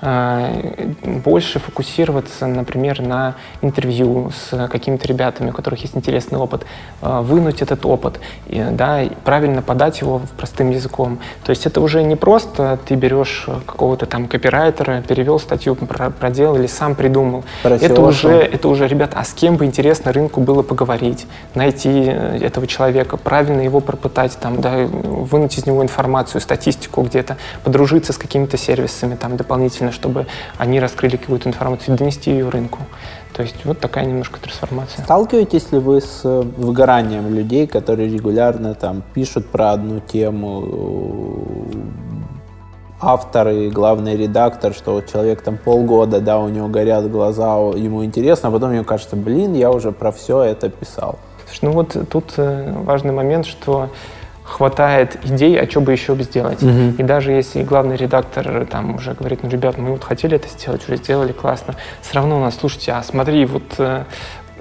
больше 0.00 1.58
фокусироваться, 1.58 2.46
например, 2.46 3.00
на 3.00 3.34
интервью 3.62 4.30
с 4.30 4.68
какими-то 4.68 5.08
ребятами, 5.08 5.50
у 5.50 5.52
которых 5.52 5.80
есть 5.80 5.96
интересный 5.96 6.38
опыт, 6.38 6.66
э, 7.00 7.20
вынуть 7.22 7.62
этот 7.62 7.86
опыт, 7.86 8.20
да, 8.46 9.02
и 9.02 9.10
правильно 9.24 9.62
подать 9.62 10.00
его 10.00 10.20
простым 10.36 10.70
языком. 10.70 11.18
То 11.44 11.50
есть 11.50 11.66
это 11.66 11.80
уже 11.80 12.02
не 12.02 12.16
просто 12.16 12.78
ты 12.86 12.94
берешь 12.94 13.46
какого-то 13.66 14.06
там 14.06 14.28
копирайтера, 14.28 15.02
перевел 15.02 15.38
статью, 15.38 15.74
проделал 15.74 16.56
или 16.56 16.66
сам 16.66 16.94
придумал. 16.94 17.44
это 17.86 18.00
уже, 18.02 18.28
это 18.36 18.68
уже, 18.68 18.86
ребята, 18.86 19.18
а 19.18 19.24
с 19.24 19.32
кем 19.32 19.56
бы 19.56 19.64
интересно 19.64 20.12
рынку 20.12 20.40
было 20.40 20.62
поговорить, 20.62 21.26
найти 21.54 22.04
э, 22.06 22.38
этого 22.42 22.66
человека, 22.66 23.16
правильно 23.16 23.62
его 23.62 23.80
пропытать, 23.80 24.36
там, 24.38 24.60
да, 24.60 24.86
вынуть 24.86 25.58
из 25.58 25.66
него 25.66 25.82
информацию, 25.82 26.40
статистику 26.40 27.02
где-то, 27.02 27.36
подружиться 27.64 28.12
с 28.12 28.18
какими-то 28.18 28.56
сервисами 28.56 29.14
там 29.14 29.36
дополнительно 29.36 29.85
обязательно, 29.86 29.92
чтобы 29.92 30.26
они 30.58 30.80
раскрыли 30.80 31.16
какую-то 31.16 31.48
информацию 31.48 31.94
и 31.94 31.98
донести 31.98 32.30
ее 32.30 32.48
рынку. 32.48 32.80
То 33.32 33.42
есть 33.42 33.64
вот 33.64 33.80
такая 33.80 34.06
немножко 34.06 34.40
трансформация. 34.40 35.04
Сталкиваетесь 35.04 35.70
ли 35.72 35.78
вы 35.78 36.00
с 36.00 36.22
э, 36.24 36.42
выгоранием 36.56 37.34
людей, 37.34 37.66
которые 37.66 38.08
регулярно 38.08 38.74
там 38.74 39.02
пишут 39.14 39.46
про 39.46 39.72
одну 39.72 40.00
тему, 40.00 41.66
автор 42.98 43.48
и 43.48 43.68
главный 43.68 44.16
редактор, 44.16 44.72
что 44.72 44.94
вот 44.94 45.12
человек 45.12 45.42
там 45.42 45.58
полгода, 45.58 46.20
да, 46.20 46.38
у 46.38 46.48
него 46.48 46.68
горят 46.68 47.10
глаза, 47.10 47.56
ему 47.76 48.04
интересно, 48.04 48.48
а 48.48 48.52
потом 48.52 48.72
ему 48.72 48.84
кажется, 48.84 49.16
блин, 49.16 49.52
я 49.52 49.70
уже 49.70 49.92
про 49.92 50.12
все 50.12 50.42
это 50.42 50.70
писал. 50.70 51.18
Слушай, 51.46 51.64
ну 51.64 51.70
вот 51.72 51.96
тут 52.08 52.34
э, 52.38 52.72
важный 52.84 53.12
момент, 53.12 53.44
что 53.44 53.90
хватает 54.46 55.18
идей, 55.24 55.60
а 55.60 55.68
что 55.68 55.80
бы 55.80 55.92
еще 55.92 56.14
сделать. 56.16 56.62
Угу. 56.62 56.94
И 56.98 57.02
даже 57.02 57.32
если 57.32 57.62
главный 57.62 57.96
редактор 57.96 58.66
там 58.66 58.94
уже 58.94 59.12
говорит, 59.12 59.42
ну, 59.42 59.50
ребят, 59.50 59.76
мы 59.76 59.90
вот 59.90 60.04
хотели 60.04 60.36
это 60.36 60.48
сделать, 60.48 60.88
уже 60.88 60.96
сделали, 60.96 61.32
классно, 61.32 61.74
все 62.00 62.14
равно 62.14 62.38
у 62.38 62.40
нас, 62.40 62.56
слушайте, 62.56 62.92
а 62.92 63.02
смотри, 63.02 63.44
вот 63.44 63.64
э, 63.78 64.04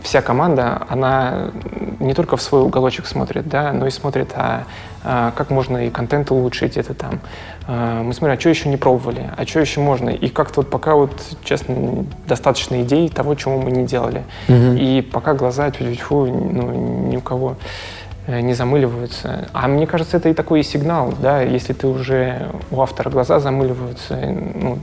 вся 0.01 0.21
команда, 0.21 0.81
она 0.89 1.51
не 1.99 2.13
только 2.13 2.35
в 2.35 2.41
свой 2.41 2.61
уголочек 2.61 3.05
смотрит, 3.05 3.47
да, 3.47 3.73
но 3.73 3.85
и 3.85 3.91
смотрит, 3.91 4.31
а, 4.35 4.63
а 5.03 5.31
как 5.31 5.51
можно 5.51 5.85
и 5.85 5.89
контент 5.89 6.31
улучшить, 6.31 6.77
это 6.77 6.93
там. 6.93 7.19
А, 7.67 8.01
мы 8.01 8.13
смотрим, 8.13 8.37
а 8.37 8.39
что 8.39 8.49
еще 8.49 8.69
не 8.69 8.77
пробовали, 8.77 9.29
а 9.37 9.45
что 9.45 9.59
еще 9.59 9.79
можно. 9.81 10.09
И 10.09 10.29
как-то 10.29 10.61
вот 10.61 10.69
пока 10.69 10.95
вот, 10.95 11.11
честно, 11.43 12.05
достаточно 12.27 12.81
идей 12.81 13.09
того, 13.09 13.35
чего 13.35 13.61
мы 13.61 13.71
не 13.71 13.85
делали. 13.85 14.23
Угу. 14.47 14.73
И 14.77 15.01
пока 15.01 15.33
глаза 15.35 15.69
тьфу, 15.71 16.25
ну, 16.25 17.07
ни 17.07 17.17
у 17.17 17.21
кого 17.21 17.55
Э, 17.55 18.04
не 18.27 18.53
замыливаются. 18.53 19.47
А 19.53 19.67
мне 19.67 19.85
кажется, 19.85 20.17
это 20.17 20.29
и 20.29 20.33
такой 20.33 20.63
сигнал, 20.63 21.13
да, 21.21 21.41
если 21.41 21.73
ты 21.73 21.87
уже 21.87 22.47
у 22.71 22.81
автора 22.81 23.09
глаза 23.09 23.39
замыливаются, 23.39 24.15
ну, 24.15 24.77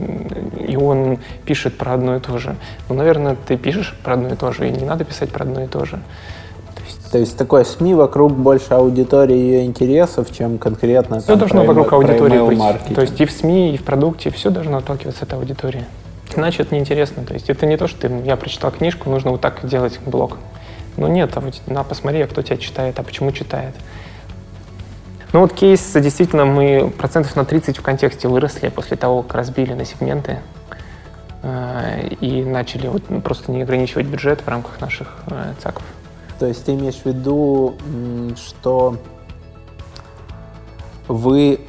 и 0.65 0.75
он 0.75 1.19
пишет 1.45 1.77
про 1.77 1.93
одно 1.93 2.15
и 2.15 2.19
то 2.19 2.37
же. 2.37 2.55
Ну, 2.89 2.95
наверное, 2.95 3.35
ты 3.47 3.57
пишешь 3.57 3.95
про 4.03 4.13
одно 4.13 4.29
и 4.29 4.35
то 4.35 4.51
же, 4.51 4.69
и 4.69 4.71
не 4.71 4.85
надо 4.85 5.03
писать 5.03 5.29
про 5.29 5.43
одно 5.43 5.63
и 5.63 5.67
то 5.67 5.83
же. 5.85 5.99
То 6.75 6.83
есть, 6.85 7.11
то 7.11 7.17
есть 7.17 7.37
такое 7.37 7.63
СМИ 7.65 7.95
вокруг 7.95 8.33
больше 8.33 8.73
аудитории 8.73 9.35
ее 9.35 9.65
интересов, 9.65 10.31
чем 10.31 10.57
конкретно 10.57 11.19
Все 11.19 11.27
там, 11.27 11.39
должно 11.39 11.63
про 11.63 11.73
вокруг 11.73 11.93
аудитории 11.93 12.39
быть. 12.39 12.57
Маркетинг. 12.57 12.95
То 12.95 13.01
есть 13.01 13.19
и 13.19 13.25
в 13.25 13.31
СМИ, 13.31 13.73
и 13.73 13.77
в 13.77 13.83
продукте 13.83 14.31
все 14.31 14.49
должно 14.49 14.77
отталкиваться 14.77 15.25
от 15.25 15.33
аудитории. 15.33 15.85
Иначе 16.35 16.63
это 16.63 16.73
неинтересно. 16.73 17.23
То 17.23 17.33
есть 17.33 17.49
это 17.49 17.65
не 17.65 17.77
то, 17.77 17.87
что 17.87 18.07
ты, 18.07 18.21
я 18.25 18.37
прочитал 18.37 18.71
книжку, 18.71 19.09
нужно 19.09 19.31
вот 19.31 19.41
так 19.41 19.59
делать 19.63 19.99
блог. 20.05 20.37
Ну 20.97 21.07
нет, 21.07 21.35
а 21.35 21.39
вот, 21.39 21.61
на, 21.67 21.83
посмотри, 21.83 22.21
а 22.21 22.27
кто 22.27 22.41
тебя 22.41 22.57
читает, 22.57 22.99
а 22.99 23.03
почему 23.03 23.31
читает. 23.31 23.75
Ну 25.33 25.39
вот 25.39 25.53
кейс, 25.53 25.93
действительно, 25.93 26.45
мы 26.45 26.91
процентов 26.95 27.35
на 27.35 27.43
30 27.43 27.77
в 27.77 27.81
контексте 27.81 28.27
выросли 28.27 28.69
после 28.69 28.97
того, 28.97 29.23
как 29.23 29.33
разбили 29.33 29.73
на 29.73 29.83
сегменты 29.83 30.39
э, 31.41 32.09
и 32.21 32.43
начали 32.43 32.87
вот 32.87 33.09
ну, 33.09 33.19
просто 33.19 33.51
не 33.51 33.63
ограничивать 33.63 34.05
бюджет 34.05 34.41
в 34.41 34.47
рамках 34.47 34.79
наших 34.79 35.07
э, 35.27 35.53
ЦАКов. 35.59 35.83
То 36.37 36.45
есть 36.45 36.65
ты 36.65 36.73
имеешь 36.73 36.97
в 36.97 37.05
виду, 37.05 37.75
что 38.35 38.97
вы, 41.07 41.59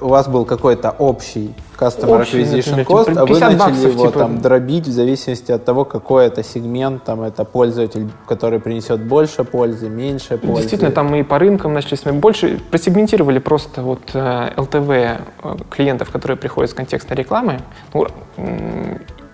у 0.00 0.08
вас 0.08 0.28
был 0.28 0.44
какой-то 0.44 0.90
общий 0.90 1.54
customer 1.82 2.20
Общий, 2.20 2.42
acquisition 2.42 2.76
например, 2.76 2.86
cost, 2.86 3.18
а 3.18 3.26
вы 3.26 3.38
начали 3.38 3.58
баксов, 3.58 3.92
его 3.92 4.06
типа... 4.06 4.18
там 4.18 4.40
дробить 4.40 4.86
в 4.86 4.92
зависимости 4.92 5.52
от 5.52 5.64
того, 5.64 5.84
какой 5.84 6.26
это 6.26 6.42
сегмент, 6.42 7.04
там 7.04 7.22
это 7.22 7.44
пользователь, 7.44 8.08
который 8.28 8.60
принесет 8.60 9.00
больше 9.00 9.44
пользы, 9.44 9.88
меньше 9.88 10.38
пользы. 10.38 10.56
Действительно, 10.56 10.90
там 10.90 11.08
мы 11.08 11.20
и 11.20 11.22
по 11.22 11.38
рынкам 11.38 11.74
начали 11.74 11.96
смотреть. 11.96 12.20
Больше 12.20 12.60
просегментировали 12.70 13.38
просто 13.38 13.82
вот 13.82 14.14
LTV 14.14 14.90
э, 14.90 15.18
э, 15.42 15.56
клиентов, 15.70 16.10
которые 16.10 16.36
приходят 16.36 16.70
с 16.70 16.74
контекстной 16.74 17.16
рекламы, 17.16 17.60
ну, 17.94 18.06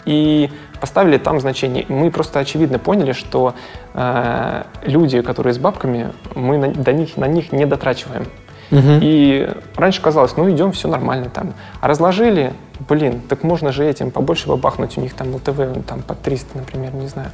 и 0.06 0.50
поставили 0.80 1.18
там 1.18 1.40
значение. 1.40 1.84
Мы 1.88 2.10
просто 2.10 2.38
очевидно 2.38 2.78
поняли, 2.78 3.12
что 3.12 3.54
э, 3.94 4.62
люди, 4.84 5.20
которые 5.20 5.52
с 5.52 5.58
бабками, 5.58 6.12
мы 6.34 6.56
на, 6.56 6.68
до 6.68 6.92
них, 6.92 7.16
на 7.16 7.26
них 7.26 7.52
не 7.52 7.66
дотрачиваем. 7.66 8.26
Угу. 8.70 8.98
И 9.00 9.48
раньше 9.76 10.02
казалось, 10.02 10.36
ну 10.36 10.50
идем, 10.50 10.72
все 10.72 10.88
нормально 10.88 11.30
там. 11.30 11.54
А 11.80 11.88
разложили, 11.88 12.52
блин, 12.88 13.20
так 13.28 13.42
можно 13.42 13.72
же 13.72 13.84
этим 13.84 14.10
побольше 14.10 14.48
бабахнуть, 14.48 14.98
у 14.98 15.00
них 15.00 15.14
там 15.14 15.34
ЛТВ 15.34 15.86
там 15.86 16.02
по 16.02 16.14
300, 16.14 16.58
например, 16.58 16.94
не 16.94 17.06
знаю. 17.06 17.30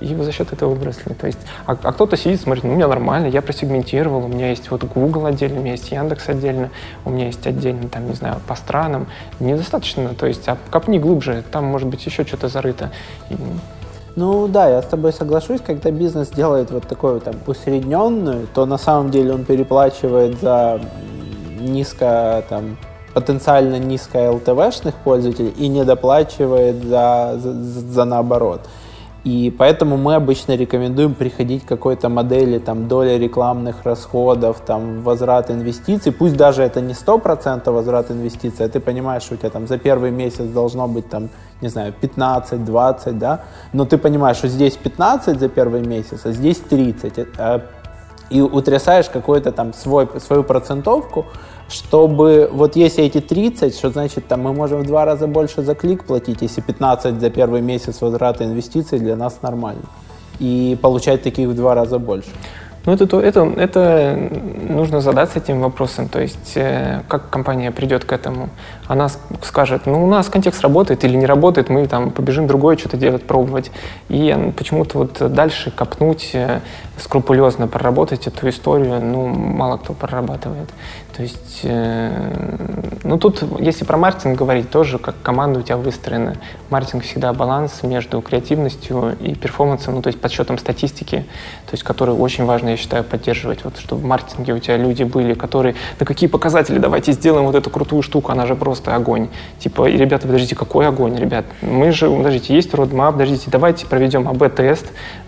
И 0.00 0.14
за 0.14 0.30
счет 0.30 0.52
этого 0.52 0.74
выросли. 0.74 1.14
То 1.14 1.26
есть, 1.26 1.38
а, 1.64 1.76
а 1.82 1.92
кто-то 1.92 2.18
сидит, 2.18 2.40
смотрит, 2.40 2.64
ну, 2.64 2.72
у 2.72 2.76
меня 2.76 2.86
нормально, 2.86 3.26
я 3.28 3.40
просегментировал, 3.40 4.24
у 4.24 4.28
меня 4.28 4.50
есть 4.50 4.70
вот 4.70 4.84
Google 4.84 5.26
отдельно, 5.26 5.58
у 5.58 5.62
меня 5.62 5.72
есть 5.72 5.90
Яндекс 5.90 6.28
отдельно, 6.28 6.70
у 7.06 7.10
меня 7.10 7.26
есть 7.26 7.46
отдельно, 7.46 7.88
там, 7.88 8.06
не 8.06 8.14
знаю, 8.14 8.40
по 8.46 8.54
странам. 8.54 9.06
Недостаточно, 9.40 10.14
то 10.14 10.26
есть, 10.26 10.46
а 10.48 10.58
копни 10.70 10.98
глубже, 10.98 11.42
там, 11.50 11.64
может 11.64 11.88
быть, 11.88 12.04
еще 12.04 12.24
что-то 12.24 12.48
зарыто. 12.48 12.90
И, 13.30 13.36
ну 14.16 14.48
да, 14.48 14.68
я 14.68 14.82
с 14.82 14.86
тобой 14.86 15.12
соглашусь, 15.12 15.60
когда 15.60 15.90
бизнес 15.90 16.28
делает 16.28 16.70
вот 16.70 16.88
такую 16.88 17.20
там 17.20 17.34
усредненную, 17.46 18.48
то 18.54 18.64
на 18.64 18.78
самом 18.78 19.10
деле 19.10 19.34
он 19.34 19.44
переплачивает 19.44 20.40
за 20.40 20.80
низко 21.60 22.42
там 22.48 22.78
потенциально 23.12 23.78
низко 23.78 24.30
ЛТВшных 24.30 24.94
пользователей 24.94 25.50
и 25.50 25.68
не 25.68 25.84
доплачивает 25.84 26.82
за, 26.82 27.36
за, 27.38 27.52
за 27.52 28.04
наоборот. 28.04 28.60
И 29.24 29.52
поэтому 29.58 29.96
мы 29.96 30.14
обычно 30.14 30.54
рекомендуем 30.54 31.14
приходить 31.14 31.64
к 31.64 31.68
какой-то 31.68 32.08
модели, 32.08 32.58
там, 32.58 32.86
доля 32.86 33.18
рекламных 33.18 33.84
расходов, 33.84 34.60
там, 34.64 35.02
возврат 35.02 35.50
инвестиций. 35.50 36.12
Пусть 36.12 36.36
даже 36.36 36.62
это 36.62 36.80
не 36.80 36.94
100% 36.94 37.70
возврат 37.72 38.10
инвестиций, 38.12 38.66
а 38.66 38.68
ты 38.68 38.78
понимаешь, 38.78 39.24
что 39.24 39.34
у 39.34 39.36
тебя 39.36 39.50
там 39.50 39.66
за 39.66 39.78
первый 39.78 40.12
месяц 40.12 40.44
должно 40.44 40.86
быть, 40.86 41.08
там, 41.08 41.28
не 41.60 41.68
знаю, 41.68 41.94
15-20, 42.00 43.12
да, 43.12 43.44
но 43.72 43.84
ты 43.84 43.98
понимаешь, 43.98 44.36
что 44.36 44.48
здесь 44.48 44.76
15 44.76 45.38
за 45.38 45.48
первый 45.48 45.80
месяц, 45.80 46.20
а 46.24 46.32
здесь 46.32 46.58
30, 46.58 47.18
э, 47.38 47.60
и 48.30 48.40
утрясаешь 48.40 49.08
какую-то 49.08 49.52
там 49.52 49.72
свой, 49.72 50.08
свою 50.20 50.42
процентовку, 50.42 51.26
чтобы 51.68 52.48
вот 52.52 52.76
если 52.76 53.04
эти 53.04 53.20
30, 53.20 53.74
что 53.74 53.90
значит 53.90 54.26
там 54.26 54.42
мы 54.42 54.52
можем 54.52 54.82
в 54.82 54.86
два 54.86 55.04
раза 55.04 55.26
больше 55.26 55.62
за 55.62 55.74
клик 55.74 56.04
платить, 56.04 56.42
если 56.42 56.60
15 56.60 57.20
за 57.20 57.30
первый 57.30 57.60
месяц 57.60 58.00
возврата 58.00 58.44
инвестиций 58.44 58.98
для 58.98 59.16
нас 59.16 59.38
нормально. 59.42 59.82
И 60.38 60.78
получать 60.82 61.22
таких 61.22 61.48
в 61.48 61.54
два 61.54 61.74
раза 61.74 61.98
больше. 61.98 62.30
Ну, 62.86 62.92
это, 62.92 63.20
это, 63.20 63.52
это 63.56 64.30
нужно 64.68 65.00
задаться 65.00 65.40
этим 65.40 65.60
вопросом. 65.60 66.08
То 66.08 66.20
есть, 66.20 66.52
э, 66.54 67.02
как 67.08 67.30
компания 67.30 67.72
придет 67.72 68.04
к 68.04 68.12
этому? 68.12 68.48
Она 68.86 69.08
скажет, 69.42 69.86
ну, 69.86 70.04
у 70.04 70.06
нас 70.06 70.28
контекст 70.28 70.62
работает 70.62 71.04
или 71.04 71.16
не 71.16 71.26
работает, 71.26 71.68
мы 71.68 71.88
там 71.88 72.12
побежим 72.12 72.46
другое 72.46 72.76
что-то 72.76 72.96
делать, 72.96 73.24
пробовать. 73.24 73.72
И 74.08 74.52
почему-то 74.56 74.98
вот 74.98 75.34
дальше 75.34 75.72
копнуть, 75.72 76.30
э, 76.34 76.60
скрупулезно 76.96 77.66
проработать 77.66 78.28
эту 78.28 78.48
историю, 78.48 79.00
ну, 79.02 79.26
мало 79.26 79.78
кто 79.78 79.92
прорабатывает. 79.92 80.70
То 81.16 81.22
есть, 81.22 81.60
э, 81.62 82.10
ну 83.02 83.16
тут, 83.16 83.42
если 83.58 83.86
про 83.86 83.96
маркетинг 83.96 84.36
говорить, 84.36 84.68
тоже 84.68 84.98
как 84.98 85.14
команда 85.22 85.60
у 85.60 85.62
тебя 85.62 85.78
выстроена. 85.78 86.36
Маркетинг 86.68 87.04
всегда 87.04 87.32
баланс 87.32 87.82
между 87.82 88.20
креативностью 88.20 89.16
и 89.20 89.34
перформансом, 89.34 89.94
ну 89.94 90.02
то 90.02 90.08
есть 90.08 90.20
подсчетом 90.20 90.58
статистики, 90.58 91.24
то 91.64 91.72
есть 91.72 91.84
которую 91.84 92.18
очень 92.18 92.44
важно, 92.44 92.70
я 92.70 92.76
считаю, 92.76 93.02
поддерживать. 93.02 93.64
Вот 93.64 93.78
чтобы 93.78 94.02
в 94.02 94.04
маркетинге 94.04 94.52
у 94.52 94.58
тебя 94.58 94.76
люди 94.76 95.04
были, 95.04 95.32
которые, 95.32 95.74
да 95.98 96.04
какие 96.04 96.28
показатели, 96.28 96.78
давайте 96.78 97.12
сделаем 97.12 97.46
вот 97.46 97.54
эту 97.54 97.70
крутую 97.70 98.02
штуку, 98.02 98.32
она 98.32 98.44
же 98.44 98.54
просто 98.54 98.94
огонь. 98.94 99.28
Типа, 99.58 99.88
ребята, 99.88 100.26
подождите, 100.26 100.54
какой 100.54 100.86
огонь, 100.86 101.16
ребят? 101.16 101.46
Мы 101.62 101.92
же, 101.92 102.10
подождите, 102.10 102.54
есть 102.54 102.74
roadmap, 102.74 103.12
подождите, 103.12 103.50
давайте 103.50 103.86
проведем 103.86 104.28
АБ-тест, 104.28 104.86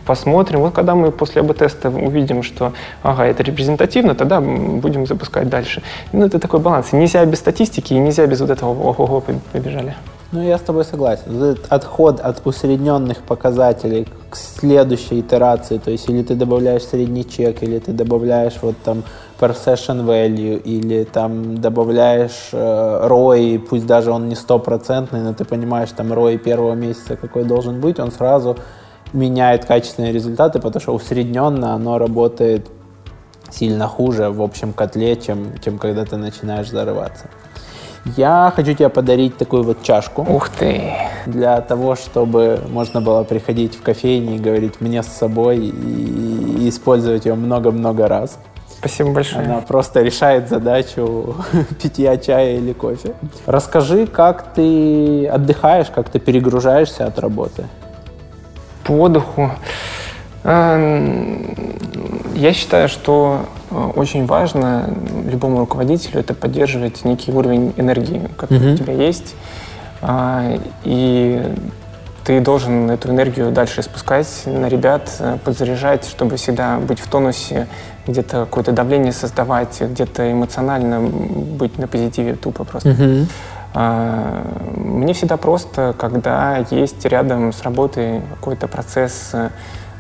посмотрим. 0.09 0.61
Вот 0.61 0.73
когда 0.75 0.95
мы 0.95 1.13
после 1.13 1.43
АБ-теста 1.43 1.91
увидим, 1.91 2.43
что, 2.43 2.73
ага, 3.03 3.27
это 3.27 3.43
репрезентативно, 3.43 4.15
тогда 4.15 4.41
будем 4.41 5.07
запускать 5.07 5.49
дальше. 5.49 5.83
Ну, 6.13 6.25
это 6.25 6.39
такой 6.39 6.61
баланс. 6.61 6.93
Нельзя 6.93 7.25
без 7.27 7.39
статистики 7.39 7.93
и 7.93 7.99
нельзя 7.99 8.27
без 8.27 8.41
вот 8.41 8.51
этого 8.51 8.71
ого-го 8.71 9.23
побежали. 9.53 9.95
Ну, 10.33 10.43
я 10.43 10.57
с 10.57 10.61
тобой 10.61 10.85
согласен. 10.85 11.57
Отход 11.69 12.21
от 12.21 12.47
усредненных 12.47 13.19
показателей 13.19 14.07
к 14.31 14.37
следующей 14.37 15.21
итерации, 15.21 15.79
то 15.79 15.91
есть 15.91 16.11
или 16.11 16.23
ты 16.23 16.35
добавляешь 16.35 16.85
средний 16.85 17.25
чек, 17.25 17.63
или 17.63 17.79
ты 17.79 17.93
добавляешь 17.93 18.59
вот 18.63 18.77
там 18.85 19.03
per 19.41 19.55
session 19.55 20.05
value, 20.07 20.61
или 20.75 21.05
там 21.05 21.59
добавляешь 21.61 22.51
э, 22.53 23.09
ROI, 23.09 23.59
пусть 23.59 23.87
даже 23.87 24.11
он 24.11 24.29
не 24.29 24.35
стопроцентный, 24.35 25.21
но 25.21 25.33
ты 25.33 25.45
понимаешь 25.45 25.91
там 25.97 26.13
ROI 26.13 26.39
первого 26.39 26.75
месяца 26.75 27.17
какой 27.17 27.45
должен 27.45 27.81
быть, 27.81 27.99
он 28.01 28.11
сразу 28.11 28.57
меняет 29.13 29.65
качественные 29.65 30.13
результаты, 30.13 30.59
потому 30.59 30.81
что 30.81 30.95
усредненно 30.95 31.75
оно 31.75 31.99
работает 31.99 32.67
сильно 33.51 33.87
хуже 33.87 34.31
в 34.31 34.43
общем 34.43 34.73
котле, 34.73 35.17
чем, 35.17 35.59
чем 35.65 35.79
когда 35.79 36.05
ты 36.05 36.17
начинаешь 36.17 36.69
зарываться. 36.69 37.27
Я 38.17 38.53
хочу 38.55 38.75
тебе 38.75 38.89
подарить 38.89 39.37
такую 39.37 39.65
вот 39.65 39.83
чашку. 39.83 40.23
Ух 40.23 40.49
ты! 40.49 40.93
Для 41.27 41.61
того, 41.61 41.95
чтобы 41.97 42.61
можно 42.71 43.01
было 43.01 43.23
приходить 43.25 43.75
в 43.75 43.83
кофейни 43.83 44.37
и 44.37 44.39
говорить 44.39 44.81
мне 44.81 45.03
с 45.03 45.09
собой 45.09 45.59
и, 45.59 46.65
и 46.65 46.69
использовать 46.69 47.27
ее 47.27 47.35
много-много 47.35 48.09
раз. 48.09 48.39
Спасибо 48.79 49.11
большое. 49.11 49.45
Она 49.45 49.61
просто 49.61 50.03
решает 50.03 50.49
задачу 50.49 51.35
питья 51.83 52.17
чая 52.17 52.59
или 52.59 52.73
кофе. 52.73 53.15
Расскажи, 53.47 54.07
как 54.07 54.55
ты 54.55 55.27
отдыхаешь, 55.27 55.89
как 55.93 56.09
ты 56.09 56.21
перегружаешься 56.21 57.07
от 57.07 57.19
работы? 57.19 57.65
По 58.89 58.95
отдыху. 58.95 59.51
Эм, 60.45 61.55
я 62.35 62.55
считаю, 62.55 62.89
что 62.89 63.45
э, 63.71 63.75
очень 63.97 64.25
важно 64.25 64.89
любому 65.31 65.59
руководителю 65.59 66.21
это 66.21 66.33
поддерживать 66.33 67.05
некий 67.05 67.31
уровень 67.31 67.75
энергии, 67.77 68.31
который 68.39 68.69
mm-hmm. 68.69 68.75
у 68.75 68.77
тебя 68.79 68.93
есть. 68.95 69.35
А, 70.01 70.59
и 70.85 71.55
ты 72.25 72.41
должен 72.41 72.91
эту 72.91 73.11
энергию 73.11 73.51
дальше 73.51 73.83
спускать 73.83 74.45
на 74.47 74.69
ребят, 74.69 75.11
э, 75.19 75.37
подзаряжать, 75.45 76.07
чтобы 76.07 76.37
всегда 76.37 76.79
быть 76.79 76.99
в 76.99 77.11
тонусе, 77.11 77.67
где-то 78.07 78.47
какое-то 78.47 78.73
давление 78.73 79.13
создавать, 79.13 79.83
где-то 79.83 80.33
эмоционально 80.33 81.01
быть 81.03 81.77
на 81.77 81.89
позитиве 81.89 82.37
тупо 82.37 82.65
просто. 82.65 82.89
Mm-hmm. 82.89 83.27
Мне 83.75 85.13
всегда 85.13 85.37
просто, 85.37 85.95
когда 85.99 86.65
есть 86.71 87.05
рядом 87.05 87.53
с 87.53 87.63
работой 87.63 88.23
какой-то 88.31 88.67
процесс 88.67 89.31
э, 89.33 89.51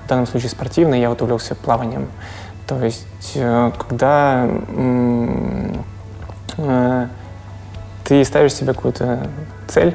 в 0.04 0.08
данном 0.08 0.26
случае 0.26 0.48
спортивный, 0.50 1.00
я 1.00 1.10
вот 1.10 1.20
увлекся 1.20 1.54
плаванием. 1.54 2.08
То 2.66 2.82
есть, 2.82 3.32
э, 3.34 3.70
когда 3.76 4.48
э, 6.56 7.06
ты 8.04 8.24
ставишь 8.24 8.54
себе 8.54 8.72
какую-то 8.72 9.28
цель, 9.68 9.94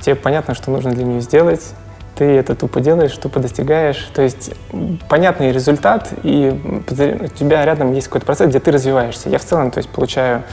тебе 0.00 0.14
понятно, 0.14 0.54
что 0.54 0.70
нужно 0.70 0.92
для 0.92 1.04
нее 1.04 1.20
сделать, 1.20 1.74
ты 2.14 2.24
это 2.24 2.54
тупо 2.54 2.80
делаешь, 2.80 3.16
тупо 3.16 3.40
достигаешь. 3.40 4.08
То 4.14 4.22
есть 4.22 4.52
понятный 5.08 5.50
результат, 5.52 6.12
и 6.22 6.82
у 6.88 7.28
тебя 7.28 7.64
рядом 7.64 7.92
есть 7.92 8.06
какой-то 8.06 8.26
процесс, 8.26 8.48
где 8.48 8.60
ты 8.60 8.70
развиваешься. 8.70 9.28
Я 9.28 9.38
в 9.38 9.44
целом 9.44 9.70
то 9.70 9.78
есть, 9.78 9.90
получаю 9.90 10.44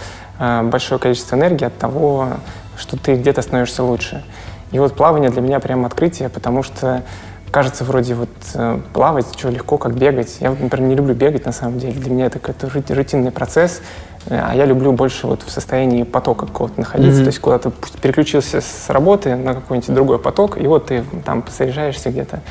большое 0.64 1.00
количество 1.00 1.36
энергии 1.36 1.66
от 1.66 1.78
того, 1.78 2.30
что 2.78 2.98
ты 2.98 3.16
где-то 3.16 3.42
становишься 3.42 3.84
лучше. 3.84 4.24
И 4.72 4.80
вот 4.80 4.96
плавание 4.96 5.30
для 5.30 5.42
меня 5.42 5.60
прям 5.60 5.86
открытие, 5.86 6.30
потому 6.30 6.64
что 6.64 7.04
кажется 7.52 7.84
вроде 7.84 8.16
вот 8.16 8.30
э, 8.54 8.80
плавать, 8.94 9.26
что 9.38 9.50
легко, 9.50 9.78
как 9.78 9.96
бегать. 9.96 10.38
Я, 10.40 10.52
например, 10.52 10.82
не 10.82 10.96
люблю 10.96 11.14
бегать 11.14 11.46
на 11.46 11.52
самом 11.52 11.80
деле. 11.80 12.00
Для 12.00 12.12
меня 12.12 12.26
это 12.28 12.40
какой-то 12.40 12.96
рутинный 12.96 13.32
процесс. 13.32 13.82
Э, 14.28 14.42
а 14.50 14.56
я 14.56 14.66
люблю 14.66 14.92
больше 14.92 15.28
вот 15.28 15.44
в 15.44 15.52
состоянии 15.52 16.04
потока 16.04 16.46
какого-то 16.46 16.80
находиться. 16.80 17.22
Mm-hmm. 17.22 17.24
То 17.24 17.30
есть 17.30 17.40
куда-то 17.40 17.72
переключился 18.02 18.62
с 18.62 18.90
работы 18.90 19.36
на 19.36 19.56
какой-нибудь 19.56 19.94
другой 19.94 20.20
поток, 20.20 20.60
и 20.62 20.68
вот 20.68 20.88
ты 20.88 21.04
там 21.26 21.44
заряжаешься 21.50 22.10
где-то. 22.10 22.42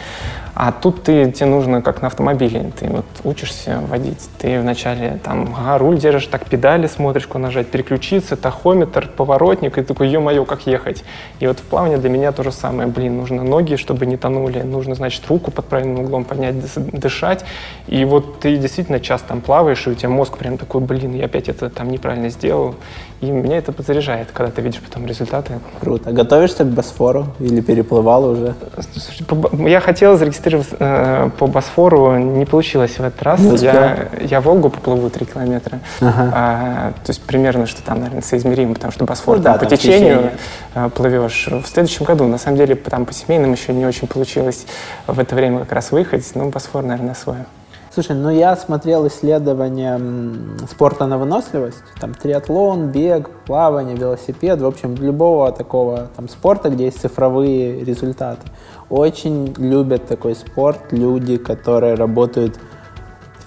А 0.55 0.73
тут 0.73 1.05
ты, 1.05 1.31
тебе 1.31 1.47
нужно 1.47 1.81
как 1.81 2.03
на 2.03 2.09
автомобиле. 2.09 2.73
Ты 2.79 2.89
вот 2.89 3.07
учишься 3.25 3.81
водить. 3.89 4.29
Ты 4.39 4.61
вначале 4.61 5.19
там 5.23 5.55
ага, 5.57 5.79
руль 5.79 5.99
держишь, 5.99 6.27
так 6.27 6.45
педали 6.45 6.87
смотришь, 6.87 7.27
куда 7.27 7.41
нажать, 7.41 7.69
переключиться, 7.69 8.37
тахометр, 8.37 9.09
поворотник, 9.09 9.79
и 9.79 9.83
такой, 9.83 10.09
ё-моё, 10.09 10.45
как 10.45 10.67
ехать. 10.67 11.05
И 11.39 11.47
вот 11.47 11.61
в 11.61 11.63
плавании 11.63 11.97
для 11.97 12.11
меня 12.11 12.33
то 12.33 12.43
же 12.43 12.53
самое. 12.53 12.89
Блин, 12.89 13.17
нужно 13.17 13.43
ноги, 13.43 13.77
чтобы 13.77 14.07
не 14.07 14.17
тонули. 14.17 14.61
Нужно, 14.61 14.95
значит, 14.95 15.23
руку 15.29 15.51
под 15.51 15.67
правильным 15.67 16.01
углом 16.01 16.25
поднять, 16.25 16.57
дышать. 16.77 17.45
И 17.87 18.05
вот 18.05 18.41
ты 18.41 18.57
действительно 18.57 19.01
час 19.01 19.23
там 19.27 19.41
плаваешь, 19.41 19.87
и 19.87 19.91
у 19.91 19.95
тебя 19.95 20.09
мозг 20.09 20.37
прям 20.37 20.59
такой, 20.59 20.81
блин, 20.81 21.15
я 21.15 21.27
опять 21.27 21.49
это 21.49 21.60
там 21.69 21.91
неправильно 21.91 22.31
сделал. 22.31 22.75
И 23.21 23.27
меня 23.27 23.59
это 23.59 23.73
подзаряжает, 23.73 24.29
когда 24.33 24.51
ты 24.51 24.63
видишь 24.63 24.81
потом 24.81 25.07
результаты. 25.07 25.59
Круто. 25.81 26.11
Готовишься 26.11 26.65
к 26.65 26.69
Босфору 26.69 27.27
или 27.39 27.61
переплывал 27.61 28.25
уже? 28.25 28.55
Я 29.53 29.81
хотел 29.81 30.17
зарегистрироваться 30.17 30.77
э, 30.79 31.31
по 31.39 31.47
Босфору, 31.47 32.17
не 32.17 32.47
получилось 32.47 32.93
в 32.93 33.01
этот 33.01 33.23
раз. 33.23 33.41
я, 33.61 34.09
я 34.21 34.41
Волгу 34.41 34.71
поплыву 34.71 35.11
3 35.11 35.27
километра. 35.27 35.81
Ага. 36.01 36.33
А, 36.35 36.93
то 37.05 37.11
есть 37.11 37.21
примерно, 37.23 37.67
что 37.67 37.83
там, 37.83 37.99
наверное, 37.99 38.23
соизмеримо, 38.23 38.73
потому 38.73 38.93
что 38.93 39.05
Босфор 39.05 39.37
ну, 39.37 39.43
да, 39.43 39.59
там, 39.59 39.69
по 39.69 39.77
течению 39.77 40.31
э, 40.75 40.89
плывешь. 40.89 41.47
В 41.49 41.67
следующем 41.67 42.07
году, 42.07 42.27
на 42.27 42.39
самом 42.39 42.57
деле, 42.57 42.75
там 42.75 43.05
по 43.05 43.13
семейным 43.13 43.53
еще 43.53 43.75
не 43.75 43.85
очень 43.85 44.09
получилось 44.09 44.65
в 45.07 45.21
это 45.21 45.35
время 45.35 45.61
как 45.61 45.73
раз 45.73 45.93
выехать, 45.93 46.27
но 46.35 46.47
Босфор, 46.47 46.83
наверное, 46.85 47.13
освоим. 47.13 47.45
Слушай, 47.93 48.15
ну 48.15 48.31
я 48.31 48.55
смотрел 48.55 49.09
исследования 49.09 50.01
спорта 50.71 51.07
на 51.07 51.19
выносливость, 51.19 51.83
там 52.01 52.15
триатлон, 52.15 52.93
бег, 52.93 53.29
плавание, 53.47 53.97
велосипед, 53.97 54.61
в 54.61 54.67
общем, 54.67 54.95
любого 54.95 55.51
такого 55.51 56.07
там 56.15 56.29
спорта, 56.29 56.71
где 56.71 56.85
есть 56.85 57.01
цифровые 57.01 57.85
результаты. 57.85 58.43
Очень 58.91 59.55
любят 59.59 60.07
такой 60.07 60.37
спорт 60.37 60.93
люди, 60.93 61.37
которые 61.37 61.95
работают 61.95 62.61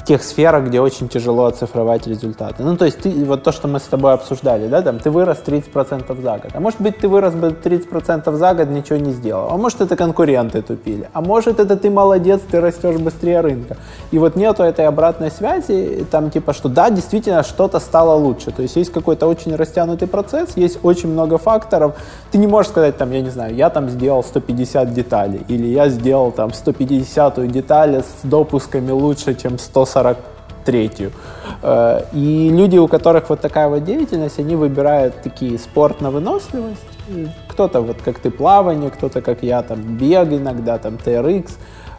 тех 0.05 0.23
сферах, 0.23 0.65
где 0.65 0.81
очень 0.81 1.07
тяжело 1.07 1.45
оцифровать 1.45 2.07
результаты. 2.07 2.63
Ну, 2.63 2.75
то 2.75 2.85
есть, 2.85 2.99
ты, 2.99 3.09
вот 3.25 3.43
то, 3.43 3.51
что 3.51 3.67
мы 3.67 3.79
с 3.79 3.83
тобой 3.83 4.13
обсуждали, 4.13 4.67
да, 4.67 4.81
там, 4.81 4.99
ты 4.99 5.09
вырос 5.09 5.37
30% 5.45 6.21
за 6.21 6.37
год. 6.37 6.51
А 6.53 6.59
может 6.59 6.81
быть, 6.81 6.97
ты 6.97 7.07
вырос 7.07 7.33
бы 7.33 7.47
30% 7.47 8.35
за 8.35 8.53
год, 8.53 8.69
ничего 8.69 8.97
не 8.97 9.11
сделал. 9.13 9.47
А 9.49 9.57
может, 9.57 9.81
это 9.81 9.95
конкуренты 9.95 10.61
тупили. 10.61 11.09
А 11.13 11.21
может, 11.21 11.59
это 11.59 11.77
ты 11.77 11.89
молодец, 11.89 12.41
ты 12.51 12.59
растешь 12.59 12.97
быстрее 12.97 13.41
рынка. 13.41 13.77
И 14.11 14.19
вот 14.19 14.35
нету 14.35 14.63
этой 14.63 14.85
обратной 14.85 15.31
связи, 15.31 16.05
там, 16.11 16.29
типа, 16.29 16.53
что 16.53 16.69
да, 16.69 16.89
действительно, 16.89 17.43
что-то 17.43 17.79
стало 17.79 18.15
лучше. 18.15 18.51
То 18.51 18.61
есть, 18.61 18.75
есть 18.75 18.91
какой-то 18.91 19.27
очень 19.27 19.55
растянутый 19.55 20.07
процесс, 20.07 20.57
есть 20.57 20.79
очень 20.83 21.09
много 21.09 21.37
факторов. 21.37 21.95
Ты 22.31 22.37
не 22.37 22.47
можешь 22.47 22.71
сказать, 22.71 22.97
там, 22.97 23.11
я 23.11 23.21
не 23.21 23.29
знаю, 23.29 23.55
я 23.55 23.69
там 23.69 23.89
сделал 23.89 24.23
150 24.23 24.93
деталей, 24.93 25.41
или 25.47 25.67
я 25.67 25.89
сделал 25.89 26.31
там 26.31 26.53
150 26.53 27.47
детали 27.47 28.01
с 28.01 28.27
допусками 28.27 28.91
лучше, 28.91 29.35
чем 29.35 29.57
140 29.57 29.92
43-ю. 29.93 31.11
Э, 31.61 32.01
и 32.13 32.49
люди, 32.49 32.77
у 32.77 32.87
которых 32.87 33.29
вот 33.29 33.41
такая 33.41 33.67
вот 33.67 33.83
деятельность, 33.83 34.39
они 34.39 34.55
выбирают 34.55 35.21
такие 35.21 35.57
спорт 35.57 36.01
на 36.01 36.11
выносливость. 36.11 36.81
Кто-то 37.47 37.81
вот 37.81 37.97
как 38.01 38.19
ты 38.19 38.31
плавание, 38.31 38.89
кто-то 38.89 39.21
как 39.21 39.43
я 39.43 39.61
там 39.61 39.97
бег 39.97 40.31
иногда, 40.31 40.77
там 40.77 40.95
TRX. 40.95 41.51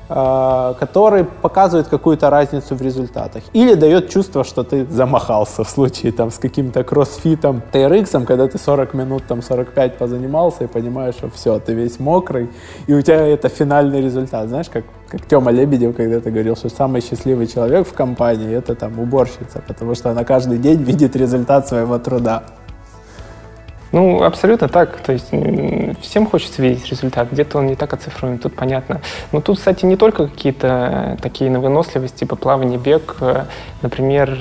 Э, 0.07 0.75
который 0.79 1.25
показывает 1.25 1.89
какую-то 1.89 2.29
разницу 2.29 2.75
в 2.75 2.83
результатах. 2.83 3.43
Или 3.55 3.73
дает 3.73 4.11
чувство, 4.11 4.45
что 4.45 4.63
ты 4.63 4.85
замахался 4.85 5.65
в 5.65 5.71
случае 5.71 6.13
там 6.13 6.31
с 6.31 6.37
каким-то 6.37 6.85
кроссфитом, 6.85 7.63
TRX, 7.73 8.27
когда 8.27 8.47
ты 8.47 8.59
40 8.59 8.93
минут, 8.93 9.23
там 9.27 9.41
45 9.41 9.97
позанимался 9.97 10.65
и 10.65 10.67
понимаешь, 10.67 11.15
что 11.15 11.31
все, 11.31 11.59
ты 11.59 11.73
весь 11.73 11.99
мокрый, 11.99 12.51
и 12.87 12.93
у 12.93 13.01
тебя 13.01 13.27
это 13.27 13.49
финальный 13.49 14.03
результат. 14.03 14.49
Знаешь, 14.49 14.69
как, 14.69 14.85
как 15.09 15.27
Тёма 15.27 15.51
Лебедев 15.51 15.97
когда-то 15.97 16.31
говорил, 16.31 16.57
что 16.57 16.69
самый 16.69 17.01
счастливый 17.01 17.47
человек 17.47 17.89
в 17.89 17.95
компании— 17.95 18.55
это 18.59 18.75
там 18.75 18.99
уборщица, 18.99 19.63
потому 19.67 19.95
что 19.95 20.11
она 20.11 20.25
каждый 20.25 20.59
день 20.59 20.83
видит 20.83 21.17
результат 21.17 21.67
своего 21.67 21.99
труда. 21.99 22.43
Ну, 23.95 24.25
абсолютно 24.25 24.69
так. 24.69 24.97
То 25.03 25.13
есть 25.13 25.31
всем 26.01 26.27
хочется 26.27 26.61
видеть 26.61 26.85
результат. 26.91 27.29
Где-то 27.31 27.59
он 27.59 27.69
не 27.69 27.77
так 27.77 27.93
оцифруем, 27.93 28.39
тут 28.39 28.57
понятно. 28.57 29.01
Но 29.31 29.41
тут, 29.41 29.57
кстати, 29.59 29.87
не 29.87 29.95
только 29.95 30.27
какие-то 30.27 31.17
такие 31.23 31.49
на 31.49 31.61
выносливость, 31.61 32.17
типа 32.17 32.35
плавание, 32.35 32.77
бег. 32.77 33.17
Например, 33.83 34.35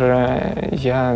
я 0.71 1.15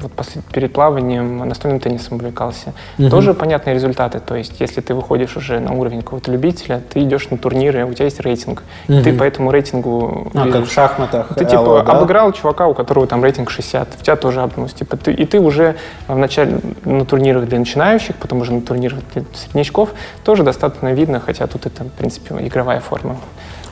вот 0.00 0.10
после, 0.12 0.40
перед 0.52 0.72
плаванием 0.72 1.46
настольным 1.46 1.78
теннисом 1.80 2.16
увлекался. 2.16 2.72
Угу. 2.98 3.10
Тоже 3.10 3.34
понятные 3.34 3.74
результаты. 3.74 4.20
То 4.20 4.36
есть 4.36 4.58
если 4.58 4.80
ты 4.80 4.94
выходишь 4.94 5.36
уже 5.36 5.60
на 5.60 5.74
уровень 5.74 6.00
какого-то 6.00 6.32
любителя, 6.32 6.80
ты 6.88 7.02
идешь 7.02 7.28
на 7.28 7.36
турниры, 7.36 7.84
у 7.84 7.92
тебя 7.92 8.06
есть 8.06 8.20
рейтинг. 8.20 8.62
Угу. 8.88 9.02
Ты 9.02 9.12
по 9.12 9.22
этому 9.22 9.50
рейтингу... 9.50 10.30
А, 10.32 10.50
как 10.50 10.64
в 10.64 10.72
шахматах. 10.72 11.28
Ты 11.34 11.44
типа 11.44 11.56
Элла, 11.56 11.82
да? 11.82 11.92
обыграл 11.92 12.32
чувака, 12.32 12.68
у 12.68 12.72
которого 12.72 13.06
там 13.06 13.22
рейтинг 13.22 13.50
60. 13.50 13.88
У 14.00 14.02
тебя 14.02 14.16
тоже 14.16 14.40
обнус. 14.40 14.72
Типа, 14.72 14.96
ты, 14.96 15.12
и 15.12 15.26
ты 15.26 15.40
уже 15.40 15.76
в 16.08 16.16
начале 16.16 16.60
на 16.86 17.04
турнирах 17.04 17.44
для 17.46 17.58
начинающих, 17.66 18.16
потом 18.16 18.40
уже 18.40 18.52
на 18.52 18.60
турнирах 18.60 19.00
для 19.14 19.24
среднячков, 19.34 19.88
тоже 20.24 20.42
достаточно 20.42 20.92
видно, 20.94 21.20
хотя 21.20 21.46
тут 21.46 21.66
это, 21.66 21.84
в 21.84 21.90
принципе, 21.90 22.34
игровая 22.46 22.80
форма. 22.80 23.16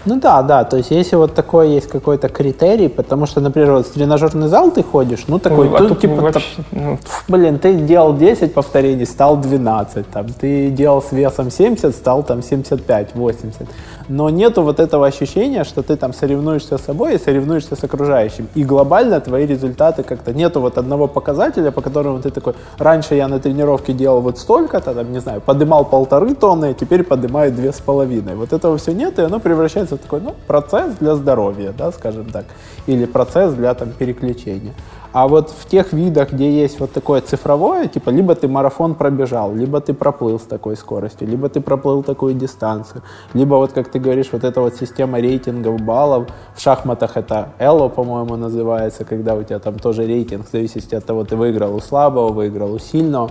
Ну 0.06 0.20
да, 0.20 0.42
да, 0.42 0.64
то 0.64 0.76
есть 0.76 0.90
если 0.90 1.16
вот 1.16 1.34
такой 1.34 1.70
есть 1.70 1.88
какой-то 1.88 2.28
критерий, 2.28 2.88
потому 2.88 3.26
что, 3.26 3.40
например, 3.40 3.72
вот 3.72 3.86
в 3.86 3.92
тренажерный 3.92 4.48
зал 4.48 4.70
ты 4.70 4.82
ходишь, 4.82 5.24
ну 5.28 5.38
такой, 5.38 5.68
Ну, 5.68 5.76
а 5.76 5.78
тут, 5.78 5.88
тут 5.88 6.00
типа, 6.00 6.20
вообще, 6.20 6.62
ну, 6.72 6.98
блин, 7.28 7.58
ты 7.58 7.74
делал 7.74 8.14
10 8.14 8.52
повторений, 8.52 9.06
стал 9.06 9.38
12, 9.38 10.10
там, 10.10 10.26
ты 10.28 10.68
делал 10.70 11.00
с 11.00 11.12
весом 11.12 11.50
70, 11.50 11.94
стал 11.94 12.22
там 12.22 12.42
75, 12.42 13.14
80. 13.14 13.68
Но 14.08 14.30
нету 14.30 14.62
вот 14.62 14.80
этого 14.80 15.06
ощущения, 15.06 15.64
что 15.64 15.82
ты 15.82 15.96
там 15.96 16.12
соревнуешься 16.12 16.76
с 16.76 16.82
собой 16.82 17.14
и 17.14 17.18
соревнуешься 17.18 17.74
с 17.74 17.84
окружающим. 17.84 18.48
И 18.54 18.62
глобально 18.64 19.20
твои 19.20 19.46
результаты 19.46 20.02
как-то 20.02 20.34
нету 20.34 20.60
вот 20.60 20.78
одного 20.78 21.08
показателя, 21.08 21.70
по 21.70 21.80
которому 21.80 22.20
ты 22.20 22.30
такой, 22.30 22.54
раньше 22.78 23.14
я 23.14 23.28
на 23.28 23.38
тренировке 23.38 23.92
делал 23.92 24.20
вот 24.20 24.38
столько-то, 24.38 24.94
там, 24.94 25.12
не 25.12 25.20
знаю, 25.20 25.40
подымал 25.40 25.84
полторы 25.84 26.34
тонны, 26.34 26.66
а 26.66 26.74
теперь 26.74 27.02
поднимаю 27.02 27.52
две 27.52 27.72
с 27.72 27.80
половиной. 27.80 28.34
Вот 28.34 28.52
этого 28.52 28.76
все 28.76 28.92
нет, 28.92 29.18
и 29.18 29.22
оно 29.22 29.40
превращается 29.40 29.96
в 29.96 29.98
такой, 29.98 30.20
ну, 30.20 30.34
процесс 30.46 30.94
для 31.00 31.14
здоровья, 31.14 31.72
да, 31.76 31.90
скажем 31.92 32.26
так, 32.26 32.44
или 32.86 33.06
процесс 33.06 33.54
для 33.54 33.72
там 33.74 33.90
переключения. 33.90 34.72
А 35.14 35.28
вот 35.28 35.50
в 35.50 35.68
тех 35.68 35.92
видах, 35.92 36.32
где 36.32 36.50
есть 36.50 36.80
вот 36.80 36.90
такое 36.90 37.20
цифровое, 37.20 37.86
типа, 37.86 38.10
либо 38.10 38.34
ты 38.34 38.48
марафон 38.48 38.96
пробежал, 38.96 39.54
либо 39.54 39.80
ты 39.80 39.94
проплыл 39.94 40.40
с 40.40 40.42
такой 40.42 40.76
скоростью, 40.76 41.28
либо 41.28 41.48
ты 41.48 41.60
проплыл 41.60 42.02
такую 42.02 42.34
дистанцию, 42.34 43.02
либо 43.32 43.54
вот, 43.54 43.72
как 43.72 43.92
ты 43.92 44.00
говоришь, 44.00 44.30
вот 44.32 44.42
эта 44.42 44.60
вот 44.60 44.74
система 44.74 45.20
рейтингов 45.20 45.80
баллов, 45.82 46.26
в 46.56 46.60
шахматах 46.60 47.16
это 47.16 47.50
Эло, 47.60 47.88
по-моему, 47.88 48.34
называется, 48.34 49.04
когда 49.04 49.36
у 49.36 49.44
тебя 49.44 49.60
там 49.60 49.78
тоже 49.78 50.04
рейтинг, 50.04 50.48
в 50.48 50.50
зависимости 50.50 50.96
от 50.96 51.04
того, 51.04 51.22
ты 51.22 51.36
выиграл 51.36 51.76
у 51.76 51.80
слабого, 51.80 52.32
выиграл 52.32 52.74
у 52.74 52.80
сильного, 52.80 53.30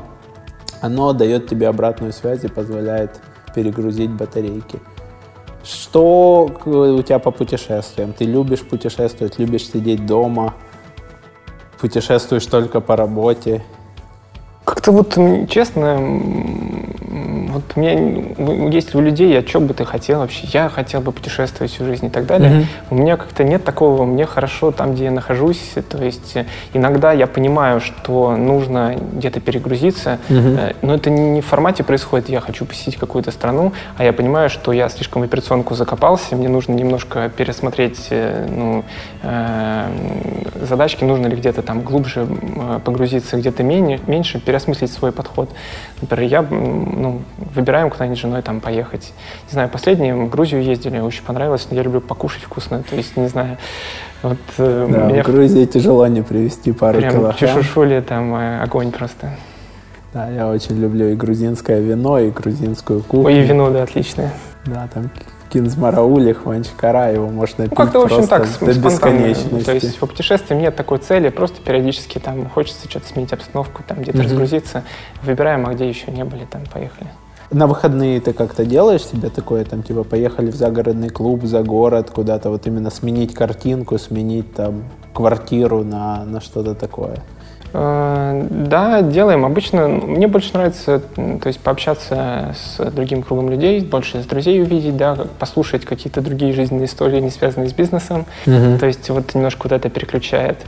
оно 0.80 1.12
дает 1.12 1.48
тебе 1.48 1.68
обратную 1.68 2.14
связь 2.14 2.46
и 2.46 2.48
позволяет 2.48 3.20
перегрузить 3.54 4.12
батарейки. 4.12 4.80
Что 5.66 6.50
у 6.66 7.02
тебя 7.02 7.20
по 7.20 7.32
путешествиям? 7.32 8.14
Ты 8.14 8.24
любишь 8.24 8.62
путешествовать, 8.62 9.38
любишь 9.38 9.68
сидеть 9.68 10.06
дома, 10.06 10.54
путешествуешь 11.84 12.46
только 12.46 12.80
по 12.80 12.96
работе. 12.96 13.62
Как-то 14.66 14.92
вот, 14.92 15.18
честно, 15.50 15.98
вот 17.54 17.64
у 17.76 17.80
меня 17.80 17.94
м, 17.94 18.70
есть 18.70 18.96
у 18.96 19.02
людей, 19.02 19.38
а 19.38 19.48
что 19.48 19.60
бы 19.60 19.74
ты 19.74 19.86
хотел 19.86 20.20
вообще? 20.20 20.48
Я 20.48 20.70
хотел 20.70 21.02
бы 21.02 21.12
путешествовать 21.12 21.72
всю 21.72 21.86
жизнь 21.86 22.08
и 22.08 22.10
так 22.10 22.26
далее. 22.26 22.50
Мгм. 22.50 22.66
У 22.90 22.96
меня 22.96 23.18
как-то 23.18 23.44
нет 23.44 23.64
такого, 23.64 24.06
мне 24.06 24.26
хорошо 24.26 24.72
там, 24.72 24.94
где 24.94 25.06
я 25.06 25.12
нахожусь. 25.12 25.74
То 25.90 26.04
есть 26.04 26.36
э, 26.36 26.46
иногда 26.74 27.12
я 27.12 27.28
понимаю, 27.28 27.80
что 27.80 28.36
нужно 28.36 28.96
где-то 29.14 29.40
перегрузиться, 29.40 30.18
э, 30.30 30.72
но 30.82 30.96
это 30.96 31.10
не 31.10 31.42
в 31.42 31.46
формате 31.46 31.84
происходит, 31.84 32.30
я 32.30 32.40
хочу 32.40 32.66
посетить 32.66 32.98
какую-то 32.98 33.32
страну, 33.32 33.74
а 33.98 34.04
я 34.04 34.14
понимаю, 34.14 34.50
что 34.50 34.72
я 34.72 34.90
слишком 34.90 35.22
в 35.22 35.26
операционку 35.26 35.76
закопался, 35.76 36.36
мне 36.36 36.50
нужно 36.50 36.74
немножко 36.74 37.30
пересмотреть 37.36 38.08
э, 38.10 38.48
ну, 38.50 38.84
задачки, 40.62 41.04
нужно 41.04 41.28
ли 41.28 41.36
где-то 41.36 41.62
там 41.62 41.82
глубже 41.82 42.28
погрузиться, 42.84 43.38
где-то 43.38 43.64
менее, 43.64 44.00
меньше, 44.08 44.40
переосмыслить 44.54 44.92
свой 44.92 45.12
подход. 45.12 45.50
Например, 46.02 46.30
я 46.30 46.42
ну, 46.44 47.22
выбираем 47.56 47.90
куда-нибудь 47.90 48.20
с 48.20 48.22
женой 48.22 48.42
там 48.44 48.62
поехать. 48.62 49.12
Не 49.48 49.54
знаю, 49.54 49.70
последние 49.70 50.16
в 50.16 50.30
Грузию 50.30 50.64
ездили, 50.64 51.00
очень 51.00 51.24
понравилось, 51.24 51.68
я 51.72 51.82
люблю 51.82 52.02
покушать 52.02 52.44
вкусно, 52.44 52.84
то 52.88 52.96
есть, 52.96 53.18
не 53.18 53.28
знаю, 53.28 53.58
вот 54.22 54.38
э, 54.60 54.88
Да, 54.92 55.06
меня 55.06 55.24
в 55.24 55.28
Грузии 55.28 55.66
тяжело 55.66 56.06
не 56.08 56.22
привезти 56.22 56.72
пару 56.72 57.00
прям 57.00 57.14
килограмм. 57.14 57.38
чешушули 57.38 58.02
там 58.02 58.36
э, 58.36 58.62
огонь 58.62 58.92
просто. 58.92 59.32
Да, 60.14 60.30
я 60.30 60.48
очень 60.48 60.80
люблю 60.80 61.10
и 61.10 61.16
грузинское 61.16 61.80
вино, 61.80 62.20
и 62.20 62.30
грузинскую 62.30 63.02
кухню. 63.02 63.26
Ой, 63.26 63.40
и 63.40 63.42
вино, 63.42 63.72
да, 63.72 63.82
отличное. 63.82 64.32
Да, 64.66 64.88
там 64.94 65.10
кинзмараули, 65.54 66.34
хванчкара, 66.34 67.12
его 67.14 67.28
можно 67.30 67.66
Ну, 67.66 67.76
как-то, 67.76 68.00
в 68.00 68.04
общем, 68.06 68.28
так, 68.28 68.42
до 68.42 68.48
спонтанно. 68.48 68.84
бесконечности. 68.84 69.66
То 69.66 69.72
есть 69.74 70.00
по 70.00 70.08
путешествиям 70.08 70.60
нет 70.62 70.76
такой 70.76 70.98
цели, 70.98 71.30
просто 71.30 71.62
периодически 71.62 72.18
там 72.18 72.50
хочется 72.50 72.90
что-то 72.90 73.08
сменить 73.08 73.34
обстановку, 73.34 73.84
там 73.88 74.02
где-то 74.02 74.18
Мгм. 74.18 74.28
разгрузиться. 74.28 74.84
Выбираем, 75.22 75.66
а 75.68 75.74
где 75.74 75.88
еще 75.88 76.12
не 76.12 76.24
были, 76.26 76.46
там 76.46 76.64
поехали. 76.74 77.08
На 77.52 77.68
выходные 77.68 78.20
ты 78.20 78.34
как-то 78.34 78.66
делаешь 78.66 79.06
себе 79.06 79.30
такое, 79.30 79.64
там, 79.64 79.84
типа, 79.84 80.04
поехали 80.04 80.50
в 80.50 80.56
загородный 80.56 81.10
клуб, 81.10 81.44
за 81.44 81.62
город, 81.62 82.10
куда-то, 82.10 82.50
вот 82.50 82.66
именно 82.66 82.90
сменить 82.90 83.36
картинку, 83.36 84.00
сменить 84.00 84.52
там 84.56 84.84
квартиру 85.14 85.84
на, 85.84 86.26
на 86.26 86.42
что-то 86.42 86.74
такое? 86.74 87.18
Да, 87.74 89.02
делаем. 89.02 89.46
Обычно 89.46 89.88
мне 89.88 90.28
больше 90.28 90.54
нравится, 90.54 91.02
то 91.16 91.48
есть 91.48 91.60
пообщаться 91.60 92.56
с 92.56 92.92
другим 92.92 93.24
кругом 93.24 93.50
людей, 93.50 93.82
больше 93.82 94.22
с 94.22 94.26
друзей 94.26 94.62
увидеть, 94.62 94.96
да, 94.96 95.18
послушать 95.40 95.84
какие-то 95.84 96.22
другие 96.22 96.54
жизненные 96.54 96.86
истории, 96.86 97.20
не 97.20 97.32
связанные 97.32 97.70
с 97.70 97.74
бизнесом. 97.74 98.26
То 98.78 98.86
есть 98.86 99.10
вот 99.10 99.34
немножко 99.34 99.64
вот 99.64 99.72
это 99.72 99.90
переключает. 99.90 100.60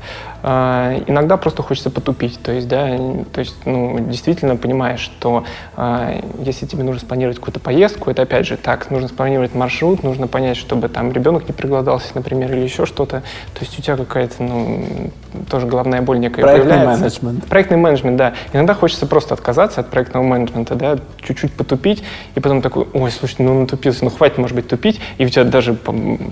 А, 0.41 0.95
Иногда 1.07 1.37
просто 1.37 1.63
хочется 1.63 1.89
потупить, 1.89 2.39
то 2.41 2.51
есть, 2.51 2.67
да, 2.67 2.97
то 3.33 3.39
есть, 3.39 3.55
ну, 3.65 3.99
действительно 3.99 4.55
понимаешь, 4.55 4.99
что 4.99 5.43
а, 5.75 6.19
если 6.39 6.65
тебе 6.65 6.83
нужно 6.83 7.01
спланировать 7.01 7.37
какую-то 7.37 7.59
поездку, 7.59 8.09
это 8.11 8.23
опять 8.23 8.45
же 8.45 8.57
так, 8.57 8.89
нужно 8.91 9.07
спланировать 9.07 9.55
маршрут, 9.55 10.03
нужно 10.03 10.27
понять, 10.27 10.57
чтобы 10.57 10.89
там 10.89 11.11
ребенок 11.11 11.47
не 11.47 11.53
проголодался, 11.53 12.07
например, 12.15 12.51
или 12.51 12.61
еще 12.61 12.85
что-то. 12.85 13.21
То 13.53 13.59
есть 13.61 13.77
у 13.77 13.81
тебя 13.81 13.97
какая-то, 13.97 14.43
ну, 14.43 15.11
тоже 15.49 15.67
головная 15.67 16.01
боль 16.01 16.19
некая 16.19 16.41
Проектный 16.41 16.73
появляется. 16.73 16.94
Менеджмент. 16.97 17.45
Проектный 17.45 17.77
менеджмент, 17.77 18.17
да. 18.17 18.33
Иногда 18.53 18.73
хочется 18.73 19.05
просто 19.05 19.33
отказаться 19.33 19.81
от 19.81 19.89
проектного 19.89 20.23
менеджмента, 20.23 20.75
да, 20.75 20.97
чуть-чуть 21.21 21.53
потупить, 21.53 22.03
и 22.35 22.39
потом 22.39 22.61
такой, 22.61 22.87
ой, 22.93 23.11
слушай, 23.11 23.37
ну 23.39 23.61
натупился, 23.61 24.03
ну 24.03 24.11
хватит, 24.11 24.37
может 24.37 24.55
быть, 24.55 24.67
тупить, 24.67 24.99
и 25.17 25.25
у 25.25 25.29
тебя 25.29 25.43
даже 25.43 25.75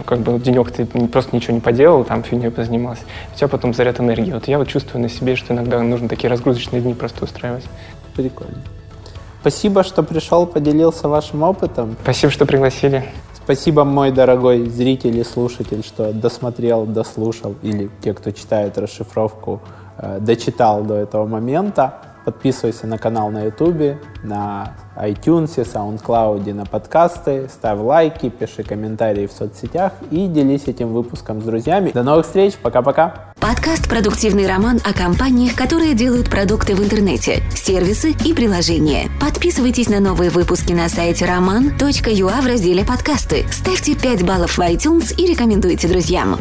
как 0.05 0.19
бы 0.19 0.39
денек 0.39 0.71
ты 0.71 0.85
просто 0.85 1.35
ничего 1.35 1.53
не 1.53 1.61
поделал, 1.61 2.03
там 2.03 2.23
фигней 2.23 2.51
позанимался, 2.51 3.03
у 3.33 3.37
тебя 3.37 3.47
потом 3.47 3.73
заряд 3.73 3.99
энергии. 3.99 4.31
Вот 4.31 4.47
я 4.47 4.57
вот 4.57 4.67
чувствую 4.67 5.01
на 5.01 5.09
себе, 5.09 5.35
что 5.35 5.53
иногда 5.53 5.81
нужно 5.81 6.09
такие 6.09 6.29
разгрузочные 6.29 6.81
дни 6.81 6.93
просто 6.93 7.23
устраивать. 7.23 7.65
Прикольно. 8.15 8.61
Спасибо, 9.41 9.83
что 9.83 10.03
пришел, 10.03 10.45
поделился 10.45 11.09
вашим 11.09 11.43
опытом. 11.43 11.97
Спасибо, 12.03 12.31
что 12.31 12.45
пригласили. 12.45 13.03
Спасибо, 13.43 13.83
мой 13.83 14.11
дорогой 14.11 14.69
зритель 14.69 15.17
и 15.17 15.23
слушатель, 15.25 15.83
что 15.83 16.13
досмотрел, 16.13 16.85
дослушал, 16.85 17.55
или 17.61 17.89
те, 18.01 18.13
кто 18.13 18.31
читает 18.31 18.77
расшифровку, 18.77 19.59
дочитал 20.19 20.83
до 20.83 20.95
этого 20.95 21.25
момента. 21.25 21.93
Подписывайся 22.25 22.87
на 22.87 22.97
канал 22.97 23.29
на 23.31 23.43
YouTube, 23.43 23.97
на 24.23 24.75
iTunes, 24.95 25.57
SoundCloud, 25.57 26.53
на 26.53 26.65
подкасты, 26.65 27.49
ставь 27.49 27.79
лайки, 27.79 28.29
пиши 28.29 28.63
комментарии 28.63 29.27
в 29.27 29.33
соцсетях 29.33 29.91
и 30.09 30.27
делись 30.27 30.67
этим 30.67 30.93
выпуском 30.93 31.41
с 31.41 31.43
друзьями. 31.43 31.91
До 31.91 32.03
новых 32.03 32.25
встреч, 32.25 32.53
пока-пока! 32.55 33.33
Подкаст 33.41 33.89
«Продуктивный 33.89 34.47
роман» 34.47 34.79
о 34.85 34.93
компаниях, 34.93 35.53
которые 35.55 35.95
делают 35.95 36.29
продукты 36.29 36.75
в 36.75 36.81
интернете, 36.81 37.43
сервисы 37.53 38.11
и 38.23 38.33
приложения. 38.33 39.09
Подписывайтесь 39.19 39.89
на 39.89 39.99
новые 39.99 40.29
выпуски 40.29 40.71
на 40.71 40.87
сайте 40.87 41.25
roman.ua 41.25 42.41
в 42.41 42.45
разделе 42.45 42.85
«Подкасты». 42.85 43.45
Ставьте 43.51 43.95
5 43.95 44.25
баллов 44.25 44.57
в 44.57 44.61
iTunes 44.61 45.13
и 45.17 45.27
рекомендуйте 45.27 45.89
друзьям. 45.89 46.37